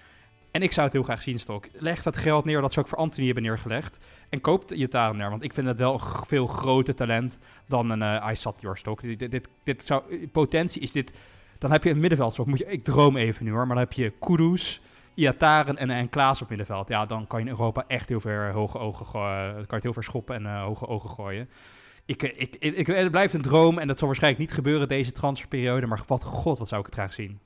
En 0.60 0.66
ik 0.66 0.72
zou 0.72 0.86
het 0.86 0.96
heel 0.96 1.04
graag 1.04 1.22
zien, 1.22 1.40
Stok. 1.40 1.68
Leg 1.74 2.04
dat 2.04 2.18
geld 2.18 2.46
neer 2.46 2.62
dat 2.62 2.74
ze 2.74 2.80
ook 2.80 2.88
voor 2.88 2.98
Anthony 2.98 3.26
hebben 3.26 3.44
neergelegd. 3.44 4.00
En 4.30 4.42
koopt 4.42 4.72
Iataren 4.72 5.18
daar. 5.18 5.30
Want 5.30 5.44
ik 5.44 5.54
vind 5.54 5.68
het 5.68 5.78
wel 5.78 5.94
een 5.94 6.26
veel 6.26 6.48
groter 6.48 6.96
talent 6.96 7.40
dan 7.68 7.90
een 7.90 8.00
uh, 8.02 8.22
Aysat 8.22 8.64
Stok. 8.74 9.02
Dit, 9.02 9.32
dit, 9.32 9.50
dit, 9.64 9.84
zou, 9.84 10.28
potentie 10.32 10.82
is 10.82 10.92
dit... 10.92 11.14
Dan 11.60 11.72
heb 11.72 11.84
je 11.84 11.90
een 11.90 12.00
middenveld. 12.00 12.46
Moet 12.46 12.60
je, 12.60 12.66
ik 12.66 12.84
droom 12.84 13.18
even 13.18 13.46
nu 13.46 13.52
hoor. 13.52 13.68
Maar 13.68 13.76
dan 13.76 13.86
heb 13.86 13.94
je 13.94 14.14
Kudus, 14.20 14.82
Iataren 15.14 15.78
en, 15.78 15.90
en 15.90 16.10
Klaas 16.10 16.42
op 16.42 16.50
middenveld. 16.50 16.88
Ja, 16.88 17.06
dan 17.06 17.28
kan 17.28 17.40
je 17.40 17.46
in 17.46 17.52
Europa 17.52 17.84
echt 17.88 18.10
heel 18.10 18.20
ver 18.20 18.52
hoge 18.52 18.78
ogen 18.78 19.06
gooien. 19.06 19.56
Dan 19.56 19.66
kan 19.66 19.78
je 19.78 19.84
heel 19.84 19.94
ver 19.94 20.04
schoppen 20.04 20.36
en 20.36 20.60
hoge 20.60 20.88
ogen 20.88 21.10
gooien. 21.10 21.50
Ik, 22.06 22.24
eh, 22.24 22.42
ik, 22.42 22.56
ik, 22.60 22.76
ik, 22.76 22.88
het 22.88 23.12
blijft 23.12 23.34
een 23.34 23.42
droom 23.42 23.78
en 23.78 23.88
dat 23.88 23.98
zal 23.98 24.08
waarschijnlijk 24.08 24.44
niet 24.44 24.54
gebeuren 24.54 24.88
deze 24.88 25.12
transferperiode. 25.12 25.88
Maar 25.88 26.04
wat 26.08 26.24
god, 26.24 26.58
wat 26.60 26.68
zou 26.68 26.80
ik 26.80 26.86
het 26.86 26.96
graag 26.96 27.14
zien. 27.14 27.40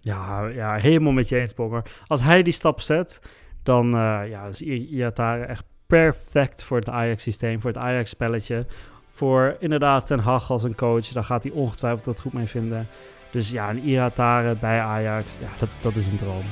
Ja, 0.00 0.46
ja 0.46 0.74
helemaal 0.74 1.12
met 1.12 1.28
je 1.28 1.38
eens, 1.38 1.54
Bonger. 1.54 1.82
Als 2.06 2.22
hij 2.22 2.42
die 2.42 2.52
stap 2.52 2.80
zet, 2.80 3.20
dan 3.62 3.86
uh, 3.86 4.20
ja, 4.28 4.46
is 4.46 4.62
Iatare 4.62 5.44
echt 5.44 5.64
perfect 5.86 6.62
voor 6.62 6.76
het 6.76 6.88
Ajax-systeem, 6.88 7.60
voor 7.60 7.70
het 7.70 7.82
Ajax-spelletje. 7.82 8.66
Voor 9.10 9.56
inderdaad 9.58 10.06
Ten 10.06 10.18
Hag 10.18 10.50
als 10.50 10.62
een 10.62 10.74
coach, 10.74 11.08
daar 11.08 11.24
gaat 11.24 11.42
hij 11.42 11.52
ongetwijfeld 11.52 12.04
wat 12.04 12.20
goed 12.20 12.32
mee 12.32 12.46
vinden. 12.46 12.86
Dus 13.30 13.50
ja, 13.50 13.70
een 13.70 13.88
Iatare 13.88 14.56
bij 14.60 14.80
Ajax, 14.80 15.36
ja, 15.40 15.48
dat, 15.58 15.68
dat 15.82 15.96
is 15.96 16.06
een 16.06 16.18
droom. 16.18 16.44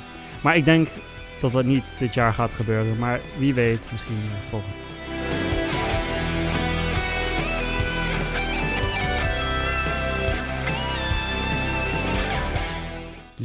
Maar 0.42 0.56
ik 0.56 0.64
denk 0.64 0.88
dat 1.40 1.52
dat 1.52 1.64
niet 1.64 1.94
dit 1.98 2.14
jaar 2.14 2.32
gaat 2.32 2.50
gebeuren. 2.50 2.98
Maar 2.98 3.20
wie 3.38 3.54
weet, 3.54 3.86
misschien 3.90 4.16
uh, 4.16 4.50
volgend 4.50 4.83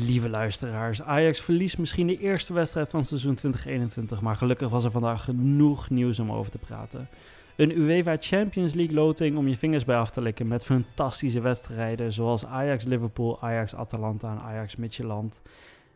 Lieve 0.10 0.30
luisteraars, 0.30 1.02
Ajax 1.02 1.40
verliest 1.42 1.78
misschien 1.78 2.08
de 2.08 2.18
eerste 2.18 2.54
wedstrijd 2.54 2.90
van 2.90 3.06
seizoen 3.06 3.36
2021, 3.36 4.22
maar 4.22 4.36
gelukkig 4.36 4.70
was 4.70 4.84
er 4.84 4.92
vandaag 4.92 5.24
genoeg 5.24 5.90
nieuws 5.90 6.20
om 6.20 6.32
over 6.32 6.52
te 6.52 6.58
praten. 6.58 7.08
Een 7.56 7.80
UEFA 7.80 8.16
Champions 8.20 8.74
League 8.74 8.96
loting 8.96 9.38
om 9.38 9.48
je 9.48 9.58
vingers 9.58 9.86
bij 9.86 9.98
af 9.98 10.10
te 10.10 10.22
likken 10.22 10.48
met 10.48 10.66
fantastische 10.66 11.42
wedstrijden 11.42 12.12
zoals 12.12 12.46
Ajax 12.46 12.86
Liverpool, 12.86 13.42
Ajax 13.42 13.76
Atalanta 13.76 14.32
en 14.32 14.42
Ajax 14.42 14.76
Midtjylland. 14.76 15.42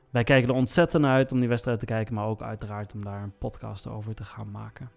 Wij 0.09 0.23
kijken 0.23 0.49
er 0.49 0.55
ontzettend 0.55 1.05
uit 1.05 1.31
om 1.31 1.39
die 1.39 1.49
wedstrijd 1.49 1.79
te 1.79 1.85
kijken, 1.85 2.13
maar 2.13 2.27
ook 2.27 2.41
uiteraard 2.41 2.93
om 2.93 3.03
daar 3.03 3.23
een 3.23 3.37
podcast 3.37 3.87
over 3.87 4.15
te 4.15 4.23
gaan 4.23 4.51
maken. 4.51 4.89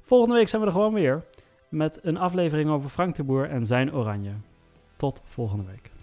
Volgende 0.00 0.34
week 0.34 0.48
zijn 0.48 0.60
we 0.60 0.66
er 0.66 0.74
gewoon 0.74 0.94
weer 0.94 1.24
met 1.68 1.98
een 2.02 2.16
aflevering 2.16 2.70
over 2.70 2.90
Frank 2.90 3.14
de 3.14 3.24
Boer 3.24 3.48
en 3.48 3.66
zijn 3.66 3.94
Oranje. 3.94 4.32
Tot 4.96 5.22
volgende 5.24 5.64
week. 5.64 5.93